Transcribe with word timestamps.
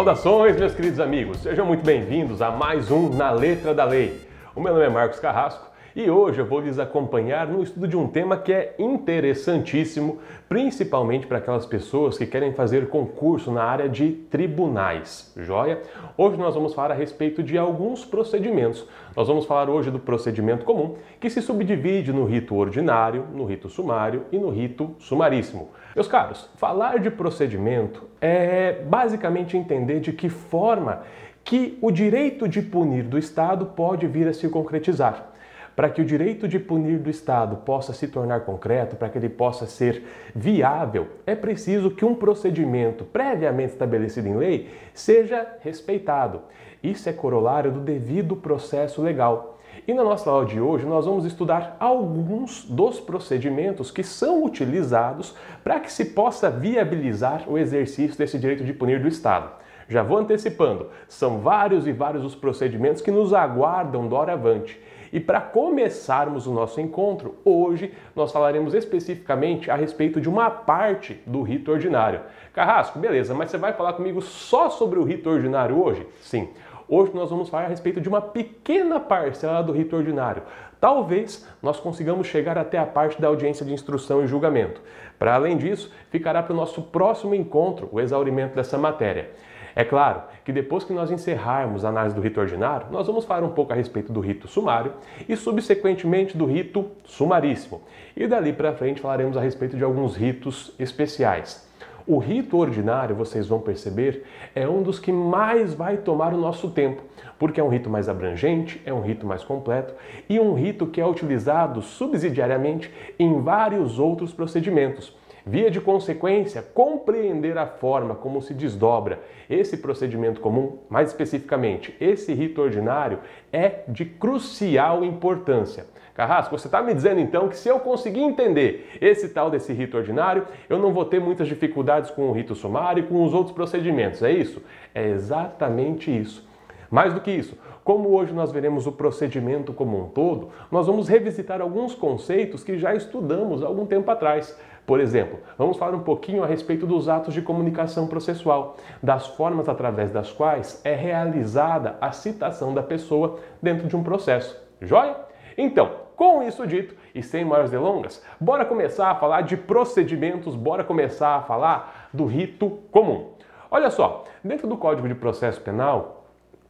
Saudações, 0.00 0.56
meus 0.56 0.72
queridos 0.72 0.98
amigos. 0.98 1.40
Sejam 1.40 1.66
muito 1.66 1.84
bem-vindos 1.84 2.40
a 2.40 2.50
mais 2.50 2.90
um 2.90 3.10
Na 3.10 3.30
Letra 3.30 3.74
da 3.74 3.84
Lei. 3.84 4.18
O 4.56 4.60
meu 4.60 4.72
nome 4.72 4.86
é 4.86 4.88
Marcos 4.88 5.20
Carrasco 5.20 5.70
e 5.94 6.08
hoje 6.08 6.38
eu 6.38 6.46
vou 6.46 6.60
lhes 6.60 6.78
acompanhar 6.78 7.46
no 7.46 7.62
estudo 7.62 7.86
de 7.86 7.98
um 7.98 8.06
tema 8.06 8.38
que 8.38 8.50
é 8.50 8.74
interessantíssimo, 8.78 10.18
principalmente 10.48 11.26
para 11.26 11.36
aquelas 11.36 11.66
pessoas 11.66 12.16
que 12.16 12.24
querem 12.24 12.54
fazer 12.54 12.88
concurso 12.88 13.52
na 13.52 13.62
área 13.62 13.90
de 13.90 14.12
tribunais. 14.12 15.34
Joia? 15.36 15.82
Hoje 16.16 16.38
nós 16.38 16.54
vamos 16.54 16.72
falar 16.72 16.92
a 16.92 16.96
respeito 16.96 17.42
de 17.42 17.58
alguns 17.58 18.02
procedimentos. 18.02 18.86
Nós 19.14 19.28
vamos 19.28 19.44
falar 19.44 19.68
hoje 19.68 19.90
do 19.90 19.98
procedimento 19.98 20.64
comum, 20.64 20.96
que 21.20 21.28
se 21.28 21.42
subdivide 21.42 22.10
no 22.10 22.24
rito 22.24 22.54
ordinário, 22.54 23.26
no 23.34 23.44
rito 23.44 23.68
sumário 23.68 24.24
e 24.32 24.38
no 24.38 24.48
rito 24.48 24.94
sumaríssimo. 24.98 25.68
Meus 26.00 26.08
caros, 26.08 26.48
falar 26.56 26.98
de 26.98 27.10
procedimento 27.10 28.08
é 28.22 28.80
basicamente 28.88 29.54
entender 29.54 30.00
de 30.00 30.14
que 30.14 30.30
forma 30.30 31.02
que 31.44 31.78
o 31.82 31.90
direito 31.90 32.48
de 32.48 32.62
punir 32.62 33.04
do 33.04 33.18
Estado 33.18 33.66
pode 33.66 34.06
vir 34.06 34.26
a 34.26 34.32
se 34.32 34.48
concretizar. 34.48 35.30
Para 35.76 35.90
que 35.90 36.00
o 36.00 36.04
direito 36.06 36.48
de 36.48 36.58
punir 36.58 36.98
do 37.00 37.10
Estado 37.10 37.56
possa 37.56 37.92
se 37.92 38.08
tornar 38.08 38.46
concreto, 38.46 38.96
para 38.96 39.10
que 39.10 39.18
ele 39.18 39.28
possa 39.28 39.66
ser 39.66 40.02
viável, 40.34 41.06
é 41.26 41.34
preciso 41.34 41.90
que 41.90 42.06
um 42.06 42.14
procedimento 42.14 43.04
previamente 43.04 43.72
estabelecido 43.72 44.26
em 44.26 44.38
lei 44.38 44.70
seja 44.94 45.46
respeitado. 45.60 46.40
Isso 46.82 47.10
é 47.10 47.12
corolário 47.12 47.70
do 47.70 47.80
devido 47.80 48.34
processo 48.34 49.02
legal. 49.02 49.59
E 49.90 49.92
na 49.92 50.04
nossa 50.04 50.30
aula 50.30 50.46
de 50.46 50.60
hoje 50.60 50.86
nós 50.86 51.04
vamos 51.04 51.24
estudar 51.24 51.76
alguns 51.80 52.64
dos 52.64 53.00
procedimentos 53.00 53.90
que 53.90 54.04
são 54.04 54.44
utilizados 54.44 55.34
para 55.64 55.80
que 55.80 55.92
se 55.92 56.04
possa 56.04 56.48
viabilizar 56.48 57.42
o 57.48 57.58
exercício 57.58 58.16
desse 58.16 58.38
direito 58.38 58.62
de 58.62 58.72
punir 58.72 59.02
do 59.02 59.08
Estado. 59.08 59.50
Já 59.88 60.04
vou 60.04 60.18
antecipando, 60.18 60.86
são 61.08 61.40
vários 61.40 61.88
e 61.88 61.92
vários 61.92 62.24
os 62.24 62.36
procedimentos 62.36 63.02
que 63.02 63.10
nos 63.10 63.34
aguardam 63.34 64.06
doravante. 64.06 64.80
E 65.12 65.18
para 65.18 65.40
começarmos 65.40 66.46
o 66.46 66.52
nosso 66.52 66.80
encontro, 66.80 67.34
hoje 67.44 67.92
nós 68.14 68.30
falaremos 68.30 68.74
especificamente 68.74 69.72
a 69.72 69.74
respeito 69.74 70.20
de 70.20 70.28
uma 70.28 70.48
parte 70.50 71.20
do 71.26 71.42
rito 71.42 71.72
ordinário. 71.72 72.20
Carrasco, 72.52 72.96
beleza, 73.00 73.34
mas 73.34 73.50
você 73.50 73.58
vai 73.58 73.72
falar 73.72 73.94
comigo 73.94 74.22
só 74.22 74.70
sobre 74.70 75.00
o 75.00 75.02
rito 75.02 75.28
ordinário 75.28 75.82
hoje? 75.82 76.06
Sim. 76.20 76.48
Hoje 76.92 77.12
nós 77.14 77.30
vamos 77.30 77.48
falar 77.48 77.66
a 77.66 77.68
respeito 77.68 78.00
de 78.00 78.08
uma 78.08 78.20
pequena 78.20 78.98
parcela 78.98 79.62
do 79.62 79.70
rito 79.70 79.94
ordinário. 79.94 80.42
Talvez 80.80 81.46
nós 81.62 81.78
consigamos 81.78 82.26
chegar 82.26 82.58
até 82.58 82.78
a 82.78 82.84
parte 82.84 83.20
da 83.20 83.28
audiência 83.28 83.64
de 83.64 83.72
instrução 83.72 84.24
e 84.24 84.26
julgamento. 84.26 84.82
Para 85.16 85.36
além 85.36 85.56
disso, 85.56 85.92
ficará 86.10 86.42
para 86.42 86.52
o 86.52 86.56
nosso 86.56 86.82
próximo 86.82 87.32
encontro 87.32 87.88
o 87.92 88.00
exaurimento 88.00 88.56
dessa 88.56 88.76
matéria. 88.76 89.30
É 89.76 89.84
claro 89.84 90.22
que 90.44 90.50
depois 90.50 90.82
que 90.82 90.92
nós 90.92 91.12
encerrarmos 91.12 91.84
a 91.84 91.90
análise 91.90 92.16
do 92.16 92.20
rito 92.20 92.40
ordinário, 92.40 92.88
nós 92.90 93.06
vamos 93.06 93.24
falar 93.24 93.44
um 93.44 93.52
pouco 93.52 93.72
a 93.72 93.76
respeito 93.76 94.12
do 94.12 94.18
rito 94.18 94.48
sumário 94.48 94.94
e, 95.28 95.36
subsequentemente, 95.36 96.36
do 96.36 96.44
rito 96.44 96.90
sumaríssimo. 97.04 97.82
E 98.16 98.26
dali 98.26 98.52
para 98.52 98.72
frente 98.72 99.00
falaremos 99.00 99.36
a 99.36 99.40
respeito 99.40 99.76
de 99.76 99.84
alguns 99.84 100.16
ritos 100.16 100.74
especiais. 100.76 101.69
O 102.12 102.18
rito 102.18 102.58
ordinário, 102.58 103.14
vocês 103.14 103.46
vão 103.46 103.60
perceber, 103.60 104.24
é 104.52 104.68
um 104.68 104.82
dos 104.82 104.98
que 104.98 105.12
mais 105.12 105.74
vai 105.74 105.96
tomar 105.96 106.34
o 106.34 106.36
nosso 106.36 106.68
tempo, 106.68 107.04
porque 107.38 107.60
é 107.60 107.62
um 107.62 107.68
rito 107.68 107.88
mais 107.88 108.08
abrangente, 108.08 108.82
é 108.84 108.92
um 108.92 109.00
rito 109.00 109.24
mais 109.24 109.44
completo 109.44 109.94
e 110.28 110.40
um 110.40 110.52
rito 110.54 110.88
que 110.88 111.00
é 111.00 111.06
utilizado 111.06 111.80
subsidiariamente 111.80 112.92
em 113.16 113.40
vários 113.40 114.00
outros 114.00 114.32
procedimentos. 114.32 115.16
Via 115.46 115.70
de 115.70 115.80
consequência, 115.80 116.62
compreender 116.74 117.56
a 117.56 117.66
forma 117.66 118.16
como 118.16 118.42
se 118.42 118.54
desdobra 118.54 119.20
esse 119.48 119.76
procedimento 119.76 120.40
comum, 120.40 120.78
mais 120.88 121.10
especificamente 121.10 121.96
esse 122.00 122.34
rito 122.34 122.60
ordinário, 122.60 123.20
é 123.52 123.84
de 123.86 124.04
crucial 124.04 125.04
importância. 125.04 125.86
Carrasco, 126.14 126.56
você 126.58 126.68
está 126.68 126.82
me 126.82 126.92
dizendo 126.92 127.20
então 127.20 127.48
que 127.48 127.56
se 127.56 127.68
eu 127.68 127.80
conseguir 127.80 128.20
entender 128.20 128.98
esse 129.00 129.28
tal 129.28 129.50
desse 129.50 129.72
rito 129.72 129.96
ordinário, 129.96 130.46
eu 130.68 130.78
não 130.78 130.92
vou 130.92 131.04
ter 131.04 131.20
muitas 131.20 131.48
dificuldades 131.48 132.10
com 132.10 132.28
o 132.28 132.32
rito 132.32 132.54
sumário 132.54 133.04
e 133.04 133.06
com 133.06 133.24
os 133.24 133.32
outros 133.32 133.54
procedimentos, 133.54 134.22
é 134.22 134.30
isso? 134.30 134.62
É 134.94 135.08
exatamente 135.08 136.10
isso. 136.10 136.48
Mais 136.90 137.14
do 137.14 137.20
que 137.20 137.30
isso, 137.30 137.56
como 137.84 138.10
hoje 138.10 138.32
nós 138.32 138.50
veremos 138.50 138.86
o 138.86 138.92
procedimento 138.92 139.72
como 139.72 139.98
um 139.98 140.08
todo, 140.08 140.50
nós 140.70 140.86
vamos 140.86 141.08
revisitar 141.08 141.60
alguns 141.60 141.94
conceitos 141.94 142.64
que 142.64 142.76
já 142.76 142.94
estudamos 142.94 143.62
há 143.62 143.66
algum 143.66 143.86
tempo 143.86 144.10
atrás. 144.10 144.58
Por 144.84 144.98
exemplo, 144.98 145.38
vamos 145.56 145.76
falar 145.76 145.94
um 145.94 146.02
pouquinho 146.02 146.42
a 146.42 146.46
respeito 146.46 146.86
dos 146.86 147.08
atos 147.08 147.32
de 147.32 147.42
comunicação 147.42 148.08
processual, 148.08 148.76
das 149.00 149.28
formas 149.28 149.68
através 149.68 150.10
das 150.10 150.32
quais 150.32 150.80
é 150.84 150.94
realizada 150.94 151.96
a 152.00 152.10
citação 152.10 152.74
da 152.74 152.82
pessoa 152.82 153.38
dentro 153.62 153.86
de 153.86 153.96
um 153.96 154.02
processo. 154.02 154.60
Joia? 154.80 155.29
Então, 155.60 155.90
com 156.16 156.42
isso 156.42 156.66
dito 156.66 156.94
e 157.14 157.22
sem 157.22 157.44
maiores 157.44 157.70
delongas, 157.70 158.24
bora 158.40 158.64
começar 158.64 159.10
a 159.10 159.14
falar 159.14 159.42
de 159.42 159.58
procedimentos, 159.58 160.56
bora 160.56 160.82
começar 160.82 161.36
a 161.36 161.42
falar 161.42 162.08
do 162.14 162.24
rito 162.24 162.78
comum. 162.90 163.32
Olha 163.70 163.90
só, 163.90 164.24
dentro 164.42 164.66
do 164.66 164.78
Código 164.78 165.06
de 165.06 165.14
Processo 165.14 165.60
Penal, 165.60 166.24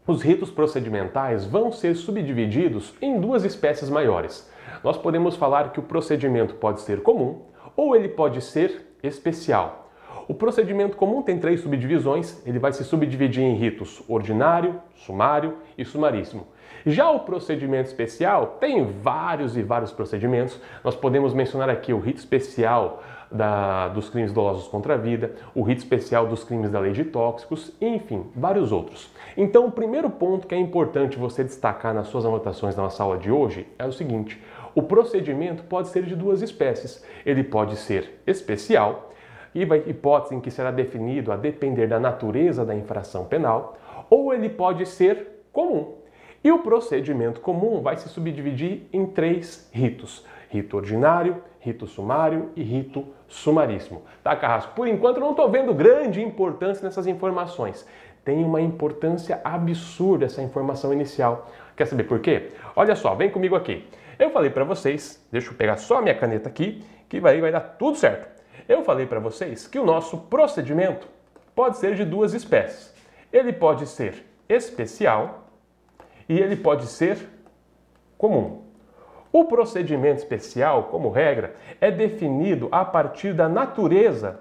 os 0.08 0.22
ritos 0.22 0.50
procedimentais 0.50 1.46
vão 1.46 1.70
ser 1.70 1.94
subdivididos 1.94 2.92
em 3.00 3.20
duas 3.20 3.44
espécies 3.44 3.88
maiores. 3.88 4.50
Nós 4.82 4.98
podemos 4.98 5.36
falar 5.36 5.70
que 5.70 5.78
o 5.78 5.84
procedimento 5.84 6.56
pode 6.56 6.80
ser 6.80 7.00
comum 7.00 7.42
ou 7.76 7.94
ele 7.94 8.08
pode 8.08 8.40
ser 8.40 8.96
especial. 9.04 9.88
O 10.26 10.34
procedimento 10.34 10.96
comum 10.96 11.22
tem 11.22 11.38
três 11.38 11.60
subdivisões, 11.60 12.44
ele 12.44 12.58
vai 12.58 12.72
se 12.72 12.84
subdividir 12.84 13.44
em 13.44 13.54
ritos 13.54 14.02
ordinário, 14.08 14.80
sumário 14.96 15.58
e 15.78 15.84
sumaríssimo. 15.84 16.46
Já 16.86 17.10
o 17.10 17.20
procedimento 17.20 17.88
especial 17.88 18.58
tem 18.60 18.84
vários 18.84 19.56
e 19.56 19.62
vários 19.62 19.92
procedimentos. 19.92 20.58
Nós 20.82 20.96
podemos 20.96 21.34
mencionar 21.34 21.68
aqui 21.68 21.92
o 21.92 21.98
rito 21.98 22.18
especial 22.18 23.02
da, 23.30 23.88
dos 23.88 24.08
crimes 24.08 24.32
dolosos 24.32 24.66
contra 24.68 24.94
a 24.94 24.96
vida, 24.96 25.32
o 25.54 25.62
rito 25.62 25.78
especial 25.78 26.26
dos 26.26 26.42
crimes 26.42 26.70
da 26.70 26.80
lei 26.80 26.92
de 26.92 27.04
tóxicos, 27.04 27.72
enfim, 27.80 28.26
vários 28.34 28.72
outros. 28.72 29.10
Então, 29.36 29.66
o 29.66 29.72
primeiro 29.72 30.10
ponto 30.10 30.46
que 30.46 30.54
é 30.54 30.58
importante 30.58 31.19
você 31.19 31.44
destacar 31.44 31.94
nas 31.94 32.08
suas 32.08 32.24
anotações 32.24 32.74
da 32.74 32.82
nossa 32.82 33.02
aula 33.02 33.19
de 33.19 33.30
hoje 33.30 33.69
é 33.78 33.86
o 33.86 33.92
seguinte: 33.92 34.42
o 34.74 34.82
procedimento 34.82 35.62
pode 35.64 35.88
ser 35.88 36.04
de 36.04 36.16
duas 36.16 36.42
espécies. 36.42 37.04
Ele 37.24 37.44
pode 37.44 37.76
ser 37.76 38.20
especial, 38.26 39.10
e 39.54 39.64
vai 39.64 39.82
hipótese 39.86 40.34
em 40.34 40.40
que 40.40 40.50
será 40.50 40.70
definido 40.70 41.32
a 41.32 41.36
depender 41.36 41.86
da 41.86 41.98
natureza 41.98 42.64
da 42.64 42.74
infração 42.74 43.24
penal, 43.24 43.76
ou 44.08 44.32
ele 44.32 44.48
pode 44.48 44.86
ser 44.86 45.44
comum. 45.52 46.00
E 46.42 46.50
o 46.50 46.60
procedimento 46.60 47.40
comum 47.40 47.82
vai 47.82 47.96
se 47.96 48.08
subdividir 48.08 48.82
em 48.92 49.06
três 49.06 49.68
ritos: 49.72 50.24
rito 50.48 50.76
ordinário, 50.76 51.42
rito 51.60 51.86
sumário 51.86 52.50
e 52.56 52.62
rito 52.62 53.06
sumaríssimo. 53.28 54.02
Tá, 54.22 54.34
Carrasco? 54.34 54.74
Por 54.74 54.88
enquanto 54.88 55.16
eu 55.16 55.22
não 55.22 55.30
estou 55.30 55.50
vendo 55.50 55.74
grande 55.74 56.22
importância 56.22 56.82
nessas 56.84 57.06
informações. 57.06 57.86
Tem 58.24 58.44
uma 58.44 58.60
importância 58.60 59.40
absurda 59.44 60.26
essa 60.26 60.42
informação 60.42 60.92
inicial. 60.92 61.50
Quer 61.76 61.86
saber 61.86 62.04
por 62.04 62.20
quê? 62.20 62.50
Olha 62.76 62.94
só, 62.94 63.14
vem 63.14 63.30
comigo 63.30 63.56
aqui. 63.56 63.86
Eu 64.18 64.30
falei 64.30 64.50
para 64.50 64.64
vocês, 64.64 65.26
deixa 65.32 65.50
eu 65.50 65.54
pegar 65.54 65.78
só 65.78 65.98
a 65.98 66.02
minha 66.02 66.14
caneta 66.14 66.48
aqui, 66.48 66.84
que 67.08 67.18
vai, 67.18 67.40
vai 67.40 67.50
dar 67.50 67.60
tudo 67.60 67.96
certo. 67.96 68.28
Eu 68.68 68.84
falei 68.84 69.06
para 69.06 69.18
vocês 69.18 69.66
que 69.66 69.78
o 69.78 69.84
nosso 69.84 70.18
procedimento 70.18 71.08
pode 71.54 71.78
ser 71.78 71.94
de 71.94 72.04
duas 72.04 72.34
espécies. 72.34 72.94
Ele 73.32 73.52
pode 73.52 73.86
ser 73.86 74.26
especial 74.48 75.39
e 76.30 76.38
ele 76.38 76.54
pode 76.54 76.86
ser 76.86 77.28
comum. 78.16 78.62
O 79.32 79.46
procedimento 79.46 80.18
especial, 80.18 80.84
como 80.84 81.10
regra, 81.10 81.56
é 81.80 81.91
definido 81.91 82.68
a 82.70 82.84
partir 82.84 83.34
da 83.34 83.48
natureza 83.48 84.38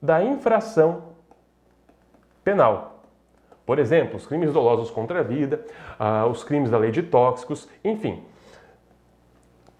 da 0.00 0.22
infração 0.22 1.16
penal. 2.44 3.02
Por 3.66 3.80
exemplo, 3.80 4.16
os 4.16 4.24
crimes 4.24 4.52
dolosos 4.52 4.88
contra 4.88 5.18
a 5.18 5.22
vida, 5.24 5.64
ah, 5.98 6.26
os 6.26 6.44
crimes 6.44 6.70
da 6.70 6.78
lei 6.78 6.92
de 6.92 7.02
tóxicos, 7.02 7.68
enfim. 7.82 8.22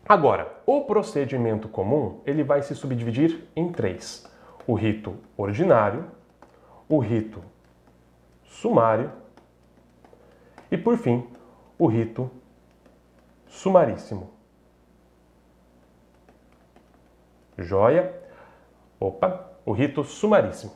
Agora, 0.08 0.52
o 0.66 0.80
procedimento 0.80 1.68
comum 1.68 2.20
ele 2.26 2.42
vai 2.42 2.60
se 2.62 2.74
subdividir 2.74 3.44
em 3.54 3.70
três: 3.70 4.28
o 4.66 4.74
rito 4.74 5.14
ordinário, 5.36 6.06
o 6.88 6.98
rito 6.98 7.40
sumário 8.42 9.12
e, 10.70 10.76
por 10.76 10.96
fim, 10.98 11.24
o 11.78 11.86
rito 11.86 12.30
sumaríssimo. 13.46 14.30
Joia? 17.58 18.14
Opa, 18.98 19.50
o 19.64 19.72
rito 19.72 20.04
sumaríssimo. 20.04 20.72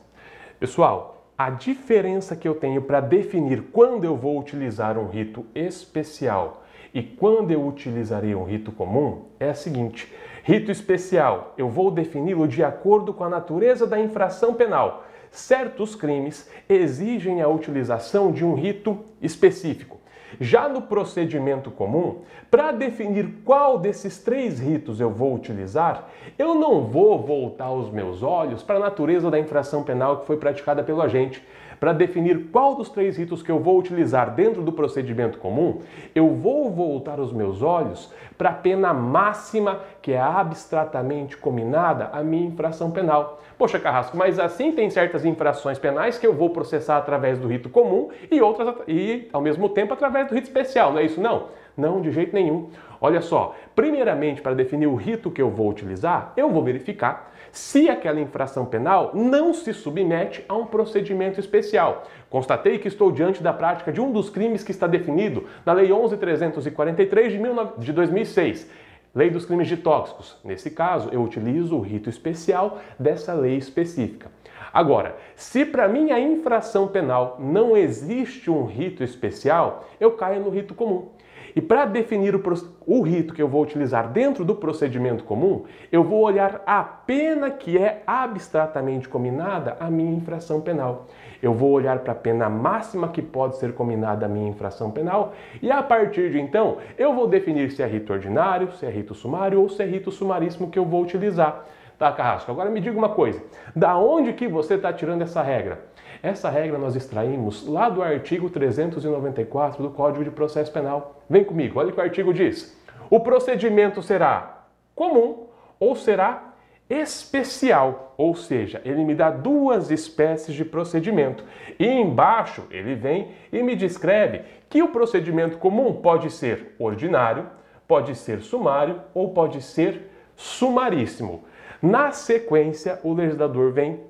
Pessoal, 0.59 1.25
a 1.37 1.49
diferença 1.49 2.35
que 2.35 2.47
eu 2.47 2.55
tenho 2.55 2.83
para 2.83 2.99
definir 2.99 3.63
quando 3.71 4.03
eu 4.03 4.15
vou 4.15 4.39
utilizar 4.39 4.97
um 4.97 5.07
rito 5.07 5.45
especial 5.55 6.63
e 6.93 7.01
quando 7.01 7.51
eu 7.51 7.65
utilizarei 7.65 8.35
um 8.35 8.43
rito 8.43 8.71
comum 8.71 9.25
é 9.39 9.49
a 9.49 9.55
seguinte: 9.55 10.11
rito 10.43 10.71
especial, 10.71 11.53
eu 11.57 11.69
vou 11.69 11.89
defini-lo 11.89 12.47
de 12.47 12.63
acordo 12.63 13.13
com 13.13 13.23
a 13.23 13.29
natureza 13.29 13.87
da 13.87 13.99
infração 13.99 14.53
penal, 14.53 15.05
certos 15.31 15.95
crimes 15.95 16.49
exigem 16.67 17.41
a 17.41 17.47
utilização 17.47 18.31
de 18.31 18.45
um 18.45 18.53
rito 18.53 18.99
específico. 19.21 20.00
Já 20.39 20.69
no 20.69 20.81
procedimento 20.81 21.69
comum, 21.71 22.21
para 22.49 22.71
definir 22.71 23.27
qual 23.43 23.77
desses 23.77 24.17
três 24.17 24.59
ritos 24.59 24.99
eu 24.99 25.09
vou 25.09 25.33
utilizar, 25.33 26.09
eu 26.37 26.55
não 26.55 26.85
vou 26.85 27.19
voltar 27.21 27.71
os 27.71 27.89
meus 27.89 28.23
olhos 28.23 28.63
para 28.63 28.75
a 28.75 28.79
natureza 28.79 29.29
da 29.29 29.39
infração 29.39 29.83
penal 29.83 30.19
que 30.19 30.27
foi 30.27 30.37
praticada 30.37 30.83
pelo 30.83 31.01
agente. 31.01 31.43
Para 31.81 31.93
definir 31.93 32.51
qual 32.51 32.75
dos 32.75 32.89
três 32.89 33.17
ritos 33.17 33.41
que 33.41 33.51
eu 33.51 33.57
vou 33.57 33.79
utilizar 33.79 34.35
dentro 34.35 34.61
do 34.61 34.71
procedimento 34.71 35.39
comum, 35.39 35.79
eu 36.13 36.29
vou 36.29 36.69
voltar 36.69 37.19
os 37.19 37.33
meus 37.33 37.63
olhos 37.63 38.13
para 38.37 38.49
a 38.49 38.53
pena 38.53 38.93
máxima 38.93 39.79
que 39.99 40.11
é 40.11 40.21
abstratamente 40.21 41.35
combinada 41.35 42.11
à 42.13 42.21
minha 42.21 42.45
infração 42.45 42.91
penal. 42.91 43.41
Poxa, 43.57 43.79
Carrasco, 43.79 44.15
mas 44.15 44.37
assim 44.37 44.71
tem 44.73 44.91
certas 44.91 45.25
infrações 45.25 45.79
penais 45.79 46.19
que 46.19 46.27
eu 46.27 46.35
vou 46.35 46.51
processar 46.51 46.97
através 46.97 47.39
do 47.39 47.47
rito 47.47 47.67
comum 47.67 48.09
e 48.29 48.39
outras 48.43 48.75
e 48.87 49.27
ao 49.33 49.41
mesmo 49.41 49.67
tempo 49.67 49.95
através 49.95 50.27
do 50.27 50.35
rito 50.35 50.45
especial, 50.45 50.93
não 50.93 50.99
é 50.99 51.05
isso 51.05 51.19
não? 51.19 51.47
Não, 51.75 51.99
de 51.99 52.11
jeito 52.11 52.35
nenhum. 52.35 52.69
Olha 52.99 53.21
só, 53.21 53.55
primeiramente 53.75 54.39
para 54.39 54.53
definir 54.53 54.85
o 54.85 54.93
rito 54.93 55.31
que 55.31 55.41
eu 55.41 55.49
vou 55.49 55.67
utilizar, 55.67 56.31
eu 56.37 56.47
vou 56.47 56.63
verificar 56.63 57.30
se 57.51 57.89
aquela 57.89 58.19
infração 58.19 58.65
penal 58.65 59.11
não 59.13 59.53
se 59.53 59.73
submete 59.73 60.43
a 60.47 60.55
um 60.55 60.65
procedimento 60.65 61.39
especial. 61.39 62.03
Constatei 62.29 62.77
que 62.79 62.87
estou 62.87 63.11
diante 63.11 63.43
da 63.43 63.51
prática 63.51 63.91
de 63.91 63.99
um 63.99 64.11
dos 64.11 64.29
crimes 64.29 64.63
que 64.63 64.71
está 64.71 64.87
definido 64.87 65.47
na 65.65 65.73
Lei 65.73 65.89
11.343 65.89 67.77
de 67.77 67.93
2006. 67.93 68.69
Lei 69.13 69.29
dos 69.29 69.45
crimes 69.45 69.67
de 69.67 69.75
tóxicos. 69.75 70.37
Nesse 70.41 70.71
caso, 70.71 71.09
eu 71.11 71.21
utilizo 71.21 71.75
o 71.75 71.81
rito 71.81 72.09
especial 72.09 72.79
dessa 72.97 73.33
lei 73.33 73.57
específica. 73.57 74.31
Agora, 74.71 75.17
se 75.35 75.65
para 75.65 75.89
mim 75.89 76.11
a 76.11 76.19
infração 76.19 76.87
penal 76.87 77.35
não 77.37 77.75
existe 77.75 78.49
um 78.49 78.63
rito 78.63 79.03
especial, 79.03 79.85
eu 79.99 80.11
caio 80.11 80.41
no 80.41 80.49
rito 80.49 80.73
comum. 80.73 81.09
E 81.55 81.61
para 81.61 81.85
definir 81.85 82.35
o, 82.35 82.41
o, 82.85 83.01
rito 83.01 83.33
que 83.33 83.41
eu 83.41 83.47
vou 83.47 83.61
utilizar 83.61 84.09
dentro 84.09 84.45
do 84.45 84.55
procedimento 84.55 85.23
comum, 85.23 85.63
eu 85.91 86.03
vou 86.03 86.21
olhar 86.21 86.61
a 86.65 86.83
pena 86.83 87.51
que 87.51 87.77
é 87.77 88.03
abstratamente 88.05 89.09
combinada 89.09 89.75
à 89.79 89.89
minha 89.89 90.13
infração 90.13 90.61
penal. 90.61 91.07
Eu 91.41 91.53
vou 91.53 91.71
olhar 91.71 91.99
para 91.99 92.13
a 92.13 92.15
pena 92.15 92.49
máxima 92.49 93.09
que 93.09 93.21
pode 93.21 93.57
ser 93.57 93.73
combinada 93.73 94.25
à 94.25 94.29
minha 94.29 94.49
infração 94.49 94.91
penal 94.91 95.33
e 95.61 95.71
a 95.71 95.81
partir 95.81 96.31
de 96.31 96.39
então 96.39 96.77
eu 96.97 97.13
vou 97.13 97.27
definir 97.27 97.71
se 97.71 97.81
é 97.81 97.87
rito 97.87 98.13
ordinário, 98.13 98.71
se 98.73 98.85
é 98.85 98.89
rito 98.89 99.15
sumário 99.15 99.59
ou 99.59 99.69
se 99.69 99.81
é 99.81 99.85
rito 99.85 100.11
sumaríssimo 100.11 100.69
que 100.69 100.77
eu 100.77 100.85
vou 100.85 101.01
utilizar. 101.01 101.65
Tá, 102.01 102.11
Carrasco? 102.11 102.51
Agora 102.51 102.67
me 102.69 102.81
diga 102.81 102.97
uma 102.97 103.09
coisa. 103.09 103.43
Da 103.75 103.95
onde 103.95 104.33
que 104.33 104.47
você 104.47 104.73
está 104.73 104.91
tirando 104.91 105.21
essa 105.21 105.41
regra? 105.43 105.90
Essa 106.23 106.51
regra 106.51 106.77
nós 106.77 106.95
extraímos 106.95 107.67
lá 107.67 107.89
do 107.89 108.03
artigo 108.03 108.47
394 108.47 109.81
do 109.81 109.89
Código 109.89 110.23
de 110.23 110.29
Processo 110.29 110.71
Penal. 110.71 111.23
Vem 111.27 111.43
comigo, 111.43 111.79
olha 111.79 111.89
o 111.89 111.93
que 111.93 111.99
o 111.99 112.03
artigo 112.03 112.31
diz. 112.31 112.77
O 113.09 113.19
procedimento 113.21 114.03
será 114.03 114.65
comum 114.93 115.47
ou 115.79 115.95
será 115.95 116.53
especial, 116.87 118.13
ou 118.17 118.35
seja, 118.35 118.81
ele 118.85 119.03
me 119.03 119.15
dá 119.15 119.31
duas 119.31 119.89
espécies 119.89 120.53
de 120.53 120.63
procedimento. 120.63 121.43
E 121.79 121.87
embaixo 121.87 122.67
ele 122.69 122.93
vem 122.93 123.31
e 123.51 123.63
me 123.63 123.75
descreve 123.75 124.41
que 124.69 124.83
o 124.83 124.89
procedimento 124.89 125.57
comum 125.57 125.93
pode 125.93 126.29
ser 126.29 126.75
ordinário, 126.77 127.47
pode 127.87 128.13
ser 128.13 128.41
sumário 128.41 129.01
ou 129.13 129.33
pode 129.33 129.59
ser 129.61 130.11
sumaríssimo. 130.35 131.45
Na 131.81 132.11
sequência, 132.11 132.99
o 133.03 133.11
legislador 133.11 133.71
vem 133.71 134.01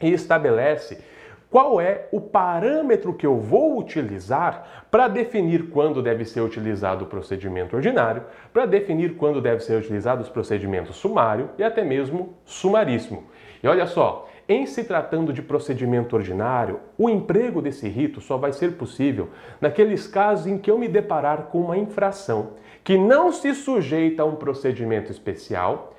e 0.00 0.12
estabelece 0.12 1.13
qual 1.54 1.80
é 1.80 2.08
o 2.10 2.20
parâmetro 2.20 3.14
que 3.14 3.24
eu 3.24 3.38
vou 3.38 3.78
utilizar 3.78 4.86
para 4.90 5.06
definir 5.06 5.70
quando 5.70 6.02
deve 6.02 6.24
ser 6.24 6.40
utilizado 6.40 7.04
o 7.04 7.06
procedimento 7.06 7.76
ordinário, 7.76 8.24
para 8.52 8.66
definir 8.66 9.14
quando 9.14 9.40
deve 9.40 9.60
ser 9.60 9.78
utilizado 9.78 10.20
os 10.20 10.28
procedimentos 10.28 10.96
sumário 10.96 11.50
e 11.56 11.62
até 11.62 11.84
mesmo 11.84 12.34
sumaríssimo. 12.44 13.22
E 13.62 13.68
olha 13.68 13.86
só, 13.86 14.28
em 14.48 14.66
se 14.66 14.82
tratando 14.82 15.32
de 15.32 15.42
procedimento 15.42 16.16
ordinário, 16.16 16.80
o 16.98 17.08
emprego 17.08 17.62
desse 17.62 17.88
rito 17.88 18.20
só 18.20 18.36
vai 18.36 18.52
ser 18.52 18.72
possível 18.72 19.28
naqueles 19.60 20.08
casos 20.08 20.48
em 20.48 20.58
que 20.58 20.68
eu 20.68 20.76
me 20.76 20.88
deparar 20.88 21.42
com 21.52 21.60
uma 21.60 21.78
infração 21.78 22.54
que 22.82 22.98
não 22.98 23.30
se 23.30 23.54
sujeita 23.54 24.24
a 24.24 24.26
um 24.26 24.34
procedimento 24.34 25.12
especial 25.12 25.93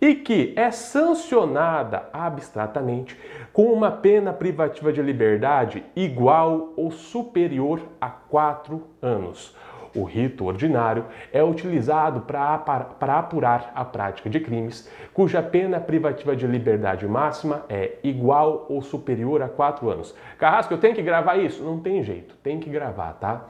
e 0.00 0.14
que 0.14 0.52
é 0.56 0.70
sancionada 0.70 2.08
abstratamente 2.12 3.16
com 3.52 3.72
uma 3.72 3.90
pena 3.90 4.32
privativa 4.32 4.92
de 4.92 5.02
liberdade 5.02 5.84
igual 5.94 6.72
ou 6.76 6.90
superior 6.90 7.80
a 8.00 8.08
quatro 8.08 8.82
anos. 9.02 9.54
O 9.94 10.04
rito 10.04 10.44
ordinário 10.44 11.04
é 11.32 11.42
utilizado 11.42 12.20
para 12.20 13.18
apurar 13.18 13.72
a 13.74 13.84
prática 13.84 14.30
de 14.30 14.38
crimes 14.38 14.88
cuja 15.12 15.42
pena 15.42 15.80
privativa 15.80 16.36
de 16.36 16.46
liberdade 16.46 17.06
máxima 17.08 17.64
é 17.68 17.98
igual 18.04 18.66
ou 18.68 18.80
superior 18.82 19.42
a 19.42 19.48
quatro 19.48 19.90
anos. 19.90 20.14
Carrasco, 20.38 20.72
eu 20.72 20.78
tenho 20.78 20.94
que 20.94 21.02
gravar 21.02 21.36
isso? 21.36 21.64
Não 21.64 21.80
tem 21.80 22.04
jeito, 22.04 22.36
tem 22.36 22.60
que 22.60 22.70
gravar, 22.70 23.14
tá? 23.14 23.46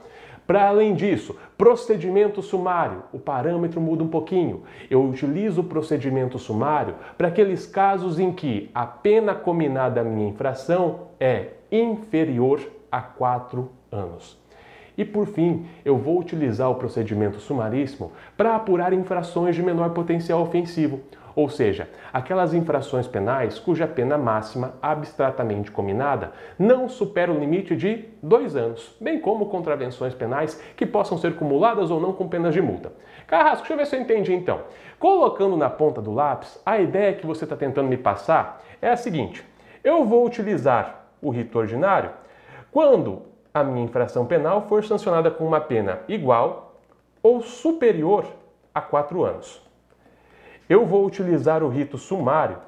Para 0.50 0.66
além 0.66 0.94
disso, 0.94 1.36
procedimento 1.56 2.42
sumário, 2.42 3.04
o 3.12 3.20
parâmetro 3.20 3.80
muda 3.80 4.02
um 4.02 4.08
pouquinho. 4.08 4.64
Eu 4.90 5.00
utilizo 5.04 5.60
o 5.60 5.64
procedimento 5.64 6.40
sumário 6.40 6.96
para 7.16 7.28
aqueles 7.28 7.66
casos 7.66 8.18
em 8.18 8.32
que 8.32 8.68
a 8.74 8.84
pena 8.84 9.32
combinada 9.32 10.00
à 10.00 10.02
minha 10.02 10.28
infração 10.28 11.02
é 11.20 11.50
inferior 11.70 12.60
a 12.90 13.00
4 13.00 13.70
anos. 13.92 14.36
E 14.98 15.04
por 15.04 15.24
fim, 15.28 15.66
eu 15.84 15.96
vou 15.96 16.18
utilizar 16.18 16.68
o 16.68 16.74
procedimento 16.74 17.38
sumaríssimo 17.38 18.10
para 18.36 18.56
apurar 18.56 18.92
infrações 18.92 19.54
de 19.54 19.62
menor 19.62 19.90
potencial 19.90 20.42
ofensivo, 20.42 20.98
ou 21.40 21.48
seja, 21.48 21.88
aquelas 22.12 22.52
infrações 22.52 23.06
penais 23.06 23.58
cuja 23.58 23.86
pena 23.86 24.18
máxima, 24.18 24.74
abstratamente 24.82 25.70
combinada, 25.70 26.32
não 26.58 26.86
supera 26.86 27.32
o 27.32 27.38
limite 27.38 27.74
de 27.74 28.04
dois 28.22 28.54
anos, 28.54 28.94
bem 29.00 29.18
como 29.18 29.46
contravenções 29.46 30.12
penais 30.12 30.60
que 30.76 30.84
possam 30.84 31.16
ser 31.16 31.36
cumuladas 31.36 31.90
ou 31.90 31.98
não 31.98 32.12
com 32.12 32.28
penas 32.28 32.52
de 32.52 32.60
multa. 32.60 32.92
Carrasco, 33.26 33.60
deixa 33.60 33.72
eu 33.72 33.76
ver 33.78 33.86
se 33.86 33.96
eu 33.96 34.02
entendi 34.02 34.34
então. 34.34 34.60
Colocando 34.98 35.56
na 35.56 35.70
ponta 35.70 36.02
do 36.02 36.12
lápis, 36.12 36.60
a 36.66 36.78
ideia 36.78 37.14
que 37.14 37.26
você 37.26 37.44
está 37.44 37.56
tentando 37.56 37.88
me 37.88 37.96
passar 37.96 38.62
é 38.82 38.90
a 38.90 38.96
seguinte: 38.96 39.42
eu 39.82 40.04
vou 40.04 40.26
utilizar 40.26 41.06
o 41.22 41.30
rito 41.30 41.58
ordinário 41.58 42.10
quando 42.70 43.22
a 43.54 43.64
minha 43.64 43.86
infração 43.86 44.26
penal 44.26 44.66
for 44.68 44.84
sancionada 44.84 45.30
com 45.30 45.46
uma 45.46 45.60
pena 45.60 46.00
igual 46.06 46.74
ou 47.22 47.40
superior 47.40 48.26
a 48.74 48.82
quatro 48.82 49.24
anos. 49.24 49.69
Eu 50.70 50.86
vou 50.86 51.04
utilizar 51.04 51.64
o 51.64 51.68
rito 51.68 51.98
sumário 51.98 52.58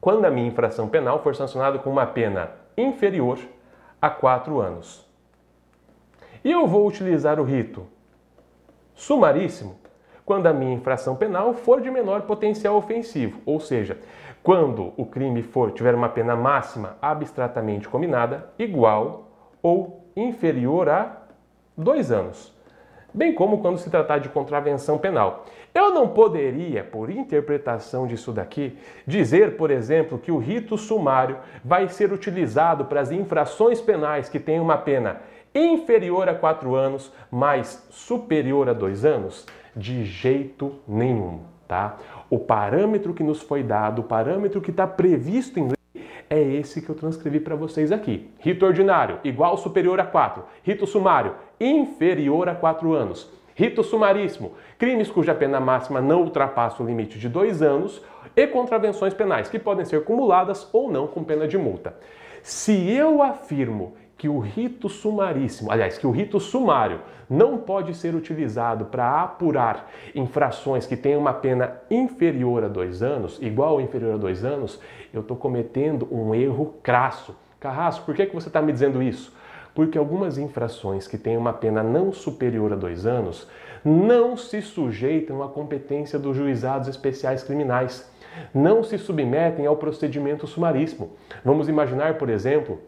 quando 0.00 0.24
a 0.24 0.30
minha 0.30 0.48
infração 0.48 0.88
penal 0.88 1.22
for 1.22 1.36
sancionada 1.36 1.78
com 1.78 1.90
uma 1.90 2.06
pena 2.06 2.52
inferior 2.74 3.38
a 4.00 4.08
quatro 4.08 4.60
anos. 4.60 5.06
E 6.42 6.50
eu 6.50 6.66
vou 6.66 6.86
utilizar 6.86 7.38
o 7.38 7.44
rito 7.44 7.86
sumaríssimo 8.94 9.76
quando 10.24 10.46
a 10.46 10.54
minha 10.54 10.72
infração 10.72 11.16
penal 11.16 11.52
for 11.52 11.82
de 11.82 11.90
menor 11.90 12.22
potencial 12.22 12.76
ofensivo, 12.76 13.38
ou 13.44 13.60
seja, 13.60 13.98
quando 14.42 14.94
o 14.96 15.04
crime 15.04 15.42
for 15.42 15.70
tiver 15.70 15.94
uma 15.94 16.08
pena 16.08 16.34
máxima 16.34 16.96
abstratamente 17.02 17.90
combinada 17.90 18.48
igual 18.58 19.28
ou 19.62 20.08
inferior 20.16 20.88
a 20.88 21.24
dois 21.76 22.10
anos 22.10 22.54
bem 23.14 23.32
como 23.32 23.58
quando 23.58 23.78
se 23.78 23.88
tratar 23.88 24.18
de 24.18 24.28
contravenção 24.28 24.98
penal. 24.98 25.46
Eu 25.74 25.92
não 25.92 26.06
poderia, 26.06 26.84
por 26.84 27.10
interpretação 27.10 28.06
disso 28.06 28.30
daqui, 28.30 28.78
dizer, 29.04 29.56
por 29.56 29.72
exemplo, 29.72 30.18
que 30.18 30.30
o 30.30 30.38
rito 30.38 30.78
sumário 30.78 31.38
vai 31.64 31.88
ser 31.88 32.12
utilizado 32.12 32.84
para 32.84 33.00
as 33.00 33.10
infrações 33.10 33.80
penais 33.80 34.28
que 34.28 34.38
têm 34.38 34.60
uma 34.60 34.78
pena 34.78 35.20
inferior 35.52 36.28
a 36.28 36.34
quatro 36.34 36.76
anos, 36.76 37.12
mas 37.28 37.86
superior 37.90 38.68
a 38.68 38.72
dois 38.72 39.04
anos? 39.04 39.46
De 39.74 40.04
jeito 40.04 40.76
nenhum, 40.86 41.40
tá? 41.66 41.96
O 42.30 42.38
parâmetro 42.38 43.12
que 43.12 43.24
nos 43.24 43.42
foi 43.42 43.64
dado, 43.64 44.00
o 44.00 44.04
parâmetro 44.04 44.60
que 44.60 44.70
está 44.70 44.86
previsto 44.86 45.58
em 45.58 45.74
é 46.30 46.40
esse 46.40 46.80
que 46.80 46.88
eu 46.88 46.94
transcrevi 46.94 47.38
para 47.38 47.54
vocês 47.54 47.92
aqui. 47.92 48.30
Rito 48.38 48.64
ordinário, 48.64 49.18
igual 49.22 49.56
superior 49.56 50.00
a 50.00 50.06
4. 50.06 50.42
Rito 50.62 50.86
sumário, 50.86 51.34
inferior 51.60 52.48
a 52.48 52.54
4 52.54 52.92
anos. 52.92 53.30
Rito 53.54 53.84
sumaríssimo, 53.84 54.52
crimes 54.76 55.10
cuja 55.10 55.34
pena 55.34 55.60
máxima 55.60 56.00
não 56.00 56.22
ultrapassa 56.22 56.82
o 56.82 56.86
limite 56.86 57.18
de 57.18 57.28
2 57.28 57.62
anos 57.62 58.02
e 58.34 58.46
contravenções 58.48 59.14
penais, 59.14 59.48
que 59.48 59.60
podem 59.60 59.84
ser 59.84 60.02
cumuladas 60.02 60.68
ou 60.72 60.90
não 60.90 61.06
com 61.06 61.22
pena 61.22 61.46
de 61.46 61.56
multa. 61.56 61.94
Se 62.42 62.90
eu 62.90 63.22
afirmo 63.22 63.94
que 64.18 64.28
o 64.28 64.38
rito 64.38 64.88
sumaríssimo, 64.88 65.70
aliás, 65.70 65.98
que 65.98 66.06
o 66.06 66.10
rito 66.10 66.40
sumário 66.40 67.00
não 67.30 67.58
pode 67.58 67.94
ser 67.94 68.14
utilizado 68.14 68.86
para 68.86 69.22
apurar 69.22 69.90
infrações 70.14 70.86
que 70.86 70.96
têm 70.96 71.16
uma 71.16 71.32
pena 71.32 71.80
inferior 71.90 72.64
a 72.64 72.68
dois 72.68 73.02
anos, 73.02 73.38
igual 73.40 73.74
ou 73.74 73.80
inferior 73.80 74.14
a 74.14 74.18
dois 74.18 74.44
anos, 74.44 74.80
eu 75.12 75.20
estou 75.20 75.36
cometendo 75.36 76.08
um 76.10 76.34
erro 76.34 76.74
crasso. 76.82 77.36
Carrasco, 77.60 78.04
por 78.04 78.14
que, 78.14 78.26
que 78.26 78.34
você 78.34 78.48
está 78.48 78.60
me 78.60 78.72
dizendo 78.72 79.02
isso? 79.02 79.32
Porque 79.74 79.98
algumas 79.98 80.38
infrações 80.38 81.08
que 81.08 81.18
têm 81.18 81.36
uma 81.36 81.52
pena 81.52 81.82
não 81.82 82.12
superior 82.12 82.72
a 82.72 82.76
dois 82.76 83.06
anos 83.06 83.48
não 83.84 84.36
se 84.36 84.62
sujeitam 84.62 85.42
à 85.42 85.48
competência 85.48 86.18
dos 86.18 86.36
juizados 86.36 86.88
especiais 86.88 87.42
criminais, 87.42 88.10
não 88.54 88.82
se 88.82 88.96
submetem 88.96 89.66
ao 89.66 89.76
procedimento 89.76 90.46
sumaríssimo. 90.46 91.12
Vamos 91.44 91.68
imaginar, 91.68 92.14
por 92.14 92.30
exemplo, 92.30 92.80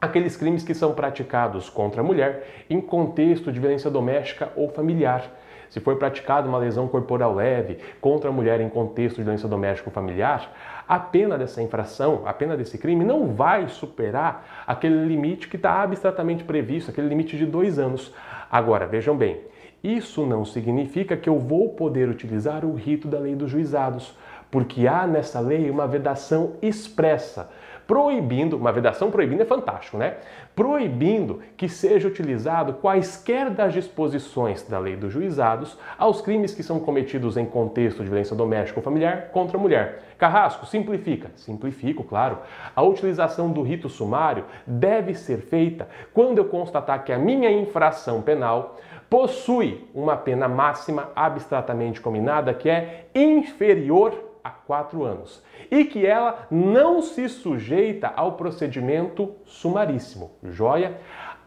aqueles 0.00 0.36
crimes 0.36 0.62
que 0.62 0.74
são 0.74 0.94
praticados 0.94 1.70
contra 1.70 2.00
a 2.00 2.04
mulher 2.04 2.64
em 2.68 2.80
contexto 2.80 3.50
de 3.50 3.58
violência 3.58 3.90
doméstica 3.90 4.52
ou 4.56 4.68
familiar. 4.68 5.30
Se 5.70 5.80
for 5.80 5.96
praticada 5.96 6.48
uma 6.48 6.58
lesão 6.58 6.86
corporal 6.86 7.34
leve 7.34 7.78
contra 8.00 8.30
a 8.30 8.32
mulher 8.32 8.60
em 8.60 8.68
contexto 8.68 9.16
de 9.16 9.22
violência 9.22 9.48
doméstica 9.48 9.88
ou 9.88 9.92
familiar, 9.92 10.52
a 10.88 10.98
pena 10.98 11.36
dessa 11.36 11.62
infração, 11.62 12.22
a 12.26 12.32
pena 12.32 12.56
desse 12.56 12.78
crime, 12.78 13.04
não 13.04 13.28
vai 13.34 13.68
superar 13.68 14.64
aquele 14.66 15.04
limite 15.06 15.48
que 15.48 15.56
está 15.56 15.82
abstratamente 15.82 16.44
previsto, 16.44 16.90
aquele 16.90 17.08
limite 17.08 17.36
de 17.36 17.46
dois 17.46 17.78
anos. 17.78 18.14
Agora, 18.50 18.86
vejam 18.86 19.16
bem, 19.16 19.40
isso 19.82 20.24
não 20.24 20.44
significa 20.44 21.16
que 21.16 21.28
eu 21.28 21.38
vou 21.38 21.70
poder 21.70 22.08
utilizar 22.08 22.64
o 22.64 22.74
rito 22.74 23.08
da 23.08 23.18
lei 23.18 23.34
dos 23.34 23.50
juizados, 23.50 24.16
porque 24.50 24.86
há 24.86 25.06
nessa 25.06 25.40
lei 25.40 25.70
uma 25.70 25.86
vedação 25.86 26.54
expressa 26.62 27.50
proibindo, 27.86 28.56
uma 28.56 28.72
vedação 28.72 29.10
proibindo 29.10 29.42
é 29.42 29.44
fantástico, 29.44 29.96
né? 29.96 30.16
Proibindo 30.56 31.42
que 31.54 31.68
seja 31.68 32.08
utilizado 32.08 32.72
quaisquer 32.72 33.50
das 33.50 33.74
disposições 33.74 34.62
da 34.62 34.78
lei 34.78 34.96
dos 34.96 35.12
juizados 35.12 35.78
aos 35.98 36.22
crimes 36.22 36.54
que 36.54 36.62
são 36.62 36.80
cometidos 36.80 37.36
em 37.36 37.44
contexto 37.44 38.02
de 38.02 38.08
violência 38.08 38.34
doméstica 38.34 38.80
ou 38.80 38.82
familiar 38.82 39.28
contra 39.32 39.58
a 39.58 39.60
mulher. 39.60 40.02
Carrasco, 40.16 40.64
simplifica. 40.64 41.30
Simplifico, 41.36 42.02
claro. 42.02 42.38
A 42.74 42.82
utilização 42.82 43.52
do 43.52 43.60
rito 43.60 43.90
sumário 43.90 44.46
deve 44.66 45.14
ser 45.14 45.42
feita 45.42 45.88
quando 46.14 46.38
eu 46.38 46.46
constatar 46.46 47.04
que 47.04 47.12
a 47.12 47.18
minha 47.18 47.52
infração 47.52 48.22
penal 48.22 48.78
possui 49.10 49.86
uma 49.94 50.16
pena 50.16 50.48
máxima 50.48 51.10
abstratamente 51.14 52.00
combinada 52.00 52.54
que 52.54 52.70
é 52.70 53.08
inferior 53.14 54.25
a 54.46 54.50
quatro 54.50 55.04
anos 55.04 55.42
e 55.70 55.84
que 55.84 56.06
ela 56.06 56.46
não 56.50 57.02
se 57.02 57.28
sujeita 57.28 58.12
ao 58.14 58.32
procedimento 58.32 59.34
sumaríssimo. 59.44 60.30
Joia? 60.44 60.98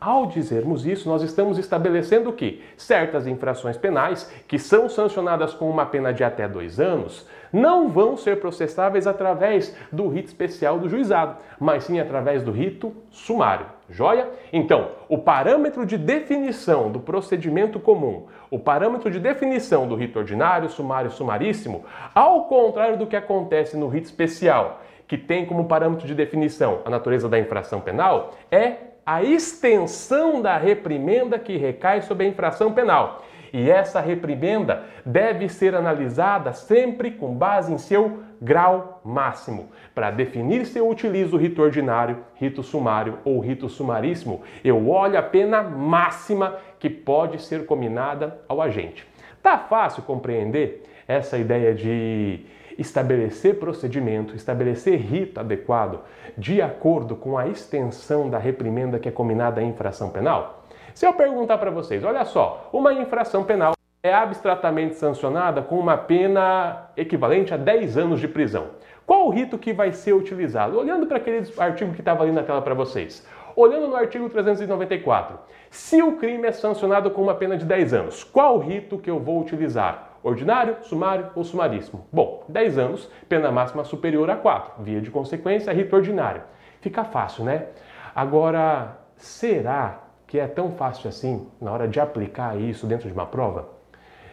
Ao 0.01 0.25
dizermos 0.25 0.85
isso, 0.85 1.09
nós 1.09 1.21
estamos 1.21 1.57
estabelecendo 1.57 2.31
que 2.31 2.63
certas 2.77 3.27
infrações 3.27 3.77
penais, 3.77 4.31
que 4.47 4.57
são 4.57 4.87
sancionadas 4.87 5.53
com 5.53 5.69
uma 5.69 5.85
pena 5.85 6.13
de 6.13 6.23
até 6.23 6.47
dois 6.47 6.79
anos, 6.79 7.27
não 7.51 7.89
vão 7.89 8.15
ser 8.15 8.39
processáveis 8.39 9.07
através 9.07 9.75
do 9.91 10.07
rito 10.07 10.27
especial 10.27 10.79
do 10.79 10.87
juizado, 10.87 11.37
mas 11.59 11.83
sim 11.83 11.99
através 11.99 12.43
do 12.43 12.51
rito 12.51 12.93
sumário. 13.11 13.78
Joia? 13.89 14.29
Então, 14.53 14.91
o 15.07 15.17
parâmetro 15.17 15.85
de 15.85 15.97
definição 15.97 16.91
do 16.91 16.99
procedimento 16.99 17.79
comum, 17.79 18.27
o 18.51 18.59
parâmetro 18.59 19.09
de 19.09 19.19
definição 19.19 19.87
do 19.87 19.95
rito 19.95 20.19
ordinário, 20.19 20.69
sumário 20.69 21.09
sumaríssimo, 21.09 21.83
ao 22.13 22.45
contrário 22.45 22.97
do 22.97 23.07
que 23.07 23.15
acontece 23.15 23.75
no 23.75 23.87
rito 23.87 24.05
especial, 24.05 24.81
que 25.07 25.17
tem 25.17 25.45
como 25.45 25.65
parâmetro 25.65 26.05
de 26.05 26.13
definição 26.13 26.81
a 26.85 26.89
natureza 26.89 27.27
da 27.27 27.39
infração 27.39 27.81
penal, 27.81 28.35
é 28.51 28.75
a 29.05 29.23
extensão 29.23 30.39
da 30.39 30.55
reprimenda 30.55 31.39
que 31.39 31.57
recai 31.57 32.01
sobre 32.03 32.27
a 32.27 32.29
infração 32.29 32.71
penal. 32.71 33.23
E 33.51 33.69
essa 33.69 33.99
reprimenda 33.99 34.83
deve 35.03 35.49
ser 35.49 35.73
analisada 35.73 36.53
sempre 36.53 37.09
com 37.09 37.33
base 37.33 37.73
em 37.73 37.79
seu 37.79 38.19
grau 38.41 39.01
máximo. 39.03 39.69
Para 39.93 40.11
definir 40.11 40.65
se 40.65 40.77
eu 40.77 40.87
utilizo 40.87 41.37
rito 41.37 41.61
ordinário, 41.61 42.17
rito 42.35 42.63
sumário 42.63 43.19
ou 43.23 43.39
rito 43.39 43.69
sumaríssimo, 43.69 44.41
eu 44.63 44.89
olho 44.89 45.17
a 45.17 45.23
pena 45.23 45.61
máxima 45.61 46.57
que 46.79 46.89
pode 46.89 47.41
ser 47.41 47.65
combinada 47.65 48.39
ao 48.47 48.61
agente. 48.61 49.07
Tá 49.41 49.57
fácil 49.57 50.03
compreender 50.03 50.83
essa 51.07 51.37
ideia 51.37 51.73
de 51.73 52.45
estabelecer 52.77 53.59
procedimento, 53.59 54.35
estabelecer 54.35 54.97
rito 54.97 55.39
adequado 55.39 55.99
de 56.37 56.61
acordo 56.61 57.15
com 57.15 57.37
a 57.37 57.47
extensão 57.47 58.29
da 58.29 58.37
reprimenda 58.37 58.99
que 58.99 59.09
é 59.09 59.11
combinada 59.11 59.59
à 59.59 59.63
infração 59.63 60.09
penal? 60.09 60.63
Se 60.93 61.05
eu 61.05 61.13
perguntar 61.13 61.57
para 61.57 61.71
vocês, 61.71 62.03
olha 62.03 62.23
só, 62.25 62.69
uma 62.71 62.93
infração 62.93 63.43
penal 63.43 63.73
é 64.01 64.13
abstratamente 64.13 64.95
sancionada 64.95 65.61
com 65.61 65.77
uma 65.77 65.97
pena 65.97 66.89
equivalente 66.95 67.53
a 67.53 67.57
10 67.57 67.97
anos 67.97 68.19
de 68.21 68.29
prisão. 68.29 68.67
Qual 69.05 69.27
o 69.27 69.29
rito 69.29 69.57
que 69.57 69.73
vai 69.73 69.91
ser 69.91 70.13
utilizado? 70.13 70.77
Olhando 70.77 71.05
para 71.05 71.17
aquele 71.17 71.45
artigo 71.57 71.93
que 71.93 71.99
estava 71.99 72.23
ali 72.23 72.31
na 72.31 72.43
tela 72.43 72.61
para 72.61 72.73
vocês. 72.73 73.27
Olhando 73.55 73.87
no 73.87 73.95
artigo 73.95 74.29
394, 74.29 75.37
se 75.69 76.01
o 76.01 76.15
crime 76.15 76.47
é 76.47 76.51
sancionado 76.51 77.11
com 77.11 77.21
uma 77.21 77.35
pena 77.35 77.57
de 77.57 77.65
10 77.65 77.93
anos, 77.93 78.23
qual 78.23 78.55
o 78.55 78.59
rito 78.59 78.97
que 78.97 79.09
eu 79.09 79.19
vou 79.19 79.41
utilizar? 79.41 80.17
Ordinário, 80.23 80.77
sumário 80.81 81.31
ou 81.35 81.43
sumaríssimo? 81.43 82.07
Bom, 82.11 82.45
10 82.47 82.77
anos, 82.77 83.11
pena 83.27 83.51
máxima 83.51 83.83
superior 83.83 84.29
a 84.29 84.35
4. 84.37 84.81
Via 84.81 85.01
de 85.01 85.11
consequência, 85.11 85.73
rito 85.73 85.93
ordinário. 85.95 86.43
Fica 86.79 87.03
fácil, 87.03 87.43
né? 87.43 87.67
Agora, 88.15 88.97
será 89.17 90.03
que 90.25 90.39
é 90.39 90.47
tão 90.47 90.71
fácil 90.71 91.09
assim 91.09 91.47
na 91.59 91.71
hora 91.71 91.87
de 91.87 91.99
aplicar 91.99 92.57
isso 92.57 92.87
dentro 92.87 93.07
de 93.07 93.13
uma 93.13 93.25
prova? 93.25 93.78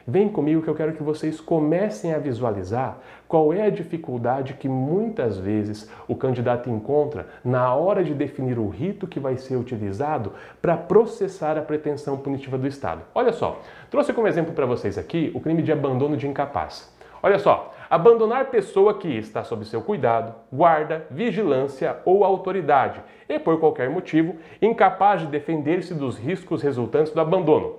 Vem 0.08 0.28
comigo 0.28 0.62
que 0.62 0.68
eu 0.68 0.74
quero 0.76 0.92
que 0.92 1.02
vocês 1.02 1.40
comecem 1.40 2.14
a 2.14 2.18
visualizar 2.18 2.98
qual 3.26 3.52
é 3.52 3.62
a 3.62 3.70
dificuldade 3.70 4.54
que 4.54 4.68
muitas 4.68 5.36
vezes 5.36 5.90
o 6.06 6.14
candidato 6.14 6.70
encontra 6.70 7.26
na 7.44 7.74
hora 7.74 8.04
de 8.04 8.14
definir 8.14 8.56
o 8.56 8.68
rito 8.68 9.08
que 9.08 9.18
vai 9.18 9.36
ser 9.36 9.56
utilizado 9.56 10.32
para 10.62 10.76
processar 10.76 11.58
a 11.58 11.62
pretensão 11.62 12.16
punitiva 12.18 12.56
do 12.56 12.68
Estado. 12.68 13.02
Olha 13.12 13.32
só, 13.32 13.60
trouxe 13.90 14.12
como 14.12 14.28
exemplo 14.28 14.54
para 14.54 14.64
vocês 14.64 14.96
aqui 14.96 15.32
o 15.34 15.40
crime 15.40 15.60
de 15.60 15.72
abandono 15.72 16.16
de 16.16 16.28
incapaz. 16.28 16.94
Olha 17.20 17.40
só, 17.40 17.74
abandonar 17.90 18.44
pessoa 18.44 18.94
que 18.98 19.08
está 19.08 19.42
sob 19.42 19.64
seu 19.64 19.82
cuidado, 19.82 20.36
guarda, 20.52 21.04
vigilância 21.10 21.96
ou 22.04 22.22
autoridade 22.22 23.02
e, 23.28 23.40
por 23.40 23.58
qualquer 23.58 23.90
motivo, 23.90 24.36
incapaz 24.62 25.22
de 25.22 25.26
defender-se 25.26 25.94
dos 25.94 26.16
riscos 26.16 26.62
resultantes 26.62 27.12
do 27.12 27.20
abandono. 27.20 27.74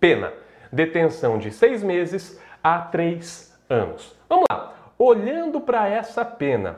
Pena 0.00 0.32
detenção 0.74 1.38
de 1.38 1.50
seis 1.50 1.82
meses 1.82 2.40
a 2.62 2.78
três 2.78 3.56
anos. 3.70 4.14
Vamos 4.28 4.44
lá, 4.50 4.74
olhando 4.98 5.60
para 5.60 5.88
essa 5.88 6.24
pena, 6.24 6.76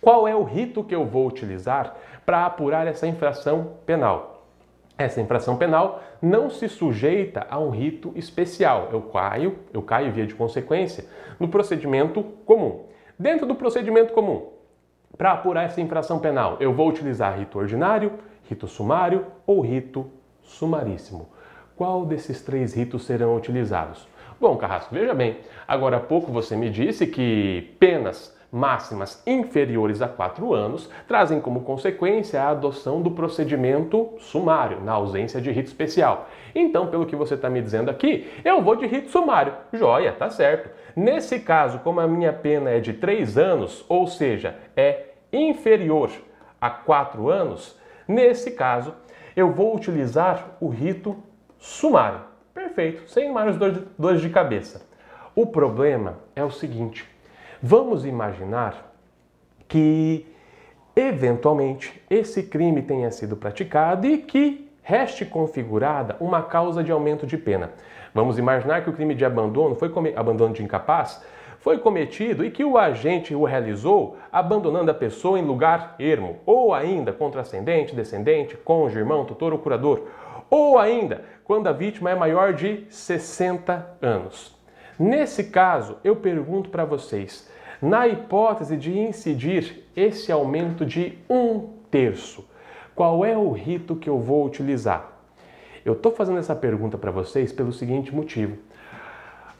qual 0.00 0.28
é 0.28 0.36
o 0.36 0.42
rito 0.42 0.84
que 0.84 0.94
eu 0.94 1.06
vou 1.06 1.26
utilizar 1.26 1.96
para 2.26 2.44
apurar 2.44 2.86
essa 2.86 3.06
infração 3.06 3.78
penal? 3.86 4.46
Essa 4.96 5.20
infração 5.20 5.56
penal 5.56 6.02
não 6.22 6.48
se 6.50 6.68
sujeita 6.68 7.46
a 7.50 7.58
um 7.58 7.70
rito 7.70 8.12
especial. 8.14 8.90
Eu 8.92 9.02
caio, 9.02 9.58
eu 9.72 9.82
caio 9.82 10.12
via 10.12 10.26
de 10.26 10.34
consequência 10.34 11.06
no 11.40 11.48
procedimento 11.48 12.22
comum. 12.44 12.84
Dentro 13.18 13.46
do 13.46 13.54
procedimento 13.54 14.12
comum, 14.12 14.50
para 15.16 15.32
apurar 15.32 15.64
essa 15.64 15.80
infração 15.80 16.18
penal, 16.18 16.58
eu 16.60 16.72
vou 16.72 16.88
utilizar 16.88 17.38
rito 17.38 17.58
ordinário, 17.58 18.12
rito 18.44 18.68
sumário 18.68 19.26
ou 19.46 19.60
rito 19.60 20.10
sumaríssimo. 20.42 21.28
Qual 21.76 22.06
desses 22.06 22.40
três 22.40 22.72
ritos 22.72 23.04
serão 23.04 23.34
utilizados? 23.34 24.06
Bom, 24.40 24.56
Carrasco, 24.56 24.94
veja 24.94 25.12
bem, 25.12 25.38
agora 25.66 25.96
há 25.96 26.00
pouco 26.00 26.30
você 26.30 26.54
me 26.54 26.70
disse 26.70 27.04
que 27.04 27.74
penas 27.80 28.32
máximas 28.52 29.20
inferiores 29.26 30.00
a 30.00 30.06
quatro 30.06 30.54
anos 30.54 30.88
trazem 31.08 31.40
como 31.40 31.62
consequência 31.62 32.40
a 32.40 32.50
adoção 32.50 33.02
do 33.02 33.10
procedimento 33.10 34.10
sumário, 34.18 34.80
na 34.82 34.92
ausência 34.92 35.40
de 35.40 35.50
rito 35.50 35.66
especial. 35.66 36.28
Então, 36.54 36.86
pelo 36.86 37.06
que 37.06 37.16
você 37.16 37.34
está 37.34 37.50
me 37.50 37.60
dizendo 37.60 37.90
aqui, 37.90 38.30
eu 38.44 38.62
vou 38.62 38.76
de 38.76 38.86
rito 38.86 39.10
sumário. 39.10 39.54
Joia, 39.72 40.12
tá 40.12 40.30
certo. 40.30 40.70
Nesse 40.94 41.40
caso, 41.40 41.80
como 41.80 41.98
a 41.98 42.06
minha 42.06 42.32
pena 42.32 42.70
é 42.70 42.78
de 42.78 42.92
três 42.92 43.36
anos, 43.36 43.84
ou 43.88 44.06
seja, 44.06 44.54
é 44.76 45.06
inferior 45.32 46.10
a 46.60 46.70
quatro 46.70 47.28
anos, 47.28 47.76
nesse 48.06 48.52
caso, 48.52 48.94
eu 49.34 49.50
vou 49.50 49.74
utilizar 49.74 50.56
o 50.60 50.68
rito 50.68 51.16
sumário. 51.64 52.20
Perfeito, 52.52 53.10
sem 53.10 53.32
mais 53.32 53.56
dores 53.98 54.20
de 54.20 54.28
cabeça. 54.28 54.86
O 55.34 55.46
problema 55.46 56.18
é 56.36 56.44
o 56.44 56.50
seguinte: 56.50 57.08
vamos 57.60 58.04
imaginar 58.04 58.94
que 59.66 60.26
eventualmente 60.94 62.00
esse 62.08 62.42
crime 62.42 62.82
tenha 62.82 63.10
sido 63.10 63.34
praticado 63.34 64.06
e 64.06 64.18
que 64.18 64.70
reste 64.82 65.24
configurada 65.24 66.16
uma 66.20 66.42
causa 66.42 66.84
de 66.84 66.92
aumento 66.92 67.26
de 67.26 67.38
pena. 67.38 67.72
Vamos 68.12 68.38
imaginar 68.38 68.84
que 68.84 68.90
o 68.90 68.92
crime 68.92 69.14
de 69.14 69.24
abandono 69.24 69.74
foi 69.74 69.90
abandono 70.14 70.52
de 70.52 70.62
incapaz 70.62 71.24
foi 71.64 71.78
cometido 71.78 72.44
e 72.44 72.50
que 72.50 72.62
o 72.62 72.76
agente 72.76 73.34
o 73.34 73.42
realizou 73.42 74.18
abandonando 74.30 74.90
a 74.90 74.94
pessoa 74.94 75.38
em 75.38 75.42
lugar 75.42 75.94
ermo, 75.98 76.36
ou 76.44 76.74
ainda 76.74 77.10
contra 77.10 77.40
ascendente, 77.40 77.96
descendente, 77.96 78.54
cônjuge, 78.54 78.98
irmão, 78.98 79.24
tutor 79.24 79.54
ou 79.54 79.58
curador, 79.58 80.02
ou 80.54 80.78
ainda 80.78 81.24
quando 81.42 81.66
a 81.66 81.72
vítima 81.72 82.12
é 82.12 82.14
maior 82.14 82.52
de 82.52 82.86
60 82.88 83.96
anos. 84.00 84.56
Nesse 84.96 85.42
caso, 85.42 85.96
eu 86.04 86.14
pergunto 86.14 86.70
para 86.70 86.84
vocês, 86.84 87.50
na 87.82 88.06
hipótese 88.06 88.76
de 88.76 88.96
incidir 88.96 89.82
esse 89.96 90.30
aumento 90.30 90.86
de 90.86 91.18
um 91.28 91.70
terço, 91.90 92.48
qual 92.94 93.24
é 93.24 93.36
o 93.36 93.50
rito 93.50 93.96
que 93.96 94.08
eu 94.08 94.20
vou 94.20 94.46
utilizar? 94.46 95.10
Eu 95.84 95.94
estou 95.94 96.12
fazendo 96.12 96.38
essa 96.38 96.54
pergunta 96.54 96.96
para 96.96 97.10
vocês 97.10 97.52
pelo 97.52 97.72
seguinte 97.72 98.14
motivo. 98.14 98.56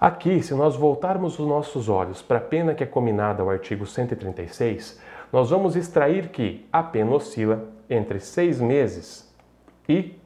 Aqui, 0.01 0.41
se 0.45 0.55
nós 0.55 0.77
voltarmos 0.77 1.41
os 1.41 1.49
nossos 1.49 1.89
olhos 1.89 2.23
para 2.23 2.39
a 2.39 2.41
pena 2.41 2.73
que 2.73 2.85
é 2.85 2.87
combinada 2.87 3.43
ao 3.43 3.51
artigo 3.51 3.85
136, 3.85 5.03
nós 5.33 5.51
vamos 5.51 5.75
extrair 5.75 6.29
que 6.29 6.65
a 6.73 6.85
pena 6.85 7.11
oscila 7.17 7.65
entre 7.91 8.21
seis 8.21 8.61
meses 8.61 9.35
e 9.89 10.23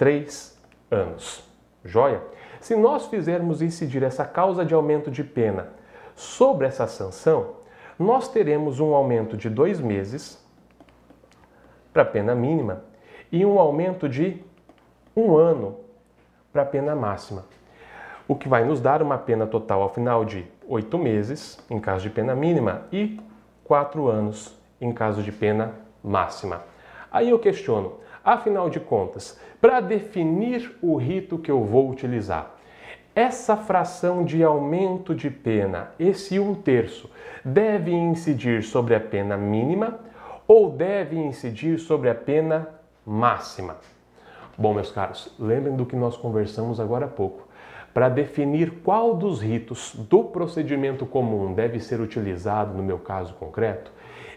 três 0.00 0.58
anos. 0.90 1.44
Joia? 1.84 2.22
Se 2.58 2.74
nós 2.74 3.06
fizermos 3.08 3.60
incidir 3.60 4.02
essa 4.02 4.24
causa 4.24 4.64
de 4.64 4.72
aumento 4.72 5.10
de 5.10 5.22
pena 5.22 5.68
sobre 6.16 6.66
essa 6.66 6.86
sanção, 6.86 7.56
nós 7.98 8.26
teremos 8.26 8.80
um 8.80 8.94
aumento 8.94 9.36
de 9.36 9.50
dois 9.50 9.78
meses 9.78 10.42
para 11.92 12.00
a 12.00 12.06
pena 12.06 12.34
mínima 12.34 12.82
e 13.30 13.44
um 13.44 13.58
aumento 13.58 14.08
de 14.08 14.42
um 15.14 15.36
ano 15.36 15.76
para 16.50 16.62
a 16.62 16.66
pena 16.66 16.96
máxima 16.96 17.44
o 18.30 18.36
que 18.36 18.48
vai 18.48 18.64
nos 18.64 18.80
dar 18.80 19.02
uma 19.02 19.18
pena 19.18 19.44
total 19.44 19.82
ao 19.82 19.88
final 19.88 20.24
de 20.24 20.46
oito 20.68 20.96
meses, 20.96 21.58
em 21.68 21.80
caso 21.80 22.04
de 22.04 22.10
pena 22.10 22.32
mínima, 22.32 22.82
e 22.92 23.18
quatro 23.64 24.06
anos, 24.06 24.56
em 24.80 24.92
caso 24.92 25.20
de 25.20 25.32
pena 25.32 25.74
máxima. 26.00 26.62
Aí 27.10 27.28
eu 27.28 27.40
questiono, 27.40 27.94
afinal 28.24 28.70
de 28.70 28.80
contas, 28.80 29.38
para 29.60 29.80
definir 29.80 30.76
o 30.80 30.96
rito 30.96 31.38
que 31.38 31.50
eu 31.50 31.64
vou 31.64 31.90
utilizar, 31.90 32.54
essa 33.14 33.56
fração 33.56 34.24
de 34.24 34.42
aumento 34.42 35.14
de 35.14 35.30
pena, 35.30 35.90
esse 35.98 36.38
um 36.38 36.54
terço, 36.54 37.10
deve 37.44 37.92
incidir 37.92 38.62
sobre 38.62 38.94
a 38.94 39.00
pena 39.00 39.36
mínima 39.36 39.98
ou 40.46 40.70
deve 40.70 41.16
incidir 41.16 41.78
sobre 41.78 42.08
a 42.08 42.14
pena 42.14 42.68
máxima? 43.04 43.76
Bom, 44.56 44.74
meus 44.74 44.92
caros, 44.92 45.34
lembrem 45.38 45.74
do 45.74 45.86
que 45.86 45.96
nós 45.96 46.16
conversamos 46.16 46.78
agora 46.78 47.06
há 47.06 47.08
pouco 47.08 47.50
para 47.92 48.08
definir 48.08 48.82
qual 48.84 49.16
dos 49.16 49.40
ritos 49.40 49.94
do 49.94 50.24
procedimento 50.24 51.04
comum 51.04 51.52
deve 51.52 51.80
ser 51.80 52.00
utilizado 52.00 52.76
no 52.76 52.82
meu 52.82 52.98
caso 52.98 53.34
concreto, 53.34 53.92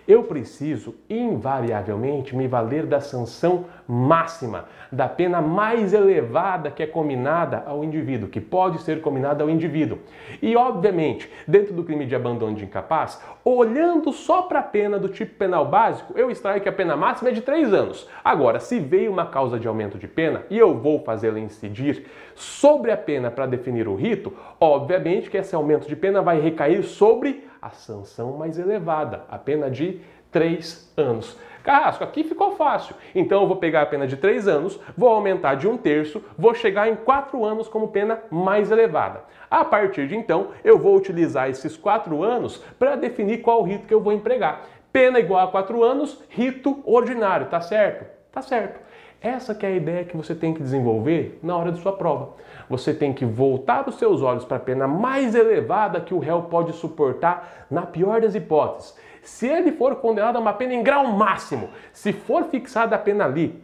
eu 0.07 0.24
preciso 0.24 0.95
invariavelmente 1.10 2.36
me 2.36 2.48
valer 2.48 2.86
da 2.86 3.00
sanção 3.00 3.65
máxima, 3.88 4.65
da 4.91 5.07
pena 5.07 5.41
mais 5.41 5.93
elevada 5.93 6.72
que 6.72 6.83
é 6.83 6.88
combinada 6.88 7.63
ao 7.65 7.83
indivíduo, 7.83 8.29
que 8.29 8.41
pode 8.41 8.81
ser 8.81 9.01
combinada 9.01 9.43
ao 9.43 9.50
indivíduo. 9.50 10.00
E, 10.41 10.55
obviamente, 10.55 11.29
dentro 11.48 11.74
do 11.74 11.83
crime 11.83 12.05
de 12.05 12.15
abandono 12.15 12.55
de 12.55 12.65
incapaz, 12.65 13.22
olhando 13.43 14.12
só 14.12 14.43
para 14.43 14.60
a 14.60 14.63
pena 14.63 15.00
do 15.00 15.10
tipo 15.10 15.36
penal 15.36 15.65
básico, 15.65 16.13
eu 16.17 16.29
extraio 16.29 16.62
que 16.62 16.69
a 16.69 16.74
pena 16.74 16.95
máxima 16.95 17.29
é 17.29 17.33
de 17.33 17.41
três 17.41 17.74
anos. 17.74 18.07
Agora, 18.24 18.60
se 18.60 18.79
veio 18.79 19.12
uma 19.12 19.25
causa 19.25 19.60
de 19.60 19.67
aumento 19.67 19.98
de 19.98 20.07
pena 20.07 20.43
e 20.50 20.57
eu 20.57 20.77
vou 20.77 21.03
fazê-la 21.03 21.39
incidir 21.39 22.05
sobre 22.36 22.91
a 22.91 22.98
pena 22.98 23.29
para 23.29 23.45
definir 23.45 23.88
o 23.88 23.95
rito, 23.95 24.33
obviamente 24.60 25.29
que 25.29 25.38
esse 25.38 25.55
aumento 25.55 25.88
de 25.88 25.95
pena 25.95 26.22
vai 26.22 26.39
recair 26.39 26.83
sobre 26.83 27.43
a 27.63 27.70
sanção 27.70 28.34
mais 28.34 28.60
elevada, 28.60 29.24
a 29.29 29.38
pena 29.38 29.72
de 29.72 30.01
três 30.29 30.91
anos. 30.98 31.38
Carrasco, 31.63 32.03
aqui 32.03 32.25
ficou 32.25 32.51
fácil. 32.58 32.93
Então 33.15 33.41
eu 33.41 33.48
vou 33.48 33.55
pegar 33.55 33.84
a 33.84 33.86
pena 33.86 34.05
de 34.05 34.17
três 34.17 34.50
anos, 34.50 34.77
vou 34.98 35.08
aumentar 35.08 35.55
de 35.55 35.65
um 35.65 35.77
terço, 35.77 36.22
vou 36.38 36.53
chegar 36.53 36.89
em 36.89 36.96
quatro 36.96 37.46
anos 37.46 37.70
como 37.70 37.88
pena 37.88 38.20
mais 38.29 38.70
elevada. 38.70 39.22
A 39.50 39.63
partir 39.63 40.10
de 40.10 40.15
então, 40.17 40.50
eu 40.62 40.77
vou 40.77 40.98
utilizar 40.98 41.50
esses 41.50 41.77
quatro 41.77 42.22
anos 42.22 42.58
para 42.77 42.98
definir 42.98 43.41
qual 43.41 43.63
rito 43.63 43.88
que 43.88 43.93
eu 43.93 44.01
vou 44.01 44.12
empregar. 44.12 44.63
Pena 44.91 45.20
igual 45.20 45.48
a 45.48 45.51
quatro 45.51 45.82
anos, 45.84 46.22
rito 46.27 46.82
ordinário, 46.84 47.46
tá 47.46 47.62
certo? 47.62 48.05
Tá 48.30 48.41
certo. 48.41 48.82
Essa 49.21 49.56
que 49.56 49.65
é 49.65 49.69
a 49.69 49.76
ideia 49.76 50.04
que 50.04 50.17
você 50.17 50.36
tem 50.36 50.54
que 50.54 50.62
desenvolver 50.62 51.39
na 51.41 51.56
hora 51.56 51.71
de 51.71 51.80
sua 51.80 51.93
prova. 51.93 52.34
Você 52.69 52.93
tem 52.93 53.13
que 53.13 53.26
voltar 53.26 53.88
os 53.88 53.95
seus 53.95 54.21
olhos 54.21 54.45
para 54.45 54.58
a 54.58 54.60
pena 54.60 54.88
mais 54.88 55.36
elevada 55.36 56.02
que 56.02 56.13
o 56.13 56.19
réu 56.19 56.43
pode 56.43 56.73
suportar 56.73 57.67
na 57.69 57.84
pior 57.84 58.21
das 58.21 58.36
hipóteses. 58.36 58.97
Se 59.21 59.47
ele 59.47 59.71
for 59.71 59.95
condenado 59.97 60.36
a 60.38 60.39
uma 60.39 60.54
pena 60.54 60.73
em 60.73 60.84
grau 60.84 61.08
máximo, 61.08 61.69
se 61.91 62.12
for 62.12 62.45
fixada 62.45 62.95
a 62.95 62.99
pena 62.99 63.26
ali, 63.26 63.63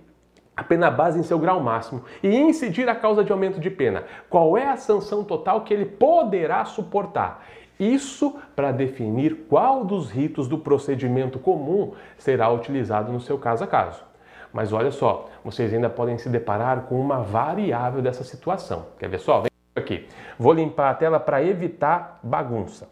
a 0.55 0.63
pena 0.63 0.91
base 0.91 1.17
em 1.17 1.23
seu 1.23 1.39
grau 1.39 1.62
máximo 1.62 2.03
e 2.21 2.35
incidir 2.35 2.89
a 2.89 2.95
causa 2.95 3.23
de 3.23 3.31
aumento 3.31 3.59
de 3.59 3.69
pena, 3.69 4.03
qual 4.29 4.57
é 4.57 4.67
a 4.67 4.75
sanção 4.75 5.23
total 5.23 5.62
que 5.62 5.73
ele 5.73 5.85
poderá 5.85 6.65
suportar? 6.65 7.45
Isso 7.79 8.35
para 8.57 8.73
definir 8.73 9.45
qual 9.49 9.85
dos 9.85 10.12
ritos 10.12 10.49
do 10.49 10.57
procedimento 10.57 11.39
comum 11.39 11.93
será 12.17 12.49
utilizado 12.49 13.12
no 13.12 13.21
seu 13.21 13.38
caso 13.38 13.63
a 13.63 13.67
caso. 13.67 14.08
Mas 14.51 14.73
olha 14.73 14.91
só, 14.91 15.29
vocês 15.43 15.73
ainda 15.73 15.89
podem 15.89 16.17
se 16.17 16.27
deparar 16.29 16.83
com 16.83 16.99
uma 16.99 17.21
variável 17.21 18.01
dessa 18.01 18.23
situação. 18.23 18.88
Quer 18.97 19.09
ver 19.09 19.19
só? 19.19 19.41
Vem 19.41 19.51
aqui. 19.75 20.07
Vou 20.38 20.53
limpar 20.53 20.89
a 20.89 20.95
tela 20.95 21.19
para 21.19 21.43
evitar 21.43 22.19
bagunça. 22.23 22.89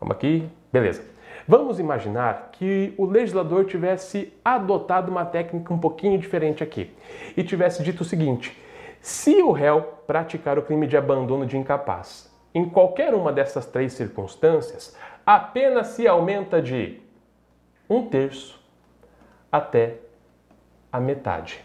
Vamos 0.00 0.16
aqui. 0.16 0.48
Beleza. 0.72 1.02
Vamos 1.46 1.78
imaginar 1.78 2.50
que 2.52 2.94
o 2.96 3.04
legislador 3.04 3.66
tivesse 3.66 4.32
adotado 4.44 5.10
uma 5.10 5.26
técnica 5.26 5.72
um 5.74 5.78
pouquinho 5.78 6.18
diferente 6.18 6.62
aqui 6.62 6.90
e 7.36 7.44
tivesse 7.44 7.82
dito 7.82 8.00
o 8.00 8.04
seguinte: 8.04 8.58
se 9.00 9.42
o 9.42 9.52
réu 9.52 9.82
praticar 10.06 10.58
o 10.58 10.62
crime 10.62 10.86
de 10.86 10.96
abandono 10.96 11.44
de 11.44 11.58
incapaz, 11.58 12.32
em 12.54 12.68
qualquer 12.68 13.12
uma 13.12 13.30
dessas 13.30 13.66
três 13.66 13.92
circunstâncias, 13.92 14.96
a 15.26 15.38
pena 15.38 15.84
se 15.84 16.08
aumenta 16.08 16.62
de 16.62 17.00
um 17.88 18.06
terço 18.06 18.58
até 19.52 19.98
a 20.94 21.00
metade. 21.00 21.60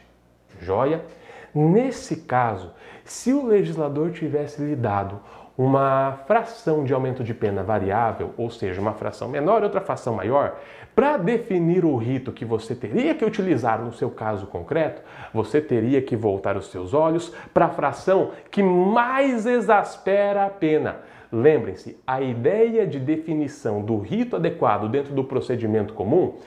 Joia? 0.60 1.06
Nesse 1.54 2.15
caso, 2.22 2.72
se 3.06 3.32
o 3.32 3.46
legislador 3.46 4.12
tivesse 4.12 4.60
lhe 4.60 4.76
dado 4.76 5.20
uma 5.56 6.20
fração 6.26 6.84
de 6.84 6.94
aumento 6.94 7.24
de 7.24 7.34
pena 7.34 7.62
variável, 7.62 8.34
ou 8.38 8.50
seja, 8.50 8.82
uma 8.82 8.94
fração 8.94 9.28
menor 9.28 9.62
e 9.62 9.65
outra 9.65 9.82
fração 9.82 10.15
maior, 10.15 10.58
para 10.96 11.18
definir 11.18 11.86
o 11.86 11.96
rito 11.96 12.32
que 12.32 12.44
você 12.44 12.74
teria 12.74 13.13
que 13.13 13.24
utilizar 13.24 13.80
no 13.80 13.94
seu 13.94 14.10
caso 14.10 14.48
concreto, 14.48 15.04
você 15.32 15.62
teria 15.62 16.02
que 16.02 16.15
voltar 16.15 16.58
os 16.58 16.72
seus 16.72 16.94
olhos 16.94 17.32
para 17.54 17.65
a 17.65 17.70
fração 17.70 18.32
que 18.50 18.63
mais 18.63 19.46
exaspera 19.46 20.46
a 20.46 20.50
pena. 20.50 21.02
Lembrem-se, 21.32 22.00
a 22.08 22.20
ideia 22.20 22.88
de 22.88 23.00
definição 23.00 23.84
do 23.84 24.00
rito 24.00 24.38
adequado 24.38 24.89
dentro 24.89 25.13
do 25.13 25.24
procedimento 25.24 25.94
comum 25.94 26.38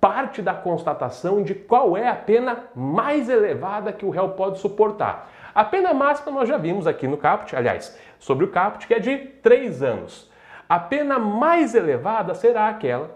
parte 0.00 0.42
da 0.42 0.54
constatação 0.54 1.42
de 1.42 1.54
qual 1.54 1.96
é 1.96 2.08
a 2.08 2.14
pena 2.14 2.64
mais 2.74 3.28
elevada 3.28 3.92
que 3.92 4.04
o 4.04 4.10
réu 4.10 4.30
pode 4.30 4.58
suportar. 4.58 5.30
A 5.54 5.64
pena 5.64 5.94
máxima 5.94 6.30
nós 6.30 6.48
já 6.48 6.58
vimos 6.58 6.86
aqui 6.86 7.08
no 7.08 7.16
caput, 7.16 7.56
aliás, 7.56 7.98
sobre 8.18 8.44
o 8.44 8.50
caput, 8.50 8.86
que 8.86 8.94
é 8.94 8.98
de 8.98 9.16
3 9.16 9.82
anos. 9.82 10.30
A 10.68 10.78
pena 10.78 11.18
mais 11.18 11.74
elevada 11.74 12.34
será 12.34 12.68
aquela 12.68 13.10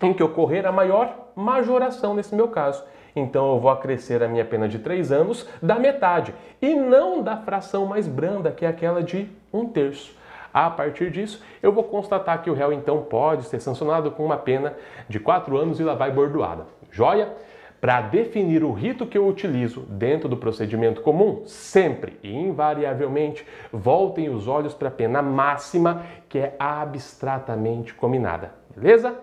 em 0.00 0.12
que 0.12 0.22
ocorrer 0.22 0.66
a 0.66 0.72
maior 0.72 1.30
majoração 1.34 2.14
nesse 2.14 2.34
meu 2.34 2.48
caso. 2.48 2.82
Então 3.14 3.52
eu 3.52 3.60
vou 3.60 3.70
acrescer 3.70 4.22
a 4.22 4.28
minha 4.28 4.44
pena 4.44 4.68
de 4.68 4.78
3 4.78 5.10
anos 5.10 5.48
da 5.62 5.76
metade 5.76 6.34
e 6.60 6.74
não 6.74 7.22
da 7.22 7.36
fração 7.36 7.86
mais 7.86 8.06
branda, 8.06 8.50
que 8.50 8.64
é 8.64 8.68
aquela 8.68 9.02
de 9.02 9.30
um 9.52 9.66
terço. 9.66 10.14
A 10.56 10.70
partir 10.70 11.10
disso, 11.10 11.44
eu 11.62 11.70
vou 11.70 11.84
constatar 11.84 12.42
que 12.42 12.48
o 12.48 12.54
réu 12.54 12.72
então 12.72 13.02
pode 13.02 13.44
ser 13.44 13.60
sancionado 13.60 14.10
com 14.10 14.24
uma 14.24 14.38
pena 14.38 14.74
de 15.06 15.20
4 15.20 15.54
anos 15.54 15.78
e 15.78 15.82
lá 15.82 15.94
vai 15.94 16.10
bordoada. 16.10 16.66
Joia? 16.90 17.30
Para 17.78 18.00
definir 18.00 18.64
o 18.64 18.72
rito 18.72 19.04
que 19.04 19.18
eu 19.18 19.28
utilizo 19.28 19.82
dentro 19.82 20.30
do 20.30 20.36
procedimento 20.38 21.02
comum, 21.02 21.42
sempre 21.44 22.18
e 22.22 22.34
invariavelmente 22.34 23.46
voltem 23.70 24.30
os 24.30 24.48
olhos 24.48 24.72
para 24.72 24.88
a 24.88 24.90
pena 24.90 25.20
máxima, 25.20 26.06
que 26.26 26.38
é 26.38 26.56
abstratamente 26.58 27.92
combinada. 27.92 28.52
Beleza? 28.74 29.14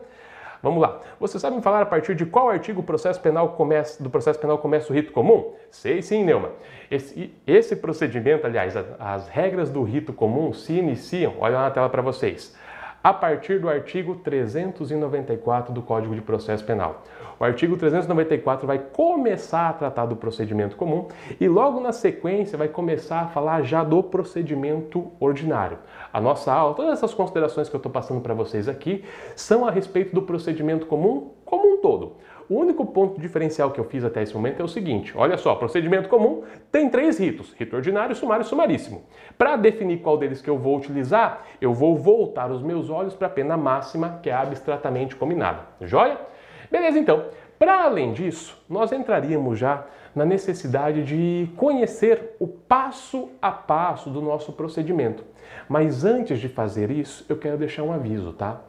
Vamos 0.63 0.81
lá. 0.81 1.01
Você 1.19 1.37
sabe 1.37 1.57
me 1.57 1.61
falar 1.61 1.81
a 1.81 1.85
partir 1.85 2.15
de 2.15 2.25
qual 2.25 2.49
artigo 2.49 2.81
processo 2.81 3.19
penal 3.19 3.49
começa, 3.49 4.01
do 4.01 4.09
processo 4.09 4.39
penal 4.39 4.57
começa 4.57 4.93
o 4.93 4.95
rito 4.95 5.11
comum? 5.11 5.53
Sei 5.69 6.01
sim, 6.01 6.23
Neuma. 6.23 6.51
Esse, 6.89 7.33
esse 7.45 7.75
procedimento, 7.75 8.47
aliás, 8.47 8.73
as 8.97 9.27
regras 9.27 9.69
do 9.69 9.83
rito 9.83 10.13
comum 10.13 10.53
se 10.53 10.71
iniciam, 10.71 11.33
olha 11.37 11.55
lá 11.55 11.63
na 11.63 11.71
tela 11.71 11.89
para 11.89 12.01
vocês, 12.01 12.55
a 13.03 13.13
partir 13.13 13.59
do 13.59 13.67
artigo 13.67 14.15
394 14.15 15.73
do 15.73 15.81
Código 15.81 16.15
de 16.15 16.21
Processo 16.21 16.63
Penal. 16.63 17.03
O 17.43 17.45
artigo 17.45 17.75
394 17.75 18.65
vai 18.65 18.79
começar 18.79 19.67
a 19.67 19.73
tratar 19.73 20.05
do 20.05 20.15
procedimento 20.15 20.77
comum 20.77 21.09
e 21.41 21.45
logo 21.45 21.81
na 21.81 21.91
sequência 21.91 22.57
vai 22.57 22.69
começar 22.69 23.19
a 23.19 23.27
falar 23.27 23.63
já 23.63 23.83
do 23.83 24.01
procedimento 24.01 25.11
ordinário. 25.19 25.77
A 26.13 26.21
nossa 26.21 26.53
aula, 26.53 26.73
todas 26.73 26.93
essas 26.93 27.13
considerações 27.13 27.67
que 27.67 27.75
eu 27.75 27.79
estou 27.79 27.91
passando 27.91 28.21
para 28.21 28.33
vocês 28.33 28.69
aqui, 28.69 29.03
são 29.35 29.67
a 29.67 29.71
respeito 29.71 30.15
do 30.15 30.21
procedimento 30.21 30.85
comum 30.85 31.31
como 31.43 31.67
um 31.67 31.81
todo. 31.81 32.13
O 32.49 32.55
único 32.55 32.85
ponto 32.85 33.19
diferencial 33.19 33.71
que 33.71 33.79
eu 33.79 33.83
fiz 33.83 34.05
até 34.05 34.23
esse 34.23 34.33
momento 34.33 34.61
é 34.61 34.63
o 34.63 34.67
seguinte: 34.69 35.11
olha 35.13 35.35
só, 35.35 35.53
procedimento 35.55 36.07
comum 36.07 36.43
tem 36.71 36.89
três 36.89 37.19
ritos: 37.19 37.53
rito 37.59 37.75
ordinário, 37.75 38.15
sumário 38.15 38.43
e 38.43 38.47
sumaríssimo. 38.47 39.01
Para 39.37 39.57
definir 39.57 39.97
qual 39.97 40.17
deles 40.17 40.41
que 40.41 40.49
eu 40.49 40.57
vou 40.57 40.77
utilizar, 40.77 41.43
eu 41.59 41.73
vou 41.73 41.97
voltar 41.97 42.49
os 42.49 42.61
meus 42.61 42.89
olhos 42.89 43.13
para 43.13 43.27
a 43.27 43.29
pena 43.29 43.57
máxima, 43.57 44.19
que 44.23 44.29
é 44.29 44.33
abstratamente 44.33 45.13
combinada. 45.17 45.63
Joia? 45.81 46.31
Beleza, 46.73 46.97
então. 46.97 47.25
Para 47.59 47.83
além 47.83 48.13
disso, 48.13 48.59
nós 48.67 48.91
entraríamos 48.91 49.59
já 49.59 49.85
na 50.15 50.25
necessidade 50.25 51.03
de 51.03 51.47
conhecer 51.55 52.35
o 52.39 52.47
passo 52.47 53.29
a 53.39 53.51
passo 53.51 54.09
do 54.09 54.19
nosso 54.19 54.51
procedimento. 54.53 55.23
Mas 55.69 56.03
antes 56.03 56.39
de 56.39 56.49
fazer 56.49 56.89
isso, 56.89 57.27
eu 57.29 57.37
quero 57.37 57.59
deixar 57.59 57.83
um 57.83 57.93
aviso, 57.93 58.33
tá? 58.33 58.59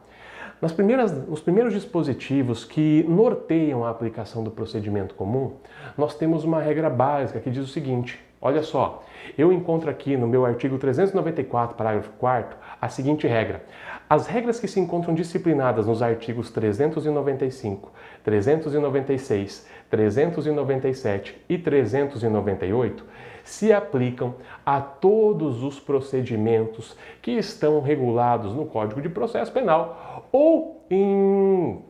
Nas 0.61 0.71
primeiras, 0.71 1.11
nos 1.27 1.41
primeiros 1.41 1.73
dispositivos 1.73 2.63
que 2.63 3.03
norteiam 3.09 3.83
a 3.83 3.89
aplicação 3.89 4.43
do 4.43 4.51
procedimento 4.51 5.15
comum, 5.15 5.53
nós 5.97 6.15
temos 6.15 6.43
uma 6.43 6.61
regra 6.61 6.91
básica 6.91 7.39
que 7.39 7.49
diz 7.49 7.63
o 7.63 7.67
seguinte: 7.67 8.23
olha 8.39 8.61
só, 8.61 9.03
eu 9.35 9.51
encontro 9.51 9.89
aqui 9.89 10.15
no 10.15 10.27
meu 10.27 10.45
artigo 10.45 10.77
394, 10.77 11.75
parágrafo 11.75 12.11
4 12.19 12.55
a 12.85 12.89
seguinte 12.89 13.25
regra. 13.27 13.63
As 14.07 14.27
regras 14.27 14.59
que 14.59 14.67
se 14.67 14.79
encontram 14.79 15.15
disciplinadas 15.15 15.87
nos 15.87 16.03
artigos 16.03 16.51
395, 16.51 17.91
396, 18.23 19.67
397 19.89 21.43
e 21.49 21.57
398 21.57 23.03
se 23.43 23.73
aplicam 23.73 24.35
a 24.63 24.79
todos 24.79 25.63
os 25.63 25.79
procedimentos 25.79 26.95
que 27.23 27.31
estão 27.31 27.81
regulados 27.81 28.53
no 28.53 28.65
Código 28.67 29.01
de 29.01 29.09
Processo 29.09 29.51
Penal 29.51 30.27
ou 30.31 30.85
em, 30.89 31.83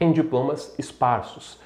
em 0.00 0.12
diplomas 0.12 0.74
esparsos. 0.76 1.60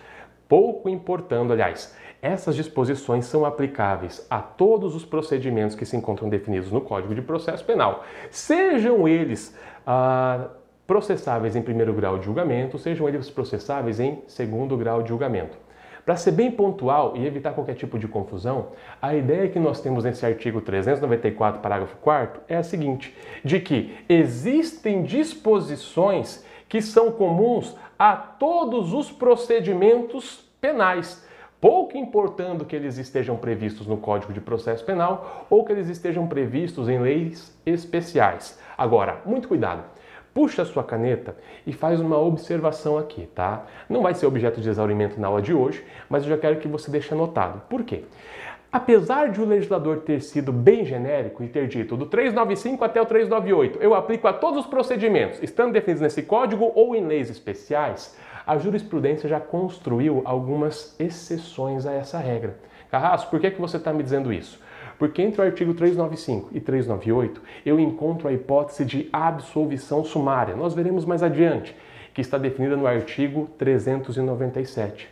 Pouco 0.46 0.88
importando, 0.88 1.54
aliás, 1.54 1.96
essas 2.26 2.56
disposições 2.56 3.26
são 3.26 3.44
aplicáveis 3.44 4.26
a 4.28 4.40
todos 4.40 4.94
os 4.94 5.04
procedimentos 5.04 5.76
que 5.76 5.86
se 5.86 5.96
encontram 5.96 6.28
definidos 6.28 6.72
no 6.72 6.80
Código 6.80 7.14
de 7.14 7.22
Processo 7.22 7.64
Penal, 7.64 8.04
sejam 8.30 9.06
eles 9.06 9.56
ah, 9.86 10.48
processáveis 10.86 11.54
em 11.54 11.62
primeiro 11.62 11.94
grau 11.94 12.18
de 12.18 12.24
julgamento, 12.24 12.78
sejam 12.78 13.08
eles 13.08 13.30
processáveis 13.30 14.00
em 14.00 14.22
segundo 14.26 14.76
grau 14.76 15.02
de 15.02 15.08
julgamento. 15.08 15.56
Para 16.04 16.16
ser 16.16 16.32
bem 16.32 16.52
pontual 16.52 17.16
e 17.16 17.26
evitar 17.26 17.52
qualquer 17.52 17.74
tipo 17.74 17.98
de 17.98 18.06
confusão, 18.06 18.68
a 19.02 19.14
ideia 19.14 19.48
que 19.48 19.58
nós 19.58 19.80
temos 19.80 20.04
nesse 20.04 20.24
artigo 20.24 20.60
394, 20.60 21.60
parágrafo 21.60 21.96
4 21.96 22.42
é 22.48 22.56
a 22.56 22.62
seguinte: 22.62 23.12
de 23.44 23.58
que 23.58 23.96
existem 24.08 25.02
disposições 25.02 26.44
que 26.68 26.80
são 26.80 27.10
comuns 27.10 27.76
a 27.98 28.14
todos 28.14 28.92
os 28.92 29.10
procedimentos 29.10 30.44
penais, 30.60 31.25
pouco 31.60 31.96
importando 31.96 32.64
que 32.64 32.76
eles 32.76 32.98
estejam 32.98 33.36
previstos 33.36 33.86
no 33.86 33.96
Código 33.96 34.32
de 34.32 34.40
Processo 34.40 34.84
Penal 34.84 35.46
ou 35.48 35.64
que 35.64 35.72
eles 35.72 35.88
estejam 35.88 36.26
previstos 36.26 36.88
em 36.88 36.98
leis 36.98 37.56
especiais. 37.64 38.58
Agora, 38.76 39.20
muito 39.24 39.48
cuidado 39.48 39.96
puxa 40.36 40.66
sua 40.66 40.84
caneta 40.84 41.34
e 41.66 41.72
faz 41.72 41.98
uma 41.98 42.18
observação 42.18 42.98
aqui, 42.98 43.26
tá? 43.34 43.64
Não 43.88 44.02
vai 44.02 44.12
ser 44.12 44.26
objeto 44.26 44.60
de 44.60 44.68
exaurimento 44.68 45.18
na 45.18 45.28
aula 45.28 45.40
de 45.40 45.54
hoje, 45.54 45.82
mas 46.10 46.24
eu 46.24 46.28
já 46.28 46.36
quero 46.36 46.58
que 46.58 46.68
você 46.68 46.90
deixe 46.90 47.14
anotado. 47.14 47.62
Por 47.70 47.82
quê? 47.82 48.04
Apesar 48.70 49.30
de 49.30 49.40
o 49.40 49.46
legislador 49.46 50.00
ter 50.00 50.20
sido 50.20 50.52
bem 50.52 50.84
genérico 50.84 51.42
e 51.42 51.48
ter 51.48 51.66
dito 51.66 51.96
do 51.96 52.04
395 52.04 52.84
até 52.84 53.00
o 53.00 53.06
398, 53.06 53.78
eu 53.80 53.94
aplico 53.94 54.28
a 54.28 54.32
todos 54.34 54.60
os 54.60 54.66
procedimentos, 54.66 55.42
estando 55.42 55.72
definidos 55.72 56.02
nesse 56.02 56.22
código 56.22 56.70
ou 56.74 56.94
em 56.94 57.06
leis 57.06 57.30
especiais, 57.30 58.14
a 58.46 58.56
jurisprudência 58.58 59.28
já 59.28 59.40
construiu 59.40 60.22
algumas 60.24 60.94
exceções 61.00 61.84
a 61.84 61.92
essa 61.92 62.18
regra. 62.18 62.56
Carrasco, 62.90 63.30
por 63.30 63.40
que, 63.40 63.50
que 63.50 63.60
você 63.60 63.76
está 63.76 63.92
me 63.92 64.02
dizendo 64.02 64.32
isso? 64.32 64.60
Porque 64.98 65.20
entre 65.20 65.40
o 65.40 65.44
artigo 65.44 65.74
395 65.74 66.50
e 66.52 66.60
398 66.60 67.42
eu 67.66 67.80
encontro 67.80 68.28
a 68.28 68.32
hipótese 68.32 68.84
de 68.84 69.08
absolvição 69.12 70.04
sumária. 70.04 70.54
Nós 70.54 70.74
veremos 70.74 71.04
mais 71.04 71.22
adiante, 71.22 71.76
que 72.14 72.20
está 72.20 72.38
definida 72.38 72.76
no 72.76 72.86
artigo 72.86 73.50
397. 73.58 75.08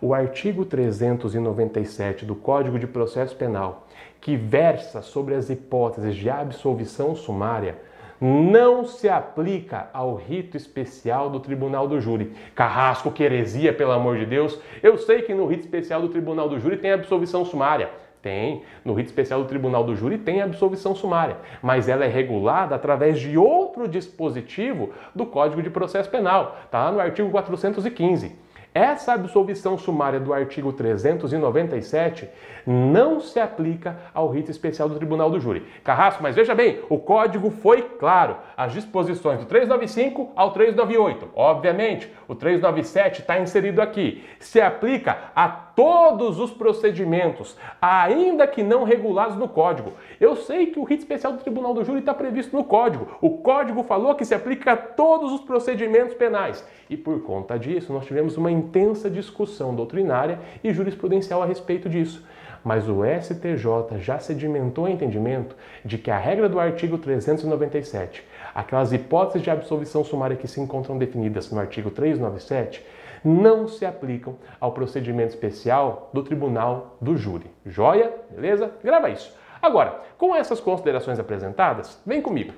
O 0.00 0.12
artigo 0.12 0.64
397 0.64 2.26
do 2.26 2.34
Código 2.34 2.78
de 2.78 2.88
Processo 2.88 3.36
Penal, 3.36 3.86
que 4.20 4.36
versa 4.36 5.00
sobre 5.00 5.34
as 5.34 5.48
hipóteses 5.48 6.16
de 6.16 6.28
absolvição 6.28 7.14
sumária, 7.14 7.76
não 8.24 8.84
se 8.84 9.08
aplica 9.08 9.90
ao 9.92 10.14
rito 10.14 10.56
especial 10.56 11.28
do 11.28 11.40
Tribunal 11.40 11.88
do 11.88 12.00
Júri. 12.00 12.32
Carrasco, 12.54 13.10
que 13.10 13.24
heresia, 13.24 13.72
pelo 13.72 13.90
amor 13.90 14.16
de 14.16 14.24
Deus. 14.24 14.60
Eu 14.80 14.96
sei 14.96 15.22
que 15.22 15.34
no 15.34 15.44
rito 15.44 15.62
especial 15.62 16.00
do 16.00 16.08
Tribunal 16.08 16.48
do 16.48 16.60
Júri 16.60 16.76
tem 16.76 16.92
absolvição 16.92 17.44
sumária. 17.44 17.90
Tem. 18.22 18.62
No 18.84 18.94
rito 18.94 19.08
especial 19.08 19.42
do 19.42 19.48
Tribunal 19.48 19.82
do 19.82 19.96
Júri 19.96 20.18
tem 20.18 20.40
absolvição 20.40 20.94
sumária, 20.94 21.38
mas 21.60 21.88
ela 21.88 22.04
é 22.04 22.08
regulada 22.08 22.76
através 22.76 23.18
de 23.18 23.36
outro 23.36 23.88
dispositivo 23.88 24.90
do 25.12 25.26
Código 25.26 25.60
de 25.60 25.68
Processo 25.68 26.08
Penal, 26.08 26.56
tá? 26.70 26.92
No 26.92 27.00
artigo 27.00 27.28
415. 27.28 28.41
Essa 28.74 29.12
absolvição 29.12 29.76
sumária 29.76 30.18
do 30.18 30.32
artigo 30.32 30.72
397 30.72 32.28
não 32.66 33.20
se 33.20 33.38
aplica 33.38 33.98
ao 34.14 34.30
rito 34.30 34.50
especial 34.50 34.88
do 34.88 34.94
Tribunal 34.94 35.30
do 35.30 35.38
Júri. 35.38 35.66
Carrasco, 35.84 36.22
mas 36.22 36.34
veja 36.34 36.54
bem, 36.54 36.80
o 36.88 36.98
código 36.98 37.50
foi 37.50 37.82
claro. 37.82 38.36
As 38.56 38.72
disposições 38.72 39.40
do 39.40 39.46
395 39.46 40.32
ao 40.34 40.52
398. 40.52 41.28
Obviamente, 41.34 42.10
o 42.26 42.34
397 42.34 43.20
está 43.20 43.38
inserido 43.38 43.82
aqui. 43.82 44.24
Se 44.40 44.60
aplica 44.60 45.18
a 45.36 45.48
todos 45.74 46.38
os 46.38 46.50
procedimentos, 46.50 47.56
ainda 47.80 48.46
que 48.46 48.62
não 48.62 48.84
regulados 48.84 49.36
no 49.36 49.48
código. 49.48 49.92
Eu 50.20 50.36
sei 50.36 50.66
que 50.66 50.78
o 50.78 50.84
rito 50.84 51.00
especial 51.00 51.32
do 51.32 51.38
Tribunal 51.40 51.74
do 51.74 51.84
Júri 51.84 52.00
está 52.00 52.14
previsto 52.14 52.56
no 52.56 52.64
código. 52.64 53.08
O 53.20 53.38
código 53.38 53.82
falou 53.82 54.14
que 54.14 54.24
se 54.24 54.34
aplica 54.34 54.72
a 54.72 54.76
todos 54.76 55.32
os 55.32 55.40
procedimentos 55.40 56.14
penais. 56.14 56.64
E 56.88 56.96
por 56.96 57.22
conta 57.22 57.58
disso, 57.58 57.92
nós 57.92 58.04
tivemos 58.04 58.36
uma 58.36 58.50
intensa 58.50 59.10
discussão 59.10 59.74
doutrinária 59.74 60.38
e 60.62 60.72
jurisprudencial 60.72 61.42
a 61.42 61.46
respeito 61.46 61.88
disso. 61.88 62.24
Mas 62.64 62.88
o 62.88 63.00
STJ 63.04 63.98
já 63.98 64.18
sedimentou 64.18 64.84
o 64.84 64.88
entendimento 64.88 65.56
de 65.84 65.98
que 65.98 66.10
a 66.10 66.18
regra 66.18 66.48
do 66.48 66.60
artigo 66.60 66.96
397, 66.96 68.24
aquelas 68.54 68.92
hipóteses 68.92 69.42
de 69.42 69.50
absolvição 69.50 70.04
sumária 70.04 70.36
que 70.36 70.46
se 70.46 70.60
encontram 70.60 70.96
definidas 70.96 71.50
no 71.50 71.58
artigo 71.58 71.90
397, 71.90 72.84
não 73.24 73.68
se 73.68 73.84
aplicam 73.84 74.36
ao 74.60 74.72
procedimento 74.72 75.30
especial 75.30 76.10
do 76.12 76.22
tribunal 76.22 76.96
do 77.00 77.16
júri. 77.16 77.50
Joia? 77.64 78.12
Beleza? 78.30 78.72
Grava 78.82 79.10
isso. 79.10 79.36
Agora, 79.60 80.00
com 80.18 80.34
essas 80.34 80.60
considerações 80.60 81.18
apresentadas, 81.18 82.00
vem 82.04 82.20
comigo. 82.20 82.52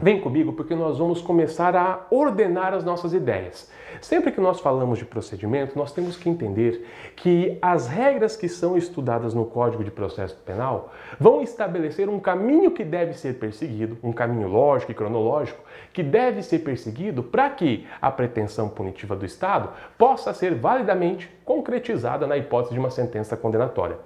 Vem 0.00 0.20
comigo 0.20 0.52
porque 0.52 0.76
nós 0.76 0.98
vamos 0.98 1.20
começar 1.20 1.74
a 1.74 2.06
ordenar 2.08 2.72
as 2.72 2.84
nossas 2.84 3.12
ideias. 3.12 3.68
Sempre 4.00 4.30
que 4.30 4.40
nós 4.40 4.60
falamos 4.60 4.96
de 4.96 5.04
procedimento, 5.04 5.76
nós 5.76 5.90
temos 5.90 6.16
que 6.16 6.28
entender 6.30 6.86
que 7.16 7.58
as 7.60 7.88
regras 7.88 8.36
que 8.36 8.48
são 8.48 8.76
estudadas 8.76 9.34
no 9.34 9.44
Código 9.44 9.82
de 9.82 9.90
Processo 9.90 10.36
Penal 10.46 10.92
vão 11.18 11.42
estabelecer 11.42 12.08
um 12.08 12.20
caminho 12.20 12.70
que 12.70 12.84
deve 12.84 13.12
ser 13.14 13.40
perseguido, 13.40 13.98
um 14.00 14.12
caminho 14.12 14.46
lógico 14.46 14.92
e 14.92 14.94
cronológico 14.94 15.60
que 15.92 16.04
deve 16.04 16.44
ser 16.44 16.60
perseguido 16.60 17.20
para 17.20 17.50
que 17.50 17.84
a 18.00 18.08
pretensão 18.08 18.68
punitiva 18.68 19.16
do 19.16 19.26
Estado 19.26 19.70
possa 19.98 20.32
ser 20.32 20.54
validamente 20.54 21.28
concretizada 21.44 22.24
na 22.24 22.36
hipótese 22.36 22.74
de 22.74 22.78
uma 22.78 22.90
sentença 22.90 23.36
condenatória. 23.36 23.98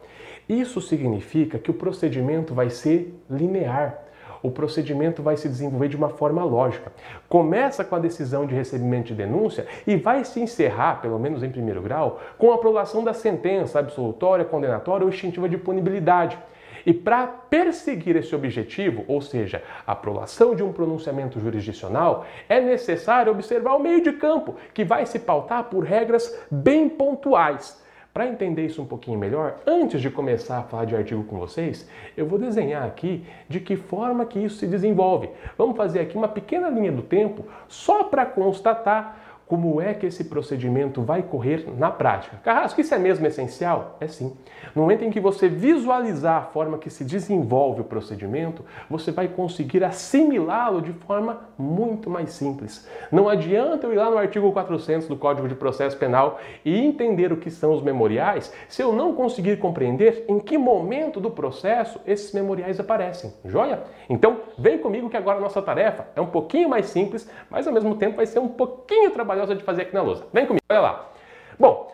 Isso 0.48 0.80
significa 0.80 1.58
que 1.58 1.70
o 1.70 1.74
procedimento 1.74 2.54
vai 2.54 2.70
ser 2.70 3.14
linear 3.28 4.11
o 4.42 4.50
procedimento 4.50 5.22
vai 5.22 5.36
se 5.36 5.48
desenvolver 5.48 5.88
de 5.88 5.96
uma 5.96 6.08
forma 6.08 6.44
lógica. 6.44 6.92
Começa 7.28 7.84
com 7.84 7.94
a 7.94 7.98
decisão 7.98 8.46
de 8.46 8.54
recebimento 8.54 9.08
de 9.08 9.14
denúncia 9.14 9.66
e 9.86 9.96
vai 9.96 10.24
se 10.24 10.40
encerrar, 10.40 11.00
pelo 11.00 11.18
menos 11.18 11.42
em 11.42 11.50
primeiro 11.50 11.80
grau, 11.80 12.20
com 12.36 12.50
a 12.50 12.56
aprovação 12.56 13.04
da 13.04 13.14
sentença 13.14 13.78
absolutória, 13.78 14.44
condenatória 14.44 15.04
ou 15.04 15.10
extintiva 15.10 15.48
de 15.48 15.56
punibilidade. 15.56 16.38
E 16.84 16.92
para 16.92 17.26
perseguir 17.26 18.16
esse 18.16 18.34
objetivo, 18.34 19.04
ou 19.06 19.20
seja, 19.20 19.62
a 19.86 19.92
aprovação 19.92 20.54
de 20.54 20.62
um 20.62 20.72
pronunciamento 20.72 21.38
jurisdicional, 21.40 22.26
é 22.48 22.60
necessário 22.60 23.30
observar 23.30 23.76
o 23.76 23.80
meio 23.80 24.02
de 24.02 24.12
campo, 24.12 24.56
que 24.74 24.84
vai 24.84 25.06
se 25.06 25.18
pautar 25.20 25.64
por 25.64 25.84
regras 25.84 26.36
bem 26.50 26.88
pontuais. 26.88 27.81
Para 28.12 28.26
entender 28.26 28.66
isso 28.66 28.82
um 28.82 28.86
pouquinho 28.86 29.18
melhor, 29.18 29.60
antes 29.66 30.02
de 30.02 30.10
começar 30.10 30.58
a 30.58 30.62
falar 30.62 30.84
de 30.84 30.94
artigo 30.94 31.24
com 31.24 31.38
vocês, 31.38 31.88
eu 32.14 32.26
vou 32.26 32.38
desenhar 32.38 32.86
aqui 32.86 33.24
de 33.48 33.58
que 33.58 33.74
forma 33.74 34.26
que 34.26 34.38
isso 34.38 34.56
se 34.56 34.66
desenvolve. 34.66 35.30
Vamos 35.56 35.78
fazer 35.78 36.00
aqui 36.00 36.14
uma 36.14 36.28
pequena 36.28 36.68
linha 36.68 36.92
do 36.92 37.00
tempo 37.00 37.46
só 37.68 38.04
para 38.04 38.26
constatar 38.26 39.21
como 39.46 39.80
é 39.80 39.92
que 39.92 40.06
esse 40.06 40.24
procedimento 40.24 41.02
vai 41.02 41.22
correr 41.22 41.66
na 41.76 41.90
prática. 41.90 42.38
Carrasco, 42.42 42.80
isso 42.80 42.94
é 42.94 42.98
mesmo 42.98 43.26
essencial? 43.26 43.96
É 44.00 44.08
sim. 44.08 44.36
No 44.74 44.82
momento 44.82 45.04
em 45.04 45.10
que 45.10 45.20
você 45.20 45.48
visualizar 45.48 46.36
a 46.38 46.46
forma 46.46 46.78
que 46.78 46.88
se 46.88 47.04
desenvolve 47.04 47.82
o 47.82 47.84
procedimento, 47.84 48.64
você 48.88 49.10
vai 49.10 49.28
conseguir 49.28 49.84
assimilá-lo 49.84 50.80
de 50.80 50.92
forma 50.92 51.40
muito 51.58 52.08
mais 52.08 52.30
simples. 52.30 52.88
Não 53.10 53.28
adianta 53.28 53.86
eu 53.86 53.92
ir 53.92 53.96
lá 53.96 54.10
no 54.10 54.16
artigo 54.16 54.50
400 54.52 55.08
do 55.08 55.16
Código 55.16 55.48
de 55.48 55.54
Processo 55.54 55.96
Penal 55.98 56.40
e 56.64 56.78
entender 56.78 57.32
o 57.32 57.36
que 57.36 57.50
são 57.50 57.72
os 57.72 57.82
memoriais 57.82 58.52
se 58.68 58.82
eu 58.82 58.92
não 58.92 59.14
conseguir 59.14 59.58
compreender 59.58 60.24
em 60.28 60.38
que 60.38 60.56
momento 60.56 61.20
do 61.20 61.30
processo 61.30 62.00
esses 62.06 62.32
memoriais 62.32 62.80
aparecem. 62.80 63.32
Joia? 63.44 63.82
Então, 64.08 64.38
vem 64.58 64.78
comigo 64.78 65.10
que 65.10 65.16
agora 65.16 65.38
a 65.38 65.40
nossa 65.40 65.60
tarefa 65.60 66.06
é 66.16 66.20
um 66.20 66.26
pouquinho 66.26 66.68
mais 66.68 66.86
simples, 66.86 67.28
mas 67.50 67.66
ao 67.66 67.72
mesmo 67.72 67.94
tempo 67.96 68.16
vai 68.16 68.26
ser 68.26 68.38
um 68.38 68.48
pouquinho 68.48 69.10
trabalhosa 69.10 69.41
de 69.48 69.62
fazer 69.62 69.82
aqui 69.82 69.94
na 69.94 70.02
lousa. 70.02 70.26
Vem 70.32 70.46
comigo, 70.46 70.64
olha 70.70 70.80
lá. 70.80 71.10
Bom, 71.58 71.92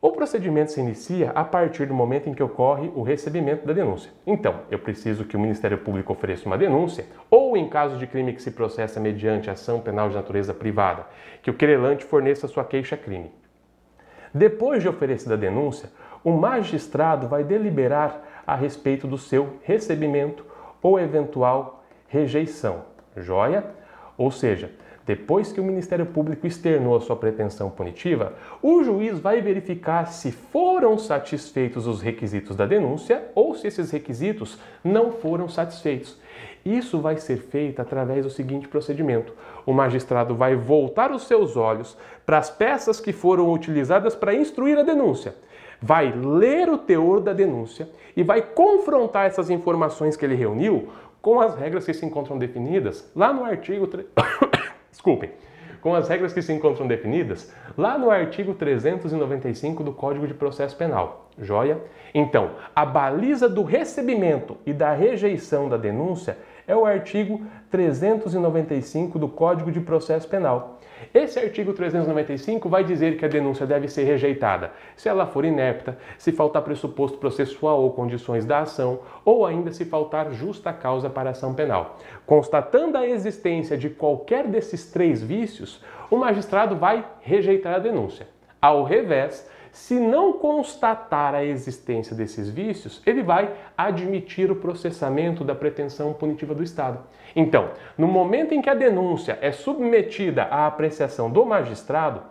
o 0.00 0.12
procedimento 0.12 0.70
se 0.70 0.80
inicia 0.80 1.32
a 1.34 1.42
partir 1.42 1.86
do 1.86 1.92
momento 1.92 2.28
em 2.28 2.34
que 2.34 2.42
ocorre 2.42 2.88
o 2.94 3.02
recebimento 3.02 3.66
da 3.66 3.72
denúncia. 3.72 4.12
Então, 4.24 4.60
eu 4.70 4.78
preciso 4.78 5.24
que 5.24 5.36
o 5.36 5.40
Ministério 5.40 5.78
Público 5.78 6.12
ofereça 6.12 6.46
uma 6.46 6.56
denúncia, 6.56 7.06
ou 7.28 7.56
em 7.56 7.68
caso 7.68 7.98
de 7.98 8.06
crime 8.06 8.32
que 8.32 8.40
se 8.40 8.52
processa 8.52 9.00
mediante 9.00 9.50
ação 9.50 9.80
penal 9.80 10.08
de 10.08 10.14
natureza 10.14 10.54
privada, 10.54 11.04
que 11.42 11.50
o 11.50 11.54
querelante 11.54 12.04
forneça 12.04 12.46
sua 12.46 12.64
queixa-crime. 12.64 13.32
Depois 14.32 14.82
de 14.82 14.88
oferecida 14.88 15.34
a 15.34 15.38
denúncia, 15.38 15.90
o 16.22 16.30
magistrado 16.30 17.26
vai 17.26 17.42
deliberar 17.42 18.22
a 18.46 18.54
respeito 18.54 19.06
do 19.06 19.18
seu 19.18 19.56
recebimento 19.62 20.46
ou 20.80 21.00
eventual 21.00 21.84
rejeição. 22.06 22.84
Joia? 23.16 23.64
Ou 24.16 24.30
seja, 24.30 24.70
depois 25.08 25.50
que 25.50 25.58
o 25.58 25.64
Ministério 25.64 26.04
Público 26.04 26.46
externou 26.46 26.94
a 26.94 27.00
sua 27.00 27.16
pretensão 27.16 27.70
punitiva, 27.70 28.34
o 28.62 28.84
juiz 28.84 29.18
vai 29.18 29.40
verificar 29.40 30.12
se 30.12 30.30
foram 30.30 30.98
satisfeitos 30.98 31.86
os 31.86 32.02
requisitos 32.02 32.54
da 32.54 32.66
denúncia 32.66 33.24
ou 33.34 33.54
se 33.54 33.68
esses 33.68 33.90
requisitos 33.90 34.58
não 34.84 35.10
foram 35.10 35.48
satisfeitos. 35.48 36.20
Isso 36.62 37.00
vai 37.00 37.16
ser 37.16 37.38
feito 37.38 37.80
através 37.80 38.26
do 38.26 38.30
seguinte 38.30 38.68
procedimento: 38.68 39.32
o 39.64 39.72
magistrado 39.72 40.34
vai 40.34 40.54
voltar 40.54 41.10
os 41.10 41.26
seus 41.26 41.56
olhos 41.56 41.96
para 42.26 42.36
as 42.36 42.50
peças 42.50 43.00
que 43.00 43.10
foram 43.10 43.50
utilizadas 43.50 44.14
para 44.14 44.34
instruir 44.34 44.76
a 44.78 44.82
denúncia 44.82 45.34
vai 45.80 46.10
ler 46.10 46.68
o 46.68 46.76
teor 46.76 47.20
da 47.20 47.32
denúncia 47.32 47.88
e 48.16 48.24
vai 48.24 48.42
confrontar 48.42 49.26
essas 49.26 49.48
informações 49.48 50.16
que 50.16 50.24
ele 50.24 50.34
reuniu 50.34 50.88
com 51.22 51.40
as 51.40 51.54
regras 51.54 51.84
que 51.84 51.94
se 51.94 52.04
encontram 52.04 52.36
definidas 52.36 53.08
lá 53.14 53.32
no 53.32 53.44
artigo 53.44 53.88
desculpem, 54.98 55.30
com 55.80 55.94
as 55.94 56.08
regras 56.08 56.32
que 56.32 56.42
se 56.42 56.52
encontram 56.52 56.86
definidas 56.86 57.54
lá 57.76 57.96
no 57.96 58.10
artigo 58.10 58.52
395 58.52 59.84
do 59.84 59.92
Código 59.92 60.26
de 60.26 60.34
Processo 60.34 60.76
Penal. 60.76 61.28
Joia? 61.40 61.80
Então, 62.12 62.50
a 62.74 62.84
baliza 62.84 63.48
do 63.48 63.62
recebimento 63.62 64.56
e 64.66 64.72
da 64.72 64.92
rejeição 64.92 65.68
da 65.68 65.76
denúncia 65.76 66.36
é 66.66 66.74
o 66.74 66.84
artigo 66.84 67.40
395 67.70 69.20
do 69.20 69.28
Código 69.28 69.70
de 69.70 69.80
Processo 69.80 70.28
Penal. 70.28 70.77
Esse 71.14 71.38
artigo 71.38 71.72
395 71.72 72.68
vai 72.68 72.84
dizer 72.84 73.16
que 73.16 73.24
a 73.24 73.28
denúncia 73.28 73.66
deve 73.66 73.88
ser 73.88 74.04
rejeitada 74.04 74.72
se 74.96 75.08
ela 75.08 75.26
for 75.26 75.44
inepta, 75.44 75.96
se 76.16 76.32
faltar 76.32 76.62
pressuposto 76.62 77.18
processual 77.18 77.82
ou 77.82 77.92
condições 77.92 78.44
da 78.44 78.60
ação, 78.60 79.00
ou 79.24 79.46
ainda 79.46 79.72
se 79.72 79.84
faltar 79.84 80.30
justa 80.32 80.72
causa 80.72 81.08
para 81.08 81.30
ação 81.30 81.54
penal. 81.54 81.96
Constatando 82.26 82.98
a 82.98 83.06
existência 83.06 83.76
de 83.76 83.90
qualquer 83.90 84.46
desses 84.46 84.90
três 84.90 85.22
vícios, 85.22 85.82
o 86.10 86.16
magistrado 86.16 86.76
vai 86.76 87.04
rejeitar 87.20 87.74
a 87.74 87.78
denúncia. 87.78 88.26
Ao 88.60 88.82
revés, 88.82 89.48
se 89.78 89.94
não 89.94 90.32
constatar 90.32 91.36
a 91.36 91.44
existência 91.44 92.14
desses 92.14 92.50
vícios, 92.50 93.00
ele 93.06 93.22
vai 93.22 93.54
admitir 93.76 94.50
o 94.50 94.56
processamento 94.56 95.44
da 95.44 95.54
pretensão 95.54 96.12
punitiva 96.12 96.52
do 96.52 96.64
Estado. 96.64 96.98
Então, 97.34 97.70
no 97.96 98.08
momento 98.08 98.52
em 98.52 98.60
que 98.60 98.68
a 98.68 98.74
denúncia 98.74 99.38
é 99.40 99.52
submetida 99.52 100.42
à 100.42 100.66
apreciação 100.66 101.30
do 101.30 101.46
magistrado, 101.46 102.22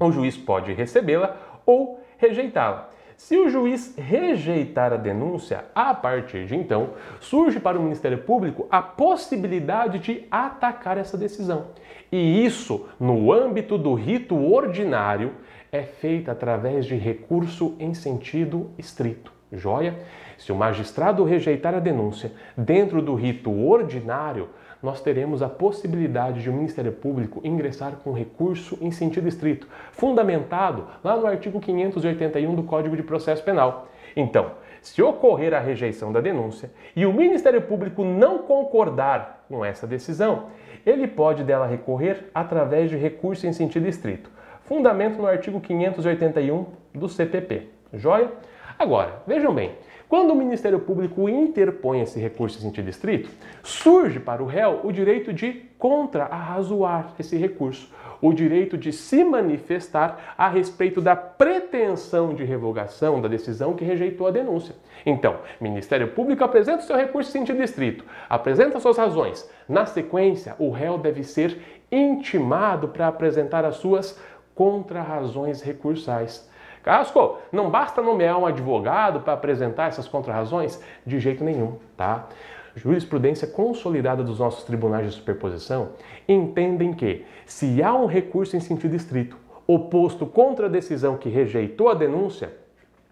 o 0.00 0.10
juiz 0.10 0.36
pode 0.38 0.72
recebê-la 0.72 1.36
ou 1.66 2.00
rejeitá-la. 2.16 2.88
Se 3.18 3.36
o 3.36 3.50
juiz 3.50 3.94
rejeitar 3.96 4.92
a 4.92 4.96
denúncia, 4.96 5.66
a 5.74 5.92
partir 5.92 6.46
de 6.46 6.56
então, 6.56 6.94
surge 7.20 7.60
para 7.60 7.78
o 7.78 7.82
Ministério 7.82 8.18
Público 8.18 8.66
a 8.70 8.80
possibilidade 8.80 9.98
de 9.98 10.26
atacar 10.30 10.96
essa 10.96 11.18
decisão. 11.18 11.66
E 12.10 12.44
isso, 12.44 12.88
no 12.98 13.30
âmbito 13.30 13.76
do 13.76 13.92
rito 13.92 14.34
ordinário, 14.36 15.34
é 15.70 15.82
feita 15.82 16.32
através 16.32 16.86
de 16.86 16.96
recurso 16.96 17.76
em 17.78 17.94
sentido 17.94 18.70
estrito. 18.78 19.32
Joia? 19.52 19.94
Se 20.36 20.52
o 20.52 20.56
magistrado 20.56 21.24
rejeitar 21.24 21.74
a 21.74 21.80
denúncia 21.80 22.32
dentro 22.56 23.00
do 23.00 23.14
rito 23.14 23.50
ordinário, 23.50 24.48
nós 24.82 25.00
teremos 25.00 25.42
a 25.42 25.48
possibilidade 25.48 26.42
de 26.42 26.48
o 26.48 26.52
Ministério 26.52 26.92
Público 26.92 27.40
ingressar 27.42 27.92
com 28.04 28.12
recurso 28.12 28.78
em 28.80 28.92
sentido 28.92 29.26
estrito, 29.26 29.66
fundamentado 29.90 30.86
lá 31.02 31.16
no 31.16 31.26
artigo 31.26 31.60
581 31.60 32.54
do 32.54 32.62
Código 32.62 32.96
de 32.96 33.02
Processo 33.02 33.42
Penal. 33.42 33.88
Então, 34.14 34.52
se 34.80 35.02
ocorrer 35.02 35.52
a 35.52 35.58
rejeição 35.58 36.12
da 36.12 36.20
denúncia 36.20 36.70
e 36.94 37.04
o 37.04 37.12
Ministério 37.12 37.62
Público 37.62 38.04
não 38.04 38.38
concordar 38.38 39.44
com 39.48 39.64
essa 39.64 39.86
decisão, 39.86 40.46
ele 40.86 41.08
pode 41.08 41.42
dela 41.42 41.66
recorrer 41.66 42.30
através 42.32 42.88
de 42.88 42.96
recurso 42.96 43.46
em 43.46 43.52
sentido 43.52 43.88
estrito 43.88 44.30
fundamento 44.68 45.16
no 45.16 45.26
artigo 45.26 45.60
581 45.60 46.66
do 46.94 47.08
CPP. 47.08 47.68
Joia? 47.94 48.30
Agora, 48.78 49.22
vejam 49.26 49.52
bem, 49.54 49.72
quando 50.08 50.30
o 50.30 50.36
Ministério 50.36 50.78
Público 50.78 51.26
interpõe 51.26 52.02
esse 52.02 52.20
recurso 52.20 52.58
em 52.58 52.60
sentido 52.60 52.88
estrito, 52.88 53.30
surge 53.62 54.20
para 54.20 54.42
o 54.42 54.46
réu 54.46 54.80
o 54.84 54.92
direito 54.92 55.32
de 55.32 55.52
contra-arrazoar 55.78 57.14
esse 57.18 57.36
recurso, 57.36 57.90
o 58.20 58.32
direito 58.32 58.76
de 58.76 58.92
se 58.92 59.24
manifestar 59.24 60.34
a 60.36 60.48
respeito 60.48 61.00
da 61.00 61.16
pretensão 61.16 62.34
de 62.34 62.44
revogação 62.44 63.22
da 63.22 63.28
decisão 63.28 63.74
que 63.74 63.84
rejeitou 63.84 64.26
a 64.26 64.30
denúncia. 64.30 64.74
Então, 65.04 65.36
Ministério 65.60 66.08
Público 66.08 66.44
apresenta 66.44 66.82
o 66.82 66.86
seu 66.86 66.96
recurso 66.96 67.30
em 67.30 67.40
sentido 67.40 67.62
estrito, 67.62 68.04
apresenta 68.28 68.80
suas 68.80 68.98
razões. 68.98 69.48
Na 69.68 69.86
sequência, 69.86 70.54
o 70.58 70.70
réu 70.70 70.98
deve 70.98 71.22
ser 71.22 71.58
intimado 71.90 72.88
para 72.88 73.08
apresentar 73.08 73.64
as 73.64 73.76
suas 73.76 74.18
contra 74.58 75.00
razões 75.00 75.62
recursais. 75.62 76.50
Casco, 76.82 77.38
não 77.52 77.70
basta 77.70 78.02
nomear 78.02 78.36
um 78.36 78.44
advogado 78.44 79.20
para 79.20 79.34
apresentar 79.34 79.86
essas 79.86 80.08
contrarrazões? 80.08 80.82
De 81.06 81.20
jeito 81.20 81.44
nenhum, 81.44 81.76
tá? 81.96 82.26
Jurisprudência 82.74 83.46
consolidada 83.46 84.24
dos 84.24 84.40
nossos 84.40 84.64
tribunais 84.64 85.06
de 85.06 85.12
superposição 85.12 85.90
entendem 86.26 86.92
que, 86.92 87.24
se 87.46 87.80
há 87.80 87.94
um 87.94 88.06
recurso 88.06 88.56
em 88.56 88.60
sentido 88.60 88.96
estrito 88.96 89.36
oposto 89.64 90.26
contra 90.26 90.66
a 90.66 90.68
decisão 90.68 91.16
que 91.16 91.28
rejeitou 91.28 91.88
a 91.88 91.94
denúncia, 91.94 92.52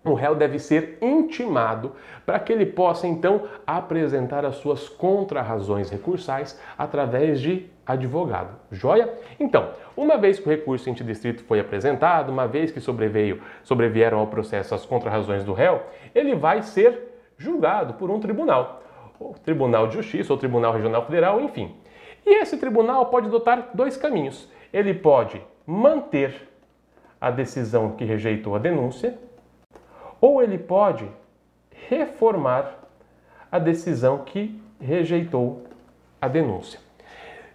o 0.07 0.15
réu 0.15 0.35
deve 0.35 0.59
ser 0.59 0.99
intimado 1.01 1.93
para 2.25 2.39
que 2.39 2.53
ele 2.53 2.67
possa 2.67 3.07
então 3.07 3.43
apresentar 3.67 4.45
as 4.45 4.57
suas 4.57 4.89
contrarrazões 4.89 5.91
recursais 5.91 6.61
através 6.79 7.41
de 7.41 7.67
advogado. 7.87 8.57
Joia? 8.71 9.13
Então, 9.39 9.71
uma 9.97 10.17
vez 10.17 10.39
que 10.39 10.47
o 10.47 10.51
recurso 10.51 10.93
distrito 10.93 11.45
foi 11.45 11.61
apresentado, 11.61 12.31
uma 12.31 12.47
vez 12.47 12.71
que 12.71 12.81
sobreveio, 12.81 13.41
sobrevieram 13.63 14.19
ao 14.19 14.27
processo 14.27 14.75
as 14.75 14.85
contrarrazões 14.85 15.45
do 15.45 15.53
réu, 15.53 15.83
ele 16.15 16.35
vai 16.35 16.63
ser 16.63 17.17
julgado 17.39 17.95
por 17.95 18.11
um 18.11 18.19
tribunal, 18.19 18.83
o 19.19 19.35
Tribunal 19.35 19.87
de 19.87 19.95
Justiça 19.95 20.33
ou 20.33 20.39
Tribunal 20.39 20.73
Regional 20.73 21.05
Federal, 21.05 21.41
enfim. 21.41 21.75
E 22.25 22.43
esse 22.43 22.57
tribunal 22.59 23.07
pode 23.07 23.29
adotar 23.29 23.71
dois 23.73 23.97
caminhos. 23.97 24.51
Ele 24.73 24.93
pode 24.93 25.41
manter 25.65 26.49
a 27.21 27.31
decisão 27.31 27.93
que 27.93 28.05
rejeitou 28.05 28.55
a 28.55 28.59
denúncia, 28.59 29.17
ou 30.21 30.43
ele 30.43 30.59
pode 30.59 31.09
reformar 31.89 32.75
a 33.51 33.59
decisão 33.59 34.19
que 34.19 34.61
rejeitou 34.81 35.65
a 36.21 36.29
denúncia. 36.29 36.81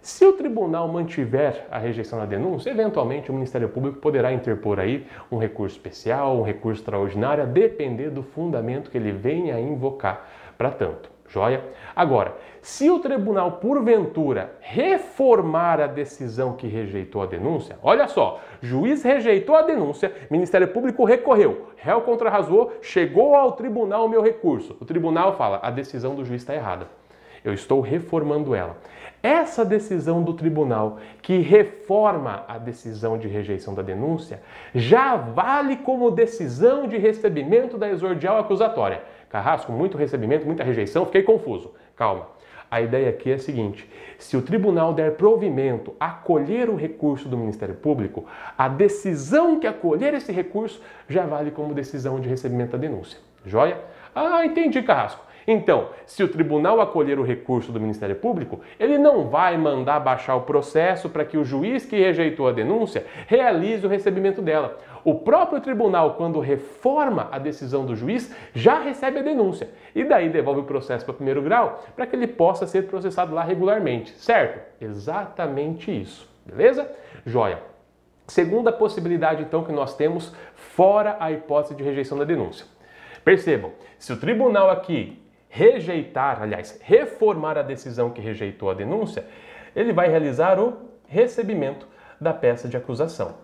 Se 0.00 0.24
o 0.24 0.32
tribunal 0.32 0.88
mantiver 0.88 1.64
a 1.70 1.78
rejeição 1.78 2.18
da 2.18 2.26
denúncia, 2.26 2.70
eventualmente 2.70 3.30
o 3.30 3.34
Ministério 3.34 3.68
Público 3.68 4.00
poderá 4.00 4.32
interpor 4.32 4.80
aí 4.80 5.06
um 5.30 5.38
recurso 5.38 5.76
especial, 5.76 6.36
um 6.38 6.42
recurso 6.42 6.80
extraordinário, 6.80 7.44
a 7.44 7.46
depender 7.46 8.10
do 8.10 8.24
fundamento 8.24 8.90
que 8.90 8.98
ele 8.98 9.12
venha 9.12 9.54
a 9.54 9.60
invocar 9.60 10.28
para 10.58 10.72
tanto. 10.72 11.11
Joia? 11.32 11.64
Agora, 11.96 12.36
se 12.60 12.90
o 12.90 12.98
tribunal, 12.98 13.52
porventura, 13.52 14.52
reformar 14.60 15.80
a 15.80 15.86
decisão 15.86 16.52
que 16.52 16.66
rejeitou 16.66 17.22
a 17.22 17.26
denúncia, 17.26 17.78
olha 17.82 18.06
só, 18.06 18.40
juiz 18.60 19.02
rejeitou 19.02 19.56
a 19.56 19.62
denúncia, 19.62 20.12
Ministério 20.30 20.68
Público 20.68 21.04
recorreu, 21.04 21.68
réu 21.76 22.02
contrarrazou, 22.02 22.74
chegou 22.82 23.34
ao 23.34 23.52
tribunal 23.52 24.04
o 24.04 24.08
meu 24.08 24.22
recurso. 24.22 24.76
O 24.78 24.84
tribunal 24.84 25.34
fala: 25.36 25.58
a 25.62 25.70
decisão 25.70 26.14
do 26.14 26.24
juiz 26.24 26.42
está 26.42 26.54
errada. 26.54 26.86
Eu 27.42 27.52
estou 27.52 27.80
reformando 27.80 28.54
ela. 28.54 28.76
Essa 29.22 29.64
decisão 29.64 30.22
do 30.22 30.34
tribunal 30.34 30.98
que 31.20 31.38
reforma 31.38 32.44
a 32.46 32.58
decisão 32.58 33.16
de 33.16 33.26
rejeição 33.26 33.74
da 33.74 33.82
denúncia 33.82 34.42
já 34.74 35.16
vale 35.16 35.76
como 35.76 36.10
decisão 36.10 36.86
de 36.86 36.98
recebimento 36.98 37.78
da 37.78 37.88
exordial 37.88 38.38
acusatória. 38.38 39.02
Carrasco, 39.32 39.72
muito 39.72 39.96
recebimento, 39.96 40.44
muita 40.44 40.62
rejeição, 40.62 41.06
fiquei 41.06 41.22
confuso. 41.22 41.72
Calma. 41.96 42.28
A 42.70 42.82
ideia 42.82 43.08
aqui 43.08 43.30
é 43.30 43.34
a 43.34 43.38
seguinte: 43.38 43.90
se 44.18 44.36
o 44.36 44.42
tribunal 44.42 44.92
der 44.92 45.16
provimento, 45.16 45.94
acolher 45.98 46.68
o 46.68 46.76
recurso 46.76 47.30
do 47.30 47.36
Ministério 47.36 47.74
Público, 47.74 48.26
a 48.56 48.68
decisão 48.68 49.58
que 49.58 49.66
acolher 49.66 50.12
esse 50.12 50.30
recurso 50.32 50.82
já 51.08 51.24
vale 51.24 51.50
como 51.50 51.72
decisão 51.72 52.20
de 52.20 52.28
recebimento 52.28 52.72
da 52.72 52.78
denúncia. 52.78 53.18
Joia? 53.44 53.80
Ah, 54.14 54.44
entendi, 54.44 54.82
Carrasco. 54.82 55.24
Então, 55.46 55.88
se 56.06 56.22
o 56.22 56.28
tribunal 56.28 56.80
acolher 56.80 57.18
o 57.18 57.24
recurso 57.24 57.72
do 57.72 57.80
Ministério 57.80 58.16
Público, 58.16 58.60
ele 58.78 58.98
não 58.98 59.28
vai 59.28 59.56
mandar 59.56 60.00
baixar 60.00 60.36
o 60.36 60.42
processo 60.42 61.08
para 61.08 61.24
que 61.24 61.36
o 61.36 61.44
juiz 61.44 61.84
que 61.84 61.98
rejeitou 61.98 62.48
a 62.48 62.52
denúncia 62.52 63.04
realize 63.26 63.84
o 63.84 63.88
recebimento 63.88 64.40
dela. 64.40 64.78
O 65.04 65.16
próprio 65.16 65.60
tribunal, 65.60 66.14
quando 66.14 66.38
reforma 66.38 67.28
a 67.32 67.38
decisão 67.38 67.84
do 67.84 67.96
juiz, 67.96 68.34
já 68.54 68.78
recebe 68.78 69.18
a 69.18 69.22
denúncia 69.22 69.70
e 69.94 70.04
daí 70.04 70.28
devolve 70.28 70.60
o 70.60 70.64
processo 70.64 71.04
para 71.04 71.12
o 71.12 71.16
primeiro 71.16 71.42
grau 71.42 71.84
para 71.96 72.06
que 72.06 72.14
ele 72.14 72.28
possa 72.28 72.66
ser 72.66 72.86
processado 72.86 73.34
lá 73.34 73.42
regularmente, 73.42 74.12
certo? 74.12 74.60
Exatamente 74.80 75.90
isso, 75.90 76.28
beleza? 76.46 76.88
Joia. 77.26 77.58
Segunda 78.28 78.70
possibilidade, 78.70 79.42
então, 79.42 79.64
que 79.64 79.72
nós 79.72 79.96
temos 79.96 80.32
fora 80.54 81.16
a 81.18 81.32
hipótese 81.32 81.74
de 81.74 81.82
rejeição 81.82 82.16
da 82.16 82.24
denúncia. 82.24 82.64
Percebam, 83.24 83.72
se 83.98 84.12
o 84.12 84.16
tribunal 84.16 84.70
aqui 84.70 85.20
rejeitar, 85.54 86.42
aliás, 86.42 86.80
reformar 86.82 87.58
a 87.58 87.62
decisão 87.62 88.08
que 88.08 88.22
rejeitou 88.22 88.70
a 88.70 88.74
denúncia, 88.74 89.26
ele 89.76 89.92
vai 89.92 90.08
realizar 90.08 90.58
o 90.58 90.78
recebimento 91.06 91.86
da 92.18 92.32
peça 92.32 92.66
de 92.66 92.76
acusação. 92.76 93.34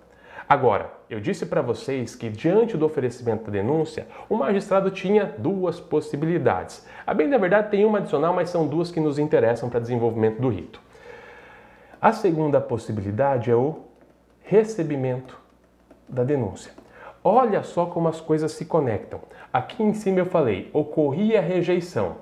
Agora, 0.49 0.91
eu 1.11 1.21
disse 1.21 1.45
para 1.45 1.61
vocês 1.61 2.17
que 2.17 2.31
diante 2.31 2.79
do 2.79 2.87
oferecimento 2.87 3.45
da 3.45 3.51
denúncia, 3.51 4.07
o 4.27 4.37
magistrado 4.37 4.91
tinha 4.91 5.35
duas 5.37 5.79
possibilidades. 5.79 6.87
A 7.07 7.13
bem 7.13 7.29
da 7.29 7.37
verdade 7.37 7.71
tem 7.71 7.85
uma 7.85 7.99
adicional, 7.99 8.33
mas 8.33 8.49
são 8.49 8.67
duas 8.67 8.91
que 8.91 9.01
nos 9.01 9.19
interessam 9.19 9.69
para 9.69 9.79
desenvolvimento 9.79 10.41
do 10.41 10.49
rito. 10.49 10.81
A 12.01 12.13
segunda 12.13 12.59
possibilidade 12.59 13.51
é 13.51 13.55
o 13.55 13.81
recebimento 14.45 15.39
da 16.09 16.25
denúncia. 16.25 16.73
Olha 17.31 17.63
só 17.63 17.85
como 17.85 18.09
as 18.09 18.23
coisas 18.23 18.53
se 18.53 18.65
conectam. 18.65 19.21
Aqui 19.53 19.83
em 19.83 19.93
cima 19.93 20.19
eu 20.19 20.25
falei, 20.25 20.71
ocorria 20.73 21.43
rejeição, 21.43 22.17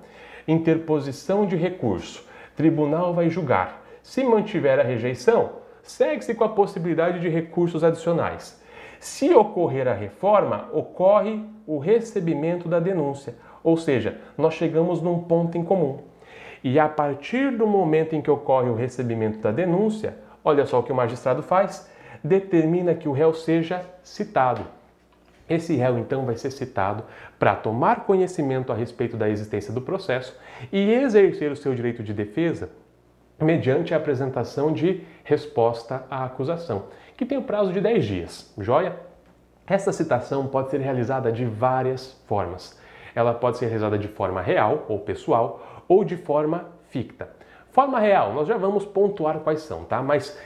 interposição 0.48 1.46
de 1.46 1.54
recurso, 1.54 2.26
tribunal 2.56 3.14
vai 3.14 3.30
julgar. 3.30 3.86
Se 4.02 4.24
mantiver 4.24 4.80
a 4.80 4.82
rejeição, 4.82 5.50
segue-se 5.80 6.34
com 6.34 6.42
a 6.42 6.48
possibilidade 6.48 7.20
de 7.20 7.28
recursos 7.28 7.84
adicionais. 7.84 8.60
Se 8.98 9.32
ocorrer 9.32 9.86
a 9.86 9.92
reforma, 9.92 10.68
ocorre 10.72 11.40
o 11.68 11.78
recebimento 11.78 12.68
da 12.68 12.80
denúncia, 12.80 13.36
ou 13.62 13.76
seja, 13.76 14.20
nós 14.36 14.54
chegamos 14.54 15.00
num 15.00 15.20
ponto 15.20 15.56
em 15.56 15.62
comum. 15.62 15.98
E 16.64 16.80
a 16.80 16.88
partir 16.88 17.56
do 17.56 17.64
momento 17.64 18.16
em 18.16 18.20
que 18.20 18.30
ocorre 18.30 18.70
o 18.70 18.74
recebimento 18.74 19.38
da 19.38 19.52
denúncia, 19.52 20.16
olha 20.44 20.66
só 20.66 20.80
o 20.80 20.82
que 20.82 20.90
o 20.90 20.96
magistrado 20.96 21.44
faz: 21.44 21.88
determina 22.24 22.92
que 22.92 23.08
o 23.08 23.12
réu 23.12 23.32
seja 23.32 23.86
citado. 24.02 24.74
Esse 25.48 25.76
réu 25.76 25.98
então 25.98 26.24
vai 26.24 26.36
ser 26.36 26.50
citado 26.50 27.04
para 27.38 27.54
tomar 27.54 28.04
conhecimento 28.04 28.72
a 28.72 28.74
respeito 28.74 29.16
da 29.16 29.28
existência 29.28 29.72
do 29.72 29.80
processo 29.80 30.36
e 30.72 30.92
exercer 30.92 31.52
o 31.52 31.56
seu 31.56 31.74
direito 31.74 32.02
de 32.02 32.12
defesa 32.12 32.70
mediante 33.38 33.92
a 33.92 33.96
apresentação 33.96 34.72
de 34.72 35.02
resposta 35.22 36.04
à 36.10 36.24
acusação, 36.24 36.84
que 37.16 37.26
tem 37.26 37.38
o 37.38 37.42
prazo 37.42 37.72
de 37.72 37.80
10 37.80 38.04
dias. 38.04 38.54
Joia? 38.58 38.96
Essa 39.66 39.92
citação 39.92 40.46
pode 40.46 40.70
ser 40.70 40.80
realizada 40.80 41.30
de 41.30 41.44
várias 41.44 42.12
formas. 42.26 42.80
Ela 43.14 43.34
pode 43.34 43.58
ser 43.58 43.66
realizada 43.66 43.98
de 43.98 44.08
forma 44.08 44.40
real 44.40 44.86
ou 44.88 45.00
pessoal 45.00 45.84
ou 45.88 46.04
de 46.04 46.16
forma 46.16 46.66
ficta. 46.88 47.28
Forma 47.70 47.98
real, 47.98 48.32
nós 48.32 48.48
já 48.48 48.56
vamos 48.56 48.86
pontuar 48.86 49.40
quais 49.40 49.60
são, 49.60 49.84
tá? 49.84 50.02
Mas 50.02 50.38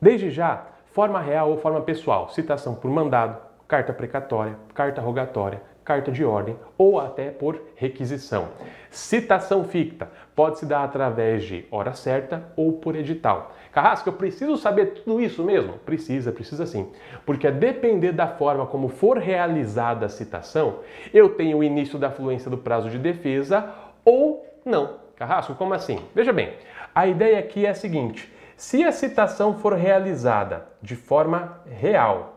desde 0.00 0.30
já, 0.30 0.66
forma 0.92 1.20
real 1.20 1.50
ou 1.50 1.58
forma 1.58 1.80
pessoal, 1.82 2.30
citação 2.30 2.74
por 2.74 2.90
mandado, 2.90 3.49
carta 3.70 3.92
precatória, 3.92 4.56
carta 4.74 5.00
rogatória, 5.00 5.62
carta 5.84 6.10
de 6.10 6.24
ordem 6.24 6.58
ou 6.76 6.98
até 6.98 7.30
por 7.30 7.62
requisição. 7.76 8.48
Citação 8.90 9.62
ficta 9.62 10.10
pode 10.34 10.58
se 10.58 10.66
dar 10.66 10.82
através 10.82 11.44
de 11.44 11.64
hora 11.70 11.94
certa 11.94 12.52
ou 12.56 12.72
por 12.72 12.96
edital. 12.96 13.52
Carrasco, 13.70 14.08
eu 14.08 14.12
preciso 14.14 14.56
saber 14.56 14.86
tudo 14.86 15.20
isso 15.20 15.44
mesmo? 15.44 15.74
Precisa, 15.86 16.32
precisa 16.32 16.66
sim. 16.66 16.90
Porque 17.24 17.46
a 17.46 17.52
depender 17.52 18.10
da 18.10 18.26
forma 18.26 18.66
como 18.66 18.88
for 18.88 19.18
realizada 19.18 20.06
a 20.06 20.08
citação, 20.08 20.80
eu 21.14 21.28
tenho 21.36 21.58
o 21.58 21.62
início 21.62 21.96
da 21.96 22.10
fluência 22.10 22.50
do 22.50 22.58
prazo 22.58 22.90
de 22.90 22.98
defesa 22.98 23.72
ou 24.04 24.44
não. 24.64 24.98
Carrasco, 25.14 25.54
como 25.54 25.74
assim? 25.74 26.00
Veja 26.12 26.32
bem, 26.32 26.54
a 26.92 27.06
ideia 27.06 27.38
aqui 27.38 27.66
é 27.66 27.70
a 27.70 27.74
seguinte: 27.74 28.32
se 28.56 28.82
a 28.82 28.90
citação 28.90 29.54
for 29.54 29.74
realizada 29.74 30.66
de 30.82 30.96
forma 30.96 31.60
real, 31.66 32.29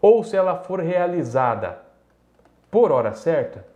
ou 0.00 0.24
se 0.24 0.36
ela 0.36 0.56
for 0.56 0.80
realizada 0.80 1.78
por 2.70 2.92
hora 2.92 3.12
certa, 3.12 3.66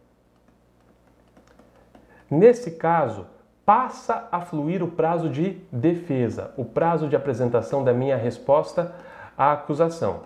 nesse 2.31 2.73
caso, 2.73 3.27
passa 3.65 4.29
a 4.31 4.41
fluir 4.41 4.83
o 4.83 4.91
prazo 4.91 5.29
de 5.29 5.61
defesa, 5.73 6.53
o 6.57 6.65
prazo 6.65 7.09
de 7.09 7.17
apresentação 7.17 7.83
da 7.83 7.93
minha 7.93 8.17
resposta 8.17 8.95
à 9.37 9.53
acusação. 9.53 10.23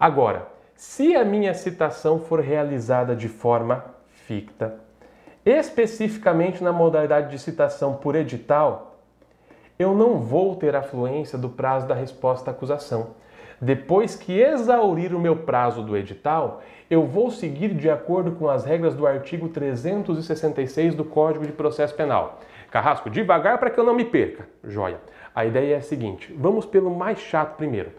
Agora, 0.00 0.46
se 0.74 1.14
a 1.16 1.24
minha 1.24 1.54
citação 1.54 2.20
for 2.20 2.40
realizada 2.40 3.14
de 3.14 3.28
forma 3.28 3.84
ficta, 4.26 4.76
especificamente 5.44 6.62
na 6.62 6.72
modalidade 6.72 7.30
de 7.30 7.38
citação 7.38 7.94
por 7.94 8.14
edital, 8.14 8.96
eu 9.78 9.94
não 9.94 10.18
vou 10.18 10.56
ter 10.56 10.74
a 10.74 10.82
fluência 10.82 11.38
do 11.38 11.48
prazo 11.48 11.86
da 11.86 11.94
resposta 11.94 12.50
à 12.50 12.52
acusação. 12.52 13.10
Depois 13.60 14.14
que 14.14 14.40
exaurir 14.40 15.12
o 15.12 15.18
meu 15.18 15.34
prazo 15.34 15.82
do 15.82 15.96
edital, 15.96 16.62
eu 16.88 17.04
vou 17.04 17.30
seguir 17.30 17.74
de 17.74 17.90
acordo 17.90 18.32
com 18.32 18.48
as 18.48 18.64
regras 18.64 18.94
do 18.94 19.06
artigo 19.06 19.48
366 19.48 20.94
do 20.94 21.04
Código 21.04 21.44
de 21.44 21.52
Processo 21.52 21.94
Penal. 21.94 22.38
Carrasco, 22.70 23.10
devagar 23.10 23.58
para 23.58 23.70
que 23.70 23.80
eu 23.80 23.84
não 23.84 23.94
me 23.94 24.04
perca. 24.04 24.48
Joia. 24.62 25.00
A 25.34 25.44
ideia 25.44 25.74
é 25.74 25.78
a 25.78 25.82
seguinte: 25.82 26.32
vamos 26.38 26.66
pelo 26.66 26.94
mais 26.94 27.18
chato 27.18 27.56
primeiro. 27.56 27.90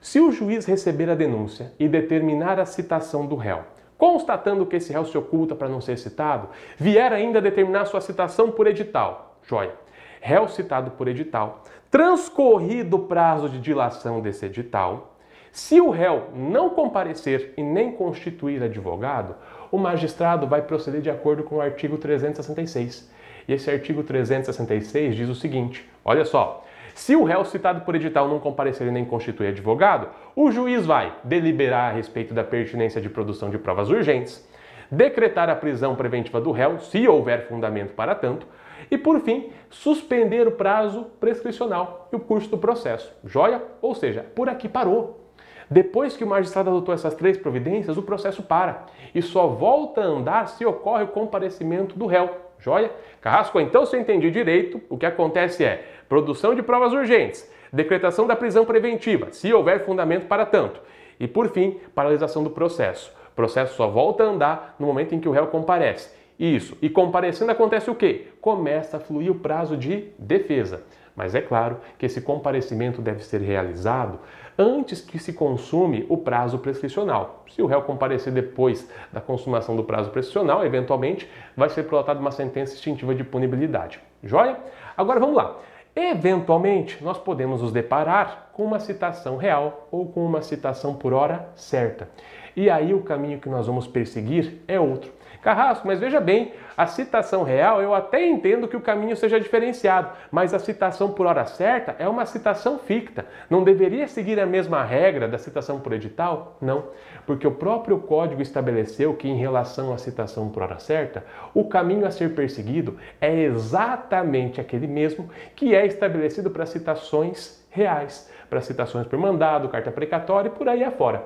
Se 0.00 0.20
o 0.20 0.32
juiz 0.32 0.66
receber 0.66 1.08
a 1.08 1.14
denúncia 1.14 1.72
e 1.78 1.88
determinar 1.88 2.58
a 2.58 2.66
citação 2.66 3.26
do 3.26 3.36
réu, 3.36 3.60
constatando 3.96 4.66
que 4.66 4.76
esse 4.76 4.92
réu 4.92 5.04
se 5.04 5.16
oculta 5.16 5.54
para 5.54 5.68
não 5.68 5.80
ser 5.80 5.96
citado, 5.98 6.48
vier 6.76 7.12
ainda 7.12 7.40
determinar 7.40 7.86
sua 7.86 8.00
citação 8.00 8.50
por 8.50 8.66
edital. 8.66 9.38
Joia. 9.42 9.74
Réu 10.20 10.48
citado 10.48 10.90
por 10.92 11.06
edital 11.06 11.62
Transcorrido 11.96 12.96
o 12.96 13.06
prazo 13.06 13.48
de 13.48 13.58
dilação 13.58 14.20
desse 14.20 14.44
edital, 14.44 15.16
se 15.50 15.80
o 15.80 15.88
réu 15.88 16.24
não 16.34 16.68
comparecer 16.68 17.54
e 17.56 17.62
nem 17.62 17.90
constituir 17.90 18.62
advogado, 18.62 19.34
o 19.72 19.78
magistrado 19.78 20.46
vai 20.46 20.60
proceder 20.60 21.00
de 21.00 21.08
acordo 21.08 21.42
com 21.42 21.56
o 21.56 21.60
artigo 21.62 21.96
366. 21.96 23.10
E 23.48 23.54
esse 23.54 23.70
artigo 23.70 24.02
366 24.02 25.16
diz 25.16 25.30
o 25.30 25.34
seguinte: 25.34 25.88
olha 26.04 26.26
só. 26.26 26.66
Se 26.94 27.16
o 27.16 27.24
réu 27.24 27.42
citado 27.46 27.80
por 27.80 27.94
edital 27.94 28.28
não 28.28 28.40
comparecer 28.40 28.86
e 28.86 28.90
nem 28.90 29.06
constituir 29.06 29.48
advogado, 29.48 30.10
o 30.36 30.52
juiz 30.52 30.84
vai 30.84 31.14
deliberar 31.24 31.92
a 31.92 31.94
respeito 31.94 32.34
da 32.34 32.44
pertinência 32.44 33.00
de 33.00 33.08
produção 33.08 33.48
de 33.48 33.56
provas 33.56 33.88
urgentes, 33.88 34.46
decretar 34.90 35.48
a 35.48 35.56
prisão 35.56 35.96
preventiva 35.96 36.42
do 36.42 36.52
réu, 36.52 36.78
se 36.78 37.08
houver 37.08 37.48
fundamento 37.48 37.94
para 37.94 38.14
tanto, 38.14 38.46
e, 38.90 38.96
por 38.98 39.20
fim, 39.20 39.50
suspender 39.70 40.46
o 40.46 40.52
prazo 40.52 41.06
prescricional 41.18 42.08
e 42.12 42.16
o 42.16 42.20
curso 42.20 42.48
do 42.48 42.58
processo. 42.58 43.12
Joia? 43.24 43.62
Ou 43.82 43.94
seja, 43.94 44.24
por 44.34 44.48
aqui 44.48 44.68
parou. 44.68 45.26
Depois 45.68 46.16
que 46.16 46.22
o 46.22 46.26
magistrado 46.26 46.70
adotou 46.70 46.94
essas 46.94 47.14
três 47.14 47.36
providências, 47.36 47.96
o 47.96 48.02
processo 48.02 48.42
para 48.42 48.86
e 49.14 49.20
só 49.20 49.48
volta 49.48 50.00
a 50.00 50.04
andar 50.04 50.48
se 50.48 50.64
ocorre 50.64 51.04
o 51.04 51.08
comparecimento 51.08 51.98
do 51.98 52.06
réu. 52.06 52.30
Joia? 52.58 52.90
Carrasco, 53.20 53.60
então, 53.60 53.84
se 53.84 53.96
eu 53.96 54.00
entendi 54.00 54.30
direito, 54.30 54.80
o 54.88 54.96
que 54.96 55.06
acontece 55.06 55.64
é 55.64 55.84
produção 56.08 56.54
de 56.54 56.62
provas 56.62 56.92
urgentes, 56.92 57.50
decretação 57.72 58.26
da 58.26 58.36
prisão 58.36 58.64
preventiva, 58.64 59.32
se 59.32 59.52
houver 59.52 59.84
fundamento 59.84 60.26
para 60.26 60.46
tanto, 60.46 60.80
e, 61.18 61.26
por 61.26 61.48
fim, 61.48 61.80
paralisação 61.94 62.42
do 62.42 62.50
processo. 62.50 63.12
O 63.32 63.36
processo 63.36 63.74
só 63.74 63.88
volta 63.88 64.24
a 64.24 64.28
andar 64.28 64.76
no 64.78 64.86
momento 64.86 65.14
em 65.14 65.20
que 65.20 65.28
o 65.28 65.32
réu 65.32 65.48
comparece 65.48 66.14
Isso. 66.38 66.76
E 66.82 66.90
comparecendo 66.90 67.50
acontece 67.50 67.90
o 67.90 67.94
quê? 67.94 68.28
Começa 68.40 68.98
a 68.98 69.00
fluir 69.00 69.30
o 69.30 69.36
prazo 69.36 69.76
de 69.76 70.08
defesa. 70.18 70.82
Mas 71.14 71.34
é 71.34 71.40
claro 71.40 71.78
que 71.98 72.04
esse 72.04 72.20
comparecimento 72.20 73.00
deve 73.00 73.24
ser 73.24 73.40
realizado 73.40 74.18
antes 74.58 75.00
que 75.00 75.18
se 75.18 75.32
consume 75.32 76.04
o 76.08 76.18
prazo 76.18 76.58
prescricional. 76.58 77.44
Se 77.48 77.62
o 77.62 77.66
réu 77.66 77.82
comparecer 77.82 78.32
depois 78.32 78.90
da 79.12 79.20
consumação 79.20 79.74
do 79.76 79.84
prazo 79.84 80.10
prescricional, 80.10 80.64
eventualmente 80.64 81.28
vai 81.56 81.70
ser 81.70 81.84
prolatada 81.84 82.20
uma 82.20 82.30
sentença 82.30 82.74
extintiva 82.74 83.14
de 83.14 83.24
punibilidade. 83.24 83.98
Joia? 84.22 84.58
Agora 84.96 85.20
vamos 85.20 85.36
lá. 85.36 85.56
Eventualmente, 85.94 87.02
nós 87.02 87.18
podemos 87.18 87.62
nos 87.62 87.72
deparar 87.72 88.50
com 88.52 88.64
uma 88.64 88.78
citação 88.78 89.38
real 89.38 89.88
ou 89.90 90.06
com 90.06 90.24
uma 90.24 90.42
citação 90.42 90.94
por 90.94 91.14
hora 91.14 91.48
certa. 91.54 92.10
E 92.54 92.68
aí 92.68 92.92
o 92.92 93.00
caminho 93.02 93.40
que 93.40 93.48
nós 93.48 93.66
vamos 93.66 93.86
perseguir 93.86 94.62
é 94.68 94.78
outro. 94.78 95.15
Carrasco, 95.46 95.86
mas 95.86 96.00
veja 96.00 96.18
bem, 96.18 96.54
a 96.76 96.88
citação 96.88 97.44
real 97.44 97.80
eu 97.80 97.94
até 97.94 98.26
entendo 98.26 98.66
que 98.66 98.76
o 98.76 98.80
caminho 98.80 99.16
seja 99.16 99.38
diferenciado, 99.38 100.10
mas 100.28 100.52
a 100.52 100.58
citação 100.58 101.12
por 101.12 101.24
hora 101.24 101.46
certa 101.46 101.94
é 102.00 102.08
uma 102.08 102.26
citação 102.26 102.80
ficta. 102.80 103.24
Não 103.48 103.62
deveria 103.62 104.08
seguir 104.08 104.40
a 104.40 104.44
mesma 104.44 104.82
regra 104.82 105.28
da 105.28 105.38
citação 105.38 105.78
por 105.78 105.92
edital? 105.92 106.58
Não, 106.60 106.86
porque 107.24 107.46
o 107.46 107.52
próprio 107.52 107.96
código 108.00 108.42
estabeleceu 108.42 109.14
que 109.14 109.28
em 109.28 109.36
relação 109.36 109.94
à 109.94 109.98
citação 109.98 110.48
por 110.48 110.64
hora 110.64 110.80
certa, 110.80 111.24
o 111.54 111.68
caminho 111.68 112.08
a 112.08 112.10
ser 112.10 112.34
perseguido 112.34 112.98
é 113.20 113.32
exatamente 113.32 114.60
aquele 114.60 114.88
mesmo 114.88 115.30
que 115.54 115.76
é 115.76 115.86
estabelecido 115.86 116.50
para 116.50 116.66
citações 116.66 117.64
reais, 117.70 118.28
para 118.50 118.60
citações 118.60 119.06
por 119.06 119.16
mandado, 119.16 119.68
carta 119.68 119.92
precatória 119.92 120.48
e 120.48 120.50
por 120.52 120.68
aí 120.68 120.82
afora. 120.82 121.22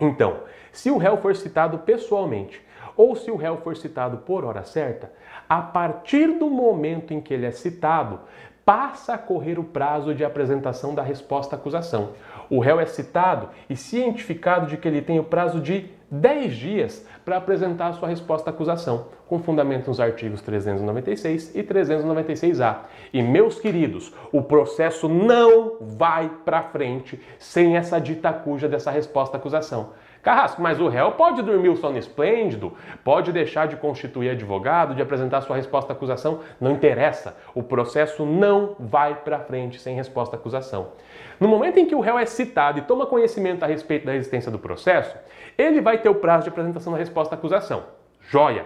Então, 0.00 0.38
se 0.72 0.90
o 0.90 0.96
réu 0.96 1.18
for 1.18 1.36
citado 1.36 1.80
pessoalmente, 1.80 2.71
ou 2.96 3.14
se 3.16 3.30
o 3.30 3.36
réu 3.36 3.58
for 3.58 3.76
citado 3.76 4.18
por 4.18 4.44
hora 4.44 4.62
certa, 4.62 5.12
a 5.48 5.60
partir 5.60 6.38
do 6.38 6.48
momento 6.48 7.12
em 7.12 7.20
que 7.20 7.32
ele 7.34 7.46
é 7.46 7.50
citado, 7.50 8.20
passa 8.64 9.14
a 9.14 9.18
correr 9.18 9.58
o 9.58 9.64
prazo 9.64 10.14
de 10.14 10.24
apresentação 10.24 10.94
da 10.94 11.02
resposta 11.02 11.56
à 11.56 11.58
acusação. 11.58 12.10
O 12.48 12.60
réu 12.60 12.78
é 12.78 12.86
citado 12.86 13.48
e 13.68 13.76
cientificado 13.76 14.66
de 14.66 14.76
que 14.76 14.86
ele 14.86 15.02
tem 15.02 15.18
o 15.18 15.24
prazo 15.24 15.60
de 15.60 15.90
10 16.10 16.54
dias 16.54 17.06
para 17.24 17.38
apresentar 17.38 17.88
a 17.88 17.92
sua 17.94 18.08
resposta 18.08 18.50
à 18.50 18.52
acusação, 18.52 19.06
com 19.26 19.38
fundamento 19.38 19.88
nos 19.88 19.98
artigos 19.98 20.42
396 20.42 21.54
e 21.54 21.62
396A. 21.62 22.76
E 23.12 23.22
meus 23.22 23.58
queridos, 23.58 24.12
o 24.30 24.42
processo 24.42 25.08
não 25.08 25.78
vai 25.80 26.30
para 26.44 26.64
frente 26.64 27.18
sem 27.38 27.76
essa 27.76 27.98
dita 27.98 28.30
cuja 28.32 28.68
dessa 28.68 28.90
resposta 28.90 29.36
à 29.36 29.40
acusação. 29.40 29.90
Carrasco, 30.22 30.62
mas 30.62 30.80
o 30.80 30.86
réu 30.86 31.10
pode 31.12 31.42
dormir 31.42 31.68
o 31.68 31.76
sono 31.76 31.98
esplêndido, 31.98 32.72
pode 33.02 33.32
deixar 33.32 33.66
de 33.66 33.74
constituir 33.74 34.30
advogado, 34.30 34.94
de 34.94 35.02
apresentar 35.02 35.40
sua 35.40 35.56
resposta 35.56 35.92
à 35.92 35.96
acusação, 35.96 36.40
não 36.60 36.70
interessa. 36.70 37.36
O 37.52 37.62
processo 37.62 38.24
não 38.24 38.76
vai 38.78 39.16
para 39.16 39.40
frente 39.40 39.80
sem 39.80 39.96
resposta 39.96 40.36
à 40.36 40.38
acusação. 40.38 40.92
No 41.40 41.48
momento 41.48 41.78
em 41.78 41.86
que 41.86 41.94
o 41.94 42.00
réu 42.00 42.16
é 42.16 42.24
citado 42.24 42.78
e 42.78 42.82
toma 42.82 43.04
conhecimento 43.04 43.64
a 43.64 43.66
respeito 43.66 44.06
da 44.06 44.14
existência 44.14 44.50
do 44.50 44.60
processo, 44.60 45.16
ele 45.58 45.80
vai 45.80 45.98
ter 45.98 46.08
o 46.08 46.14
prazo 46.14 46.44
de 46.44 46.50
apresentação 46.50 46.92
da 46.92 46.98
resposta 47.00 47.34
à 47.34 47.36
acusação. 47.36 47.82
Joia! 48.20 48.64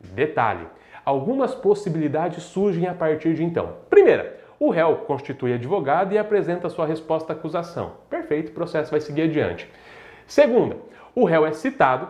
Detalhe: 0.00 0.66
algumas 1.04 1.54
possibilidades 1.54 2.42
surgem 2.44 2.86
a 2.88 2.94
partir 2.94 3.34
de 3.34 3.44
então. 3.44 3.74
Primeira, 3.90 4.40
o 4.58 4.70
réu 4.70 4.96
constitui 5.06 5.52
advogado 5.52 6.14
e 6.14 6.18
apresenta 6.18 6.70
sua 6.70 6.86
resposta 6.86 7.34
à 7.34 7.36
acusação. 7.36 7.92
Perfeito, 8.08 8.48
o 8.48 8.54
processo 8.54 8.90
vai 8.90 9.00
seguir 9.00 9.22
adiante. 9.22 9.70
Segunda, 10.26 10.76
o 11.14 11.24
réu 11.24 11.46
é 11.46 11.52
citado, 11.52 12.08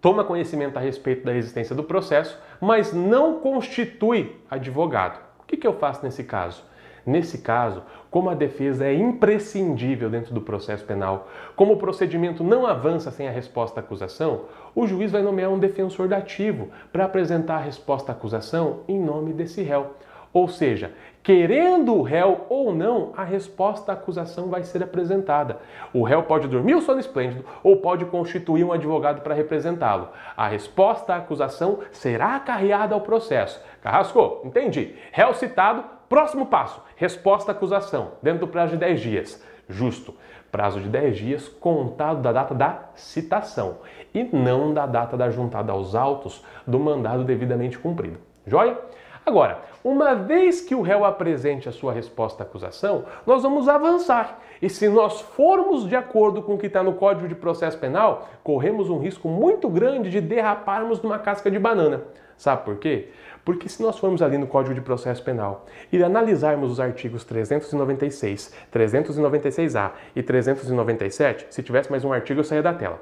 toma 0.00 0.24
conhecimento 0.24 0.76
a 0.76 0.80
respeito 0.80 1.24
da 1.24 1.34
existência 1.34 1.74
do 1.74 1.82
processo, 1.82 2.38
mas 2.60 2.92
não 2.92 3.40
constitui 3.40 4.36
advogado. 4.50 5.20
O 5.40 5.44
que, 5.46 5.56
que 5.56 5.66
eu 5.66 5.72
faço 5.72 6.04
nesse 6.04 6.24
caso? 6.24 6.62
Nesse 7.06 7.38
caso, 7.38 7.82
como 8.10 8.28
a 8.28 8.34
defesa 8.34 8.84
é 8.84 8.92
imprescindível 8.92 10.10
dentro 10.10 10.34
do 10.34 10.42
processo 10.42 10.84
penal, 10.84 11.28
como 11.56 11.72
o 11.72 11.76
procedimento 11.78 12.44
não 12.44 12.66
avança 12.66 13.10
sem 13.10 13.26
a 13.26 13.30
resposta 13.30 13.80
à 13.80 13.82
acusação, 13.82 14.42
o 14.74 14.86
juiz 14.86 15.10
vai 15.10 15.22
nomear 15.22 15.50
um 15.50 15.58
defensor 15.58 16.06
dativo 16.06 16.68
para 16.92 17.06
apresentar 17.06 17.56
a 17.56 17.60
resposta 17.60 18.12
à 18.12 18.14
acusação 18.14 18.80
em 18.86 19.00
nome 19.00 19.32
desse 19.32 19.62
réu. 19.62 19.94
Ou 20.32 20.48
seja, 20.48 20.92
querendo 21.22 21.94
o 21.94 22.02
réu 22.02 22.46
ou 22.48 22.74
não, 22.74 23.12
a 23.16 23.24
resposta 23.24 23.92
à 23.92 23.94
acusação 23.94 24.48
vai 24.48 24.62
ser 24.62 24.82
apresentada. 24.82 25.58
O 25.92 26.02
réu 26.02 26.22
pode 26.22 26.48
dormir 26.48 26.74
o 26.74 26.80
sono 26.80 27.00
esplêndido 27.00 27.44
ou 27.62 27.76
pode 27.78 28.04
constituir 28.06 28.64
um 28.64 28.72
advogado 28.72 29.22
para 29.22 29.34
representá-lo. 29.34 30.08
A 30.36 30.46
resposta 30.48 31.14
à 31.14 31.16
acusação 31.16 31.80
será 31.90 32.36
acarreada 32.36 32.94
ao 32.94 33.00
processo. 33.00 33.62
Carrasco, 33.82 34.42
entendi. 34.44 34.94
Réu 35.12 35.34
citado, 35.34 35.84
próximo 36.08 36.46
passo, 36.46 36.82
resposta 36.96 37.52
à 37.52 37.54
acusação, 37.54 38.12
dentro 38.22 38.40
do 38.40 38.48
prazo 38.48 38.72
de 38.72 38.78
10 38.78 39.00
dias. 39.00 39.44
Justo. 39.68 40.14
Prazo 40.50 40.80
de 40.80 40.88
10 40.88 41.18
dias 41.18 41.48
contado 41.48 42.22
da 42.22 42.32
data 42.32 42.54
da 42.54 42.84
citação 42.94 43.80
e 44.14 44.24
não 44.34 44.72
da 44.72 44.86
data 44.86 45.14
da 45.14 45.28
juntada 45.28 45.72
aos 45.72 45.94
autos 45.94 46.42
do 46.66 46.78
mandado 46.78 47.22
devidamente 47.22 47.78
cumprido. 47.78 48.18
Joia? 48.46 48.78
Agora, 49.26 49.60
uma 49.82 50.14
vez 50.14 50.60
que 50.60 50.74
o 50.74 50.82
réu 50.82 51.04
apresente 51.04 51.68
a 51.68 51.72
sua 51.72 51.92
resposta 51.92 52.42
à 52.42 52.46
acusação, 52.46 53.04
nós 53.26 53.42
vamos 53.42 53.68
avançar. 53.68 54.40
E 54.60 54.68
se 54.68 54.88
nós 54.88 55.20
formos 55.20 55.88
de 55.88 55.94
acordo 55.94 56.42
com 56.42 56.54
o 56.54 56.58
que 56.58 56.66
está 56.66 56.82
no 56.82 56.94
Código 56.94 57.28
de 57.28 57.34
Processo 57.34 57.78
Penal, 57.78 58.28
corremos 58.42 58.90
um 58.90 58.98
risco 58.98 59.28
muito 59.28 59.68
grande 59.68 60.10
de 60.10 60.20
derraparmos 60.20 61.00
numa 61.00 61.18
casca 61.18 61.50
de 61.50 61.58
banana. 61.58 62.02
Sabe 62.36 62.64
por 62.64 62.76
quê? 62.76 63.08
Porque 63.44 63.68
se 63.68 63.82
nós 63.82 63.98
formos 63.98 64.20
ali 64.20 64.36
no 64.36 64.46
Código 64.46 64.74
de 64.74 64.80
Processo 64.80 65.22
Penal 65.22 65.66
e 65.92 66.02
analisarmos 66.02 66.70
os 66.70 66.80
artigos 66.80 67.24
396, 67.24 68.54
396A 68.72 69.92
e 70.14 70.22
397, 70.22 71.46
se 71.50 71.62
tivesse 71.62 71.90
mais 71.90 72.04
um 72.04 72.12
artigo 72.12 72.40
eu 72.40 72.44
saia 72.44 72.62
da 72.62 72.74
tela. 72.74 73.00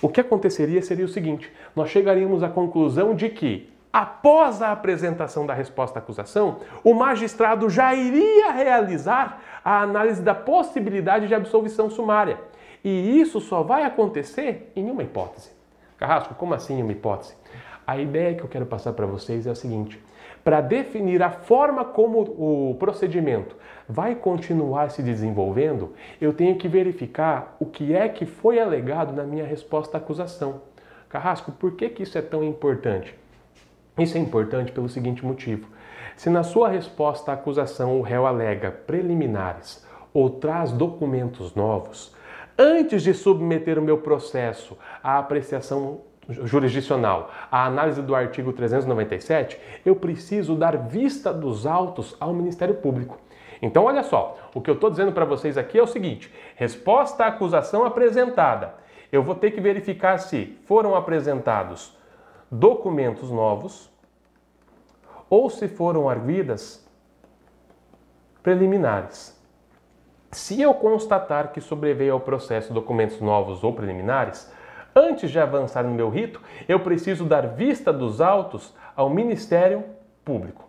O 0.00 0.08
que 0.08 0.20
aconteceria 0.20 0.80
seria 0.82 1.04
o 1.04 1.08
seguinte: 1.08 1.52
nós 1.74 1.90
chegaríamos 1.90 2.42
à 2.42 2.48
conclusão 2.48 3.14
de 3.14 3.28
que 3.28 3.68
Após 3.92 4.60
a 4.60 4.72
apresentação 4.72 5.46
da 5.46 5.54
resposta 5.54 5.98
à 5.98 6.02
acusação, 6.02 6.58
o 6.84 6.92
magistrado 6.92 7.70
já 7.70 7.94
iria 7.94 8.52
realizar 8.52 9.40
a 9.64 9.80
análise 9.80 10.22
da 10.22 10.34
possibilidade 10.34 11.26
de 11.26 11.34
absolvição 11.34 11.88
sumária. 11.88 12.38
E 12.84 13.20
isso 13.20 13.40
só 13.40 13.62
vai 13.62 13.84
acontecer 13.84 14.70
em 14.76 14.90
uma 14.90 15.02
hipótese. 15.02 15.50
Carrasco, 15.96 16.34
como 16.34 16.54
assim 16.54 16.82
uma 16.82 16.92
hipótese? 16.92 17.34
A 17.86 17.98
ideia 17.98 18.34
que 18.34 18.42
eu 18.42 18.48
quero 18.48 18.66
passar 18.66 18.92
para 18.92 19.06
vocês 19.06 19.46
é 19.46 19.50
a 19.50 19.54
seguinte: 19.54 19.98
para 20.44 20.60
definir 20.60 21.22
a 21.22 21.30
forma 21.30 21.84
como 21.84 22.20
o 22.20 22.76
procedimento 22.78 23.56
vai 23.88 24.14
continuar 24.14 24.90
se 24.90 25.02
desenvolvendo, 25.02 25.94
eu 26.20 26.32
tenho 26.32 26.56
que 26.56 26.68
verificar 26.68 27.56
o 27.58 27.66
que 27.66 27.94
é 27.94 28.08
que 28.08 28.26
foi 28.26 28.60
alegado 28.60 29.12
na 29.12 29.24
minha 29.24 29.46
resposta 29.46 29.96
à 29.96 30.00
acusação. 30.00 30.60
Carrasco, 31.08 31.50
por 31.52 31.72
que, 31.72 31.88
que 31.88 32.02
isso 32.02 32.18
é 32.18 32.22
tão 32.22 32.44
importante? 32.44 33.14
Isso 33.98 34.16
é 34.16 34.20
importante 34.20 34.70
pelo 34.70 34.88
seguinte 34.88 35.24
motivo: 35.24 35.68
se 36.16 36.30
na 36.30 36.42
sua 36.42 36.68
resposta 36.68 37.32
à 37.32 37.34
acusação 37.34 37.98
o 37.98 38.02
réu 38.02 38.26
alega 38.26 38.70
preliminares 38.70 39.84
ou 40.14 40.30
traz 40.30 40.70
documentos 40.70 41.54
novos, 41.54 42.14
antes 42.56 43.02
de 43.02 43.12
submeter 43.12 43.78
o 43.78 43.82
meu 43.82 43.98
processo 43.98 44.78
à 45.02 45.18
apreciação 45.18 46.00
jurisdicional, 46.28 47.30
à 47.50 47.64
análise 47.64 48.02
do 48.02 48.14
artigo 48.14 48.52
397, 48.52 49.58
eu 49.84 49.96
preciso 49.96 50.54
dar 50.54 50.76
vista 50.76 51.32
dos 51.32 51.66
autos 51.66 52.16
ao 52.20 52.34
Ministério 52.34 52.74
Público. 52.74 53.18
Então, 53.60 53.84
olha 53.84 54.02
só, 54.02 54.36
o 54.54 54.60
que 54.60 54.70
eu 54.70 54.74
estou 54.74 54.90
dizendo 54.90 55.10
para 55.10 55.24
vocês 55.24 55.58
aqui 55.58 55.78
é 55.78 55.82
o 55.82 55.86
seguinte: 55.86 56.32
resposta 56.54 57.24
à 57.24 57.28
acusação 57.28 57.84
apresentada. 57.84 58.74
Eu 59.10 59.22
vou 59.22 59.34
ter 59.34 59.52
que 59.52 59.60
verificar 59.60 60.18
se 60.18 60.58
foram 60.66 60.94
apresentados 60.94 61.97
documentos 62.50 63.30
novos 63.30 63.90
ou 65.28 65.50
se 65.50 65.68
foram 65.68 66.08
arguidas 66.08 66.86
preliminares. 68.42 69.38
Se 70.32 70.60
eu 70.60 70.74
constatar 70.74 71.52
que 71.52 71.60
sobreveio 71.60 72.14
ao 72.14 72.20
processo 72.20 72.72
documentos 72.72 73.20
novos 73.20 73.62
ou 73.64 73.72
preliminares, 73.72 74.50
antes 74.94 75.30
de 75.30 75.38
avançar 75.38 75.84
no 75.84 75.90
meu 75.90 76.08
rito, 76.08 76.40
eu 76.66 76.80
preciso 76.80 77.24
dar 77.24 77.48
vista 77.48 77.92
dos 77.92 78.20
autos 78.20 78.74
ao 78.96 79.10
Ministério 79.10 79.84
Público. 80.24 80.66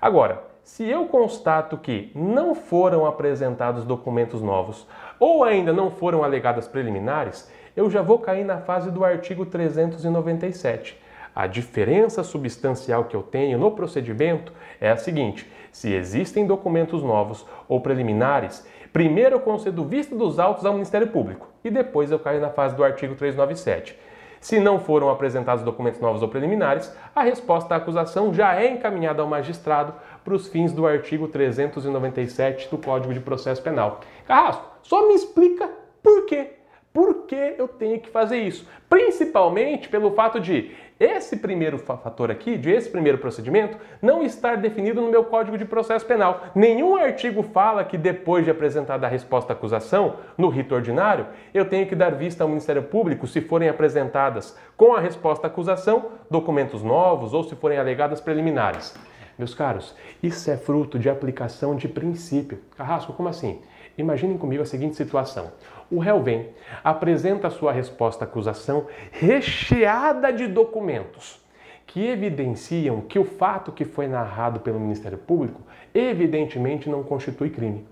Agora, 0.00 0.44
se 0.62 0.88
eu 0.88 1.06
constato 1.06 1.76
que 1.78 2.12
não 2.14 2.54
foram 2.54 3.06
apresentados 3.06 3.84
documentos 3.84 4.42
novos 4.42 4.86
ou 5.18 5.42
ainda 5.42 5.72
não 5.72 5.90
foram 5.90 6.22
alegadas 6.22 6.68
preliminares, 6.68 7.50
eu 7.76 7.88
já 7.90 8.02
vou 8.02 8.18
cair 8.18 8.44
na 8.44 8.58
fase 8.58 8.90
do 8.90 9.04
artigo 9.04 9.46
397 9.46 10.99
a 11.34 11.46
diferença 11.46 12.22
substancial 12.22 13.04
que 13.04 13.16
eu 13.16 13.22
tenho 13.22 13.58
no 13.58 13.70
procedimento 13.70 14.52
é 14.80 14.90
a 14.90 14.96
seguinte: 14.96 15.50
se 15.72 15.92
existem 15.92 16.46
documentos 16.46 17.02
novos 17.02 17.46
ou 17.68 17.80
preliminares, 17.80 18.66
primeiro 18.92 19.36
eu 19.36 19.40
concedo 19.40 19.84
vista 19.84 20.14
dos 20.16 20.38
autos 20.38 20.66
ao 20.66 20.72
Ministério 20.72 21.08
Público 21.08 21.48
e 21.64 21.70
depois 21.70 22.10
eu 22.10 22.18
caio 22.18 22.40
na 22.40 22.50
fase 22.50 22.74
do 22.74 22.84
artigo 22.84 23.14
397. 23.14 23.96
Se 24.40 24.58
não 24.58 24.80
foram 24.80 25.10
apresentados 25.10 25.62
documentos 25.62 26.00
novos 26.00 26.22
ou 26.22 26.28
preliminares, 26.28 26.90
a 27.14 27.22
resposta 27.22 27.74
à 27.74 27.76
acusação 27.76 28.32
já 28.32 28.58
é 28.58 28.70
encaminhada 28.70 29.20
ao 29.20 29.28
magistrado 29.28 29.92
para 30.24 30.34
os 30.34 30.48
fins 30.48 30.72
do 30.72 30.86
artigo 30.86 31.28
397 31.28 32.70
do 32.70 32.78
Código 32.78 33.12
de 33.12 33.20
Processo 33.20 33.62
Penal. 33.62 34.00
Carrasco, 34.26 34.64
só 34.82 35.06
me 35.06 35.14
explica 35.14 35.68
por 36.02 36.24
quê. 36.24 36.52
Por 36.92 37.26
que 37.26 37.54
eu 37.56 37.68
tenho 37.68 38.00
que 38.00 38.08
fazer 38.08 38.38
isso? 38.38 38.66
Principalmente 38.88 39.88
pelo 39.88 40.10
fato 40.12 40.40
de 40.40 40.74
esse 41.00 41.38
primeiro 41.38 41.78
fator 41.78 42.30
aqui, 42.30 42.58
de 42.58 42.70
esse 42.70 42.90
primeiro 42.90 43.16
procedimento, 43.16 43.78
não 44.02 44.22
estar 44.22 44.58
definido 44.58 45.00
no 45.00 45.10
meu 45.10 45.24
Código 45.24 45.56
de 45.56 45.64
Processo 45.64 46.04
Penal. 46.04 46.48
Nenhum 46.54 46.94
artigo 46.94 47.42
fala 47.42 47.82
que 47.82 47.96
depois 47.96 48.44
de 48.44 48.50
apresentada 48.50 49.06
a 49.06 49.10
resposta 49.10 49.54
à 49.54 49.56
acusação, 49.56 50.16
no 50.36 50.50
rito 50.50 50.74
ordinário, 50.74 51.26
eu 51.54 51.64
tenho 51.64 51.86
que 51.86 51.96
dar 51.96 52.10
vista 52.10 52.44
ao 52.44 52.48
Ministério 52.48 52.82
Público 52.82 53.26
se 53.26 53.40
forem 53.40 53.70
apresentadas 53.70 54.54
com 54.76 54.94
a 54.94 55.00
resposta 55.00 55.46
à 55.46 55.48
acusação 55.48 56.10
documentos 56.30 56.82
novos 56.82 57.32
ou 57.32 57.44
se 57.44 57.56
forem 57.56 57.78
alegadas 57.78 58.20
preliminares. 58.20 58.94
Meus 59.38 59.54
caros, 59.54 59.96
isso 60.22 60.50
é 60.50 60.56
fruto 60.58 60.98
de 60.98 61.08
aplicação 61.08 61.74
de 61.74 61.88
princípio. 61.88 62.58
Carrasco, 62.76 63.14
como 63.14 63.30
assim? 63.30 63.58
Imaginem 63.96 64.36
comigo 64.36 64.62
a 64.62 64.66
seguinte 64.66 64.96
situação. 64.96 65.50
O 65.90 65.98
réu 65.98 66.22
vem, 66.22 66.50
apresenta 66.84 67.50
sua 67.50 67.72
resposta 67.72 68.24
à 68.24 68.28
acusação 68.28 68.86
recheada 69.10 70.32
de 70.32 70.46
documentos 70.46 71.40
que 71.84 72.06
evidenciam 72.06 73.00
que 73.00 73.18
o 73.18 73.24
fato 73.24 73.72
que 73.72 73.84
foi 73.84 74.06
narrado 74.06 74.60
pelo 74.60 74.78
Ministério 74.78 75.18
Público 75.18 75.60
evidentemente 75.92 76.88
não 76.88 77.02
constitui 77.02 77.50
crime. 77.50 77.84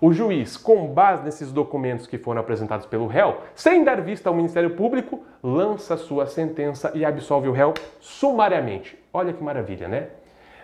O 0.00 0.12
juiz, 0.12 0.56
com 0.56 0.88
base 0.88 1.24
nesses 1.24 1.52
documentos 1.52 2.06
que 2.06 2.18
foram 2.18 2.40
apresentados 2.40 2.84
pelo 2.84 3.06
réu, 3.06 3.40
sem 3.54 3.84
dar 3.84 4.00
vista 4.00 4.28
ao 4.28 4.34
Ministério 4.34 4.70
Público, 4.70 5.24
lança 5.42 5.96
sua 5.96 6.26
sentença 6.26 6.90
e 6.94 7.04
absolve 7.04 7.48
o 7.48 7.52
réu 7.52 7.72
sumariamente. 8.00 8.98
Olha 9.12 9.32
que 9.32 9.42
maravilha, 9.42 9.86
né? 9.88 10.08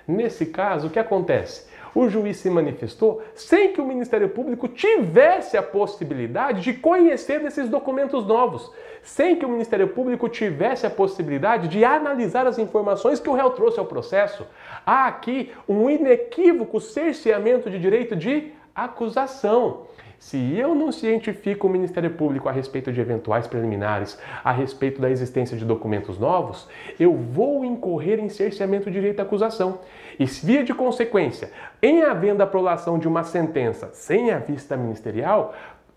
Nesse 0.06 0.46
caso, 0.46 0.88
o 0.88 0.90
que 0.90 0.98
acontece? 0.98 1.72
o 1.94 2.08
juiz 2.08 2.38
se 2.38 2.48
manifestou 2.48 3.22
sem 3.34 3.72
que 3.72 3.80
o 3.80 3.84
Ministério 3.84 4.28
Público 4.28 4.68
tivesse 4.68 5.56
a 5.56 5.62
possibilidade 5.62 6.62
de 6.62 6.72
conhecer 6.74 7.40
desses 7.40 7.68
documentos 7.68 8.26
novos, 8.26 8.70
sem 9.02 9.36
que 9.36 9.44
o 9.44 9.48
Ministério 9.48 9.88
Público 9.88 10.28
tivesse 10.28 10.86
a 10.86 10.90
possibilidade 10.90 11.68
de 11.68 11.84
analisar 11.84 12.46
as 12.46 12.58
informações 12.58 13.20
que 13.20 13.28
o 13.28 13.34
réu 13.34 13.50
trouxe 13.50 13.78
ao 13.78 13.86
processo. 13.86 14.46
Há 14.86 15.06
aqui 15.06 15.52
um 15.68 15.90
inequívoco 15.90 16.80
cerceamento 16.80 17.70
de 17.70 17.78
direito 17.78 18.16
de 18.16 18.52
acusação. 18.74 19.86
Se 20.22 20.56
eu 20.56 20.72
não 20.72 20.92
cientifico 20.92 21.66
o 21.66 21.70
Ministério 21.70 22.08
Público 22.10 22.48
a 22.48 22.52
respeito 22.52 22.92
de 22.92 23.00
eventuais 23.00 23.48
preliminares, 23.48 24.16
a 24.44 24.52
respeito 24.52 25.00
da 25.00 25.10
existência 25.10 25.56
de 25.56 25.64
documentos 25.64 26.16
novos, 26.16 26.68
eu 26.98 27.12
vou 27.12 27.64
incorrer 27.64 28.20
em 28.20 28.28
cerceamento 28.28 28.84
de 28.84 28.92
direito 28.92 29.18
à 29.18 29.24
acusação. 29.24 29.80
E, 30.20 30.24
via 30.24 30.62
de 30.62 30.72
consequência, 30.72 31.50
em 31.82 32.02
havendo 32.02 32.40
a 32.40 32.46
prolação 32.46 33.00
de 33.00 33.08
uma 33.08 33.24
sentença 33.24 33.90
sem 33.94 34.30
a 34.30 34.38
vista 34.38 34.76
ministerial, 34.76 35.54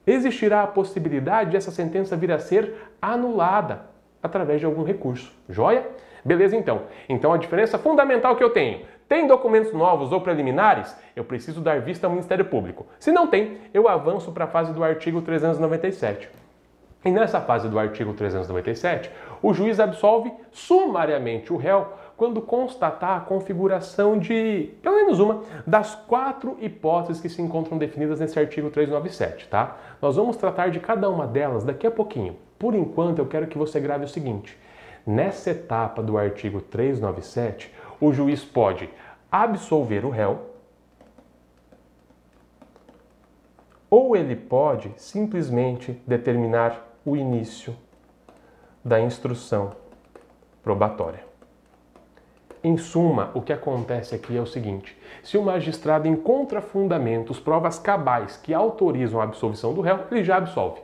existirá 0.07 0.63
a 0.63 0.67
possibilidade 0.67 1.51
de 1.51 1.57
essa 1.57 1.69
sentença 1.69 2.17
vir 2.17 2.32
a 2.32 2.39
ser 2.39 2.73
anulada 2.99 3.84
através 4.23 4.59
de 4.59 4.65
algum 4.65 4.84
recurso. 4.84 5.32
Joia? 5.47 5.86
Beleza, 6.26 6.55
então. 6.55 6.82
Então 7.07 7.32
a 7.32 7.38
diferença 7.38 7.78
fundamental 7.78 8.36
que 8.36 8.43
eu 8.43 8.49
tenho 8.49 8.80
tem 9.07 9.27
documentos 9.27 9.71
novos 9.71 10.11
ou 10.11 10.21
preliminares? 10.21 10.95
Eu 11.15 11.23
preciso 11.23 11.61
dar 11.61 11.79
vista 11.79 12.07
ao 12.07 12.11
Ministério 12.11 12.45
Público. 12.45 12.87
Se 12.99 13.11
não 13.11 13.27
tem, 13.27 13.59
eu 13.73 13.87
avanço 13.87 14.31
para 14.31 14.45
a 14.45 14.47
fase 14.47 14.73
do 14.73 14.83
artigo 14.83 15.21
397. 15.21 16.27
E 17.05 17.11
nessa 17.11 17.39
fase 17.39 17.69
do 17.69 17.77
artigo 17.77 18.13
397, 18.13 19.11
o 19.43 19.53
juiz 19.53 19.79
absolve 19.79 20.33
sumariamente 20.51 21.53
o 21.53 21.55
réu 21.55 21.93
quando 22.17 22.41
constatar 22.41 23.17
a 23.17 23.19
configuração 23.19 24.17
de, 24.17 24.71
pelo 24.81 24.95
menos 24.95 25.19
uma, 25.19 25.43
das 25.67 25.93
quatro 25.93 26.57
hipóteses 26.59 27.21
que 27.21 27.29
se 27.29 27.41
encontram 27.43 27.77
definidas 27.77 28.19
nesse 28.19 28.39
artigo 28.39 28.71
397, 28.71 29.47
tá? 29.49 29.77
Nós 30.01 30.15
vamos 30.15 30.35
tratar 30.35 30.71
de 30.71 30.79
cada 30.79 31.07
uma 31.07 31.27
delas 31.27 31.63
daqui 31.63 31.85
a 31.85 31.91
pouquinho. 31.91 32.37
Por 32.57 32.73
enquanto, 32.73 33.19
eu 33.19 33.27
quero 33.27 33.45
que 33.45 33.57
você 33.57 33.79
grave 33.79 34.05
o 34.05 34.09
seguinte: 34.09 34.57
nessa 35.05 35.51
etapa 35.51 36.01
do 36.01 36.17
artigo 36.17 36.59
397, 36.59 37.71
o 37.99 38.11
juiz 38.11 38.43
pode 38.43 38.89
absolver 39.31 40.05
o 40.05 40.09
réu 40.09 40.55
ou 43.89 44.15
ele 44.15 44.35
pode 44.35 44.91
simplesmente 44.97 46.01
determinar 46.05 46.85
o 47.05 47.15
início 47.15 47.75
da 48.83 48.99
instrução 48.99 49.73
probatória. 50.63 51.23
Em 52.63 52.77
suma, 52.77 53.29
o 53.35 53.41
que 53.41 53.53
acontece 53.53 54.15
aqui 54.15 54.35
é 54.35 54.41
o 54.41 54.45
seguinte: 54.47 54.97
se 55.23 55.37
o 55.37 55.43
magistrado 55.43 56.07
encontra 56.07 56.61
fundamentos, 56.61 57.39
provas 57.39 57.77
cabais 57.77 58.37
que 58.37 58.53
autorizam 58.53 59.21
a 59.21 59.23
absolvição 59.23 59.73
do 59.73 59.81
réu, 59.81 59.99
ele 60.11 60.23
já 60.23 60.37
absolve. 60.37 60.81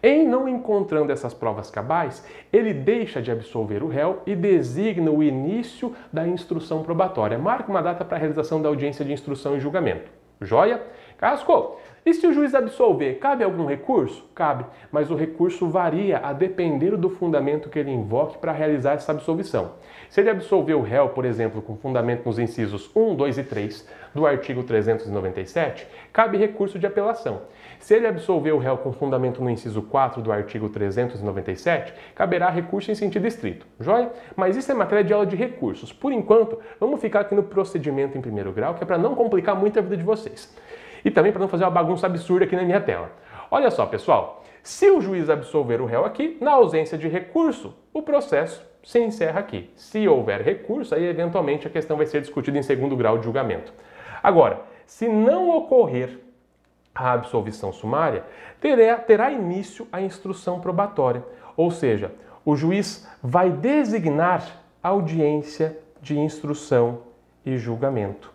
Em 0.00 0.26
não 0.26 0.48
encontrando 0.48 1.10
essas 1.10 1.34
provas 1.34 1.70
cabais, 1.70 2.24
ele 2.52 2.72
deixa 2.72 3.20
de 3.20 3.32
absolver 3.32 3.82
o 3.82 3.88
réu 3.88 4.22
e 4.24 4.36
designa 4.36 5.10
o 5.10 5.22
início 5.22 5.92
da 6.12 6.26
instrução 6.26 6.84
probatória. 6.84 7.36
Marca 7.36 7.68
uma 7.68 7.82
data 7.82 8.04
para 8.04 8.16
a 8.16 8.20
realização 8.20 8.62
da 8.62 8.68
audiência 8.68 9.04
de 9.04 9.12
instrução 9.12 9.56
e 9.56 9.60
julgamento. 9.60 10.08
Joia? 10.40 10.80
Casco, 11.16 11.80
e 12.06 12.14
se 12.14 12.26
o 12.28 12.32
juiz 12.32 12.54
absolver, 12.54 13.18
cabe 13.18 13.42
algum 13.42 13.66
recurso? 13.66 14.24
Cabe, 14.34 14.64
mas 14.92 15.10
o 15.10 15.16
recurso 15.16 15.68
varia 15.68 16.18
a 16.18 16.32
depender 16.32 16.96
do 16.96 17.10
fundamento 17.10 17.68
que 17.68 17.78
ele 17.78 17.90
invoque 17.90 18.38
para 18.38 18.52
realizar 18.52 18.92
essa 18.92 19.10
absolvição. 19.10 19.72
Se 20.08 20.20
ele 20.20 20.30
absolver 20.30 20.74
o 20.74 20.80
réu, 20.80 21.08
por 21.08 21.24
exemplo, 21.24 21.60
com 21.60 21.76
fundamento 21.76 22.24
nos 22.24 22.38
incisos 22.38 22.88
1, 22.94 23.16
2 23.16 23.38
e 23.38 23.42
3 23.42 23.88
do 24.14 24.26
artigo 24.26 24.62
397, 24.62 25.88
cabe 26.12 26.38
recurso 26.38 26.78
de 26.78 26.86
apelação. 26.86 27.42
Se 27.78 27.94
ele 27.94 28.06
absolver 28.06 28.52
o 28.52 28.58
réu 28.58 28.76
com 28.78 28.92
fundamento 28.92 29.42
no 29.42 29.48
inciso 29.48 29.80
4 29.82 30.20
do 30.20 30.32
artigo 30.32 30.68
397, 30.68 31.94
caberá 32.14 32.50
recurso 32.50 32.90
em 32.90 32.94
sentido 32.94 33.26
estrito. 33.26 33.66
Joia? 33.78 34.10
Mas 34.36 34.56
isso 34.56 34.70
é 34.70 34.74
matéria 34.74 35.04
de 35.04 35.12
aula 35.12 35.26
de 35.26 35.36
recursos. 35.36 35.92
Por 35.92 36.12
enquanto, 36.12 36.58
vamos 36.78 37.00
ficar 37.00 37.20
aqui 37.20 37.34
no 37.34 37.42
procedimento 37.42 38.18
em 38.18 38.20
primeiro 38.20 38.52
grau, 38.52 38.74
que 38.74 38.82
é 38.82 38.86
para 38.86 38.98
não 38.98 39.14
complicar 39.14 39.54
muito 39.54 39.78
a 39.78 39.82
vida 39.82 39.96
de 39.96 40.02
vocês. 40.02 40.54
E 41.04 41.10
também 41.10 41.32
para 41.32 41.40
não 41.40 41.48
fazer 41.48 41.64
uma 41.64 41.70
bagunça 41.70 42.06
absurda 42.06 42.44
aqui 42.44 42.56
na 42.56 42.62
minha 42.62 42.80
tela. 42.80 43.10
Olha 43.50 43.70
só, 43.70 43.86
pessoal. 43.86 44.44
Se 44.62 44.90
o 44.90 45.00
juiz 45.00 45.30
absolver 45.30 45.80
o 45.80 45.86
réu 45.86 46.04
aqui, 46.04 46.36
na 46.40 46.52
ausência 46.52 46.98
de 46.98 47.08
recurso, 47.08 47.74
o 47.92 48.02
processo 48.02 48.66
se 48.82 48.98
encerra 48.98 49.40
aqui. 49.40 49.70
Se 49.76 50.06
houver 50.06 50.42
recurso, 50.42 50.94
aí 50.94 51.04
eventualmente 51.04 51.66
a 51.66 51.70
questão 51.70 51.96
vai 51.96 52.06
ser 52.06 52.20
discutida 52.20 52.58
em 52.58 52.62
segundo 52.62 52.96
grau 52.96 53.18
de 53.18 53.24
julgamento. 53.24 53.72
Agora, 54.22 54.60
se 54.84 55.08
não 55.08 55.50
ocorrer 55.56 56.18
a 56.98 57.12
absolvição 57.12 57.72
sumária, 57.72 58.24
terá, 58.60 59.30
início 59.30 59.86
a 59.92 60.00
instrução 60.00 60.60
probatória, 60.60 61.24
ou 61.56 61.70
seja, 61.70 62.12
o 62.44 62.56
juiz 62.56 63.06
vai 63.22 63.50
designar 63.50 64.44
audiência 64.82 65.78
de 66.02 66.18
instrução 66.18 67.02
e 67.46 67.56
julgamento. 67.56 68.32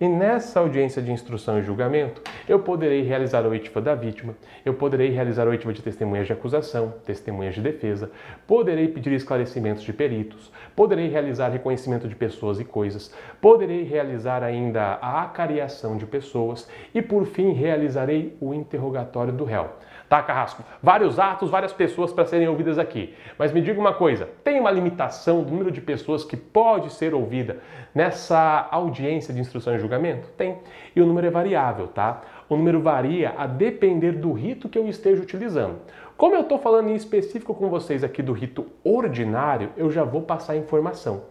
E 0.00 0.06
nessa 0.06 0.60
audiência 0.60 1.02
de 1.02 1.10
instrução 1.10 1.58
e 1.58 1.62
julgamento, 1.62 2.22
eu 2.48 2.60
poderei 2.60 3.02
realizar 3.02 3.44
a 3.44 3.48
oitiva 3.48 3.80
da 3.80 3.96
vítima, 3.96 4.32
eu 4.64 4.72
poderei 4.72 5.10
realizar 5.10 5.48
a 5.48 5.50
oitiva 5.50 5.72
de 5.72 5.82
testemunhas 5.82 6.28
de 6.28 6.32
acusação, 6.32 6.94
testemunhas 7.04 7.56
de 7.56 7.60
defesa, 7.60 8.08
poderei 8.46 8.86
pedir 8.86 9.12
esclarecimentos 9.12 9.82
de 9.82 9.92
peritos, 9.92 10.52
poderei 10.76 11.08
realizar 11.08 11.48
reconhecimento 11.48 12.06
de 12.06 12.14
pessoas 12.14 12.60
e 12.60 12.64
coisas, 12.64 13.12
poderei 13.40 13.82
realizar 13.82 14.44
ainda 14.44 15.00
a 15.02 15.22
acariação 15.24 15.96
de 15.96 16.06
pessoas 16.06 16.68
e, 16.94 17.02
por 17.02 17.26
fim, 17.26 17.52
realizarei 17.52 18.36
o 18.40 18.54
interrogatório 18.54 19.32
do 19.32 19.44
réu. 19.44 19.68
Tá, 20.08 20.22
Carrasco? 20.22 20.64
Vários 20.82 21.18
atos, 21.18 21.50
várias 21.50 21.72
pessoas 21.72 22.12
para 22.12 22.24
serem 22.24 22.48
ouvidas 22.48 22.78
aqui. 22.78 23.14
Mas 23.38 23.52
me 23.52 23.60
diga 23.60 23.78
uma 23.78 23.92
coisa: 23.92 24.26
tem 24.42 24.58
uma 24.58 24.70
limitação 24.70 25.42
do 25.42 25.50
número 25.50 25.70
de 25.70 25.82
pessoas 25.82 26.24
que 26.24 26.36
pode 26.36 26.90
ser 26.90 27.12
ouvida 27.12 27.58
nessa 27.94 28.66
audiência 28.70 29.34
de 29.34 29.40
instrução 29.40 29.74
e 29.74 29.78
julgamento? 29.78 30.28
Tem. 30.28 30.58
E 30.96 31.02
o 31.02 31.06
número 31.06 31.26
é 31.26 31.30
variável, 31.30 31.88
tá? 31.88 32.22
O 32.48 32.56
número 32.56 32.80
varia 32.80 33.34
a 33.36 33.46
depender 33.46 34.12
do 34.12 34.32
rito 34.32 34.68
que 34.68 34.78
eu 34.78 34.88
esteja 34.88 35.22
utilizando. 35.22 35.76
Como 36.16 36.34
eu 36.34 36.40
estou 36.40 36.58
falando 36.58 36.88
em 36.88 36.94
específico 36.94 37.54
com 37.54 37.68
vocês 37.68 38.02
aqui 38.02 38.22
do 38.22 38.32
rito 38.32 38.66
ordinário, 38.82 39.70
eu 39.76 39.90
já 39.90 40.04
vou 40.04 40.22
passar 40.22 40.54
a 40.54 40.56
informação. 40.56 41.24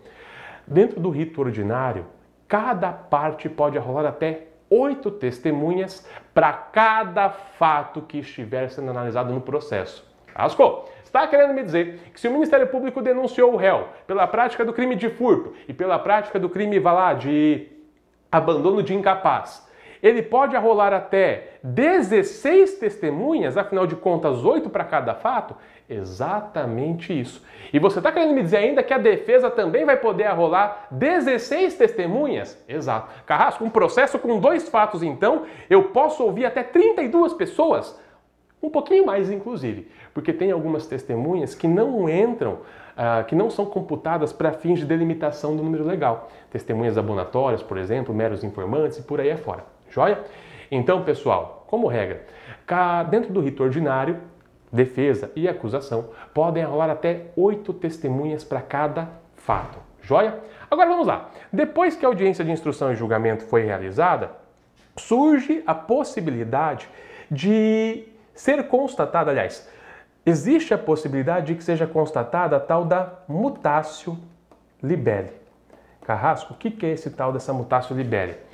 Dentro 0.67 0.99
do 0.99 1.09
rito 1.09 1.41
ordinário, 1.41 2.05
cada 2.47 2.91
parte 2.91 3.49
pode 3.49 3.78
rolar 3.80 4.07
até 4.07 4.47
oito 4.70 5.11
testemunhas 5.11 6.07
para 6.34 6.53
cada 6.53 7.30
fato 7.30 8.01
que 8.01 8.20
estiver 8.20 8.70
sendo 8.70 8.91
analisado 8.91 9.34
no 9.34 9.41
processo. 9.41 10.05
Asco, 10.34 10.86
está 11.03 11.28
querendo 11.28 11.53
me 11.53 11.63
dizer 11.63 11.99
que 12.13 12.20
se 12.20 12.28
o 12.28 12.32
Ministério 12.32 12.68
Público 12.68 13.01
denunciou 13.01 13.53
o 13.53 13.57
réu 13.57 13.88
pela 14.05 14.28
prática 14.28 14.63
do 14.63 14.74
crime 14.74 14.95
de 14.95 15.09
furto 15.09 15.53
e 15.68 15.74
pela 15.74 15.97
prática 15.97 16.39
do 16.39 16.49
crime, 16.49 16.80
vá 16.80 16.91
lá, 16.91 17.13
de 17.13 17.68
abandono 18.32 18.84
de 18.84 18.93
incapaz, 18.93 19.66
ele 20.02 20.22
pode 20.22 20.56
arrolar 20.56 20.93
até 20.93 21.58
16 21.64 22.76
testemunhas, 22.76 23.58
afinal 23.58 23.88
de 23.88 23.95
contas, 23.95 24.43
8 24.43 24.70
para 24.70 24.84
cada 24.84 25.14
fato? 25.16 25.56
Exatamente 25.89 27.18
isso. 27.18 27.41
E 27.72 27.80
você 27.80 28.00
está 28.00 28.12
querendo 28.12 28.34
me 28.34 28.41
dizer 28.41 28.58
ainda 28.58 28.84
que 28.84 28.93
a 28.93 28.98
defesa 28.98 29.50
também 29.50 29.86
vai 29.86 29.95
poder 29.95 30.26
arrolar 30.26 30.88
16 30.91 31.76
testemunhas? 31.76 32.62
Exato. 32.68 33.10
Carrasco, 33.26 33.64
um 33.64 33.70
processo 33.70 34.20
com 34.20 34.39
dois 34.39 34.68
fatos, 34.68 35.02
então, 35.02 35.43
eu 35.70 35.86
posso 35.86 36.24
ouvir 36.24 36.45
até 36.45 36.62
32 36.62 37.34
pessoas? 37.34 37.98
Um 38.62 38.70
pouquinho 38.70 39.06
mais, 39.06 39.32
inclusive, 39.32 39.89
porque 40.14 40.34
tem 40.34 40.52
algumas 40.52 40.88
testemunhas 40.88 41.56
que 41.56 41.68
não 41.68 42.10
entram, 42.10 42.54
uh, 42.54 43.24
que 43.26 43.36
não 43.36 43.50
são 43.50 43.66
computadas 43.66 44.34
para 44.34 44.52
fins 44.52 44.80
de 44.80 44.86
delimitação 44.86 45.56
do 45.56 45.64
número 45.64 45.86
legal. 45.86 46.30
Testemunhas 46.52 46.98
abonatórias, 46.98 47.64
por 47.64 47.78
exemplo, 47.78 48.14
meros 48.14 48.43
informantes 48.43 48.98
e 48.98 49.04
por 49.04 49.22
aí 49.22 49.32
afora. 49.32 49.76
Joia? 49.98 50.24
Então, 50.70 51.04
pessoal, 51.04 51.66
como 51.66 51.88
regra, 51.88 52.24
dentro 53.10 53.34
do 53.34 53.41
rito 53.41 53.64
ordinário, 53.64 54.20
defesa 54.72 55.32
e 55.36 55.48
acusação 55.48 56.10
podem 56.36 56.64
rolar 56.64 56.91
até 56.91 57.32
oito 57.36 57.74
testemunhas 57.74 58.43
para 58.43 58.62
cada 58.62 59.10
fato. 59.36 59.80
Joia? 60.04 60.38
Agora 60.70 60.88
vamos 60.88 61.08
lá. 61.08 61.32
Depois 61.52 61.95
que 61.95 62.06
a 62.06 62.10
audiência 62.10 62.45
de 62.45 62.52
instrução 62.52 62.91
e 62.91 62.95
julgamento 62.95 63.45
foi 63.45 63.64
realizada, 63.64 64.30
surge 64.95 65.64
a 65.66 65.74
possibilidade 65.74 66.88
de 67.32 68.08
ser 68.36 68.68
constatada, 68.68 69.32
aliás, 69.32 69.68
existe 70.24 70.76
a 70.76 70.78
possibilidade 70.78 71.48
de 71.48 71.56
que 71.56 71.64
seja 71.64 71.88
constatada 71.88 72.58
a 72.58 72.60
tal 72.60 72.86
da 72.86 73.14
mutácio 73.28 74.16
libelli. 74.84 75.32
Carrasco, 76.06 76.54
o 76.54 76.56
que 76.56 76.86
é 76.86 76.89
esse 76.91 77.10
tal 77.10 77.34
dessa 77.34 77.52
mutácio 77.52 77.95
libelli? 77.95 78.45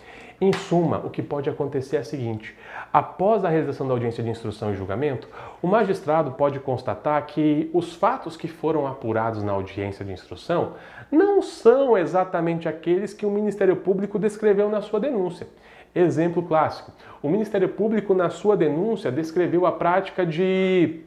Em 0.43 0.51
suma, 0.51 0.97
o 0.97 1.09
que 1.09 1.21
pode 1.21 1.49
acontecer 1.49 1.95
é 1.95 1.99
o 2.01 2.03
seguinte: 2.05 2.53
após 2.91 3.45
a 3.45 3.49
realização 3.49 3.87
da 3.87 3.93
audiência 3.93 4.21
de 4.21 4.29
instrução 4.29 4.73
e 4.73 4.75
julgamento, 4.75 5.29
o 5.61 5.67
magistrado 5.67 6.31
pode 6.31 6.59
constatar 6.59 7.25
que 7.25 7.69
os 7.73 7.95
fatos 7.95 8.35
que 8.35 8.49
foram 8.49 8.85
apurados 8.85 9.41
na 9.41 9.53
audiência 9.53 10.03
de 10.03 10.11
instrução 10.11 10.73
não 11.09 11.41
são 11.41 11.97
exatamente 11.97 12.67
aqueles 12.67 13.13
que 13.13 13.25
o 13.25 13.31
Ministério 13.31 13.77
Público 13.77 14.19
descreveu 14.19 14.69
na 14.69 14.81
sua 14.81 14.99
denúncia. 14.99 15.47
Exemplo 15.95 16.43
clássico: 16.43 16.91
o 17.21 17.29
Ministério 17.29 17.69
Público, 17.69 18.13
na 18.13 18.29
sua 18.29 18.57
denúncia, 18.57 19.09
descreveu 19.09 19.65
a 19.65 19.71
prática 19.71 20.25
de 20.25 21.03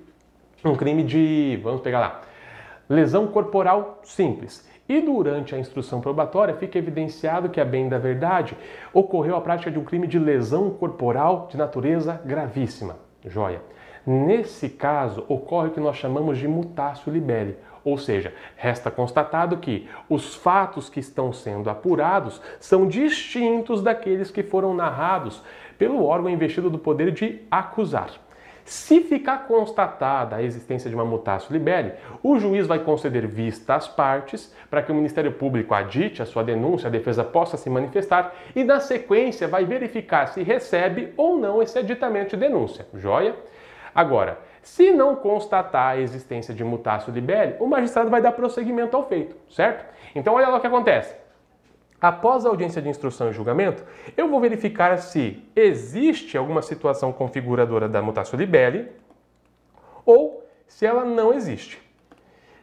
um 0.65 0.75
crime 0.75 1.03
de, 1.03 1.61
vamos 1.63 1.83
pegar 1.83 2.01
lá, 2.01 2.23
lesão 2.89 3.27
corporal 3.27 4.01
simples. 4.03 4.67
E 4.89 5.01
durante 5.01 5.55
a 5.55 5.59
instrução 5.59 6.01
probatória 6.01 6.55
fica 6.55 6.79
evidenciado 6.79 7.49
que, 7.49 7.61
a 7.61 7.65
bem 7.65 7.89
da 7.89 7.99
verdade, 7.99 8.57
ocorreu 8.93 9.35
a 9.35 9.41
prática 9.41 9.71
de 9.71 9.79
um 9.79 9.85
crime 9.85 10.07
de 10.07 10.19
lesão 10.19 10.71
corporal 10.71 11.49
de 11.51 11.57
natureza 11.57 12.21
gravíssima. 12.25 12.97
Joia. 13.25 13.61
Nesse 14.07 14.69
caso, 14.69 15.25
ocorre 15.27 15.69
o 15.69 15.71
que 15.73 15.81
nós 15.81 15.97
chamamos 15.97 16.39
de 16.39 16.47
mutácio 16.47 17.13
libelli, 17.13 17.57
ou 17.85 17.99
seja, 17.99 18.33
resta 18.57 18.89
constatado 18.89 19.57
que 19.57 19.89
os 20.09 20.37
fatos 20.37 20.89
que 20.89 21.01
estão 21.01 21.33
sendo 21.33 21.69
apurados 21.69 22.41
são 22.61 22.87
distintos 22.87 23.83
daqueles 23.83 24.31
que 24.31 24.45
foram 24.45 24.75
narrados 24.75 25.43
pelo 25.77 26.05
órgão 26.05 26.31
investido 26.31 26.71
do 26.71 26.79
poder 26.79 27.11
de 27.11 27.43
acusar. 27.51 28.11
Se 28.67 29.01
ficar 29.01 29.47
constatada 29.47 30.35
a 30.35 30.43
existência 30.43 30.91
de 30.91 30.97
uma 30.97 31.05
mutácio 31.05 31.53
libelli, 31.53 31.93
o 32.21 32.37
juiz 32.37 32.67
vai 32.67 32.81
conceder 32.81 33.25
vista 33.25 33.77
às 33.77 33.87
partes 33.87 34.53
para 34.69 34.83
que 34.83 34.91
o 34.91 34.95
Ministério 34.95 35.31
Público 35.31 35.73
adite 35.73 36.21
a 36.21 36.27
sua 36.27 36.43
denúncia, 36.43 36.89
a 36.89 36.91
defesa 36.91 37.23
possa 37.23 37.57
se 37.57 37.71
manifestar 37.71 38.35
e, 38.57 38.65
na 38.65 38.81
sequência, 38.81 39.47
vai 39.47 39.65
verificar 39.65 40.27
se 40.27 40.43
recebe 40.43 41.15
ou 41.17 41.39
não 41.39 41.63
esse 41.63 41.79
aditamento 41.79 42.31
de 42.31 42.39
denúncia. 42.39 42.89
Joia? 42.93 43.37
Agora, 43.95 44.41
se 44.61 44.91
não 44.91 45.15
constatar 45.15 45.93
a 45.93 46.01
existência 46.01 46.53
de 46.53 46.65
mutácio 46.65 47.13
libelli, 47.13 47.55
o 47.61 47.69
magistrado 47.69 48.11
vai 48.11 48.21
dar 48.21 48.33
prosseguimento 48.33 48.97
ao 48.97 49.07
feito, 49.07 49.37
certo? 49.49 49.87
Então, 50.13 50.35
olha 50.35 50.49
lá 50.49 50.57
o 50.57 50.61
que 50.61 50.67
acontece. 50.67 51.15
Após 52.07 52.47
a 52.47 52.49
audiência 52.51 52.81
de 52.81 52.89
instrução 52.89 53.31
e 53.31 53.33
julgamento, 53.33 53.83
eu 54.17 54.31
vou 54.31 54.41
verificar 54.41 54.97
se 54.99 55.43
existe 55.57 56.39
alguma 56.39 56.63
situação 56.63 57.13
configuradora 57.13 57.89
da 57.89 58.01
mutácio 58.01 58.39
libelli 58.39 58.89
ou 60.05 60.47
se 60.69 60.87
ela 60.87 61.05
não 61.05 61.35
existe. 61.35 61.83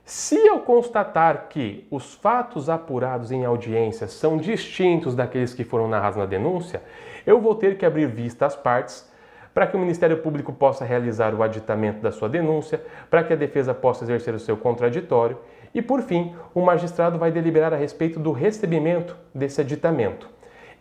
Se 0.05 0.37
eu 0.37 0.61
constatar 0.61 1.49
que 1.49 1.85
os 1.91 2.13
fatos 2.13 2.69
apurados 2.69 3.33
em 3.33 3.43
audiência 3.43 4.07
são 4.07 4.37
distintos 4.37 5.13
daqueles 5.13 5.53
que 5.53 5.65
foram 5.65 5.89
narrados 5.89 6.17
na 6.17 6.25
denúncia, 6.25 6.81
eu 7.25 7.41
vou 7.41 7.53
ter 7.53 7.77
que 7.77 7.85
abrir 7.85 8.07
vista 8.07 8.45
às 8.45 8.55
partes 8.55 9.11
para 9.53 9.67
que 9.67 9.75
o 9.75 9.79
Ministério 9.79 10.19
Público 10.19 10.53
possa 10.53 10.85
realizar 10.85 11.35
o 11.35 11.43
aditamento 11.43 11.99
da 11.99 12.13
sua 12.13 12.29
denúncia, 12.29 12.81
para 13.09 13.25
que 13.25 13.33
a 13.33 13.35
defesa 13.35 13.73
possa 13.73 14.05
exercer 14.05 14.33
o 14.33 14.39
seu 14.39 14.55
contraditório 14.55 15.37
e, 15.73 15.81
por 15.81 16.01
fim, 16.01 16.35
o 16.53 16.61
magistrado 16.61 17.17
vai 17.17 17.31
deliberar 17.31 17.73
a 17.73 17.77
respeito 17.77 18.19
do 18.19 18.31
recebimento 18.31 19.17
desse 19.33 19.61
aditamento. 19.61 20.29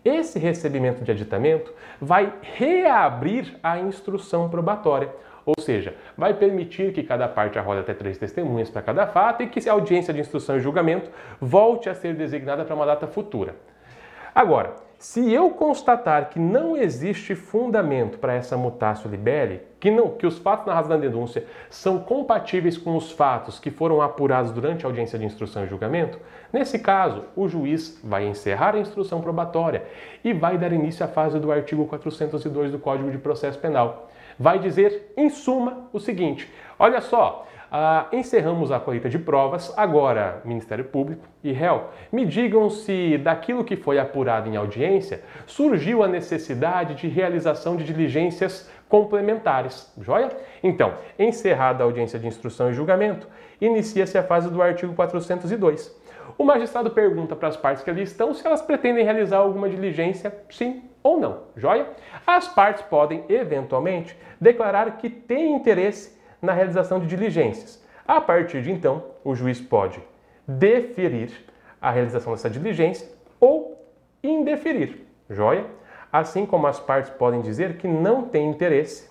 Esse 0.05 0.39
recebimento 0.39 1.05
de 1.05 1.13
aditamento 1.13 1.73
vai 2.01 2.33
reabrir 2.43 3.57
a 3.63 3.79
instrução 3.79 4.49
probatória, 4.49 5.09
ou 5.47 5.55
seja, 5.61 5.95
vai 6.17 6.35
permitir 6.35 6.93
que 6.93 7.03
cada 7.03 7.29
parte 7.29 7.59
arrole 7.59 7.81
até 7.81 7.95
três 7.95 8.19
testemunhas 8.19 8.69
para 8.69 8.83
cada 8.83 9.07
fato 9.07 9.43
e 9.43 9.47
que 9.47 9.69
a 9.69 9.73
audiência 9.73 10.13
de 10.13 10.21
instrução 10.21 10.57
e 10.57 10.61
julgamento 10.61 11.11
volte 11.41 11.89
a 11.89 11.95
ser 11.95 12.15
designada 12.15 12.65
para 12.65 12.75
uma 12.75 12.87
data 12.87 13.07
futura. 13.07 13.55
Agora, 14.35 14.75
se 14.99 15.33
eu 15.33 15.51
constatar 15.51 16.31
que 16.31 16.39
não 16.39 16.77
existe 16.77 17.35
fundamento 17.35 18.19
para 18.19 18.35
essa 18.35 18.57
mutácio 18.57 19.11
libelli, 19.11 19.61
que, 19.83 19.91
não, 19.91 20.11
que 20.11 20.25
os 20.25 20.39
fatos 20.39 20.65
narrados 20.65 20.89
na 20.89 20.97
denúncia 20.97 21.45
são 21.69 21.99
compatíveis 21.99 22.79
com 22.79 22.97
os 22.97 23.11
fatos 23.11 23.59
que 23.59 23.69
foram 23.69 24.01
apurados 24.01 24.53
durante 24.53 24.87
a 24.87 24.89
audiência 24.89 25.19
de 25.19 25.25
instrução 25.25 25.65
e 25.65 25.67
julgamento, 25.67 26.21
nesse 26.53 26.79
caso, 26.79 27.25
o 27.35 27.49
juiz 27.49 28.01
vai 28.05 28.25
encerrar 28.25 28.77
a 28.77 28.79
instrução 28.79 29.21
probatória 29.21 29.83
e 30.23 30.33
vai 30.33 30.57
dar 30.57 30.73
início 30.73 31.05
à 31.05 31.09
fase 31.09 31.41
do 31.41 31.51
artigo 31.51 31.85
402 31.87 32.71
do 32.71 32.79
Código 32.79 33.11
de 33.11 33.19
Processo 33.19 33.59
Penal. 33.59 34.09
Vai 34.39 34.61
dizer, 34.61 35.13
em 35.17 35.29
suma, 35.29 35.89
o 35.93 35.99
seguinte: 35.99 36.49
olha 36.79 37.01
só, 37.01 37.45
ah, 37.75 38.07
encerramos 38.13 38.71
a 38.71 38.79
colheita 38.79 39.09
de 39.09 39.19
provas. 39.19 39.73
Agora, 39.79 40.43
Ministério 40.45 40.85
Público 40.85 41.27
e 41.43 41.53
réu, 41.53 41.85
me 42.13 42.27
digam 42.27 42.69
se 42.69 43.17
daquilo 43.17 43.65
que 43.65 43.77
foi 43.77 43.99
apurado 43.99 44.47
em 44.47 44.57
audiência 44.57 45.23
surgiu 45.47 46.03
a 46.03 46.09
necessidade 46.09 46.95
de 46.95 47.09
realização 47.09 47.75
de 47.75 47.85
diligências 47.85 48.71
complementares. 48.91 49.91
Joia? 49.99 50.29
Então, 50.63 50.93
encerrada 51.19 51.83
a 51.83 51.87
audiência 51.87 52.19
de 52.19 52.27
instrução 52.27 52.69
e 52.69 52.75
julgamento, 52.75 53.27
inicia-se 53.59 54.19
a 54.19 54.23
fase 54.23 54.51
do 54.51 54.61
artigo 54.61 54.93
402. 54.93 55.99
O 56.37 56.45
magistrado 56.45 56.91
pergunta 56.91 57.35
para 57.35 57.49
as 57.49 57.57
partes 57.57 57.83
que 57.83 57.89
ali 57.89 58.03
estão 58.03 58.35
se 58.35 58.47
elas 58.47 58.61
pretendem 58.61 59.03
realizar 59.03 59.39
alguma 59.39 59.71
diligência, 59.71 60.37
sim 60.51 60.83
ou 61.03 61.19
não. 61.19 61.45
Joia? 61.57 61.87
As 62.27 62.47
partes 62.49 62.83
podem, 62.83 63.25
eventualmente, 63.31 64.15
declarar 64.39 64.99
que 64.99 65.09
têm 65.09 65.55
interesse 65.55 66.21
na 66.43 66.53
realização 66.53 66.99
de 66.99 67.07
diligências. 67.07 67.81
A 68.07 68.21
partir 68.21 68.61
de 68.63 68.73
então, 68.73 69.05
o 69.25 69.35
juiz 69.35 69.61
pode 69.61 70.03
deferir 70.47 71.31
a 71.81 71.91
realização 71.91 72.33
dessa 72.33 72.51
diligência 72.51 73.09
ou 73.39 73.81
indeferir. 74.23 75.07
Joia? 75.31 75.65
Assim 76.13 76.45
como 76.45 76.67
as 76.67 76.81
partes 76.81 77.11
podem 77.11 77.41
dizer 77.41 77.77
que 77.79 77.87
não 77.89 78.25
têm 78.29 78.51
interesse, 78.51 79.09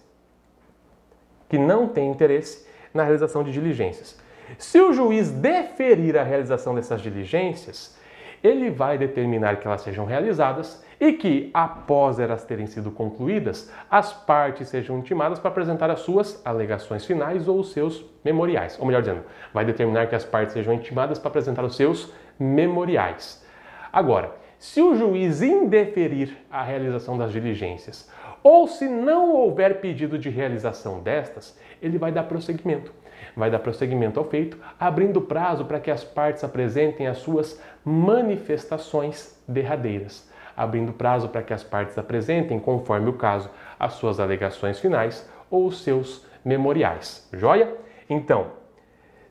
que 1.50 1.58
não 1.58 1.88
têm 1.88 2.12
interesse 2.12 2.68
na 2.94 3.04
realização 3.04 3.44
de 3.44 3.52
diligências. 3.52 4.20
Se 4.58 4.80
o 4.80 4.94
juiz 4.94 5.32
deferir 5.32 6.18
a 6.18 6.24
realização 6.24 6.76
dessas 6.76 7.02
diligências, 7.02 7.98
ele 8.44 8.70
vai 8.70 8.98
determinar 8.98 9.58
que 9.58 9.68
elas 9.68 9.82
sejam 9.82 10.06
realizadas 10.06 10.84
e 11.02 11.14
que, 11.14 11.50
após 11.52 12.20
elas 12.20 12.46
terem 12.46 12.68
sido 12.68 12.92
concluídas, 12.92 13.72
as 13.90 14.14
partes 14.14 14.68
sejam 14.68 15.00
intimadas 15.00 15.40
para 15.40 15.50
apresentar 15.50 15.90
as 15.90 16.02
suas 16.02 16.40
alegações 16.46 17.04
finais 17.04 17.48
ou 17.48 17.60
os 17.60 17.72
seus 17.72 18.06
memoriais. 18.24 18.78
Ou 18.80 18.86
melhor 18.86 19.02
dizendo, 19.02 19.24
vai 19.52 19.66
determinar 19.66 20.06
que 20.06 20.14
as 20.14 20.24
partes 20.24 20.54
sejam 20.54 20.76
intimadas 20.76 21.18
para 21.18 21.30
apresentar 21.30 21.66
os 21.66 21.76
seus 21.76 22.14
memoriais. 22.40 23.44
Agora, 23.92 24.36
se 24.60 24.80
o 24.80 24.96
juiz 24.96 25.42
indeferir 25.42 26.38
a 26.52 26.62
realização 26.62 27.18
das 27.18 27.32
diligências 27.32 28.08
ou 28.44 28.68
se 28.68 28.88
não 28.88 29.34
houver 29.34 29.82
pedido 29.82 30.20
de 30.20 30.30
realização 30.30 31.00
destas, 31.00 31.58
ele 31.82 31.98
vai 31.98 32.12
dar 32.12 32.24
prosseguimento. 32.24 32.94
Vai 33.36 33.50
dar 33.50 33.60
prosseguimento 33.60 34.20
ao 34.20 34.26
feito, 34.26 34.56
abrindo 34.80 35.20
prazo 35.20 35.66
para 35.66 35.80
que 35.80 35.90
as 35.90 36.04
partes 36.04 36.44
apresentem 36.44 37.08
as 37.08 37.18
suas 37.18 37.60
manifestações 37.84 39.42
derradeiras 39.48 40.30
abrindo 40.64 40.94
prazo 40.94 41.30
para 41.30 41.42
que 41.42 41.54
as 41.54 41.64
partes 41.64 41.98
apresentem, 41.98 42.60
conforme 42.60 43.10
o 43.10 43.14
caso, 43.14 43.50
as 43.80 43.94
suas 43.94 44.20
alegações 44.20 44.80
finais 44.80 45.28
ou 45.50 45.66
os 45.66 45.84
seus 45.84 46.26
memoriais. 46.46 47.28
Joia? 47.34 47.76
Então, 48.10 48.52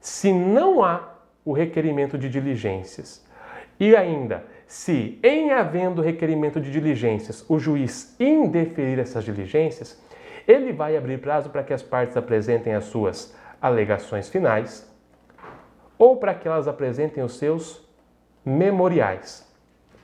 se 0.00 0.32
não 0.32 0.82
há 0.82 1.14
o 1.44 1.52
requerimento 1.52 2.18
de 2.18 2.28
diligências 2.28 3.24
e 3.78 3.94
ainda 3.94 4.44
se, 4.66 5.18
em 5.22 5.52
havendo 5.52 6.02
requerimento 6.02 6.60
de 6.60 6.70
diligências, 6.70 7.44
o 7.48 7.58
juiz 7.58 8.16
indeferir 8.18 8.98
essas 8.98 9.24
diligências, 9.24 10.00
ele 10.48 10.72
vai 10.72 10.96
abrir 10.96 11.20
prazo 11.20 11.50
para 11.50 11.62
que 11.62 11.72
as 11.72 11.82
partes 11.82 12.16
apresentem 12.16 12.74
as 12.74 12.84
suas 12.84 13.34
alegações 13.62 14.28
finais 14.28 14.88
ou 15.96 16.16
para 16.16 16.34
que 16.34 16.48
elas 16.48 16.66
apresentem 16.66 17.22
os 17.22 17.36
seus 17.36 17.86
memoriais. 18.44 19.48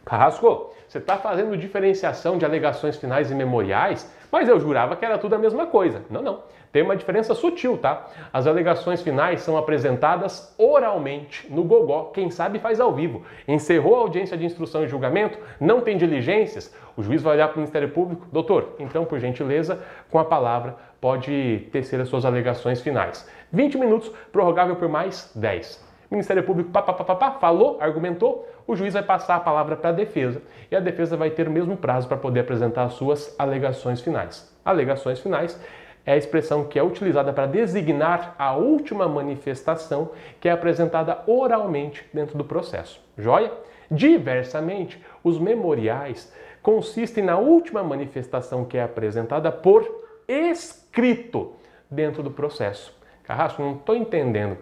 Carrasco, 0.05 0.73
você 0.97 0.99
está 0.99 1.19
fazendo 1.19 1.57
diferenciação 1.59 2.39
de 2.39 2.45
alegações 2.45 2.97
finais 2.97 3.31
e 3.31 3.35
memoriais, 3.35 4.11
mas 4.33 4.49
eu 4.49 4.59
jurava 4.59 4.97
que 4.97 5.05
era 5.05 5.19
tudo 5.19 5.35
a 5.35 5.39
mesma 5.39 5.67
coisa. 5.67 6.03
Não, 6.09 6.23
não. 6.23 6.41
Tem 6.73 6.83
uma 6.83 6.97
diferença 6.97 7.35
sutil, 7.35 7.77
tá? 7.77 8.07
As 8.33 8.47
alegações 8.47 9.03
finais 9.03 9.43
são 9.43 9.57
apresentadas 9.57 10.55
oralmente 10.59 11.47
no 11.51 11.65
gogó. 11.65 12.05
Quem 12.15 12.31
sabe 12.31 12.59
faz 12.59 12.81
ao 12.81 12.95
vivo. 12.95 13.23
Encerrou 13.47 13.95
a 13.97 13.99
audiência 14.01 14.37
de 14.37 14.45
instrução 14.45 14.85
e 14.85 14.89
julgamento, 14.89 15.39
não 15.61 15.81
tem 15.81 15.97
diligências, 15.97 16.75
o 16.97 17.03
juiz 17.03 17.23
vai 17.23 17.35
olhar 17.35 17.49
para 17.49 17.57
o 17.57 17.59
Ministério 17.59 17.91
Público. 17.91 18.27
Doutor, 18.33 18.77
então, 18.79 19.05
por 19.05 19.19
gentileza, 19.19 19.81
com 20.11 20.19
a 20.19 20.25
palavra, 20.25 20.77
pode 21.01 21.69
tecer 21.73 22.01
as 22.01 22.09
suas 22.09 22.25
alegações 22.25 22.81
finais. 22.81 23.29
20 23.53 23.79
minutos, 23.79 24.11
prorrogável 24.33 24.77
por 24.77 24.89
mais 24.89 25.31
10. 25.35 25.85
Ministério 26.11 26.43
Público 26.43 26.71
pá, 26.71 26.83
pá, 26.83 26.93
pá, 26.93 27.15
pá, 27.15 27.31
falou, 27.33 27.79
argumentou, 27.81 28.47
o 28.67 28.75
juiz 28.75 28.95
vai 28.95 29.03
passar 29.03 29.37
a 29.37 29.41
palavra 29.41 29.77
para 29.77 29.91
a 29.91 29.93
defesa 29.93 30.43
e 30.71 30.77
a 30.77 30.81
defesa 30.81 31.17
vai 31.17 31.31
ter 31.31 31.47
o 31.47 31.51
mesmo 31.51 31.77
prazo 31.77 32.09
para 32.09 32.17
poder 32.17 32.41
apresentar 32.41 32.85
as 32.85 32.95
suas 32.95 33.35
alegações 33.39 34.01
finais. 34.01 34.53
Alegações 34.65 35.21
finais 35.21 35.59
é 36.05 36.13
a 36.13 36.17
expressão 36.17 36.65
que 36.65 36.79
é 36.79 36.83
utilizada 36.83 37.33
para 37.33 37.47
designar 37.47 38.35
a 38.39 38.55
última 38.55 39.09
manifestação 39.09 40.11
que 40.41 40.49
é 40.49 40.53
apresentada 40.53 41.23
oralmente 41.27 42.05
dentro 42.13 42.37
do 42.39 42.45
processo. 42.45 43.01
Joia? 43.17 43.53
Diversamente, 43.91 45.05
os 45.23 45.39
memoriais 45.39 46.33
consistem 46.63 47.23
na 47.23 47.39
última 47.39 47.83
manifestação 47.83 48.65
que 48.65 48.77
é 48.77 48.83
apresentada 48.83 49.53
por 49.53 50.05
escrito 50.27 51.53
dentro 51.91 52.23
do 52.23 52.31
processo. 52.31 52.93
Carrasco, 53.23 53.63
não 53.63 53.75
estou 53.75 53.95
entendendo. 53.95 54.59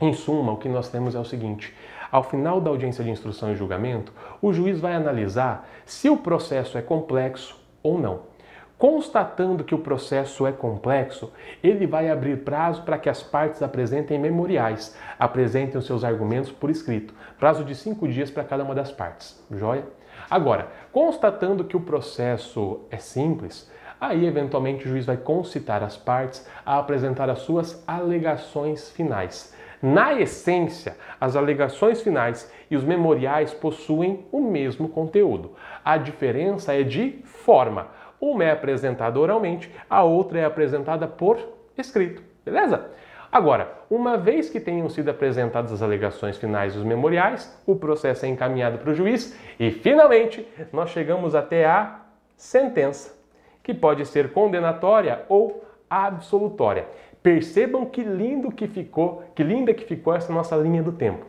Em 0.00 0.12
suma, 0.12 0.52
o 0.52 0.56
que 0.56 0.68
nós 0.68 0.88
temos 0.88 1.14
é 1.14 1.18
o 1.18 1.24
seguinte: 1.24 1.72
ao 2.12 2.22
final 2.22 2.60
da 2.60 2.68
audiência 2.68 3.02
de 3.02 3.10
instrução 3.10 3.50
e 3.50 3.56
julgamento, 3.56 4.12
o 4.42 4.52
juiz 4.52 4.78
vai 4.78 4.94
analisar 4.94 5.66
se 5.86 6.10
o 6.10 6.16
processo 6.18 6.76
é 6.76 6.82
complexo 6.82 7.58
ou 7.82 7.98
não. 7.98 8.30
Constatando 8.76 9.64
que 9.64 9.74
o 9.74 9.78
processo 9.78 10.46
é 10.46 10.52
complexo, 10.52 11.32
ele 11.62 11.86
vai 11.86 12.10
abrir 12.10 12.44
prazo 12.44 12.82
para 12.82 12.98
que 12.98 13.08
as 13.08 13.22
partes 13.22 13.62
apresentem 13.62 14.18
memoriais, 14.18 14.94
apresentem 15.18 15.78
os 15.78 15.86
seus 15.86 16.04
argumentos 16.04 16.50
por 16.50 16.68
escrito, 16.68 17.14
prazo 17.38 17.64
de 17.64 17.74
cinco 17.74 18.06
dias 18.06 18.30
para 18.30 18.44
cada 18.44 18.62
uma 18.64 18.74
das 18.74 18.92
partes. 18.92 19.42
Joia? 19.50 19.84
Agora, 20.28 20.68
constatando 20.92 21.64
que 21.64 21.76
o 21.76 21.80
processo 21.80 22.80
é 22.90 22.98
simples, 22.98 23.70
aí 24.00 24.26
eventualmente 24.26 24.84
o 24.84 24.88
juiz 24.88 25.06
vai 25.06 25.16
concitar 25.16 25.82
as 25.82 25.96
partes 25.96 26.46
a 26.66 26.76
apresentar 26.76 27.30
as 27.30 27.38
suas 27.38 27.82
alegações 27.86 28.90
finais. 28.90 29.54
Na 29.82 30.14
essência, 30.14 30.96
as 31.20 31.34
alegações 31.34 32.00
finais 32.00 32.50
e 32.70 32.76
os 32.76 32.84
memoriais 32.84 33.52
possuem 33.52 34.24
o 34.30 34.40
mesmo 34.40 34.88
conteúdo. 34.88 35.56
A 35.84 35.96
diferença 35.96 36.72
é 36.72 36.84
de 36.84 37.20
forma. 37.24 37.88
Uma 38.20 38.44
é 38.44 38.52
apresentada 38.52 39.18
oralmente, 39.18 39.68
a 39.90 40.04
outra 40.04 40.38
é 40.38 40.44
apresentada 40.44 41.08
por 41.08 41.36
escrito. 41.76 42.22
Beleza? 42.44 42.90
Agora, 43.32 43.72
uma 43.90 44.16
vez 44.16 44.50
que 44.50 44.60
tenham 44.60 44.88
sido 44.88 45.08
apresentadas 45.08 45.72
as 45.72 45.82
alegações 45.82 46.36
finais 46.36 46.74
e 46.74 46.78
os 46.78 46.84
memoriais, 46.84 47.60
o 47.66 47.74
processo 47.74 48.24
é 48.24 48.28
encaminhado 48.28 48.78
para 48.78 48.90
o 48.90 48.94
juiz 48.94 49.36
e, 49.58 49.70
finalmente, 49.70 50.46
nós 50.72 50.90
chegamos 50.90 51.34
até 51.34 51.66
a 51.66 52.02
sentença, 52.36 53.18
que 53.62 53.72
pode 53.74 54.06
ser 54.06 54.32
condenatória 54.32 55.22
ou 55.28 55.64
absolutória. 55.88 56.86
Percebam 57.22 57.86
que 57.86 58.02
lindo 58.02 58.50
que 58.50 58.66
ficou, 58.66 59.22
que 59.34 59.42
linda 59.42 59.72
que 59.72 59.84
ficou 59.84 60.14
essa 60.14 60.32
nossa 60.32 60.56
linha 60.56 60.82
do 60.82 60.92
tempo. 60.92 61.24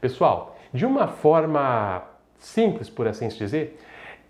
Pessoal, 0.00 0.56
de 0.72 0.86
uma 0.86 1.08
forma 1.08 2.02
simples, 2.38 2.88
por 2.88 3.06
assim 3.06 3.28
dizer, 3.28 3.78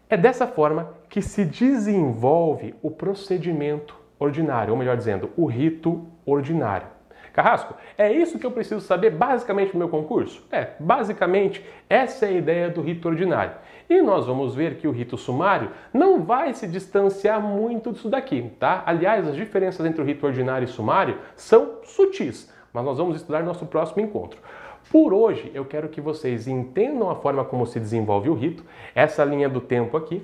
é 0.09 0.17
dessa 0.17 0.47
forma 0.47 0.93
que 1.09 1.23
se 1.23 1.45
desenvolve 1.45 2.75
o 2.83 2.91
procedimento 2.91 3.97
ordinário, 4.19 4.73
ou 4.73 4.79
melhor 4.79 4.97
dizendo, 4.97 5.31
o 5.37 5.47
rito 5.47 6.07
ordinário. 6.27 6.94
Carrasco, 7.35 7.75
é 7.99 8.13
isso 8.13 8.39
que 8.39 8.47
eu 8.47 8.51
preciso 8.53 8.81
saber 8.81 9.11
basicamente 9.11 9.73
no 9.73 9.81
meu 9.81 9.89
concurso? 9.89 10.47
É, 10.53 10.69
basicamente, 10.79 11.67
essa 11.91 12.27
é 12.27 12.29
a 12.29 12.33
ideia 12.33 12.71
do 12.71 12.81
rito 12.81 13.09
ordinário. 13.09 13.55
E 13.91 14.01
nós 14.01 14.25
vamos 14.25 14.55
ver 14.55 14.77
que 14.77 14.87
o 14.87 14.93
rito 14.93 15.19
sumário 15.19 15.73
não 15.93 16.23
vai 16.23 16.55
se 16.55 16.69
distanciar 16.69 17.43
muito 17.43 17.91
disso 17.91 18.09
daqui, 18.09 18.53
tá? 18.61 18.85
Aliás, 18.87 19.27
as 19.27 19.35
diferenças 19.35 19.85
entre 19.85 20.01
o 20.01 20.05
rito 20.05 20.25
ordinário 20.25 20.65
e 20.65 20.69
sumário 20.69 21.19
são 21.35 21.81
sutis, 21.83 22.49
mas 22.73 22.85
nós 22.85 22.99
vamos 22.99 23.17
estudar 23.17 23.41
no 23.41 23.47
nosso 23.47 23.67
próximo 23.67 24.01
encontro. 24.01 24.39
Por 24.89 25.13
hoje, 25.13 25.51
eu 25.53 25.65
quero 25.65 25.89
que 25.89 26.01
vocês 26.01 26.47
entendam 26.47 27.11
a 27.11 27.17
forma 27.17 27.45
como 27.45 27.67
se 27.67 27.81
desenvolve 27.81 28.29
o 28.31 28.35
rito, 28.35 28.65
essa 28.95 29.25
linha 29.25 29.49
do 29.49 29.61
tempo 29.61 29.97
aqui, 29.97 30.23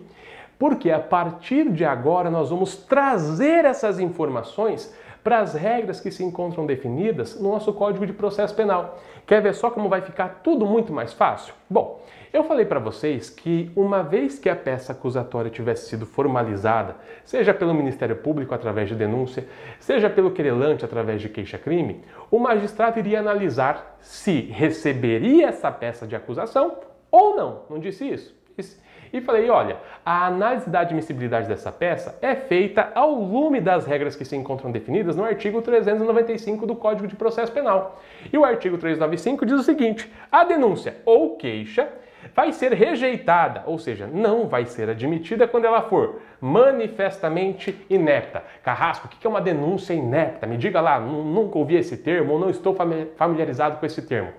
porque 0.56 0.92
a 0.92 1.00
partir 1.00 1.68
de 1.72 1.84
agora 1.84 2.30
nós 2.30 2.50
vamos 2.50 2.76
trazer 2.76 3.64
essas 3.64 3.98
informações 3.98 4.94
para 5.22 5.40
as 5.40 5.54
regras 5.54 6.00
que 6.00 6.10
se 6.10 6.24
encontram 6.24 6.66
definidas 6.66 7.38
no 7.40 7.50
nosso 7.50 7.72
Código 7.72 8.06
de 8.06 8.12
Processo 8.12 8.54
Penal. 8.54 8.98
Quer 9.26 9.42
ver 9.42 9.54
só 9.54 9.70
como 9.70 9.88
vai 9.88 10.00
ficar 10.00 10.40
tudo 10.42 10.66
muito 10.66 10.92
mais 10.92 11.12
fácil? 11.12 11.54
Bom, 11.68 12.02
eu 12.32 12.44
falei 12.44 12.64
para 12.64 12.78
vocês 12.78 13.28
que 13.28 13.70
uma 13.74 14.02
vez 14.02 14.38
que 14.38 14.48
a 14.48 14.56
peça 14.56 14.92
acusatória 14.92 15.50
tivesse 15.50 15.88
sido 15.88 16.06
formalizada, 16.06 16.96
seja 17.24 17.52
pelo 17.52 17.74
Ministério 17.74 18.16
Público 18.16 18.54
através 18.54 18.88
de 18.88 18.94
denúncia, 18.94 19.46
seja 19.78 20.08
pelo 20.08 20.30
querelante 20.30 20.84
através 20.84 21.20
de 21.20 21.28
queixa-crime, 21.28 22.02
o 22.30 22.38
magistrado 22.38 22.98
iria 22.98 23.20
analisar 23.20 23.96
se 24.00 24.42
receberia 24.42 25.48
essa 25.48 25.70
peça 25.70 26.06
de 26.06 26.16
acusação 26.16 26.78
ou 27.10 27.36
não. 27.36 27.62
Não 27.68 27.78
disse 27.78 28.08
isso? 28.08 28.34
Disse 28.56 28.80
e 29.12 29.20
falei: 29.20 29.50
olha, 29.50 29.76
a 30.04 30.26
análise 30.26 30.68
da 30.68 30.80
admissibilidade 30.80 31.48
dessa 31.48 31.70
peça 31.70 32.18
é 32.22 32.34
feita 32.34 32.90
ao 32.94 33.12
lume 33.14 33.60
das 33.60 33.86
regras 33.86 34.16
que 34.16 34.24
se 34.24 34.36
encontram 34.36 34.70
definidas 34.70 35.16
no 35.16 35.24
artigo 35.24 35.60
395 35.62 36.66
do 36.66 36.74
Código 36.74 37.06
de 37.06 37.16
Processo 37.16 37.52
Penal. 37.52 38.00
E 38.32 38.38
o 38.38 38.44
artigo 38.44 38.78
395 38.78 39.46
diz 39.46 39.60
o 39.60 39.62
seguinte: 39.62 40.10
a 40.30 40.44
denúncia 40.44 40.96
ou 41.04 41.36
queixa 41.36 41.88
vai 42.34 42.52
ser 42.52 42.72
rejeitada, 42.72 43.62
ou 43.66 43.78
seja, 43.78 44.06
não 44.06 44.46
vai 44.46 44.66
ser 44.66 44.90
admitida 44.90 45.48
quando 45.48 45.64
ela 45.64 45.82
for 45.82 46.20
manifestamente 46.40 47.74
inepta. 47.88 48.42
Carrasco, 48.62 49.06
o 49.06 49.10
que 49.10 49.26
é 49.26 49.30
uma 49.30 49.40
denúncia 49.40 49.94
inepta? 49.94 50.46
Me 50.46 50.56
diga 50.56 50.80
lá, 50.80 51.00
nunca 51.00 51.58
ouvi 51.58 51.76
esse 51.76 51.96
termo 51.96 52.34
ou 52.34 52.38
não 52.38 52.50
estou 52.50 52.76
familiarizado 53.16 53.78
com 53.78 53.86
esse 53.86 54.02
termo. 54.02 54.32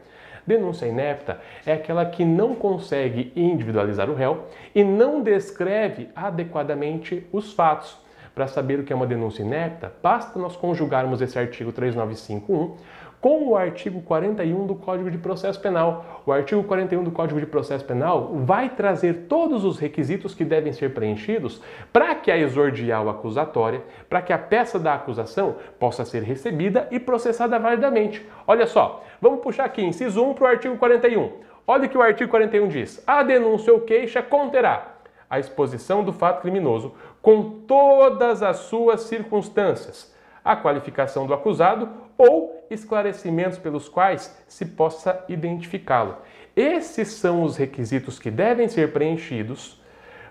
Denúncia 0.45 0.85
inepta 0.85 1.39
é 1.65 1.73
aquela 1.73 2.05
que 2.05 2.25
não 2.25 2.55
consegue 2.55 3.31
individualizar 3.35 4.09
o 4.09 4.15
réu 4.15 4.45
e 4.73 4.83
não 4.83 5.21
descreve 5.21 6.09
adequadamente 6.15 7.27
os 7.31 7.53
fatos. 7.53 7.99
Para 8.33 8.47
saber 8.47 8.79
o 8.79 8.83
que 8.83 8.93
é 8.93 8.95
uma 8.95 9.05
denúncia 9.05 9.43
inepta, 9.43 9.91
basta 10.01 10.39
nós 10.39 10.55
conjugarmos 10.55 11.21
esse 11.21 11.37
artigo 11.37 11.71
3951 11.73 12.77
com 13.21 13.47
o 13.47 13.55
artigo 13.55 14.01
41 14.01 14.65
do 14.65 14.73
Código 14.73 15.11
de 15.11 15.17
Processo 15.19 15.61
Penal. 15.61 16.23
O 16.25 16.31
artigo 16.31 16.63
41 16.63 17.03
do 17.03 17.11
Código 17.11 17.39
de 17.39 17.45
Processo 17.45 17.85
Penal 17.85 18.31
vai 18.33 18.69
trazer 18.69 19.27
todos 19.29 19.63
os 19.63 19.77
requisitos 19.77 20.33
que 20.33 20.43
devem 20.43 20.73
ser 20.73 20.91
preenchidos 20.93 21.61
para 21.93 22.15
que 22.15 22.31
a 22.31 22.37
exordial 22.37 23.07
acusatória, 23.07 23.83
para 24.09 24.23
que 24.23 24.33
a 24.33 24.39
peça 24.39 24.79
da 24.79 24.95
acusação 24.95 25.57
possa 25.79 26.03
ser 26.03 26.23
recebida 26.23 26.87
e 26.89 26.99
processada 26.99 27.59
validamente. 27.59 28.25
Olha 28.47 28.65
só, 28.65 29.03
vamos 29.21 29.41
puxar 29.41 29.65
aqui 29.65 29.83
inciso 29.83 30.23
1 30.23 30.33
para 30.33 30.43
o 30.43 30.47
artigo 30.47 30.77
41. 30.77 31.31
Olha 31.67 31.85
o 31.85 31.89
que 31.89 31.97
o 31.97 32.01
artigo 32.01 32.31
41 32.31 32.67
diz: 32.67 33.03
a 33.05 33.21
denúncia 33.21 33.71
ou 33.71 33.81
queixa 33.81 34.23
conterá 34.23 34.95
a 35.29 35.39
exposição 35.39 36.03
do 36.03 36.11
fato 36.11 36.41
criminoso 36.41 36.93
com 37.21 37.61
todas 37.65 38.41
as 38.43 38.57
suas 38.57 39.01
circunstâncias, 39.01 40.13
a 40.43 40.55
qualificação 40.57 41.25
do 41.25 41.33
acusado 41.33 41.87
ou 42.21 42.65
esclarecimentos 42.69 43.57
pelos 43.57 43.89
quais 43.89 44.43
se 44.47 44.65
possa 44.65 45.23
identificá-lo. 45.27 46.17
Esses 46.55 47.13
são 47.13 47.43
os 47.43 47.57
requisitos 47.57 48.19
que 48.19 48.29
devem 48.29 48.67
ser 48.67 48.93
preenchidos 48.93 49.81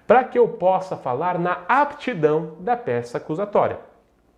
para 0.07 0.24
que 0.24 0.38
eu 0.38 0.47
possa 0.49 0.97
falar 0.97 1.38
na 1.38 1.64
aptidão 1.68 2.57
da 2.61 2.76
peça 2.76 3.18
acusatória. 3.18 3.78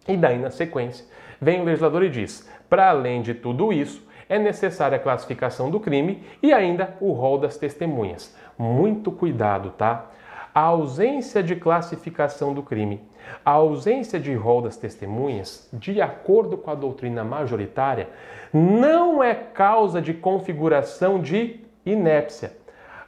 E 0.07 0.16
daí, 0.16 0.38
na 0.38 0.50
sequência, 0.50 1.05
vem 1.40 1.61
o 1.61 1.64
legislador 1.64 2.03
e 2.03 2.11
diz: 2.11 2.48
para 2.68 2.88
além 2.88 3.22
de 3.22 3.34
tudo 3.34 3.72
isso, 3.72 4.07
é 4.28 4.38
necessária 4.38 4.96
a 4.96 5.00
classificação 5.00 5.70
do 5.70 5.78
crime 5.78 6.24
e 6.42 6.53
ainda 6.53 6.96
o 7.00 7.12
rol 7.12 7.38
das 7.38 7.57
testemunhas. 7.57 8.34
Muito 8.59 9.12
cuidado, 9.12 9.70
tá? 9.70 10.11
A 10.55 10.61
ausência 10.61 11.42
de 11.42 11.57
classificação 11.57 12.55
do 12.55 12.62
crime, 12.62 13.00
a 13.44 13.50
ausência 13.50 14.18
de 14.18 14.34
rol 14.34 14.62
das 14.62 14.76
testemunhas, 14.76 15.68
de 15.72 16.00
acordo 16.00 16.56
com 16.56 16.70
a 16.70 16.74
doutrina 16.74 17.24
majoritária, 17.24 18.08
não 18.52 19.22
é 19.22 19.34
causa 19.34 20.00
de 20.00 20.14
configuração 20.14 21.20
de 21.20 21.60
inépcia. 21.84 22.60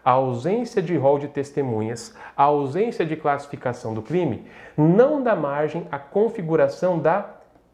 a 0.05 0.11
ausência 0.11 0.83
de 0.83 0.95
rol 0.99 1.19
de 1.19 1.29
testemunhas, 1.29 2.15
a 2.37 2.43
ausência 2.43 3.07
de 3.07 3.17
classificação 3.17 3.95
do 3.95 4.03
crime, 4.03 4.45
não 4.77 5.23
dá 5.23 5.35
margem 5.35 5.87
à 5.91 5.99
configuração 5.99 6.99
da 6.99 7.31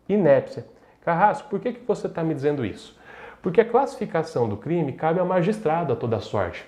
inépcia. 0.09 0.65
Carrasco, 1.05 1.49
por 1.49 1.59
que, 1.59 1.73
que 1.73 1.85
você 1.85 2.07
está 2.07 2.23
me 2.23 2.33
dizendo 2.33 2.65
isso? 2.65 2.97
Porque 3.43 3.61
a 3.61 3.65
classificação 3.65 4.49
do 4.49 4.57
crime 4.57 4.93
cabe 4.93 5.19
ao 5.19 5.27
magistrado 5.27 5.93
a 5.93 5.97
toda 5.97 6.21
sorte. 6.21 6.65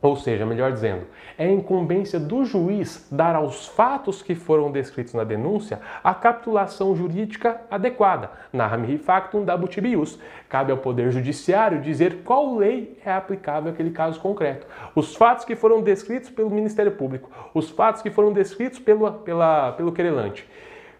Ou 0.00 0.14
seja, 0.14 0.46
melhor 0.46 0.70
dizendo, 0.70 1.06
é 1.36 1.50
incumbência 1.50 2.20
do 2.20 2.44
juiz 2.44 3.08
dar 3.10 3.34
aos 3.34 3.66
fatos 3.66 4.22
que 4.22 4.32
foram 4.36 4.70
descritos 4.70 5.12
na 5.12 5.24
denúncia 5.24 5.80
a 6.04 6.14
capitulação 6.14 6.94
jurídica 6.94 7.62
adequada, 7.68 8.30
na 8.52 8.76
mihi 8.76 8.96
factum 8.96 9.44
dabutibius. 9.44 10.16
Cabe 10.48 10.70
ao 10.70 10.78
Poder 10.78 11.10
Judiciário 11.10 11.80
dizer 11.80 12.18
qual 12.24 12.54
lei 12.54 12.96
é 13.04 13.10
aplicável 13.10 13.72
àquele 13.72 13.90
caso 13.90 14.20
concreto. 14.20 14.68
Os 14.94 15.16
fatos 15.16 15.44
que 15.44 15.56
foram 15.56 15.82
descritos 15.82 16.30
pelo 16.30 16.48
Ministério 16.48 16.92
Público, 16.92 17.28
os 17.52 17.68
fatos 17.68 18.00
que 18.00 18.10
foram 18.10 18.32
descritos 18.32 18.78
pelo, 18.78 19.10
pela, 19.12 19.72
pelo 19.72 19.90
querelante 19.90 20.48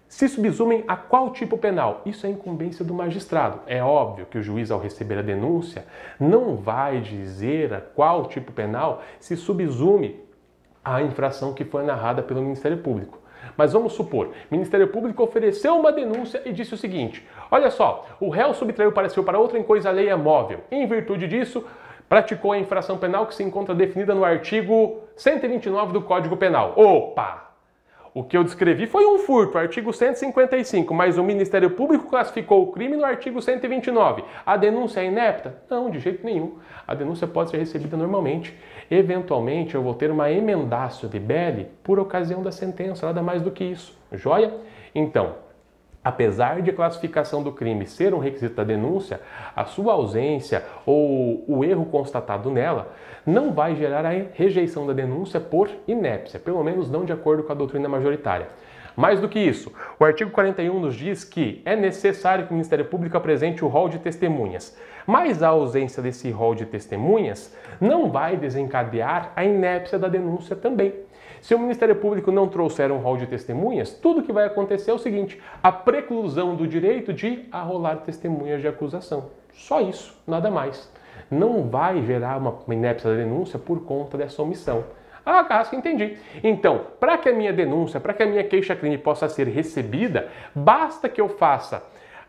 se 0.09 0.27
subsumem 0.27 0.85
a 0.89 0.97
qual 0.97 1.31
tipo 1.33 1.59
penal? 1.59 2.01
Isso 2.07 2.27
é 2.27 2.31
incumbência 2.31 2.83
do 2.85 2.95
magistrado. 2.95 3.61
É 3.67 3.83
óbvio 3.83 4.27
que 4.27 4.39
o 4.39 4.43
juiz, 4.43 4.71
ao 4.71 4.81
receber 4.81 5.19
a 5.19 5.23
denúncia, 5.23 5.85
não 6.19 6.57
vai 6.57 7.01
dizer 7.01 7.75
a 7.75 7.81
qual 7.81 8.27
tipo 8.27 8.51
penal 8.51 9.03
se 9.21 9.37
subsume 9.37 10.19
a 10.83 11.03
infração 11.03 11.53
que 11.53 11.65
foi 11.65 11.85
narrada 11.85 12.23
pelo 12.23 12.41
Ministério 12.41 12.79
Público. 12.79 13.19
Mas 13.57 13.73
vamos 13.73 13.93
supor, 13.93 14.29
o 14.29 14.33
Ministério 14.51 14.89
Público 14.89 15.23
ofereceu 15.23 15.77
uma 15.77 15.93
denúncia 15.93 16.43
e 16.45 16.53
disse 16.53 16.75
o 16.75 16.79
seguinte: 16.79 17.27
olha 17.51 17.71
só, 17.71 18.07
o 18.19 18.31
réu 18.31 18.55
subtraiu 18.55 18.93
pareceu 18.93 19.23
para 19.23 19.39
outra 19.39 19.59
em 19.59 19.63
coisa 19.63 19.91
alheia 19.91 20.17
móvel. 20.17 20.61
Em 20.71 20.87
virtude 20.87 21.29
disso, 21.29 21.65
praticou 22.09 22.53
a 22.53 22.59
infração 22.59 22.97
penal 22.97 23.27
que 23.27 23.35
se 23.35 23.43
encontra 23.43 23.75
definida 23.75 24.15
no 24.15 24.25
artigo 24.25 25.01
129 25.17 25.93
do 25.93 26.03
Código 26.03 26.37
Penal. 26.37 26.73
Opa! 26.77 27.48
O 28.19 28.25
que 28.25 28.37
eu 28.37 28.43
descrevi 28.43 28.89
foi 28.89 29.07
um 29.07 29.21
furto, 29.21 29.57
artigo 29.57 29.93
155, 29.93 30.93
mas 30.93 31.17
o 31.17 31.23
Ministério 31.23 31.71
Público 31.71 32.09
classificou 32.09 32.65
o 32.65 32.73
crime 32.73 32.97
no 32.97 33.05
artigo 33.05 33.41
129. 33.41 34.25
A 34.45 34.57
denúncia 34.57 34.99
é 34.99 35.05
inepta? 35.05 35.63
Não, 35.71 35.89
de 35.89 36.01
jeito 36.01 36.27
nenhum. 36.27 36.57
A 36.85 36.97
denúncia 36.97 37.29
pode 37.29 37.51
ser 37.51 37.59
recebida 37.59 37.97
normalmente. 37.97 38.59
Eventualmente, 38.91 39.77
eu 39.77 39.85
vou 39.85 39.95
ter 39.95 40.11
uma 40.11 40.33
emendácio 40.33 41.09
de 41.09 41.21
bele 41.21 41.69
por 41.85 42.01
ocasião 42.01 42.43
da 42.43 42.51
sentença, 42.51 43.07
nada 43.07 43.23
mais 43.23 43.41
do 43.41 43.53
que 43.53 43.63
isso. 43.63 43.97
Joia? 44.11 44.53
Então, 44.93 45.37
apesar 46.09 46.63
de 46.63 46.71
a 46.71 46.73
classificação 46.73 47.43
do 47.43 47.53
crime 47.53 47.87
ser 47.87 48.15
um 48.15 48.19
requisito 48.19 48.55
da 48.55 48.65
denúncia, 48.65 49.21
a 49.55 49.67
sua 49.67 49.93
ausência 49.93 50.65
ou 50.87 51.45
o 51.47 51.63
erro 51.63 51.85
constatado 51.85 52.51
nela 52.51 52.93
não 53.27 53.53
vai 53.53 53.77
gerar 53.77 54.07
a 54.07 54.13
rejeição 54.33 54.87
da 54.87 54.95
denúncia 54.95 55.39
por 55.39 55.69
inépcia, 55.87 56.41
pelo 56.41 56.65
menos 56.65 56.91
não 56.91 57.05
de 57.05 57.13
acordo 57.13 57.43
com 57.43 57.53
a 57.53 57.55
doutrina 57.55 57.91
majoritária. 57.91 58.49
Mais 58.97 59.21
do 59.21 59.29
que 59.29 59.39
isso, 59.39 59.71
o 60.01 60.05
artigo 60.05 60.31
41 60.31 60.81
nos 60.81 60.95
diz 60.95 61.25
que 61.25 61.61
é 61.63 61.77
necessário 61.77 62.47
que 62.47 62.53
o 62.53 62.55
Ministério 62.55 62.87
Público 62.87 63.19
apresente 63.19 63.63
o 63.63 63.69
rol 63.69 63.91
de 63.91 63.99
testemunhas, 63.99 64.79
mas 65.07 65.43
a 65.43 65.49
ausência 65.49 66.03
desse 66.03 66.31
rol 66.31 66.55
de 66.55 66.65
testemunhas 66.65 67.55
não 67.79 68.11
vai 68.11 68.35
desencadear 68.39 69.31
a 69.37 69.45
inépcia 69.45 69.99
da 69.99 70.09
denúncia 70.09 70.57
também. 70.57 70.95
Se 71.41 71.55
o 71.55 71.59
Ministério 71.59 71.97
Público 71.97 72.31
não 72.31 72.49
trouxer 72.49 72.91
um 72.91 72.99
rol 72.99 73.17
de 73.17 73.27
testemunhas, 73.27 73.93
tudo 73.93 74.23
que 74.23 74.33
vai 74.33 74.45
acontecer 74.45 74.91
é 74.91 74.95
o 74.95 74.99
seguinte: 74.99 75.41
a 75.63 75.71
preclusão 75.71 76.55
do 76.55 76.67
direito 76.67 77.13
de 77.13 77.47
arrolar 77.51 77.99
testemunhas 77.99 78.61
de 78.61 78.69
acusação. 78.69 79.31
Só 79.53 79.81
isso, 79.81 80.17
nada 80.27 80.51
mais. 80.51 80.91
Não 81.31 81.69
vai 81.69 82.03
gerar 82.03 82.39
uma 82.39 82.75
inépcia 82.75 83.11
da 83.11 83.17
denúncia 83.17 83.59
por 83.59 83.85
conta 83.85 84.17
dessa 84.17 84.43
omissão. 84.43 84.85
Ah, 85.25 85.45
Carrasco, 85.45 85.77
entendi. 85.77 86.17
Então, 86.43 86.87
para 86.99 87.19
que 87.19 87.29
a 87.29 87.35
minha 87.35 87.53
denúncia, 87.53 88.01
para 88.01 88.15
que 88.15 88.23
a 88.23 88.27
minha 88.27 88.45
queixa-crime 88.45 88.97
possa 88.97 89.29
ser 89.29 89.47
recebida, 89.47 90.29
basta 90.55 91.09
que 91.09 91.21
eu 91.21 91.29
faça 91.29 91.83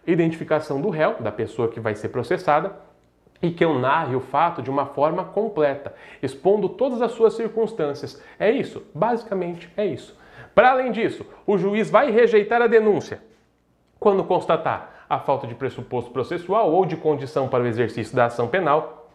identificação 0.05 0.82
do 0.82 0.89
réu, 0.89 1.16
da 1.20 1.32
pessoa 1.32 1.70
que 1.70 1.80
vai 1.80 1.95
ser 1.95 2.10
processada, 2.10 2.74
e 3.42 3.52
que 3.52 3.64
eu 3.64 3.78
narre 3.80 4.16
o 4.16 4.20
fato 4.20 4.62
de 4.62 4.70
uma 4.70 4.86
forma 4.86 5.24
completa, 5.24 5.94
expondo 6.22 6.70
todas 6.70 7.02
as 7.02 7.12
suas 7.12 7.34
circunstâncias. 7.34 8.22
É 8.38 8.52
isso, 8.52 8.84
basicamente 8.94 9.72
é 9.78 9.86
isso. 9.86 10.18
Para 10.54 10.72
além 10.72 10.92
disso, 10.92 11.26
o 11.48 11.58
juiz 11.58 11.90
vai 11.90 12.12
rejeitar 12.12 12.62
a 12.62 12.68
denúncia 12.68 13.22
quando 14.00 14.24
constatar 14.24 15.06
a 15.10 15.20
falta 15.20 15.48
de 15.48 15.56
pressuposto 15.56 16.12
processual 16.12 16.72
ou 16.72 16.86
de 16.86 16.96
condição 16.96 17.48
para 17.48 17.64
o 17.64 17.68
exercício 17.68 18.16
da 18.16 18.26
ação 18.26 18.48
penal, 18.48 19.10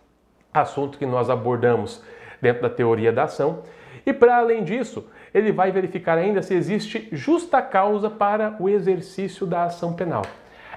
assunto 0.52 0.98
que 0.98 1.06
nós 1.06 1.30
abordamos 1.30 2.02
dentro 2.40 2.62
da 2.62 2.70
teoria 2.70 3.12
da 3.12 3.24
ação. 3.24 3.62
E 4.04 4.12
para 4.12 4.36
além 4.36 4.64
disso, 4.64 5.06
ele 5.32 5.52
vai 5.52 5.70
verificar 5.70 6.18
ainda 6.18 6.42
se 6.42 6.54
existe 6.54 7.08
justa 7.12 7.62
causa 7.62 8.10
para 8.10 8.56
o 8.60 8.68
exercício 8.68 9.46
da 9.46 9.64
ação 9.64 9.94
penal. 9.94 10.22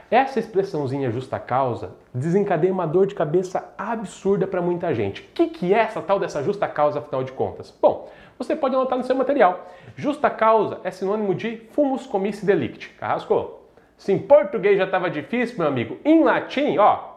Essa 0.10 0.40
expressãozinha 0.40 1.12
justa 1.12 1.38
causa 1.38 1.92
desencadeia 2.14 2.72
uma 2.72 2.88
dor 2.88 3.06
de 3.08 3.14
cabeça 3.14 3.74
absurda 3.78 4.48
para 4.48 4.62
muita 4.62 4.94
gente. 4.94 5.22
O 5.22 5.26
que, 5.34 5.48
que 5.48 5.74
é 5.74 5.80
essa 5.80 6.02
tal 6.02 6.18
dessa 6.18 6.42
justa 6.42 6.66
causa, 6.66 7.00
afinal 7.00 7.26
de 7.26 7.34
contas? 7.34 7.78
Bom, 7.82 8.10
você 8.38 8.56
pode 8.56 8.74
anotar 8.74 8.98
no 8.98 9.04
seu 9.04 9.16
material. 9.16 9.68
Justa 9.98 10.30
causa 10.30 10.80
é 10.86 10.92
sinônimo 10.92 11.36
de 11.36 11.58
fumus 11.72 12.08
comissi 12.08 12.46
delicti. 12.46 12.90
Carrasco? 12.92 13.60
Se 13.98 14.14
em 14.14 14.20
português 14.20 14.78
já 14.78 14.86
estava 14.86 15.10
difícil, 15.10 15.58
meu 15.58 15.68
amigo, 15.68 15.98
em 16.06 16.24
latim, 16.24 16.78
ó, 16.78 17.16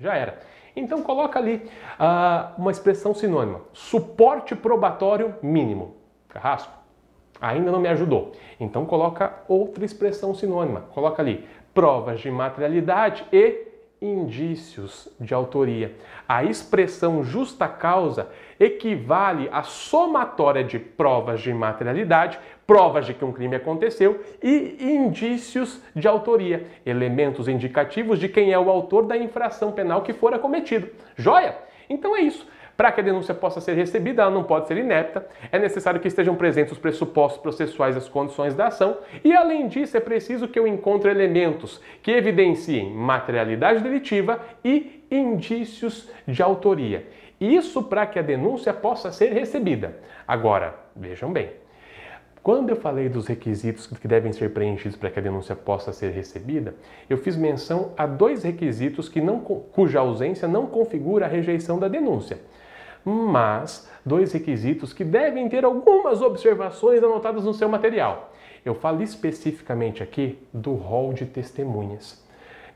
já 0.00 0.14
era. 0.14 0.38
Então 0.74 1.02
coloca 1.02 1.38
ali 1.38 1.68
uh, 2.00 2.58
uma 2.58 2.70
expressão 2.70 3.12
sinônima. 3.12 3.60
Suporte 3.74 4.56
probatório 4.56 5.34
mínimo. 5.42 5.96
Carrasco? 6.28 6.72
Ainda 7.40 7.70
não 7.70 7.80
me 7.80 7.88
ajudou. 7.88 8.32
Então 8.58 8.86
coloca 8.86 9.34
outra 9.46 9.84
expressão 9.84 10.34
sinônima. 10.34 10.82
Coloca 10.92 11.20
ali 11.20 11.46
provas 11.74 12.20
de 12.20 12.30
materialidade 12.30 13.26
e 13.32 13.74
indícios 14.00 15.08
de 15.18 15.34
autoria. 15.34 15.94
A 16.28 16.44
expressão 16.44 17.24
justa 17.24 17.66
causa 17.66 18.28
equivale 18.60 19.48
à 19.52 19.62
somatória 19.62 20.62
de 20.62 20.78
provas 20.78 21.40
de 21.40 21.52
materialidade, 21.52 22.38
provas 22.66 23.06
de 23.06 23.14
que 23.14 23.24
um 23.24 23.32
crime 23.32 23.56
aconteceu 23.56 24.22
e 24.42 24.76
indícios 24.80 25.80
de 25.94 26.06
autoria, 26.06 26.66
elementos 26.84 27.48
indicativos 27.48 28.18
de 28.18 28.28
quem 28.28 28.52
é 28.52 28.58
o 28.58 28.70
autor 28.70 29.06
da 29.06 29.16
infração 29.16 29.72
penal 29.72 30.02
que 30.02 30.12
fora 30.12 30.38
cometido. 30.38 30.88
Joia? 31.16 31.56
Então 31.88 32.16
é 32.16 32.20
isso. 32.20 32.46
Para 32.76 32.90
que 32.90 33.00
a 33.00 33.04
denúncia 33.04 33.32
possa 33.32 33.60
ser 33.60 33.74
recebida, 33.74 34.22
ela 34.22 34.30
não 34.30 34.42
pode 34.42 34.66
ser 34.66 34.76
inepta, 34.76 35.24
é 35.52 35.58
necessário 35.58 36.00
que 36.00 36.08
estejam 36.08 36.34
presentes 36.34 36.72
os 36.72 36.78
pressupostos 36.78 37.40
processuais 37.40 37.94
das 37.94 38.08
condições 38.08 38.54
da 38.54 38.66
ação 38.66 38.98
e, 39.22 39.32
além 39.32 39.68
disso, 39.68 39.96
é 39.96 40.00
preciso 40.00 40.48
que 40.48 40.58
eu 40.58 40.66
encontre 40.66 41.10
elementos 41.10 41.80
que 42.02 42.10
evidenciem 42.10 42.90
materialidade 42.92 43.80
delitiva 43.80 44.40
e 44.64 45.04
indícios 45.08 46.10
de 46.26 46.42
autoria. 46.42 47.06
Isso 47.40 47.82
para 47.82 48.06
que 48.06 48.18
a 48.18 48.22
denúncia 48.22 48.72
possa 48.72 49.12
ser 49.12 49.32
recebida. 49.32 49.96
Agora, 50.26 50.74
vejam 50.96 51.32
bem, 51.32 51.50
quando 52.42 52.70
eu 52.70 52.76
falei 52.76 53.08
dos 53.08 53.26
requisitos 53.26 53.86
que 53.86 54.08
devem 54.08 54.32
ser 54.32 54.52
preenchidos 54.52 54.96
para 54.96 55.10
que 55.10 55.18
a 55.18 55.22
denúncia 55.22 55.54
possa 55.54 55.92
ser 55.92 56.10
recebida, 56.10 56.74
eu 57.08 57.18
fiz 57.18 57.36
menção 57.36 57.92
a 57.96 58.04
dois 58.04 58.42
requisitos 58.42 59.08
que 59.08 59.20
não, 59.20 59.40
cuja 59.40 60.00
ausência 60.00 60.48
não 60.48 60.66
configura 60.66 61.26
a 61.26 61.28
rejeição 61.28 61.78
da 61.78 61.86
denúncia 61.86 62.38
mas 63.04 63.90
dois 64.04 64.32
requisitos 64.32 64.92
que 64.92 65.04
devem 65.04 65.48
ter 65.48 65.64
algumas 65.64 66.22
observações 66.22 67.02
anotadas 67.02 67.44
no 67.44 67.52
seu 67.52 67.68
material. 67.68 68.32
Eu 68.64 68.74
falo 68.74 69.02
especificamente 69.02 70.02
aqui 70.02 70.38
do 70.52 70.74
rol 70.74 71.12
de 71.12 71.26
testemunhas. 71.26 72.24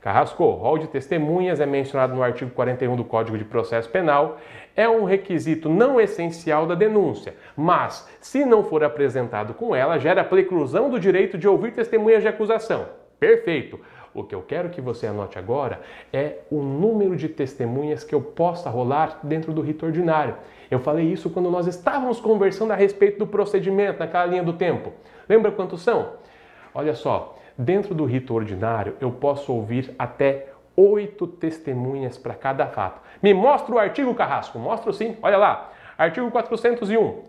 Carrasco, 0.01 0.45
rol 0.45 0.79
de 0.79 0.87
testemunhas 0.87 1.61
é 1.61 1.67
mencionado 1.67 2.15
no 2.15 2.23
artigo 2.23 2.51
41 2.53 2.95
do 2.95 3.05
Código 3.05 3.37
de 3.37 3.45
Processo 3.45 3.91
Penal, 3.91 4.39
é 4.77 4.89
um 4.89 5.05
requisito 5.05 5.69
não 5.69 6.01
essencial 6.01 6.67
da 6.67 6.77
denúncia, 6.77 7.35
mas, 7.57 8.09
se 8.21 8.45
não 8.45 8.63
for 8.63 8.85
apresentado 8.85 9.55
com 9.55 9.75
ela, 9.75 9.99
gera 9.99 10.23
preclusão 10.23 10.89
do 10.89 11.01
direito 11.01 11.37
de 11.37 11.49
ouvir 11.49 11.73
testemunhas 11.73 12.23
de 12.23 12.29
acusação. 12.29 12.87
Perfeito! 13.19 13.81
O 14.19 14.25
que 14.25 14.35
eu 14.35 14.43
quero 14.43 14.69
que 14.71 14.81
você 14.81 15.07
anote 15.07 15.39
agora 15.39 15.81
é 16.13 16.39
o 16.51 16.61
número 16.61 17.15
de 17.15 17.29
testemunhas 17.29 18.03
que 18.03 18.13
eu 18.13 18.21
possa 18.21 18.69
rolar 18.69 19.21
dentro 19.23 19.53
do 19.53 19.61
rito 19.61 19.87
ordinário. 19.87 20.35
Eu 20.69 20.81
falei 20.81 21.07
isso 21.07 21.31
quando 21.31 21.49
nós 21.49 21.69
estávamos 21.69 22.19
conversando 22.19 22.73
a 22.73 22.75
respeito 22.75 23.21
do 23.21 23.29
procedimento 23.29 24.01
naquela 24.01 24.27
linha 24.27 24.43
do 24.43 24.53
tempo. 24.53 24.93
Lembra 25.29 25.53
quantos 25.53 25.83
são? 25.83 26.15
Olha 26.75 26.97
só, 26.97 27.39
dentro 27.57 27.95
do 27.95 28.05
rito 28.05 28.35
ordinário 28.35 28.97
eu 29.01 29.13
posso 29.13 29.53
ouvir 29.53 29.95
até 29.97 30.49
oito 30.75 31.25
testemunhas 31.27 32.19
para 32.19 32.35
cada 32.35 32.67
fato. 32.67 33.01
Me 33.23 33.33
mostra 33.33 33.73
o 33.73 33.79
artigo, 33.79 34.13
Carrasco. 34.17 34.59
Mostro 34.59 34.93
sim. 34.93 35.17
Olha 35.23 35.37
lá. 35.37 35.71
Artigo 35.97 36.29
401. 36.29 37.23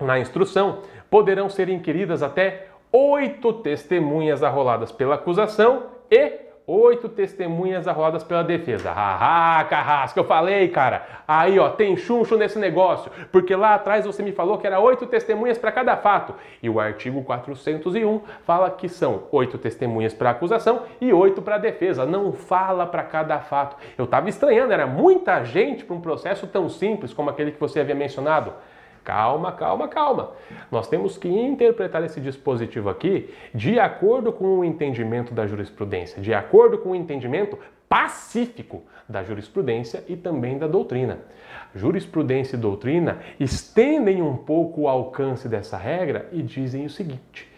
Na 0.00 0.18
instrução, 0.18 0.82
poderão 1.08 1.48
ser 1.48 1.68
inquiridas 1.68 2.20
até 2.20 2.66
oito 2.92 3.52
testemunhas 3.52 4.42
arroladas 4.42 4.90
pela 4.90 5.14
acusação 5.14 5.95
e 6.10 6.46
oito 6.66 7.08
testemunhas 7.08 7.86
arroladas 7.86 8.24
pela 8.24 8.42
defesa. 8.42 8.90
Haha, 8.90 9.64
Carrasco, 9.64 10.18
eu 10.18 10.24
falei, 10.24 10.68
cara. 10.68 11.06
Aí, 11.26 11.58
ó, 11.58 11.68
tem 11.68 11.96
chuncho 11.96 12.36
nesse 12.36 12.58
negócio, 12.58 13.10
porque 13.30 13.54
lá 13.54 13.74
atrás 13.74 14.04
você 14.04 14.22
me 14.22 14.32
falou 14.32 14.58
que 14.58 14.66
era 14.66 14.80
oito 14.80 15.06
testemunhas 15.06 15.58
para 15.58 15.70
cada 15.70 15.96
fato. 15.96 16.34
E 16.60 16.68
o 16.68 16.80
artigo 16.80 17.22
401 17.22 18.20
fala 18.44 18.70
que 18.70 18.88
são 18.88 19.24
oito 19.30 19.56
testemunhas 19.58 20.12
para 20.12 20.30
acusação 20.30 20.82
e 21.00 21.12
oito 21.12 21.40
para 21.40 21.56
defesa. 21.56 22.04
Não 22.04 22.32
fala 22.32 22.84
para 22.86 23.04
cada 23.04 23.38
fato. 23.38 23.76
Eu 23.96 24.06
tava 24.06 24.28
estranhando, 24.28 24.72
era 24.72 24.86
muita 24.86 25.44
gente 25.44 25.84
para 25.84 25.94
um 25.94 26.00
processo 26.00 26.46
tão 26.48 26.68
simples 26.68 27.12
como 27.12 27.30
aquele 27.30 27.52
que 27.52 27.60
você 27.60 27.78
havia 27.78 27.94
mencionado. 27.94 28.52
Calma, 29.06 29.52
calma, 29.52 29.86
calma. 29.86 30.32
Nós 30.68 30.88
temos 30.88 31.16
que 31.16 31.28
interpretar 31.28 32.02
esse 32.02 32.20
dispositivo 32.20 32.90
aqui 32.90 33.32
de 33.54 33.78
acordo 33.78 34.32
com 34.32 34.58
o 34.58 34.64
entendimento 34.64 35.32
da 35.32 35.46
jurisprudência, 35.46 36.20
de 36.20 36.34
acordo 36.34 36.76
com 36.78 36.90
o 36.90 36.94
entendimento 36.96 37.56
pacífico 37.88 38.82
da 39.08 39.22
jurisprudência 39.22 40.02
e 40.08 40.16
também 40.16 40.58
da 40.58 40.66
doutrina. 40.66 41.20
Jurisprudência 41.72 42.56
e 42.56 42.58
doutrina 42.58 43.20
estendem 43.38 44.20
um 44.20 44.36
pouco 44.36 44.80
o 44.80 44.88
alcance 44.88 45.48
dessa 45.48 45.76
regra 45.76 46.28
e 46.32 46.42
dizem 46.42 46.84
o 46.84 46.90
seguinte: 46.90 47.48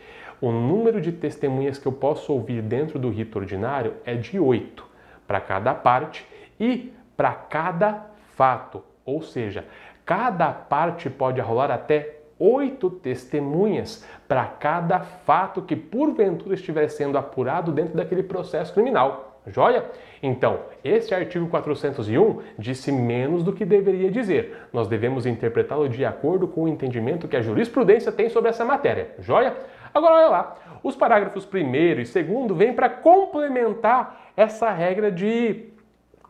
o 0.43 0.53
número 0.53 1.01
de 1.01 1.13
testemunhas 1.13 1.79
que 1.79 1.89
eu 1.89 1.93
posso 1.93 2.31
ouvir 2.31 2.61
dentro 2.61 2.99
do 2.99 3.09
rito 3.09 3.39
ordinário 3.39 3.95
é 4.05 4.15
de 4.15 4.39
oito 4.39 4.87
para 5.27 5.41
cada 5.41 5.73
parte 5.73 6.27
e 6.61 6.93
para 7.17 7.33
cada 7.33 8.05
fato, 8.37 8.85
ou 9.03 9.23
seja, 9.23 9.65
Cada 10.09 10.51
parte 10.51 11.11
pode 11.11 11.39
arrolar 11.39 11.71
até 11.71 12.21
oito 12.39 12.89
testemunhas 12.89 14.03
para 14.27 14.47
cada 14.47 15.01
fato 15.01 15.61
que 15.61 15.77
porventura 15.77 16.55
estiver 16.55 16.89
sendo 16.89 17.19
apurado 17.19 17.71
dentro 17.71 17.95
daquele 17.95 18.23
processo 18.23 18.73
criminal. 18.73 19.39
Joia? 19.47 19.85
Então, 20.23 20.61
esse 20.83 21.15
artigo 21.15 21.47
401 21.49 22.41
disse 22.59 22.91
menos 22.91 23.43
do 23.43 23.53
que 23.53 23.67
deveria 23.67 24.11
dizer. 24.11 24.69
Nós 24.73 24.89
devemos 24.89 25.27
interpretá-lo 25.27 25.91
de 25.91 26.07
acordo 26.07 26.49
com 26.49 26.63
o 26.63 26.69
entendimento 26.69 27.29
que 27.29 27.37
a 27.37 27.43
jurisprudência 27.43 28.11
tem 28.11 28.31
sobre 28.31 28.49
essa 28.49 28.65
matéria. 28.65 29.11
Joia? 29.19 29.55
Agora 29.93 30.15
olha 30.15 30.29
lá. 30.29 30.57
Os 30.83 30.97
parágrafos 30.97 31.47
1 31.47 31.59
e 31.59 31.95
2 31.97 32.15
vêm 32.57 32.73
para 32.73 32.89
complementar 32.89 34.33
essa 34.35 34.71
regra 34.71 35.13
de 35.13 35.69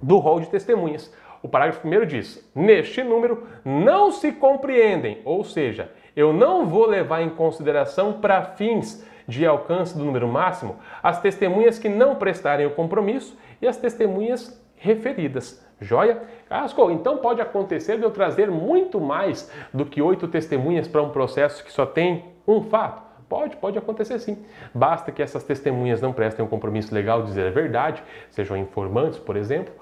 do 0.02 0.18
rol 0.18 0.40
de 0.40 0.48
testemunhas. 0.48 1.12
O 1.42 1.48
parágrafo 1.48 1.80
primeiro 1.80 2.06
diz: 2.06 2.48
neste 2.54 3.02
número 3.02 3.46
não 3.64 4.10
se 4.10 4.32
compreendem, 4.32 5.20
ou 5.24 5.44
seja, 5.44 5.90
eu 6.16 6.32
não 6.32 6.66
vou 6.66 6.86
levar 6.86 7.22
em 7.22 7.30
consideração 7.30 8.14
para 8.14 8.42
fins 8.42 9.06
de 9.26 9.46
alcance 9.46 9.96
do 9.96 10.04
número 10.04 10.26
máximo 10.26 10.76
as 11.02 11.20
testemunhas 11.20 11.78
que 11.78 11.88
não 11.88 12.16
prestarem 12.16 12.66
o 12.66 12.74
compromisso 12.74 13.38
e 13.60 13.68
as 13.68 13.76
testemunhas 13.76 14.60
referidas. 14.76 15.64
Joia? 15.80 16.22
Casco, 16.48 16.90
então 16.90 17.18
pode 17.18 17.40
acontecer 17.40 17.98
de 17.98 18.02
eu 18.02 18.10
trazer 18.10 18.50
muito 18.50 19.00
mais 19.00 19.52
do 19.72 19.84
que 19.84 20.02
oito 20.02 20.26
testemunhas 20.26 20.88
para 20.88 21.02
um 21.02 21.10
processo 21.10 21.62
que 21.62 21.70
só 21.70 21.86
tem 21.86 22.24
um 22.46 22.62
fato? 22.62 23.02
Pode, 23.28 23.56
pode 23.56 23.76
acontecer 23.76 24.18
sim. 24.18 24.38
Basta 24.74 25.12
que 25.12 25.22
essas 25.22 25.44
testemunhas 25.44 26.00
não 26.00 26.12
prestem 26.12 26.44
um 26.44 26.48
compromisso 26.48 26.94
legal 26.94 27.20
de 27.20 27.28
dizer 27.28 27.48
a 27.48 27.50
verdade, 27.50 28.02
sejam 28.30 28.56
informantes, 28.56 29.18
por 29.18 29.36
exemplo, 29.36 29.74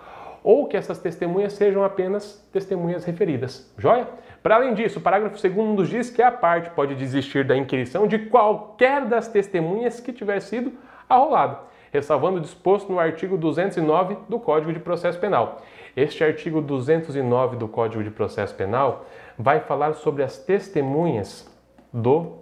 ou 0.47 0.68
que 0.68 0.76
essas 0.76 1.01
testemunhas 1.01 1.55
sejam 1.55 1.82
apenas 1.82 2.40
testemunhas 2.53 3.05
referidas. 3.05 3.68
Joia? 3.76 4.07
Para 4.44 4.55
além 4.55 4.74
disso, 4.74 5.01
o 5.01 5.03
parágrafo 5.03 5.36
2 5.42 5.88
diz 5.88 6.09
que 6.09 6.22
a 6.22 6.30
parte 6.30 6.70
pode 6.70 6.94
desistir 6.94 7.44
da 7.44 7.57
inquirição 7.57 8.07
de 8.07 8.16
qualquer 8.16 9.07
das 9.07 9.26
testemunhas 9.26 9.99
que 9.99 10.12
tiver 10.12 10.38
sido 10.38 10.72
arrolada, 11.09 11.59
ressalvando 11.92 12.38
o 12.38 12.40
disposto 12.40 12.92
no 12.92 13.01
artigo 13.01 13.36
209 13.36 14.18
do 14.28 14.38
Código 14.38 14.72
de 14.72 14.78
Processo 14.78 15.18
Penal. 15.18 15.62
Este 15.97 16.22
artigo 16.22 16.61
209 16.61 17.57
do 17.57 17.66
Código 17.66 18.05
de 18.05 18.11
Processo 18.12 18.55
Penal 18.55 19.05
vai 19.36 19.59
falar 19.59 19.94
sobre 19.94 20.22
as 20.22 20.38
testemunhas 20.38 21.53
do 21.92 22.34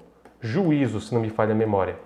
juízo, 0.42 1.00
se 1.00 1.14
não 1.14 1.22
me 1.22 1.30
falha 1.30 1.52
a 1.52 1.56
memória. 1.56 1.96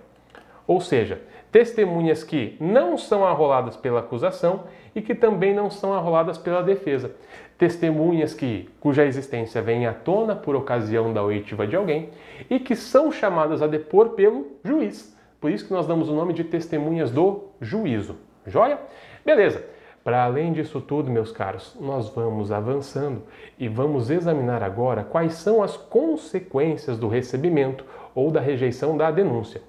Ou 0.65 0.81
seja, 0.81 1.21
testemunhas 1.51 2.23
que 2.23 2.57
não 2.61 2.97
são 2.97 3.27
arroladas 3.27 3.77
pela 3.77 3.99
acusação 3.99 4.65
e 4.99 5.03
que 5.03 5.15
também 5.15 5.55
não 5.55 5.71
são 5.71 5.95
arroladas 5.95 6.37
pela 6.37 6.61
defesa. 6.61 7.13
Testemunhas 7.57 8.35
que, 8.35 8.69
cuja 8.81 9.05
existência 9.05 9.63
vem 9.63 9.87
à 9.87 9.93
tona 9.93 10.35
por 10.35 10.57
ocasião 10.57 11.13
da 11.13 11.23
oitiva 11.23 11.69
de 11.69 11.77
alguém 11.77 12.11
e 12.51 12.59
que 12.59 12.75
são 12.75 13.13
chamadas 13.13 13.63
a 13.63 13.69
depor 13.69 14.11
pelo 14.11 14.59
juiz. 14.65 15.17
Por 15.41 15.53
isso 15.53 15.67
que 15.67 15.73
nós 15.73 15.87
damos 15.87 16.09
o 16.09 16.15
nome 16.15 16.33
de 16.33 16.43
testemunhas 16.43 17.13
do 17.13 17.45
juízo. 17.61 18.17
Joia? 18.45 18.77
Beleza. 19.25 19.65
Para 20.03 20.25
além 20.25 20.53
disso 20.53 20.81
tudo, 20.81 21.11
meus 21.11 21.31
caros, 21.31 21.77
nós 21.81 22.09
vamos 22.09 22.51
avançando 22.51 23.23
e 23.57 23.69
vamos 23.69 24.11
examinar 24.11 24.65
agora 24.65 25.05
quais 25.05 25.35
são 25.35 25.63
as 25.63 25.77
consequências 25.77 26.99
do 26.99 27.07
recebimento 27.07 27.85
ou 28.17 28.33
da 28.33 28.41
rejeição 28.41 28.97
da 28.97 29.13
denúncia. 29.13 29.63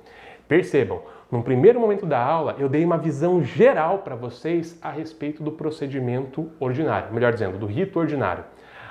Percebam, 0.48 1.02
num 1.32 1.44
primeiro 1.44 1.80
momento 1.80 2.08
da 2.08 2.20
aula, 2.20 2.56
eu 2.58 2.68
dei 2.68 2.84
uma 2.84 2.98
visão 2.98 3.44
geral 3.44 4.00
para 4.00 4.16
vocês 4.16 4.78
a 4.82 4.90
respeito 4.90 5.44
do 5.44 5.52
procedimento 5.52 6.50
ordinário, 6.60 7.14
melhor 7.14 7.32
dizendo, 7.32 7.60
do 7.60 7.68
rito 7.68 8.00
ordinário. 8.00 8.44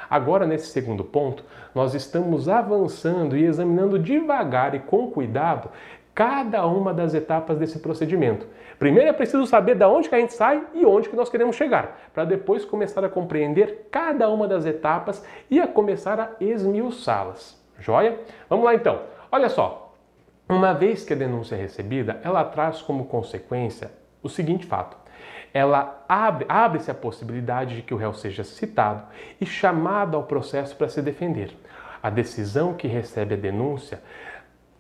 Agora, 0.09 0.47
nesse 0.47 0.68
segundo 0.68 1.03
ponto, 1.03 1.45
nós 1.74 1.95
estamos 1.95 2.49
avançando 2.49 3.36
e 3.36 3.45
examinando 3.45 3.99
devagar 3.99 4.74
e 4.74 4.78
com 4.78 5.11
cuidado 5.11 5.68
cada 6.14 6.64
uma 6.66 6.95
das 6.95 7.12
etapas 7.12 7.59
desse 7.59 7.80
procedimento. 7.80 8.47
Primeiro 8.78 9.11
é 9.11 9.12
preciso 9.12 9.45
saber 9.45 9.74
de 9.74 9.84
onde 9.84 10.09
que 10.09 10.14
a 10.14 10.20
gente 10.20 10.32
sai 10.32 10.64
e 10.74 10.86
onde 10.86 11.09
que 11.09 11.16
nós 11.16 11.28
queremos 11.28 11.57
chegar, 11.57 12.01
para 12.14 12.24
depois 12.24 12.64
começar 12.64 13.05
a 13.05 13.09
compreender 13.09 13.89
cada 13.91 14.28
uma 14.28 14.47
das 14.47 14.64
etapas 14.64 15.24
e 15.51 15.61
a 15.61 15.66
começar 15.66 16.18
a 16.20 16.30
esmiuçá-las. 16.41 17.61
Joia? 17.80 18.18
Vamos 18.49 18.64
lá 18.64 18.74
então. 18.74 19.01
Olha 19.30 19.49
só, 19.49 19.88
uma 20.49 20.72
vez 20.72 21.05
que 21.05 21.12
a 21.12 21.16
denúncia 21.16 21.57
é 21.57 21.59
recebida, 21.59 22.20
ela 22.24 22.42
traz 22.44 22.80
como 22.80 23.05
consequência 23.05 23.90
o 24.22 24.28
seguinte 24.28 24.66
fato: 24.66 24.96
ela 25.53 26.05
abre, 26.09 26.46
abre-se 26.49 26.90
a 26.90 26.94
possibilidade 26.94 27.76
de 27.76 27.82
que 27.82 27.94
o 27.94 27.96
réu 27.96 28.14
seja 28.14 28.44
citado 28.44 29.03
e 29.40 29.46
chamado 29.46 30.16
ao 30.16 30.24
processo 30.24 30.74
para 30.76 30.88
se 30.88 31.03
defender. 31.03 31.55
A 32.03 32.11
decisão 32.11 32.74
que 32.74 32.86
recebe 32.86 33.34
a 33.34 33.36
denúncia 33.36 34.01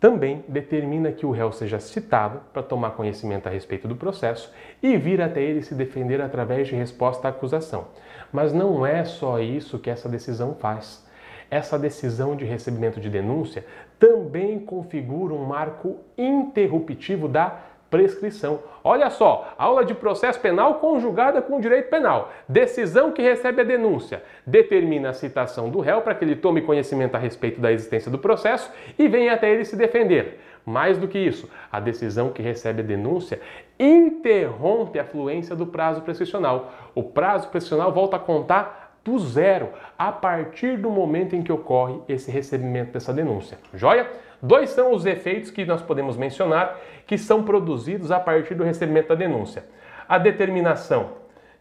também 0.00 0.44
determina 0.46 1.10
que 1.10 1.26
o 1.26 1.32
réu 1.32 1.50
seja 1.50 1.80
citado 1.80 2.40
para 2.52 2.62
tomar 2.62 2.92
conhecimento 2.92 3.48
a 3.48 3.50
respeito 3.50 3.88
do 3.88 3.96
processo 3.96 4.52
e 4.80 4.96
vir 4.96 5.20
até 5.20 5.42
ele 5.42 5.62
se 5.62 5.74
defender 5.74 6.20
através 6.20 6.68
de 6.68 6.76
resposta 6.76 7.26
à 7.26 7.30
acusação. 7.30 7.88
Mas 8.32 8.52
não 8.52 8.86
é 8.86 9.04
só 9.04 9.40
isso 9.40 9.78
que 9.78 9.90
essa 9.90 10.08
decisão 10.08 10.54
faz. 10.54 11.04
Essa 11.50 11.78
decisão 11.78 12.36
de 12.36 12.44
recebimento 12.44 13.00
de 13.00 13.10
denúncia 13.10 13.64
também 13.98 14.58
configura 14.58 15.34
um 15.34 15.44
marco 15.44 15.96
interruptivo 16.16 17.28
da 17.28 17.58
prescrição. 17.90 18.60
Olha 18.84 19.10
só, 19.10 19.54
aula 19.58 19.84
de 19.84 19.94
processo 19.94 20.38
penal 20.40 20.74
conjugada 20.74 21.40
com 21.40 21.60
direito 21.60 21.88
penal. 21.88 22.30
Decisão 22.48 23.12
que 23.12 23.22
recebe 23.22 23.62
a 23.62 23.64
denúncia 23.64 24.22
determina 24.46 25.10
a 25.10 25.14
citação 25.14 25.70
do 25.70 25.80
réu 25.80 26.02
para 26.02 26.14
que 26.14 26.24
ele 26.24 26.36
tome 26.36 26.62
conhecimento 26.62 27.14
a 27.14 27.18
respeito 27.18 27.60
da 27.60 27.72
existência 27.72 28.10
do 28.10 28.18
processo 28.18 28.70
e 28.98 29.08
venha 29.08 29.32
até 29.32 29.50
ele 29.50 29.64
se 29.64 29.76
defender. 29.76 30.40
Mais 30.64 30.98
do 30.98 31.08
que 31.08 31.18
isso, 31.18 31.48
a 31.72 31.80
decisão 31.80 32.30
que 32.30 32.42
recebe 32.42 32.82
a 32.82 32.84
denúncia 32.84 33.40
interrompe 33.78 34.98
a 34.98 35.04
fluência 35.04 35.56
do 35.56 35.66
prazo 35.66 36.02
prescricional. 36.02 36.72
O 36.94 37.02
prazo 37.02 37.48
prescricional 37.48 37.90
volta 37.90 38.16
a 38.16 38.20
contar 38.20 38.87
do 39.04 39.18
zero 39.18 39.70
a 39.98 40.12
partir 40.12 40.76
do 40.76 40.90
momento 40.90 41.34
em 41.34 41.42
que 41.42 41.52
ocorre 41.52 42.00
esse 42.08 42.30
recebimento 42.30 42.92
dessa 42.92 43.12
denúncia. 43.12 43.58
Joia? 43.74 44.10
Dois 44.40 44.70
são 44.70 44.92
os 44.92 45.04
efeitos 45.04 45.50
que 45.50 45.64
nós 45.64 45.82
podemos 45.82 46.16
mencionar 46.16 46.78
que 47.06 47.18
são 47.18 47.42
produzidos 47.42 48.10
a 48.10 48.20
partir 48.20 48.54
do 48.54 48.64
recebimento 48.64 49.08
da 49.08 49.14
denúncia: 49.14 49.64
a 50.08 50.18
determinação 50.18 51.12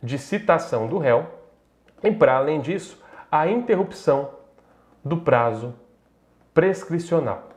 de 0.02 0.18
citação 0.18 0.88
do 0.88 0.98
réu 0.98 1.26
e, 2.04 2.12
para 2.12 2.36
além 2.36 2.62
disso, 2.62 3.04
a 3.32 3.48
interrupção 3.48 4.30
do 5.04 5.18
prazo 5.18 5.74
prescricional. 6.54 7.50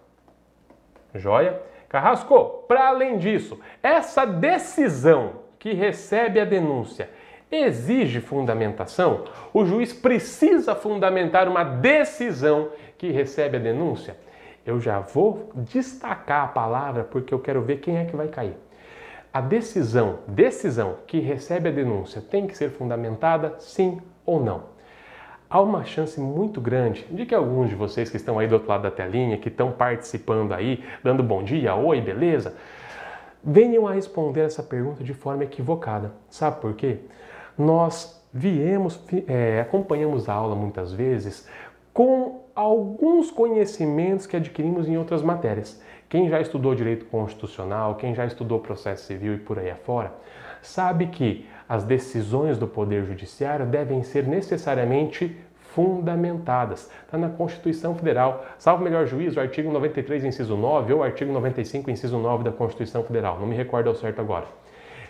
Joia? 1.15 1.61
Carrasco, 1.89 2.65
para 2.69 2.87
além 2.87 3.19
disso, 3.19 3.59
essa 3.83 4.25
decisão 4.25 5.41
que 5.59 5.73
recebe 5.73 6.39
a 6.39 6.45
denúncia 6.45 7.11
exige 7.51 8.21
fundamentação? 8.21 9.25
O 9.53 9.65
juiz 9.65 9.93
precisa 9.93 10.75
fundamentar 10.75 11.49
uma 11.49 11.65
decisão 11.65 12.71
que 12.97 13.11
recebe 13.11 13.57
a 13.57 13.61
denúncia? 13.61 14.17
Eu 14.65 14.81
já 14.81 15.01
vou 15.01 15.51
destacar 15.55 16.45
a 16.45 16.49
palavra 16.49 17.05
porque 17.05 17.33
eu 17.33 17.39
quero 17.39 17.63
ver 17.63 17.79
quem 17.79 17.99
é 17.99 18.05
que 18.05 18.17
vai 18.17 18.29
cair. 18.29 18.57
A 19.33 19.41
decisão, 19.41 20.21
decisão 20.27 20.97
que 21.07 21.21
recebe 21.21 21.69
a 21.69 21.73
denúncia 21.73 22.21
tem 22.21 22.47
que 22.47 22.57
ser 22.57 22.71
fundamentada 22.71 23.55
sim 23.59 24.01
ou 24.27 24.43
não? 24.43 24.65
Há 25.49 25.61
uma 25.61 25.85
chance 25.85 26.21
muito 26.21 26.61
grande 26.61 27.05
de 27.11 27.27
que 27.27 27.35
alguns 27.35 27.71
de 27.71 27.75
vocês 27.75 28.09
que 28.09 28.17
estão 28.17 28.39
aí 28.39 28.47
do 28.47 28.53
outro 28.55 28.69
lado 28.69 28.83
da 28.83 28.91
telinha, 28.91 29.37
que 29.39 29.49
estão 29.49 29.73
participando 29.73 30.53
aí, 30.53 30.85
dando 31.03 31.23
bom 31.23 31.43
dia, 31.43 31.75
oi, 31.75 32.01
beleza? 32.01 32.55
venham 33.43 33.87
a 33.87 33.93
responder 33.93 34.43
essa 34.43 34.63
pergunta 34.63 35.03
de 35.03 35.15
forma 35.15 35.45
equivocada. 35.45 36.13
Sabe 36.29 36.61
por 36.61 36.75
quê? 36.75 36.99
Nós 37.59 38.21
viemos, 38.33 39.01
é, 39.27 39.61
acompanhamos 39.61 40.29
a 40.29 40.35
aula 40.35 40.55
muitas 40.55 40.93
vezes 40.93 41.49
com 41.93 42.45
alguns 42.55 43.31
conhecimentos 43.31 44.27
que 44.27 44.37
adquirimos 44.37 44.89
em 44.89 44.97
outras 44.97 45.23
matérias. 45.23 45.81
Quem 46.09 46.29
já 46.29 46.41
estudou 46.41 46.75
direito 46.75 47.07
constitucional, 47.07 47.95
quem 47.95 48.15
já 48.15 48.25
estudou 48.25 48.59
processo 48.59 49.05
civil 49.05 49.35
e 49.35 49.39
por 49.39 49.59
aí 49.59 49.71
afora, 49.71 50.13
sabe 50.63 51.07
que 51.07 51.47
as 51.69 51.85
decisões 51.85 52.59
do 52.59 52.67
Poder 52.67 53.05
Judiciário 53.05 53.65
devem 53.65 54.03
ser 54.03 54.27
necessariamente 54.27 55.37
fundamentadas. 55.73 56.91
Está 57.05 57.17
na 57.17 57.29
Constituição 57.29 57.95
Federal. 57.95 58.45
Salvo 58.59 58.83
melhor 58.83 59.07
juízo, 59.07 59.39
artigo 59.39 59.73
93, 59.73 60.25
inciso 60.25 60.57
9 60.57 60.93
ou 60.93 61.03
artigo 61.03 61.33
95, 61.33 61.91
inciso 61.91 62.19
9 62.19 62.43
da 62.43 62.51
Constituição 62.51 63.05
Federal. 63.05 63.39
Não 63.39 63.47
me 63.47 63.55
recordo 63.55 63.89
ao 63.89 63.95
certo 63.95 64.21
agora. 64.21 64.47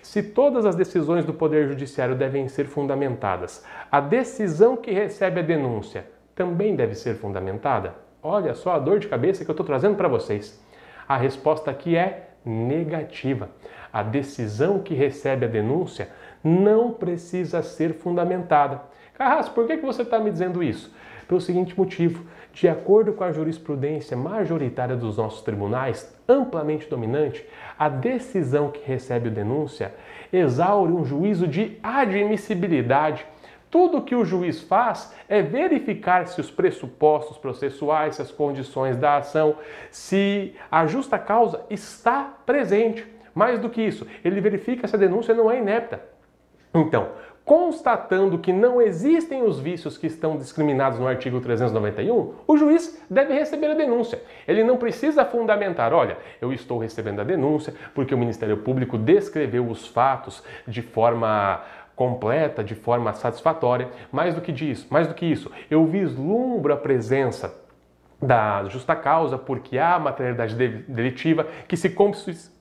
Se 0.02 0.22
todas 0.22 0.64
as 0.64 0.74
decisões 0.74 1.24
do 1.24 1.34
Poder 1.34 1.68
Judiciário 1.68 2.14
devem 2.14 2.48
ser 2.48 2.66
fundamentadas, 2.66 3.64
a 3.90 4.00
decisão 4.00 4.76
que 4.76 4.90
recebe 4.90 5.40
a 5.40 5.42
denúncia 5.42 6.06
também 6.34 6.74
deve 6.74 6.94
ser 6.94 7.16
fundamentada? 7.16 7.94
Olha 8.22 8.54
só 8.54 8.72
a 8.72 8.78
dor 8.78 8.98
de 8.98 9.08
cabeça 9.08 9.44
que 9.44 9.50
eu 9.50 9.52
estou 9.52 9.66
trazendo 9.66 9.96
para 9.96 10.08
vocês. 10.08 10.62
A 11.06 11.16
resposta 11.16 11.70
aqui 11.70 11.96
é 11.96 12.30
negativa. 12.44 13.50
A 13.92 14.02
decisão 14.02 14.78
que 14.78 14.94
recebe 14.94 15.44
a 15.44 15.48
denúncia 15.48 16.08
não 16.42 16.92
precisa 16.92 17.62
ser 17.62 17.94
fundamentada. 17.94 18.82
Carrasco, 19.14 19.54
por 19.54 19.66
que 19.66 19.76
você 19.76 20.02
está 20.02 20.18
me 20.18 20.30
dizendo 20.30 20.62
isso? 20.62 20.94
Pelo 21.28 21.40
seguinte 21.40 21.78
motivo: 21.78 22.24
de 22.60 22.68
acordo 22.68 23.14
com 23.14 23.24
a 23.24 23.32
jurisprudência 23.32 24.14
majoritária 24.14 24.94
dos 24.94 25.16
nossos 25.16 25.40
tribunais, 25.40 26.14
amplamente 26.28 26.86
dominante, 26.90 27.42
a 27.78 27.88
decisão 27.88 28.70
que 28.70 28.86
recebe 28.86 29.30
a 29.30 29.32
denúncia 29.32 29.94
exaure 30.30 30.92
um 30.92 31.02
juízo 31.02 31.48
de 31.48 31.78
admissibilidade. 31.82 33.24
Tudo 33.70 34.02
que 34.02 34.14
o 34.14 34.26
juiz 34.26 34.60
faz 34.60 35.10
é 35.26 35.40
verificar 35.40 36.26
se 36.26 36.38
os 36.38 36.50
pressupostos 36.50 37.38
processuais, 37.38 38.16
se 38.16 38.22
as 38.22 38.30
condições 38.30 38.98
da 38.98 39.16
ação, 39.16 39.56
se 39.90 40.54
a 40.70 40.84
justa 40.84 41.18
causa 41.18 41.64
está 41.70 42.24
presente. 42.44 43.06
Mais 43.34 43.58
do 43.58 43.70
que 43.70 43.80
isso, 43.80 44.06
ele 44.22 44.38
verifica 44.38 44.86
se 44.86 44.94
a 44.94 44.98
denúncia 44.98 45.32
não 45.32 45.50
é 45.50 45.58
inepta. 45.58 46.02
Então, 46.74 47.08
constatando 47.50 48.38
que 48.38 48.52
não 48.52 48.80
existem 48.80 49.42
os 49.42 49.58
vícios 49.58 49.98
que 49.98 50.06
estão 50.06 50.36
discriminados 50.36 51.00
no 51.00 51.08
artigo 51.08 51.40
391, 51.40 52.34
o 52.46 52.56
juiz 52.56 53.04
deve 53.10 53.34
receber 53.34 53.72
a 53.72 53.74
denúncia. 53.74 54.22
Ele 54.46 54.62
não 54.62 54.76
precisa 54.76 55.24
fundamentar, 55.24 55.92
olha, 55.92 56.16
eu 56.40 56.52
estou 56.52 56.78
recebendo 56.78 57.18
a 57.18 57.24
denúncia 57.24 57.74
porque 57.92 58.14
o 58.14 58.18
Ministério 58.18 58.58
Público 58.58 58.96
descreveu 58.96 59.66
os 59.66 59.88
fatos 59.88 60.44
de 60.64 60.80
forma 60.80 61.60
completa, 61.96 62.62
de 62.62 62.76
forma 62.76 63.12
satisfatória. 63.14 63.88
Mais 64.12 64.32
do 64.32 64.40
que 64.40 64.52
disso, 64.52 64.86
mais 64.88 65.08
do 65.08 65.14
que 65.14 65.26
isso, 65.26 65.50
eu 65.68 65.84
vislumbro 65.84 66.72
a 66.72 66.76
presença 66.76 67.52
da 68.22 68.64
justa 68.68 68.94
causa, 68.94 69.38
porque 69.38 69.78
há 69.78 69.98
materialidade 69.98 70.54
delitiva 70.86 71.46
que 71.66 71.76
se, 71.76 71.94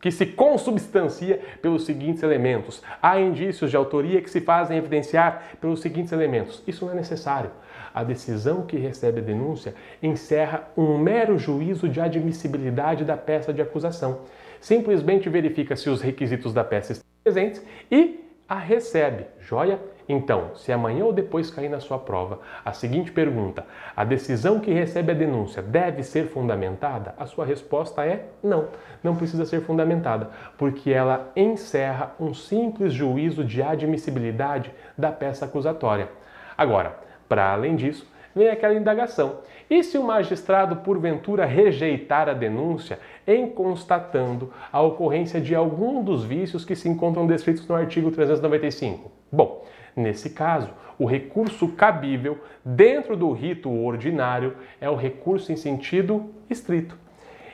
que 0.01 0.11
se 0.11 0.25
consubstancia 0.27 1.39
pelos 1.61 1.85
seguintes 1.85 2.23
elementos. 2.23 2.81
Há 3.01 3.19
indícios 3.19 3.69
de 3.69 3.75
autoria 3.75 4.21
que 4.21 4.29
se 4.29 4.39
fazem 4.39 4.77
evidenciar 4.77 5.57
pelos 5.59 5.81
seguintes 5.81 6.13
elementos. 6.13 6.63
Isso 6.65 6.85
não 6.85 6.93
é 6.93 6.95
necessário. 6.95 7.51
A 7.93 8.03
decisão 8.03 8.61
que 8.61 8.77
recebe 8.77 9.19
a 9.19 9.23
denúncia 9.23 9.73
encerra 10.01 10.69
um 10.77 10.97
mero 10.97 11.37
juízo 11.37 11.89
de 11.89 11.99
admissibilidade 11.99 13.03
da 13.03 13.17
peça 13.17 13.51
de 13.51 13.61
acusação. 13.61 14.21
Simplesmente 14.61 15.27
verifica 15.27 15.75
se 15.75 15.89
os 15.89 16.01
requisitos 16.01 16.53
da 16.53 16.63
peça 16.63 16.93
estão 16.93 17.09
presentes 17.23 17.65
e 17.91 18.23
a 18.47 18.57
recebe. 18.57 19.25
Joia? 19.39 19.79
Então, 20.11 20.55
se 20.55 20.71
amanhã 20.71 21.05
ou 21.05 21.13
depois 21.13 21.51
cair 21.51 21.69
na 21.69 21.79
sua 21.79 21.99
prova 21.99 22.39
a 22.65 22.73
seguinte 22.73 23.11
pergunta: 23.11 23.63
a 23.95 24.03
decisão 24.03 24.59
que 24.59 24.73
recebe 24.73 25.11
a 25.11 25.15
denúncia 25.15 25.61
deve 25.61 26.01
ser 26.01 26.29
fundamentada? 26.29 27.13
A 27.15 27.27
sua 27.27 27.45
resposta 27.45 28.03
é 28.03 28.25
não, 28.41 28.69
não 29.03 29.15
precisa 29.15 29.45
ser 29.45 29.61
fundamentada, 29.61 30.31
porque 30.57 30.89
ela 30.89 31.31
encerra 31.35 32.15
um 32.19 32.33
simples 32.33 32.91
juízo 32.91 33.43
de 33.43 33.61
admissibilidade 33.61 34.73
da 34.97 35.11
peça 35.11 35.45
acusatória. 35.45 36.09
Agora, 36.57 36.97
para 37.29 37.53
além 37.53 37.75
disso, 37.75 38.11
vem 38.35 38.49
aquela 38.49 38.73
indagação. 38.73 39.41
E 39.69 39.83
se 39.83 39.95
o 39.95 40.03
magistrado, 40.03 40.77
porventura, 40.77 41.45
rejeitar 41.45 42.27
a 42.27 42.33
denúncia 42.33 42.97
em 43.27 43.47
constatando 43.47 44.51
a 44.71 44.81
ocorrência 44.81 45.39
de 45.39 45.53
algum 45.53 46.03
dos 46.03 46.23
vícios 46.23 46.65
que 46.65 46.75
se 46.75 46.89
encontram 46.89 47.27
descritos 47.27 47.67
no 47.67 47.75
artigo 47.75 48.09
395? 48.09 49.11
Bom, 49.31 49.63
Nesse 49.99 50.29
caso, 50.29 50.69
o 50.97 51.05
recurso 51.05 51.67
cabível 51.67 52.39
dentro 52.63 53.17
do 53.17 53.33
rito 53.33 53.69
ordinário 53.69 54.55
é 54.79 54.89
o 54.89 54.95
recurso 54.95 55.51
em 55.51 55.57
sentido 55.57 56.29
estrito. 56.49 56.97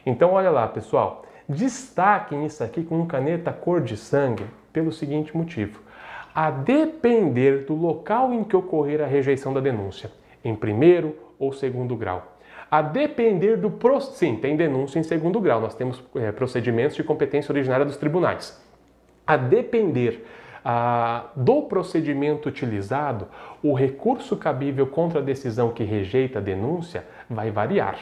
Então, 0.06 0.32
olha 0.34 0.52
lá, 0.52 0.68
pessoal, 0.68 1.26
destaquem 1.50 2.46
isso 2.46 2.64
aqui 2.64 2.84
com 2.84 3.04
caneta 3.08 3.52
cor 3.52 3.82
de 3.82 3.98
sangue 3.98 4.46
pelo 4.72 4.92
seguinte 4.92 5.36
motivo: 5.36 5.82
a 6.36 6.52
depender 6.52 7.66
do 7.66 7.74
local 7.74 8.32
em 8.32 8.44
que 8.44 8.56
ocorrer 8.56 9.02
a 9.02 9.08
rejeição 9.08 9.52
da 9.52 9.60
denúncia, 9.60 10.12
em 10.44 10.56
primeiro 10.56 11.16
ou 11.40 11.52
segundo 11.52 11.96
grau. 11.96 12.38
A 12.70 12.84
depender 12.84 13.58
do. 13.58 13.72
Pro... 13.72 14.00
Sim, 14.02 14.36
tem 14.36 14.56
denúncia 14.56 15.00
em 15.00 15.04
segundo 15.04 15.40
grau, 15.42 15.60
nós 15.60 15.74
temos 15.74 16.04
é, 16.16 16.32
procedimentos 16.32 16.96
de 16.96 17.04
competência 17.04 17.52
originária 17.52 17.86
dos 17.86 17.98
tribunais. 17.98 18.64
A 19.26 19.36
depender 19.36 20.24
ah, 20.68 21.28
do 21.36 21.62
procedimento 21.62 22.50
utilizado, 22.50 23.28
o 23.62 23.76
recurso 23.76 24.36
cabível 24.36 24.88
contra 24.88 25.20
a 25.20 25.24
decisão 25.24 25.70
que 25.70 25.84
rejeita 25.84 26.40
a 26.40 26.42
denúncia 26.42 27.06
vai 27.30 27.52
variar. 27.52 28.00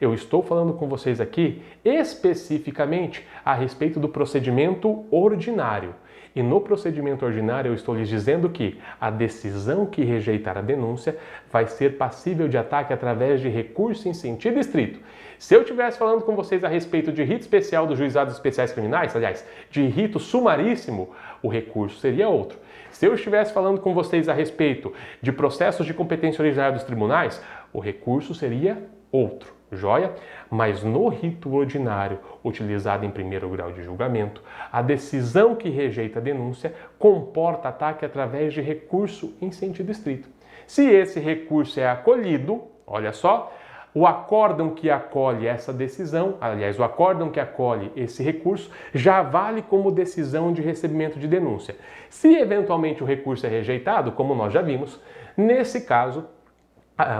Eu 0.00 0.14
estou 0.14 0.42
falando 0.42 0.72
com 0.72 0.88
vocês 0.88 1.20
aqui 1.20 1.62
especificamente 1.84 3.26
a 3.44 3.54
respeito 3.54 4.00
do 4.00 4.08
procedimento 4.08 5.04
ordinário. 5.10 5.94
E 6.34 6.42
no 6.42 6.60
procedimento 6.60 7.24
ordinário, 7.24 7.70
eu 7.70 7.74
estou 7.74 7.94
lhes 7.94 8.10
dizendo 8.10 8.50
que 8.50 8.78
a 9.00 9.10
decisão 9.10 9.86
que 9.86 10.04
rejeitar 10.04 10.58
a 10.58 10.60
denúncia 10.60 11.16
vai 11.50 11.66
ser 11.66 11.96
passível 11.96 12.46
de 12.46 12.58
ataque 12.58 12.92
através 12.92 13.40
de 13.40 13.48
recurso 13.48 14.06
em 14.06 14.12
sentido 14.12 14.58
estrito. 14.58 15.00
Se 15.38 15.54
eu 15.54 15.62
estivesse 15.62 15.98
falando 15.98 16.22
com 16.22 16.36
vocês 16.36 16.62
a 16.62 16.68
respeito 16.68 17.10
de 17.10 17.22
rito 17.22 17.40
especial 17.40 17.86
dos 17.86 17.96
juizados 17.96 18.34
especiais 18.34 18.70
criminais, 18.70 19.16
aliás, 19.16 19.46
de 19.70 19.86
rito 19.86 20.20
sumaríssimo, 20.20 21.10
o 21.46 21.48
recurso 21.48 21.98
seria 21.98 22.28
outro. 22.28 22.58
Se 22.90 23.06
eu 23.06 23.14
estivesse 23.14 23.52
falando 23.52 23.80
com 23.80 23.94
vocês 23.94 24.28
a 24.28 24.32
respeito 24.32 24.92
de 25.22 25.30
processos 25.30 25.86
de 25.86 25.94
competência 25.94 26.42
originária 26.42 26.72
dos 26.72 26.84
tribunais, 26.84 27.42
o 27.72 27.78
recurso 27.78 28.34
seria 28.34 28.82
outro 29.12 29.56
joia? 29.72 30.14
Mas 30.50 30.82
no 30.82 31.08
rito 31.08 31.52
ordinário, 31.54 32.18
utilizado 32.44 33.04
em 33.04 33.10
primeiro 33.10 33.48
grau 33.48 33.72
de 33.72 33.82
julgamento, 33.82 34.42
a 34.70 34.80
decisão 34.82 35.54
que 35.54 35.68
rejeita 35.68 36.18
a 36.18 36.22
denúncia 36.22 36.74
comporta 36.98 37.68
ataque 37.68 38.04
através 38.04 38.54
de 38.54 38.60
recurso 38.60 39.34
em 39.40 39.50
sentido 39.50 39.90
estrito. 39.90 40.28
Se 40.66 40.84
esse 40.84 41.20
recurso 41.20 41.78
é 41.78 41.88
acolhido, 41.88 42.62
olha 42.86 43.12
só, 43.12 43.52
o 43.96 44.06
acórdão 44.06 44.74
que 44.74 44.90
acolhe 44.90 45.46
essa 45.46 45.72
decisão, 45.72 46.34
aliás, 46.38 46.78
o 46.78 46.84
acórdão 46.84 47.30
que 47.30 47.40
acolhe 47.40 47.90
esse 47.96 48.22
recurso, 48.22 48.70
já 48.92 49.22
vale 49.22 49.62
como 49.62 49.90
decisão 49.90 50.52
de 50.52 50.60
recebimento 50.60 51.18
de 51.18 51.26
denúncia. 51.26 51.74
Se 52.10 52.34
eventualmente 52.36 53.02
o 53.02 53.06
recurso 53.06 53.46
é 53.46 53.48
rejeitado, 53.48 54.12
como 54.12 54.34
nós 54.34 54.52
já 54.52 54.60
vimos, 54.60 55.00
nesse 55.34 55.80
caso, 55.86 56.26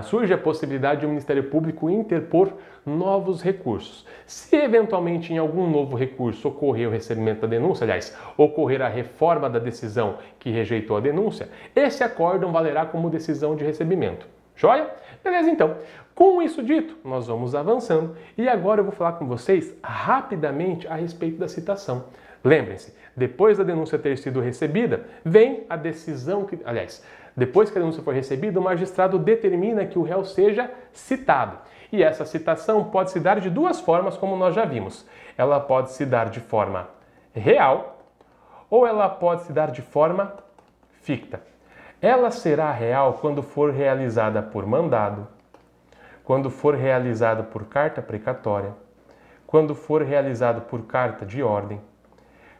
surge 0.02 0.34
a 0.34 0.38
possibilidade 0.38 1.00
de 1.00 1.06
o 1.06 1.08
Ministério 1.08 1.44
Público 1.44 1.88
interpor 1.88 2.52
novos 2.84 3.40
recursos. 3.40 4.06
Se 4.26 4.54
eventualmente 4.54 5.32
em 5.32 5.38
algum 5.38 5.70
novo 5.70 5.96
recurso 5.96 6.46
ocorrer 6.46 6.88
o 6.88 6.92
recebimento 6.92 7.40
da 7.40 7.46
denúncia, 7.46 7.84
aliás, 7.84 8.14
ocorrer 8.36 8.82
a 8.82 8.88
reforma 8.88 9.48
da 9.48 9.58
decisão 9.58 10.18
que 10.38 10.50
rejeitou 10.50 10.98
a 10.98 11.00
denúncia, 11.00 11.48
esse 11.74 12.04
acórdão 12.04 12.52
valerá 12.52 12.84
como 12.84 13.08
decisão 13.08 13.56
de 13.56 13.64
recebimento. 13.64 14.26
Joia? 14.54 14.90
Beleza, 15.24 15.50
então. 15.50 15.76
Com 16.16 16.40
isso 16.40 16.62
dito, 16.62 16.96
nós 17.04 17.26
vamos 17.26 17.54
avançando 17.54 18.16
e 18.38 18.48
agora 18.48 18.80
eu 18.80 18.84
vou 18.84 18.92
falar 18.92 19.12
com 19.12 19.26
vocês 19.26 19.76
rapidamente 19.82 20.88
a 20.88 20.94
respeito 20.94 21.36
da 21.36 21.46
citação. 21.46 22.04
Lembrem-se, 22.42 22.96
depois 23.14 23.58
da 23.58 23.64
denúncia 23.64 23.98
ter 23.98 24.16
sido 24.16 24.40
recebida, 24.40 25.04
vem 25.22 25.66
a 25.68 25.76
decisão 25.76 26.46
que, 26.46 26.58
aliás, 26.64 27.04
depois 27.36 27.68
que 27.68 27.76
a 27.76 27.82
denúncia 27.82 28.02
for 28.02 28.14
recebida, 28.14 28.58
o 28.58 28.62
magistrado 28.62 29.18
determina 29.18 29.84
que 29.84 29.98
o 29.98 30.02
réu 30.02 30.24
seja 30.24 30.70
citado. 30.90 31.58
E 31.92 32.02
essa 32.02 32.24
citação 32.24 32.84
pode 32.84 33.10
se 33.10 33.20
dar 33.20 33.38
de 33.38 33.50
duas 33.50 33.78
formas, 33.78 34.16
como 34.16 34.36
nós 34.36 34.54
já 34.54 34.64
vimos. 34.64 35.06
Ela 35.36 35.60
pode 35.60 35.92
se 35.92 36.06
dar 36.06 36.30
de 36.30 36.40
forma 36.40 36.88
real 37.34 37.98
ou 38.70 38.86
ela 38.86 39.06
pode 39.10 39.42
se 39.42 39.52
dar 39.52 39.70
de 39.70 39.82
forma 39.82 40.32
ficta. 41.02 41.42
Ela 42.00 42.30
será 42.30 42.72
real 42.72 43.18
quando 43.20 43.42
for 43.42 43.70
realizada 43.70 44.42
por 44.42 44.64
mandado, 44.64 45.35
quando 46.26 46.50
for 46.50 46.74
realizada 46.74 47.44
por 47.44 47.66
carta 47.66 48.02
precatória, 48.02 48.74
quando 49.46 49.76
for 49.76 50.02
realizado 50.02 50.62
por 50.62 50.82
carta 50.82 51.24
de 51.24 51.40
ordem, 51.40 51.80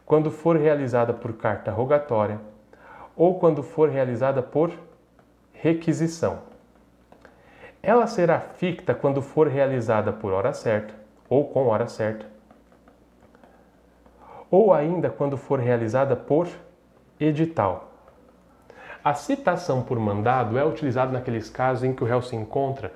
quando 0.05 0.31
for 0.31 0.55
realizada 0.55 1.13
por 1.13 1.33
carta 1.33 1.69
rogatória 1.69 2.39
ou 3.13 3.37
quando 3.37 3.61
for 3.61 3.89
realizada 3.89 4.41
por 4.41 4.71
requisição. 5.51 6.39
Ela 7.83 8.07
será 8.07 8.39
ficta 8.39 8.95
quando 8.95 9.21
for 9.21 9.49
realizada 9.49 10.13
por 10.13 10.31
hora 10.31 10.53
certa 10.53 10.93
ou 11.29 11.49
com 11.49 11.67
hora 11.67 11.87
certa, 11.87 12.25
ou 14.49 14.73
ainda 14.73 15.09
quando 15.09 15.35
for 15.35 15.59
realizada 15.59 16.15
por 16.15 16.47
edital. 17.19 17.91
A 19.03 19.13
citação 19.13 19.83
por 19.83 19.99
mandado 19.99 20.57
é 20.57 20.65
utilizada 20.65 21.11
naqueles 21.11 21.49
casos 21.49 21.83
em 21.83 21.93
que 21.93 22.03
o 22.03 22.07
réu 22.07 22.21
se 22.21 22.35
encontra 22.35 22.91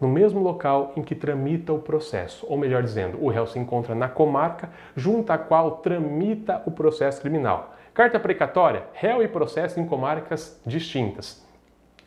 no 0.00 0.08
mesmo 0.08 0.40
local 0.40 0.92
em 0.96 1.02
que 1.02 1.14
tramita 1.14 1.72
o 1.72 1.78
processo, 1.78 2.46
ou 2.48 2.56
melhor 2.58 2.82
dizendo, 2.82 3.22
o 3.22 3.28
réu 3.28 3.46
se 3.46 3.58
encontra 3.58 3.94
na 3.94 4.08
comarca 4.08 4.70
junto 4.94 5.32
à 5.32 5.38
qual 5.38 5.78
tramita 5.78 6.62
o 6.66 6.70
processo 6.70 7.20
criminal. 7.20 7.74
Carta 7.94 8.20
precatória, 8.20 8.84
réu 8.92 9.22
e 9.22 9.28
processo 9.28 9.80
em 9.80 9.86
comarcas 9.86 10.60
distintas. 10.66 11.46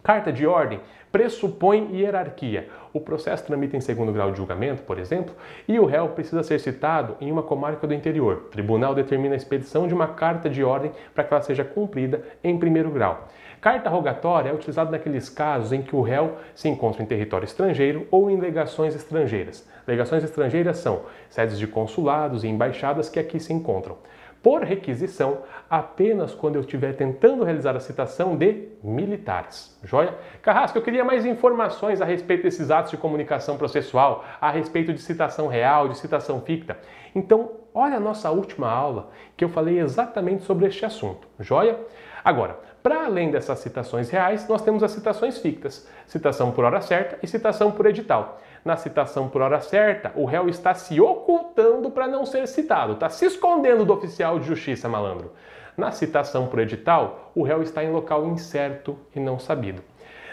Carta 0.03 0.31
de 0.31 0.45
ordem 0.45 0.79
pressupõe 1.11 1.89
hierarquia. 1.95 2.69
O 2.93 2.99
processo 2.99 3.45
tramita 3.45 3.75
em 3.75 3.81
segundo 3.81 4.13
grau 4.13 4.31
de 4.31 4.37
julgamento, 4.37 4.83
por 4.83 4.99
exemplo, 4.99 5.33
e 5.67 5.79
o 5.79 5.85
réu 5.85 6.09
precisa 6.09 6.43
ser 6.43 6.59
citado 6.59 7.17
em 7.19 7.31
uma 7.31 7.43
comarca 7.43 7.85
do 7.85 7.93
interior. 7.93 8.43
O 8.45 8.49
tribunal 8.49 8.95
determina 8.95 9.33
a 9.33 9.37
expedição 9.37 9.87
de 9.87 9.93
uma 9.93 10.07
carta 10.07 10.49
de 10.49 10.63
ordem 10.63 10.91
para 11.13 11.23
que 11.23 11.33
ela 11.33 11.43
seja 11.43 11.63
cumprida 11.63 12.23
em 12.43 12.57
primeiro 12.57 12.91
grau. 12.91 13.27
Carta 13.61 13.89
rogatória 13.89 14.49
é 14.49 14.53
utilizada 14.53 14.89
naqueles 14.89 15.27
casos 15.27 15.73
em 15.73 15.81
que 15.81 15.95
o 15.95 16.01
réu 16.01 16.37
se 16.55 16.69
encontra 16.69 17.03
em 17.03 17.05
território 17.05 17.45
estrangeiro 17.45 18.07
ou 18.09 18.29
em 18.29 18.39
legações 18.39 18.95
estrangeiras. 18.95 19.67
Legações 19.85 20.23
estrangeiras 20.23 20.77
são 20.77 21.01
sedes 21.29 21.59
de 21.59 21.67
consulados 21.67 22.43
e 22.43 22.47
embaixadas 22.47 23.09
que 23.09 23.19
aqui 23.19 23.39
se 23.39 23.51
encontram 23.51 23.97
por 24.41 24.63
requisição 24.63 25.39
apenas 25.69 26.33
quando 26.33 26.55
eu 26.55 26.61
estiver 26.61 26.95
tentando 26.95 27.43
realizar 27.43 27.75
a 27.75 27.79
citação 27.79 28.35
de 28.35 28.69
militares. 28.83 29.77
Joia? 29.83 30.15
Carrasco, 30.41 30.77
eu 30.77 30.81
queria 30.81 31.03
mais 31.03 31.25
informações 31.25 32.01
a 32.01 32.05
respeito 32.05 32.43
desses 32.43 32.71
atos 32.71 32.91
de 32.91 32.97
comunicação 32.97 33.57
processual, 33.57 34.23
a 34.39 34.49
respeito 34.49 34.93
de 34.93 35.01
citação 35.01 35.47
real, 35.47 35.89
de 35.89 35.97
citação 35.97 36.41
ficta. 36.41 36.77
Então, 37.13 37.51
olha 37.73 37.97
a 37.97 37.99
nossa 37.99 38.31
última 38.31 38.69
aula 38.69 39.09
que 39.35 39.43
eu 39.43 39.49
falei 39.49 39.79
exatamente 39.79 40.43
sobre 40.43 40.67
este 40.67 40.85
assunto. 40.85 41.27
Joia? 41.39 41.77
Agora, 42.23 42.59
para 42.81 43.05
além 43.05 43.29
dessas 43.31 43.59
citações 43.59 44.09
reais, 44.09 44.47
nós 44.47 44.61
temos 44.61 44.83
as 44.83 44.91
citações 44.91 45.37
fictas, 45.37 45.87
citação 46.07 46.51
por 46.51 46.63
hora 46.63 46.81
certa 46.81 47.17
e 47.21 47.27
citação 47.27 47.71
por 47.71 47.85
edital. 47.85 48.39
Na 48.63 48.77
citação 48.77 49.29
por 49.29 49.41
hora 49.41 49.59
certa, 49.61 50.11
o 50.15 50.25
réu 50.25 50.49
está 50.49 50.73
se 50.73 50.99
ocultando 50.99 51.91
para 51.91 52.07
não 52.07 52.25
ser 52.25 52.47
citado, 52.47 52.93
está 52.93 53.09
se 53.09 53.25
escondendo 53.25 53.85
do 53.85 53.93
oficial 53.93 54.39
de 54.39 54.47
justiça, 54.47 54.87
malandro. 54.87 55.31
Na 55.77 55.91
citação 55.91 56.47
por 56.47 56.59
edital, 56.59 57.31
o 57.35 57.43
réu 57.43 57.61
está 57.63 57.83
em 57.83 57.91
local 57.91 58.25
incerto 58.25 58.97
e 59.15 59.19
não 59.19 59.39
sabido. 59.39 59.81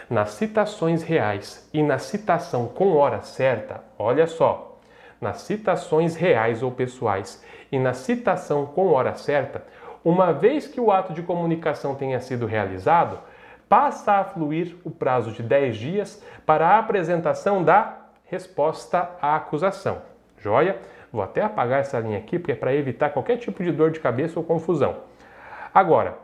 Nas 0.09 0.31
citações 0.31 1.03
reais 1.03 1.69
e 1.73 1.83
na 1.83 1.97
citação 1.97 2.67
com 2.67 2.95
hora 2.95 3.21
certa, 3.21 3.83
olha 3.97 4.27
só, 4.27 4.77
nas 5.19 5.41
citações 5.41 6.15
reais 6.15 6.63
ou 6.63 6.71
pessoais 6.71 7.43
e 7.71 7.79
na 7.79 7.93
citação 7.93 8.65
com 8.65 8.87
hora 8.87 9.15
certa, 9.15 9.63
uma 10.09 10.31
vez 10.31 10.65
que 10.65 10.79
o 10.79 10.89
ato 10.89 11.11
de 11.11 11.21
comunicação 11.21 11.93
tenha 11.93 12.21
sido 12.21 12.45
realizado, 12.45 13.19
passa 13.67 14.13
a 14.13 14.23
fluir 14.23 14.77
o 14.85 14.89
prazo 14.89 15.33
de 15.33 15.43
10 15.43 15.75
dias 15.75 16.23
para 16.45 16.65
a 16.65 16.79
apresentação 16.79 17.61
da 17.61 17.97
resposta 18.23 19.09
à 19.21 19.35
acusação. 19.35 20.01
Joia? 20.37 20.77
Vou 21.11 21.21
até 21.21 21.41
apagar 21.41 21.81
essa 21.81 21.99
linha 21.99 22.19
aqui, 22.19 22.39
porque 22.39 22.53
é 22.53 22.55
para 22.55 22.73
evitar 22.73 23.09
qualquer 23.09 23.35
tipo 23.35 23.61
de 23.61 23.69
dor 23.69 23.91
de 23.91 23.99
cabeça 23.99 24.39
ou 24.39 24.45
confusão. 24.45 24.95
Agora, 25.73 26.17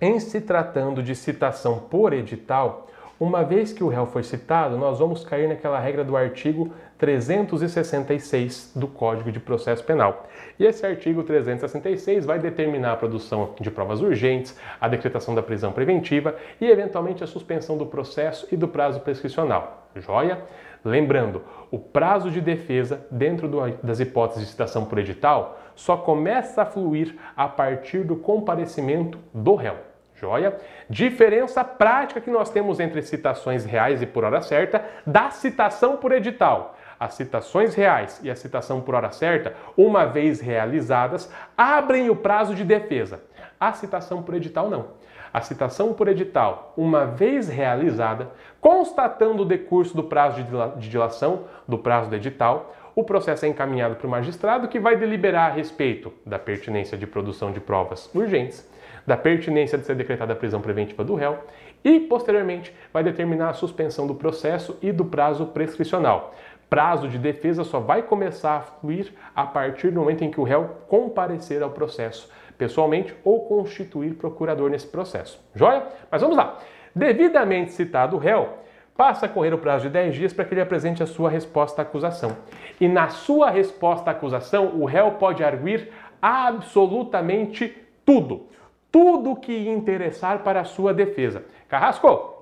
em 0.00 0.18
se 0.18 0.40
tratando 0.40 1.00
de 1.00 1.14
citação 1.14 1.78
por 1.78 2.12
edital, 2.12 2.88
uma 3.20 3.44
vez 3.44 3.72
que 3.72 3.84
o 3.84 3.88
réu 3.88 4.06
foi 4.06 4.24
citado, 4.24 4.76
nós 4.76 4.98
vamos 4.98 5.24
cair 5.24 5.48
naquela 5.48 5.78
regra 5.78 6.02
do 6.02 6.16
artigo 6.16 6.72
366 6.98 8.72
do 8.74 8.86
Código 8.86 9.32
de 9.32 9.40
Processo 9.40 9.84
Penal. 9.84 10.26
E 10.58 10.64
esse 10.64 10.86
artigo 10.86 11.22
366 11.22 12.24
vai 12.24 12.38
determinar 12.38 12.92
a 12.92 12.96
produção 12.96 13.54
de 13.60 13.70
provas 13.70 14.00
urgentes, 14.00 14.58
a 14.80 14.88
decretação 14.88 15.34
da 15.34 15.42
prisão 15.42 15.72
preventiva 15.72 16.36
e, 16.60 16.66
eventualmente, 16.66 17.24
a 17.24 17.26
suspensão 17.26 17.76
do 17.76 17.86
processo 17.86 18.46
e 18.52 18.56
do 18.56 18.68
prazo 18.68 19.00
prescricional. 19.00 19.88
Joia? 19.96 20.42
Lembrando, 20.84 21.42
o 21.70 21.78
prazo 21.78 22.30
de 22.30 22.40
defesa, 22.40 23.06
dentro 23.10 23.48
do, 23.48 23.58
das 23.82 24.00
hipóteses 24.00 24.44
de 24.44 24.50
citação 24.50 24.84
por 24.84 24.98
edital, 24.98 25.58
só 25.74 25.96
começa 25.96 26.62
a 26.62 26.66
fluir 26.66 27.16
a 27.36 27.48
partir 27.48 28.04
do 28.04 28.16
comparecimento 28.16 29.18
do 29.32 29.54
réu. 29.54 29.76
Joia? 30.14 30.56
Diferença 30.88 31.64
prática 31.64 32.20
que 32.20 32.30
nós 32.30 32.50
temos 32.50 32.78
entre 32.78 33.02
citações 33.02 33.64
reais 33.64 34.00
e 34.00 34.06
por 34.06 34.24
hora 34.24 34.40
certa 34.40 34.84
da 35.06 35.30
citação 35.30 35.96
por 35.96 36.12
edital. 36.12 36.76
As 37.04 37.12
citações 37.12 37.74
reais 37.74 38.18
e 38.22 38.30
a 38.30 38.34
citação 38.34 38.80
por 38.80 38.94
hora 38.94 39.10
certa, 39.10 39.52
uma 39.76 40.06
vez 40.06 40.40
realizadas, 40.40 41.30
abrem 41.54 42.08
o 42.08 42.16
prazo 42.16 42.54
de 42.54 42.64
defesa. 42.64 43.22
A 43.60 43.74
citação 43.74 44.22
por 44.22 44.34
edital 44.34 44.70
não. 44.70 44.86
A 45.30 45.42
citação 45.42 45.92
por 45.92 46.08
edital, 46.08 46.72
uma 46.78 47.04
vez 47.04 47.46
realizada, 47.46 48.30
constatando 48.58 49.42
o 49.42 49.44
decurso 49.44 49.94
do 49.94 50.04
prazo 50.04 50.42
de 50.78 50.88
dilação, 50.88 51.44
do 51.68 51.76
prazo 51.76 52.08
do 52.08 52.16
edital, 52.16 52.74
o 52.96 53.04
processo 53.04 53.44
é 53.44 53.48
encaminhado 53.48 53.96
para 53.96 54.06
o 54.06 54.10
magistrado 54.10 54.66
que 54.66 54.80
vai 54.80 54.96
deliberar 54.96 55.50
a 55.50 55.54
respeito 55.54 56.10
da 56.24 56.38
pertinência 56.38 56.96
de 56.96 57.06
produção 57.06 57.52
de 57.52 57.60
provas 57.60 58.08
urgentes, 58.14 58.66
da 59.06 59.14
pertinência 59.14 59.76
de 59.76 59.84
ser 59.84 59.94
decretada 59.94 60.32
a 60.32 60.36
prisão 60.36 60.62
preventiva 60.62 61.04
do 61.04 61.14
réu 61.14 61.38
e, 61.84 62.00
posteriormente, 62.00 62.74
vai 62.90 63.04
determinar 63.04 63.50
a 63.50 63.54
suspensão 63.54 64.06
do 64.06 64.14
processo 64.14 64.78
e 64.80 64.90
do 64.90 65.04
prazo 65.04 65.46
prescricional. 65.46 66.34
Prazo 66.68 67.08
de 67.08 67.18
defesa 67.18 67.64
só 67.64 67.80
vai 67.80 68.02
começar 68.02 68.56
a 68.56 68.60
fluir 68.60 69.12
a 69.34 69.44
partir 69.44 69.90
do 69.90 70.00
momento 70.00 70.24
em 70.24 70.30
que 70.30 70.40
o 70.40 70.44
réu 70.44 70.76
comparecer 70.88 71.62
ao 71.62 71.70
processo 71.70 72.30
pessoalmente 72.56 73.14
ou 73.24 73.46
constituir 73.46 74.14
procurador 74.14 74.70
nesse 74.70 74.86
processo. 74.86 75.40
Joia? 75.54 75.82
Mas 76.10 76.22
vamos 76.22 76.36
lá. 76.36 76.58
Devidamente 76.94 77.72
citado 77.72 78.16
o 78.16 78.18
réu, 78.18 78.58
passa 78.96 79.26
a 79.26 79.28
correr 79.28 79.52
o 79.52 79.58
prazo 79.58 79.84
de 79.84 79.90
10 79.90 80.14
dias 80.14 80.32
para 80.32 80.44
que 80.44 80.54
ele 80.54 80.60
apresente 80.60 81.02
a 81.02 81.06
sua 81.06 81.28
resposta 81.28 81.82
à 81.82 81.84
acusação. 81.84 82.36
E 82.80 82.86
na 82.86 83.08
sua 83.08 83.50
resposta 83.50 84.10
à 84.10 84.12
acusação, 84.12 84.80
o 84.80 84.84
réu 84.84 85.12
pode 85.12 85.42
arguir 85.42 85.90
absolutamente 86.22 87.76
tudo 88.06 88.46
tudo 88.94 89.34
que 89.34 89.68
interessar 89.68 90.44
para 90.44 90.60
a 90.60 90.64
sua 90.64 90.94
defesa. 90.94 91.44
Carrasco, 91.68 92.33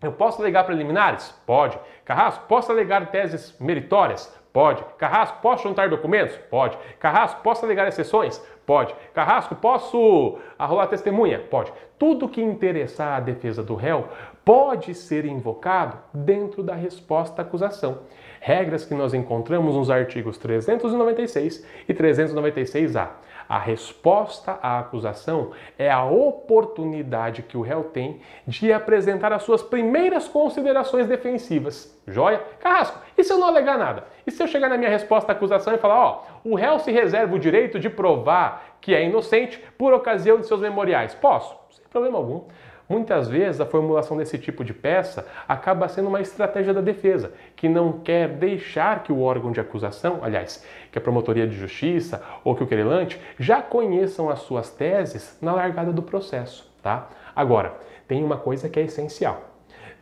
eu 0.00 0.12
posso 0.12 0.40
alegar 0.40 0.64
preliminares? 0.64 1.34
Pode. 1.44 1.78
Carrasco, 2.04 2.44
posso 2.46 2.70
alegar 2.70 3.10
teses 3.10 3.56
meritórias? 3.58 4.32
Pode. 4.52 4.84
Carrasco, 4.96 5.40
posso 5.42 5.64
juntar 5.64 5.88
documentos? 5.88 6.36
Pode. 6.50 6.78
Carrasco, 6.98 7.42
posso 7.42 7.64
alegar 7.64 7.86
exceções? 7.88 8.42
Pode. 8.64 8.94
Carrasco, 9.12 9.54
posso 9.56 10.38
arrolar 10.58 10.88
testemunha? 10.88 11.38
Pode. 11.38 11.72
Tudo 11.98 12.28
que 12.28 12.40
interessar 12.40 13.16
a 13.16 13.20
defesa 13.20 13.62
do 13.62 13.74
réu 13.74 14.08
pode 14.44 14.94
ser 14.94 15.24
invocado 15.24 15.98
dentro 16.14 16.62
da 16.62 16.74
resposta 16.74 17.42
à 17.42 17.44
acusação. 17.44 18.00
Regras 18.40 18.84
que 18.84 18.94
nós 18.94 19.12
encontramos 19.14 19.74
nos 19.74 19.90
artigos 19.90 20.38
396 20.38 21.66
e 21.88 21.94
396A. 21.94 23.08
A 23.48 23.58
resposta 23.58 24.58
à 24.62 24.78
acusação 24.78 25.52
é 25.78 25.90
a 25.90 26.04
oportunidade 26.04 27.42
que 27.42 27.56
o 27.56 27.62
réu 27.62 27.84
tem 27.84 28.20
de 28.46 28.70
apresentar 28.70 29.32
as 29.32 29.42
suas 29.42 29.62
primeiras 29.62 30.28
considerações 30.28 31.06
defensivas. 31.06 31.98
Joia? 32.06 32.42
Carrasco, 32.60 33.00
e 33.16 33.24
se 33.24 33.32
eu 33.32 33.38
não 33.38 33.48
alegar 33.48 33.78
nada? 33.78 34.04
E 34.26 34.30
se 34.30 34.42
eu 34.42 34.46
chegar 34.46 34.68
na 34.68 34.76
minha 34.76 34.90
resposta 34.90 35.32
à 35.32 35.34
acusação 35.34 35.74
e 35.74 35.78
falar, 35.78 35.98
ó, 35.98 36.22
o 36.44 36.54
réu 36.54 36.78
se 36.78 36.92
reserva 36.92 37.34
o 37.34 37.38
direito 37.38 37.78
de 37.78 37.88
provar 37.88 38.76
que 38.82 38.94
é 38.94 39.04
inocente 39.04 39.58
por 39.78 39.94
ocasião 39.94 40.38
de 40.38 40.46
seus 40.46 40.60
memoriais? 40.60 41.14
Posso, 41.14 41.56
sem 41.70 41.86
problema 41.88 42.18
algum. 42.18 42.42
Muitas 42.88 43.28
vezes 43.28 43.60
a 43.60 43.66
formulação 43.66 44.16
desse 44.16 44.38
tipo 44.38 44.64
de 44.64 44.72
peça 44.72 45.26
acaba 45.46 45.88
sendo 45.88 46.08
uma 46.08 46.22
estratégia 46.22 46.72
da 46.72 46.80
defesa, 46.80 47.32
que 47.54 47.68
não 47.68 47.92
quer 48.00 48.28
deixar 48.28 49.02
que 49.02 49.12
o 49.12 49.20
órgão 49.20 49.52
de 49.52 49.60
acusação, 49.60 50.20
aliás, 50.22 50.64
que 50.90 50.96
a 50.96 51.00
promotoria 51.00 51.46
de 51.46 51.54
justiça 51.54 52.22
ou 52.42 52.54
que 52.54 52.62
o 52.62 52.66
querelante 52.66 53.20
já 53.38 53.60
conheçam 53.60 54.30
as 54.30 54.38
suas 54.40 54.70
teses 54.70 55.36
na 55.42 55.52
largada 55.52 55.92
do 55.92 56.02
processo, 56.02 56.72
tá? 56.82 57.10
Agora, 57.36 57.74
tem 58.06 58.24
uma 58.24 58.38
coisa 58.38 58.70
que 58.70 58.80
é 58.80 58.84
essencial. 58.84 59.42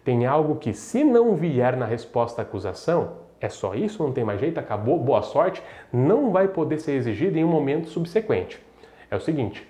Tem 0.05 0.25
algo 0.25 0.55
que 0.55 0.73
se 0.73 1.03
não 1.03 1.35
vier 1.35 1.77
na 1.77 1.87
resposta 1.87 2.41
à 2.41 2.45
acusação, 2.45 3.17
é 3.41 3.49
só 3.49 3.75
isso, 3.75 4.01
não 4.01 4.13
tem 4.13 4.23
mais 4.23 4.39
jeito, 4.39 4.61
acabou, 4.61 4.99
boa 4.99 5.23
sorte, 5.23 5.61
não 5.93 6.31
vai 6.31 6.47
poder 6.47 6.79
ser 6.79 6.93
exigido 6.93 7.37
em 7.37 7.45
um 7.45 7.49
momento 7.49 7.89
subsequente. 7.89 8.65
É 9.11 9.17
o 9.17 9.21
seguinte, 9.21 9.67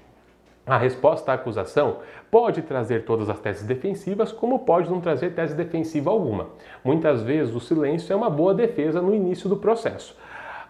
a 0.67 0.77
resposta 0.77 1.31
à 1.31 1.35
acusação 1.37 1.99
pode 2.31 2.61
trazer 2.63 3.05
todas 3.05 3.31
as 3.31 3.39
teses 3.39 3.63
defensivas, 3.63 4.33
como 4.33 4.59
pode 4.59 4.91
não 4.91 5.01
trazer 5.01 5.31
tese 5.31 5.55
defensiva 5.55 6.11
alguma. 6.11 6.49
Muitas 6.83 7.23
vezes 7.23 7.55
o 7.55 7.61
silêncio 7.61 8.13
é 8.13 8.17
uma 8.17 8.29
boa 8.29 8.53
defesa 8.53 9.01
no 9.01 9.15
início 9.15 9.49
do 9.49 9.57
processo. 9.57 10.17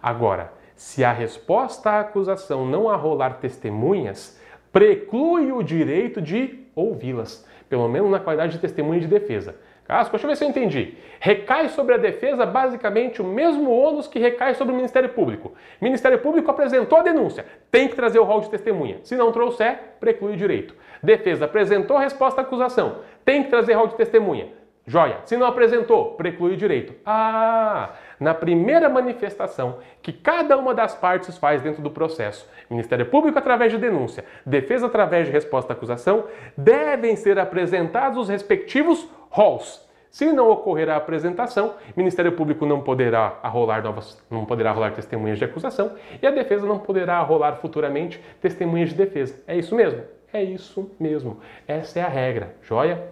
Agora, 0.03 0.53
Se 0.77 1.03
a 1.03 1.11
resposta 1.11 1.91
à 1.91 2.01
acusação 2.01 2.67
não 2.67 2.91
arrolar 2.91 3.39
testemunhas, 3.39 4.39
preclui 4.71 5.51
o 5.51 5.63
direito 5.63 6.21
de 6.21 6.67
ouvi-las, 6.75 7.47
pelo 7.67 7.89
menos 7.89 8.11
na 8.11 8.21
qualidade 8.21 8.53
de 8.53 8.59
testemunha 8.59 9.01
de 9.01 9.07
defesa. 9.07 9.57
Casco, 9.87 10.13
deixa 10.13 10.27
eu 10.27 10.31
ver 10.31 10.37
se 10.37 10.45
eu 10.45 10.49
entendi. 10.49 10.95
Recai 11.21 11.69
sobre 11.69 11.95
a 11.95 11.97
defesa 11.97 12.45
basicamente 12.45 13.23
o 13.23 13.25
mesmo 13.25 13.71
ônus 13.71 14.09
que 14.09 14.19
recai 14.19 14.55
sobre 14.55 14.73
o 14.73 14.77
Ministério 14.77 15.09
Público. 15.11 15.55
Ministério 15.81 16.19
Público 16.19 16.51
apresentou 16.51 16.99
a 16.99 17.03
denúncia, 17.03 17.47
tem 17.71 17.89
que 17.89 17.95
trazer 17.95 18.19
o 18.19 18.25
rol 18.25 18.41
de 18.41 18.51
testemunha. 18.51 18.99
Se 19.03 19.17
não 19.17 19.33
trouxer, 19.33 19.79
preclui 20.01 20.33
o 20.33 20.37
direito. 20.37 20.75
Defesa 21.03 21.45
apresentou 21.45 21.97
a 21.97 22.01
resposta 22.01 22.41
à 22.41 22.45
acusação, 22.45 22.99
tem 23.25 23.45
que 23.45 23.51
trazer 23.51 23.75
rol 23.75 23.87
de 23.87 23.97
testemunha. 23.97 24.49
Joia. 24.89 25.19
Se 25.25 25.37
não 25.37 25.49
apresentou, 25.49 26.15
preclui 26.15 26.55
o 26.55 26.57
direito. 26.57 26.95
Ah, 27.05 27.91
na 28.19 28.35
primeira 28.35 28.89
manifestação 28.89 29.79
que 30.03 30.13
cada 30.13 30.57
uma 30.57 30.75
das 30.75 30.95
partes 30.95 31.37
faz 31.39 31.63
dentro 31.63 31.83
do 31.83 31.91
processo, 31.91 32.49
Ministério 32.71 33.07
Público 33.07 33.39
através 33.39 33.73
de 33.73 33.79
denúncia, 33.79 34.25
defesa 34.45 34.87
através 34.87 35.27
de 35.27 35.33
resposta 35.33 35.73
à 35.73 35.77
acusação, 35.77 36.25
devem 36.57 37.17
ser 37.17 37.39
apresentados 37.39 38.19
os 38.19 38.29
respectivos 38.29 39.09
rols. 39.31 39.87
Se 40.11 40.33
não 40.33 40.51
ocorrer 40.51 40.89
a 40.89 40.97
apresentação, 40.97 41.75
o 41.95 41.99
Ministério 41.99 42.33
Público 42.33 42.65
não 42.65 42.81
poderá 42.81 43.39
arrolar 43.43 43.83
novas, 43.83 44.25
não 44.31 44.47
poderá 44.47 44.71
arrolar 44.71 44.95
testemunhas 44.95 45.39
de 45.39 45.45
acusação 45.45 45.93
e 46.23 46.27
a 46.27 46.31
defesa 46.31 46.65
não 46.65 46.79
poderá 46.79 47.19
arrolar 47.19 47.57
futuramente 47.57 48.19
testemunhas 48.41 48.89
de 48.89 48.95
defesa. 48.95 49.39
É 49.47 49.57
isso 49.57 49.75
mesmo? 49.75 50.03
É 50.33 50.43
isso 50.43 50.91
mesmo. 50.99 51.41
Essa 51.69 52.01
é 52.01 52.03
a 52.03 52.09
regra. 52.09 52.55
Joia? 52.63 53.09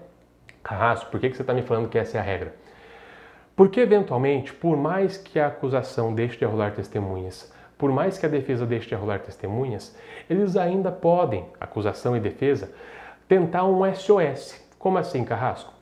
Carrasco, 0.62 1.10
por 1.10 1.20
que 1.20 1.28
você 1.28 1.42
está 1.42 1.52
me 1.52 1.60
falando 1.60 1.90
que 1.90 1.98
essa 1.98 2.16
é 2.16 2.20
a 2.20 2.22
regra? 2.22 2.54
Porque, 3.56 3.80
eventualmente, 3.80 4.52
por 4.52 4.76
mais 4.76 5.16
que 5.16 5.38
a 5.38 5.46
acusação 5.46 6.12
deixe 6.12 6.36
de 6.38 6.44
arrolar 6.44 6.72
testemunhas, 6.72 7.52
por 7.78 7.92
mais 7.92 8.18
que 8.18 8.26
a 8.26 8.28
defesa 8.28 8.66
deixe 8.66 8.88
de 8.88 8.94
arrolar 8.94 9.20
testemunhas, 9.20 9.96
eles 10.28 10.56
ainda 10.56 10.90
podem, 10.90 11.44
acusação 11.60 12.16
e 12.16 12.20
defesa, 12.20 12.72
tentar 13.28 13.64
um 13.64 13.82
SOS. 13.94 14.60
Como 14.78 14.98
assim, 14.98 15.24
Carrasco? 15.24 15.72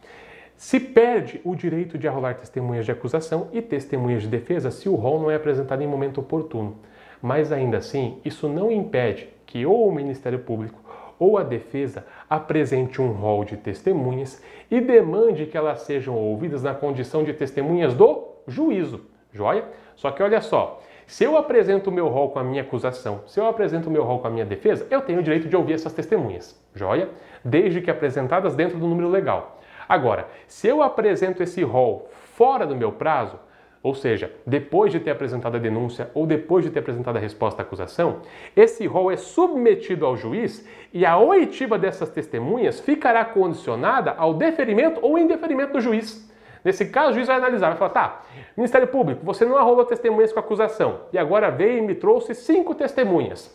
Se 0.56 0.78
perde 0.78 1.40
o 1.44 1.56
direito 1.56 1.98
de 1.98 2.06
arrolar 2.06 2.36
testemunhas 2.36 2.84
de 2.84 2.92
acusação 2.92 3.48
e 3.52 3.60
testemunhas 3.60 4.22
de 4.22 4.28
defesa 4.28 4.70
se 4.70 4.88
o 4.88 4.94
rol 4.94 5.20
não 5.20 5.30
é 5.30 5.34
apresentado 5.34 5.82
em 5.82 5.86
momento 5.86 6.20
oportuno. 6.20 6.76
Mas 7.20 7.50
ainda 7.50 7.78
assim, 7.78 8.20
isso 8.24 8.48
não 8.48 8.70
impede 8.70 9.28
que 9.46 9.64
ou 9.64 9.88
o 9.88 9.94
Ministério 9.94 10.38
Público 10.38 10.80
ou 11.18 11.38
a 11.38 11.42
defesa 11.42 12.04
apresente 12.34 13.02
um 13.02 13.12
rol 13.12 13.44
de 13.44 13.58
testemunhas 13.58 14.42
e 14.70 14.80
demande 14.80 15.44
que 15.44 15.56
elas 15.56 15.82
sejam 15.82 16.16
ouvidas 16.16 16.62
na 16.62 16.72
condição 16.72 17.22
de 17.22 17.34
testemunhas 17.34 17.92
do 17.92 18.26
juízo. 18.48 19.02
Joia? 19.34 19.64
Só 19.94 20.10
que 20.10 20.22
olha 20.22 20.40
só, 20.40 20.80
se 21.06 21.24
eu 21.24 21.36
apresento 21.36 21.90
o 21.90 21.92
meu 21.92 22.08
rol 22.08 22.30
com 22.30 22.38
a 22.38 22.44
minha 22.44 22.62
acusação, 22.62 23.20
se 23.26 23.38
eu 23.38 23.46
apresento 23.46 23.90
o 23.90 23.92
meu 23.92 24.02
rol 24.02 24.18
com 24.20 24.28
a 24.28 24.30
minha 24.30 24.46
defesa, 24.46 24.86
eu 24.90 25.02
tenho 25.02 25.20
o 25.20 25.22
direito 25.22 25.46
de 25.46 25.54
ouvir 25.54 25.74
essas 25.74 25.92
testemunhas. 25.92 26.58
Joia? 26.74 27.10
Desde 27.44 27.82
que 27.82 27.90
apresentadas 27.90 28.54
dentro 28.54 28.78
do 28.78 28.86
número 28.86 29.10
legal. 29.10 29.60
Agora, 29.86 30.26
se 30.46 30.66
eu 30.66 30.82
apresento 30.82 31.42
esse 31.42 31.62
rol 31.62 32.08
fora 32.34 32.66
do 32.66 32.74
meu 32.74 32.92
prazo, 32.92 33.38
ou 33.82 33.94
seja, 33.94 34.32
depois 34.46 34.92
de 34.92 35.00
ter 35.00 35.10
apresentado 35.10 35.56
a 35.56 35.58
denúncia 35.58 36.10
ou 36.14 36.24
depois 36.24 36.64
de 36.64 36.70
ter 36.70 36.78
apresentado 36.78 37.16
a 37.16 37.20
resposta 37.20 37.62
à 37.62 37.64
acusação, 37.64 38.20
esse 38.54 38.86
rol 38.86 39.10
é 39.10 39.16
submetido 39.16 40.06
ao 40.06 40.16
juiz 40.16 40.66
e 40.92 41.04
a 41.04 41.18
oitiva 41.18 41.76
dessas 41.76 42.08
testemunhas 42.10 42.78
ficará 42.78 43.24
condicionada 43.24 44.12
ao 44.12 44.34
deferimento 44.34 45.00
ou 45.02 45.18
indeferimento 45.18 45.72
do 45.72 45.80
juiz. 45.80 46.30
Nesse 46.64 46.86
caso, 46.86 47.10
o 47.10 47.14
juiz 47.14 47.26
vai 47.26 47.36
analisar, 47.36 47.70
vai 47.70 47.76
falar: 47.76 47.90
tá, 47.90 48.22
Ministério 48.56 48.86
Público, 48.86 49.24
você 49.24 49.44
não 49.44 49.56
arrolou 49.56 49.84
testemunhas 49.84 50.32
com 50.32 50.38
acusação 50.38 51.00
e 51.12 51.18
agora 51.18 51.50
veio 51.50 51.78
e 51.78 51.82
me 51.82 51.96
trouxe 51.96 52.36
cinco 52.36 52.76
testemunhas. 52.76 53.52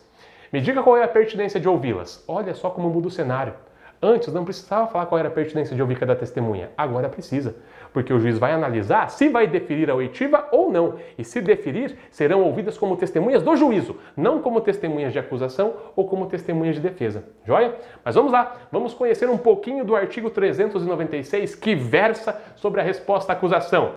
Me 0.52 0.60
diga 0.60 0.82
qual 0.82 0.96
é 0.96 1.04
a 1.04 1.08
pertinência 1.08 1.58
de 1.58 1.68
ouvi-las. 1.68 2.22
Olha 2.28 2.54
só 2.54 2.68
como 2.68 2.90
muda 2.90 3.08
o 3.08 3.10
cenário. 3.10 3.54
Antes 4.00 4.32
não 4.32 4.44
precisava 4.44 4.86
falar 4.86 5.06
qual 5.06 5.18
era 5.18 5.28
a 5.28 5.30
pertinência 5.30 5.74
de 5.74 5.82
ouvir 5.82 5.98
cada 5.98 6.14
testemunha, 6.14 6.70
agora 6.76 7.08
precisa, 7.08 7.56
porque 7.92 8.12
o 8.12 8.18
juiz 8.18 8.38
vai 8.38 8.52
analisar 8.52 9.10
se 9.10 9.28
vai 9.28 9.46
deferir 9.46 9.90
a 9.90 9.94
oitiva 9.94 10.48
ou 10.52 10.70
não, 10.70 10.96
e 11.16 11.24
se 11.24 11.40
deferir, 11.40 11.96
serão 12.10 12.42
ouvidas 12.42 12.76
como 12.76 12.96
testemunhas 12.96 13.42
do 13.42 13.56
juízo, 13.56 13.96
não 14.16 14.40
como 14.40 14.60
testemunhas 14.60 15.12
de 15.12 15.18
acusação 15.18 15.74
ou 15.96 16.06
como 16.06 16.26
testemunhas 16.26 16.76
de 16.76 16.82
defesa. 16.82 17.24
Joia? 17.44 17.74
Mas 18.04 18.14
vamos 18.14 18.32
lá, 18.32 18.56
vamos 18.70 18.94
conhecer 18.94 19.28
um 19.28 19.38
pouquinho 19.38 19.84
do 19.84 19.96
artigo 19.96 20.30
396 20.30 21.54
que 21.54 21.74
versa 21.74 22.40
sobre 22.56 22.80
a 22.80 22.84
resposta 22.84 23.32
à 23.32 23.36
acusação. 23.36 23.94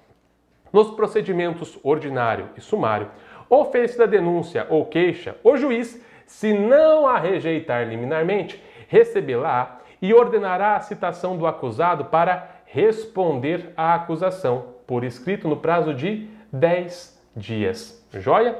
Nos 0.71 0.91
procedimentos 0.91 1.77
ordinário 1.83 2.49
e 2.55 2.61
sumário, 2.61 3.09
oferecida 3.49 4.07
denúncia 4.07 4.65
ou 4.69 4.85
queixa, 4.85 5.35
o 5.43 5.57
juiz, 5.57 6.01
se 6.25 6.53
não 6.53 7.05
a 7.05 7.17
rejeitar 7.19 7.87
liminarmente, 7.87 8.63
recebê-la 8.87 9.81
e 10.01 10.13
ordenará 10.13 10.75
a 10.75 10.79
citação 10.79 11.37
do 11.37 11.45
acusado 11.45 12.05
para 12.05 12.60
responder 12.73 13.73
à 13.75 13.93
acusação, 13.93 14.75
por 14.87 15.03
escrito 15.03 15.45
no 15.45 15.57
prazo 15.57 15.93
de 15.93 16.29
10 16.53 17.21
dias. 17.35 18.07
Joia? 18.13 18.57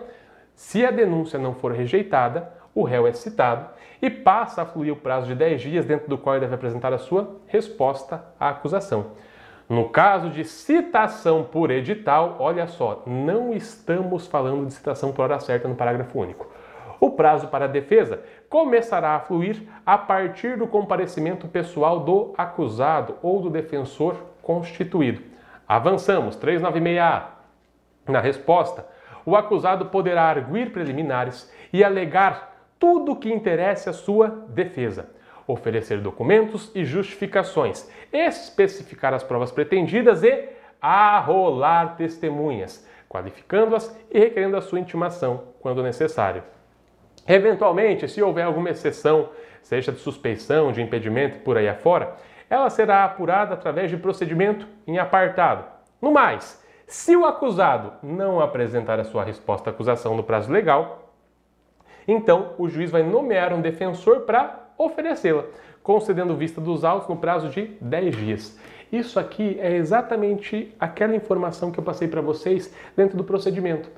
Se 0.54 0.86
a 0.86 0.92
denúncia 0.92 1.40
não 1.40 1.56
for 1.56 1.72
rejeitada, 1.72 2.52
o 2.76 2.84
réu 2.84 3.08
é 3.08 3.14
citado 3.14 3.70
e 4.02 4.10
passa 4.10 4.64
a 4.64 4.66
fluir 4.66 4.92
o 4.92 4.98
prazo 4.98 5.28
de 5.28 5.36
10 5.36 5.62
dias 5.62 5.86
dentro 5.86 6.10
do 6.10 6.18
qual 6.18 6.36
ele 6.36 6.42
deve 6.42 6.56
apresentar 6.56 6.92
a 6.92 6.98
sua 6.98 7.38
resposta 7.48 8.22
à 8.38 8.50
acusação. 8.50 9.12
No 9.70 9.88
caso 9.88 10.30
de 10.30 10.44
citação 10.44 11.46
por 11.46 11.72
edital, 11.72 12.36
olha 12.40 12.68
só, 12.68 13.04
não 13.08 13.54
estamos 13.54 14.28
falando 14.28 14.66
de 14.66 14.74
citação 14.74 15.14
por 15.14 15.24
hora 15.24 15.40
certa 15.40 15.70
no 15.70 15.76
parágrafo 15.76 16.20
único. 16.20 16.52
O 17.00 17.12
prazo 17.12 17.48
para 17.48 17.64
a 17.66 17.70
defesa 17.70 18.22
começará 18.52 19.16
a 19.16 19.20
fluir 19.22 19.64
a 19.86 19.98
partir 19.98 20.58
do 20.58 20.68
comparecimento 20.68 21.48
pessoal 21.48 22.02
do 22.02 22.34
acusado 22.38 23.16
ou 23.24 23.42
do 23.42 23.50
defensor 23.50 24.18
constituído. 24.42 25.24
Avançamos, 25.66 26.36
396A. 26.36 27.28
Na 28.10 28.20
resposta, 28.20 28.86
o 29.26 29.38
acusado 29.38 29.86
poderá 29.86 30.24
arguir 30.24 30.74
preliminares 30.74 31.50
e 31.72 31.82
alegar 31.82 32.54
tudo 32.78 33.14
o 33.14 33.16
que 33.16 33.32
interesse 33.32 33.88
à 33.88 33.94
sua 33.94 34.28
defesa, 34.50 35.10
oferecer 35.48 36.02
documentos 36.02 36.70
e 36.76 36.84
justificações, 36.84 37.90
especificar 38.12 39.14
as 39.14 39.24
provas 39.24 39.50
pretendidas 39.50 40.24
e 40.24 40.50
arrolar 40.82 41.96
testemunhas, 41.96 42.86
qualificando-as 43.08 43.98
e 44.12 44.20
requerendo 44.20 44.58
a 44.58 44.62
sua 44.62 44.80
intimação 44.82 45.44
quando 45.62 45.82
necessário. 45.82 46.44
Eventualmente, 47.28 48.08
se 48.08 48.22
houver 48.22 48.46
alguma 48.46 48.70
exceção, 48.70 49.30
seja 49.62 49.92
de 49.92 50.00
suspeição, 50.00 50.72
de 50.72 50.82
impedimento 50.82 51.40
por 51.40 51.58
aí 51.58 51.70
afora, 51.70 52.16
ela 52.50 52.70
será 52.70 53.06
apurada 53.06 53.54
através 53.54 53.90
de 53.90 53.98
procedimento 53.98 54.68
em 54.86 54.98
apartado. 54.98 55.66
No 56.02 56.12
mais, 56.12 56.62
se 56.88 57.16
o 57.16 57.26
acusado 57.26 57.94
não 58.04 58.42
apresentar 58.42 59.00
a 59.00 59.06
sua 59.06 59.24
resposta 59.24 59.70
à 59.70 59.72
acusação 59.72 60.16
no 60.16 60.24
prazo 60.24 60.52
legal, 60.52 61.14
então 62.08 62.54
o 62.58 62.68
juiz 62.68 62.92
vai 62.92 63.04
nomear 63.04 63.54
um 63.54 63.62
defensor 63.62 64.22
para 64.22 64.72
oferecê-la, 64.78 65.46
concedendo 65.82 66.36
vista 66.36 66.60
dos 66.60 66.84
autos 66.84 67.08
no 67.08 67.16
prazo 67.16 67.50
de 67.50 67.78
10 67.80 68.16
dias. 68.18 68.60
Isso 68.92 69.18
aqui 69.20 69.58
é 69.62 69.74
exatamente 69.78 70.76
aquela 70.78 71.16
informação 71.16 71.72
que 71.72 71.80
eu 71.80 71.84
passei 71.84 72.10
para 72.10 72.20
vocês 72.20 72.76
dentro 72.98 73.16
do 73.16 73.24
procedimento. 73.24 73.90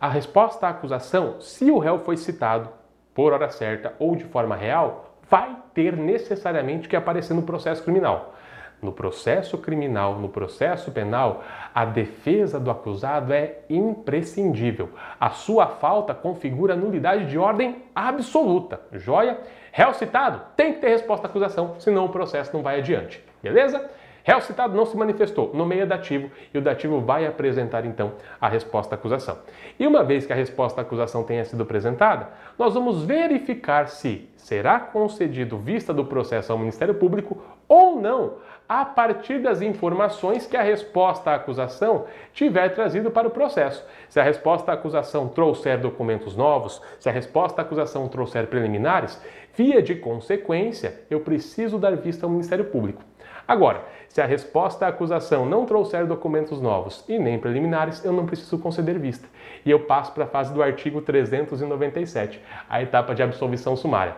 A 0.00 0.08
resposta 0.08 0.66
à 0.66 0.70
acusação, 0.70 1.40
se 1.40 1.70
o 1.72 1.78
réu 1.78 1.98
foi 1.98 2.16
citado 2.16 2.68
por 3.12 3.32
hora 3.32 3.50
certa 3.50 3.94
ou 3.98 4.14
de 4.14 4.24
forma 4.24 4.54
real, 4.54 5.16
vai 5.28 5.56
ter 5.74 5.96
necessariamente 5.96 6.88
que 6.88 6.94
aparecer 6.94 7.34
no 7.34 7.42
processo 7.42 7.82
criminal. 7.82 8.34
No 8.80 8.92
processo 8.92 9.58
criminal, 9.58 10.14
no 10.14 10.28
processo 10.28 10.92
penal, 10.92 11.42
a 11.74 11.84
defesa 11.84 12.60
do 12.60 12.70
acusado 12.70 13.32
é 13.32 13.58
imprescindível. 13.68 14.90
A 15.18 15.30
sua 15.30 15.66
falta 15.66 16.14
configura 16.14 16.76
nulidade 16.76 17.26
de 17.26 17.36
ordem 17.36 17.82
absoluta. 17.92 18.80
Joia? 18.92 19.40
Réu 19.72 19.92
citado 19.94 20.42
tem 20.56 20.74
que 20.74 20.80
ter 20.80 20.90
resposta 20.90 21.26
à 21.26 21.28
acusação, 21.28 21.74
senão 21.80 22.04
o 22.04 22.10
processo 22.10 22.54
não 22.54 22.62
vai 22.62 22.78
adiante. 22.78 23.20
Beleza? 23.42 23.90
Réu 24.28 24.42
citado 24.42 24.76
não 24.76 24.84
se 24.84 24.94
manifestou, 24.94 25.52
nomeia 25.54 25.86
dativo 25.86 26.30
e 26.52 26.58
o 26.58 26.60
dativo 26.60 27.00
vai 27.00 27.24
apresentar 27.24 27.86
então 27.86 28.12
a 28.38 28.46
resposta 28.46 28.94
à 28.94 28.96
acusação. 28.98 29.38
E 29.80 29.86
uma 29.86 30.04
vez 30.04 30.26
que 30.26 30.32
a 30.34 30.36
resposta 30.36 30.78
à 30.78 30.82
acusação 30.82 31.24
tenha 31.24 31.46
sido 31.46 31.62
apresentada, 31.62 32.28
nós 32.58 32.74
vamos 32.74 33.02
verificar 33.02 33.88
se 33.88 34.28
será 34.36 34.80
concedido 34.80 35.56
vista 35.56 35.94
do 35.94 36.04
processo 36.04 36.52
ao 36.52 36.58
Ministério 36.58 36.92
Público 36.96 37.42
ou 37.66 37.98
não, 37.98 38.34
a 38.68 38.84
partir 38.84 39.38
das 39.38 39.62
informações 39.62 40.46
que 40.46 40.58
a 40.58 40.62
resposta 40.62 41.30
à 41.30 41.36
acusação 41.36 42.04
tiver 42.34 42.68
trazido 42.74 43.10
para 43.10 43.28
o 43.28 43.30
processo. 43.30 43.82
Se 44.10 44.20
a 44.20 44.22
resposta 44.22 44.70
à 44.70 44.74
acusação 44.74 45.26
trouxer 45.26 45.78
documentos 45.78 46.36
novos, 46.36 46.82
se 47.00 47.08
a 47.08 47.12
resposta 47.12 47.62
à 47.62 47.64
acusação 47.64 48.06
trouxer 48.08 48.46
preliminares, 48.46 49.18
Via 49.58 49.82
de 49.82 49.96
consequência, 49.96 51.00
eu 51.10 51.18
preciso 51.18 51.78
dar 51.78 51.96
vista 51.96 52.24
ao 52.24 52.30
Ministério 52.30 52.66
Público. 52.66 53.02
Agora, 53.48 53.82
se 54.08 54.20
a 54.20 54.26
resposta 54.26 54.84
à 54.84 54.90
acusação 54.90 55.46
não 55.46 55.64
trouxer 55.64 56.06
documentos 56.06 56.60
novos 56.60 57.02
e 57.08 57.18
nem 57.18 57.38
preliminares, 57.38 58.04
eu 58.04 58.12
não 58.12 58.26
preciso 58.26 58.58
conceder 58.58 58.98
vista. 58.98 59.26
E 59.64 59.70
eu 59.70 59.80
passo 59.80 60.12
para 60.12 60.24
a 60.24 60.26
fase 60.26 60.52
do 60.52 60.62
artigo 60.62 61.00
397, 61.00 62.42
a 62.68 62.82
etapa 62.82 63.14
de 63.14 63.22
absolvição 63.22 63.74
sumária. 63.74 64.14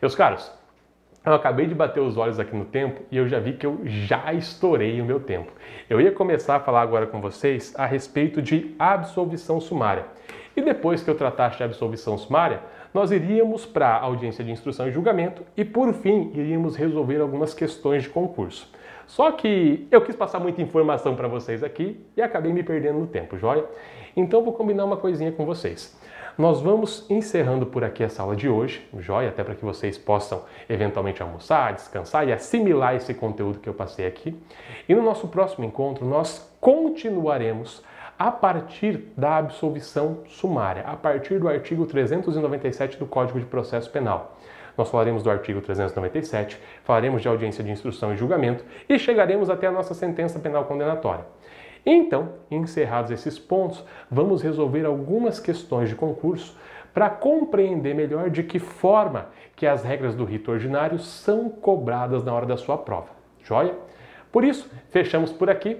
Meus 0.00 0.16
caros, 0.16 0.50
eu 1.24 1.32
acabei 1.32 1.66
de 1.66 1.76
bater 1.76 2.00
os 2.00 2.16
olhos 2.16 2.40
aqui 2.40 2.56
no 2.56 2.64
tempo 2.64 3.02
e 3.08 3.16
eu 3.16 3.28
já 3.28 3.38
vi 3.38 3.52
que 3.52 3.64
eu 3.64 3.78
já 3.84 4.32
estourei 4.32 5.00
o 5.00 5.04
meu 5.04 5.20
tempo. 5.20 5.52
Eu 5.88 6.00
ia 6.00 6.10
começar 6.10 6.56
a 6.56 6.60
falar 6.60 6.82
agora 6.82 7.06
com 7.06 7.20
vocês 7.20 7.72
a 7.78 7.86
respeito 7.86 8.42
de 8.42 8.74
absolvição 8.80 9.60
sumária. 9.60 10.06
E 10.56 10.60
depois 10.60 11.04
que 11.04 11.08
eu 11.08 11.14
tratasse 11.14 11.56
de 11.56 11.62
absolvição 11.62 12.18
sumária, 12.18 12.60
nós 12.92 13.10
iríamos 13.10 13.64
para 13.64 13.88
a 13.88 14.00
audiência 14.02 14.44
de 14.44 14.50
instrução 14.50 14.86
e 14.88 14.92
julgamento 14.92 15.42
e, 15.56 15.64
por 15.64 15.92
fim, 15.94 16.30
iríamos 16.34 16.76
resolver 16.76 17.20
algumas 17.20 17.54
questões 17.54 18.02
de 18.02 18.10
concurso. 18.10 18.70
Só 19.06 19.30
que 19.32 19.86
eu 19.90 20.00
quis 20.00 20.16
passar 20.16 20.38
muita 20.38 20.62
informação 20.62 21.14
para 21.14 21.28
vocês 21.28 21.62
aqui 21.62 22.00
e 22.16 22.22
acabei 22.22 22.52
me 22.52 22.62
perdendo 22.62 22.98
no 22.98 23.06
tempo, 23.06 23.36
joia? 23.36 23.64
Então 24.16 24.42
vou 24.42 24.52
combinar 24.52 24.84
uma 24.84 24.96
coisinha 24.96 25.32
com 25.32 25.44
vocês. 25.44 25.98
Nós 26.38 26.62
vamos 26.62 27.04
encerrando 27.10 27.66
por 27.66 27.84
aqui 27.84 28.02
essa 28.02 28.22
aula 28.22 28.34
de 28.34 28.48
hoje, 28.48 28.88
joia? 28.98 29.28
Até 29.28 29.44
para 29.44 29.54
que 29.54 29.64
vocês 29.64 29.98
possam 29.98 30.42
eventualmente 30.66 31.22
almoçar, 31.22 31.74
descansar 31.74 32.26
e 32.26 32.32
assimilar 32.32 32.94
esse 32.94 33.12
conteúdo 33.12 33.58
que 33.58 33.68
eu 33.68 33.74
passei 33.74 34.06
aqui. 34.06 34.34
E 34.88 34.94
no 34.94 35.02
nosso 35.02 35.28
próximo 35.28 35.64
encontro 35.64 36.06
nós 36.06 36.50
continuaremos 36.58 37.82
a 38.18 38.30
partir 38.30 39.12
da 39.16 39.36
absolvição 39.36 40.20
sumária, 40.26 40.84
a 40.86 40.96
partir 40.96 41.38
do 41.38 41.48
artigo 41.48 41.86
397 41.86 42.98
do 42.98 43.06
Código 43.06 43.40
de 43.40 43.46
Processo 43.46 43.90
Penal. 43.90 44.36
Nós 44.76 44.88
falaremos 44.90 45.22
do 45.22 45.30
artigo 45.30 45.60
397, 45.60 46.58
falaremos 46.84 47.20
de 47.20 47.28
audiência 47.28 47.62
de 47.62 47.70
instrução 47.70 48.12
e 48.12 48.16
julgamento 48.16 48.64
e 48.88 48.98
chegaremos 48.98 49.50
até 49.50 49.66
a 49.66 49.72
nossa 49.72 49.94
sentença 49.94 50.38
penal 50.38 50.64
condenatória. 50.64 51.24
Então, 51.84 52.34
encerrados 52.50 53.10
esses 53.10 53.38
pontos, 53.38 53.84
vamos 54.10 54.40
resolver 54.40 54.86
algumas 54.86 55.40
questões 55.40 55.88
de 55.88 55.96
concurso 55.96 56.56
para 56.94 57.10
compreender 57.10 57.94
melhor 57.94 58.30
de 58.30 58.42
que 58.42 58.58
forma 58.58 59.28
que 59.56 59.66
as 59.66 59.82
regras 59.82 60.14
do 60.14 60.24
rito 60.24 60.50
ordinário 60.50 60.98
são 60.98 61.48
cobradas 61.48 62.22
na 62.22 62.32
hora 62.32 62.46
da 62.46 62.56
sua 62.56 62.78
prova. 62.78 63.08
Joia? 63.42 63.74
Por 64.30 64.44
isso, 64.44 64.70
fechamos 64.90 65.32
por 65.32 65.50
aqui. 65.50 65.78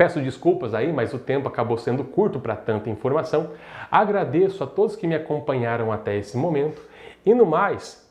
Peço 0.00 0.18
desculpas 0.18 0.72
aí, 0.72 0.90
mas 0.90 1.12
o 1.12 1.18
tempo 1.18 1.46
acabou 1.46 1.76
sendo 1.76 2.02
curto 2.02 2.40
para 2.40 2.56
tanta 2.56 2.88
informação. 2.88 3.50
Agradeço 3.90 4.64
a 4.64 4.66
todos 4.66 4.96
que 4.96 5.06
me 5.06 5.14
acompanharam 5.14 5.92
até 5.92 6.16
esse 6.16 6.38
momento 6.38 6.80
e 7.22 7.34
no 7.34 7.44
mais, 7.44 8.10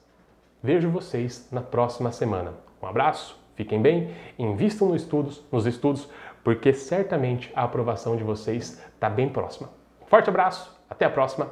vejo 0.61 0.87
vocês 0.87 1.49
na 1.51 1.61
próxima 1.61 2.11
semana. 2.11 2.53
Um 2.79 2.85
abraço, 2.85 3.41
fiquem 3.55 3.81
bem, 3.81 4.13
invistam 4.37 4.89
nos 4.89 5.01
estudos, 5.01 5.43
nos 5.51 5.65
estudos, 5.65 6.07
porque 6.43 6.73
certamente 6.73 7.51
a 7.55 7.63
aprovação 7.63 8.15
de 8.15 8.23
vocês 8.23 8.79
está 8.93 9.09
bem 9.09 9.27
próxima. 9.27 9.71
Forte 10.05 10.29
abraço, 10.29 10.79
até 10.87 11.05
a 11.05 11.09
próxima. 11.09 11.49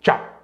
Tchau! 0.00 0.35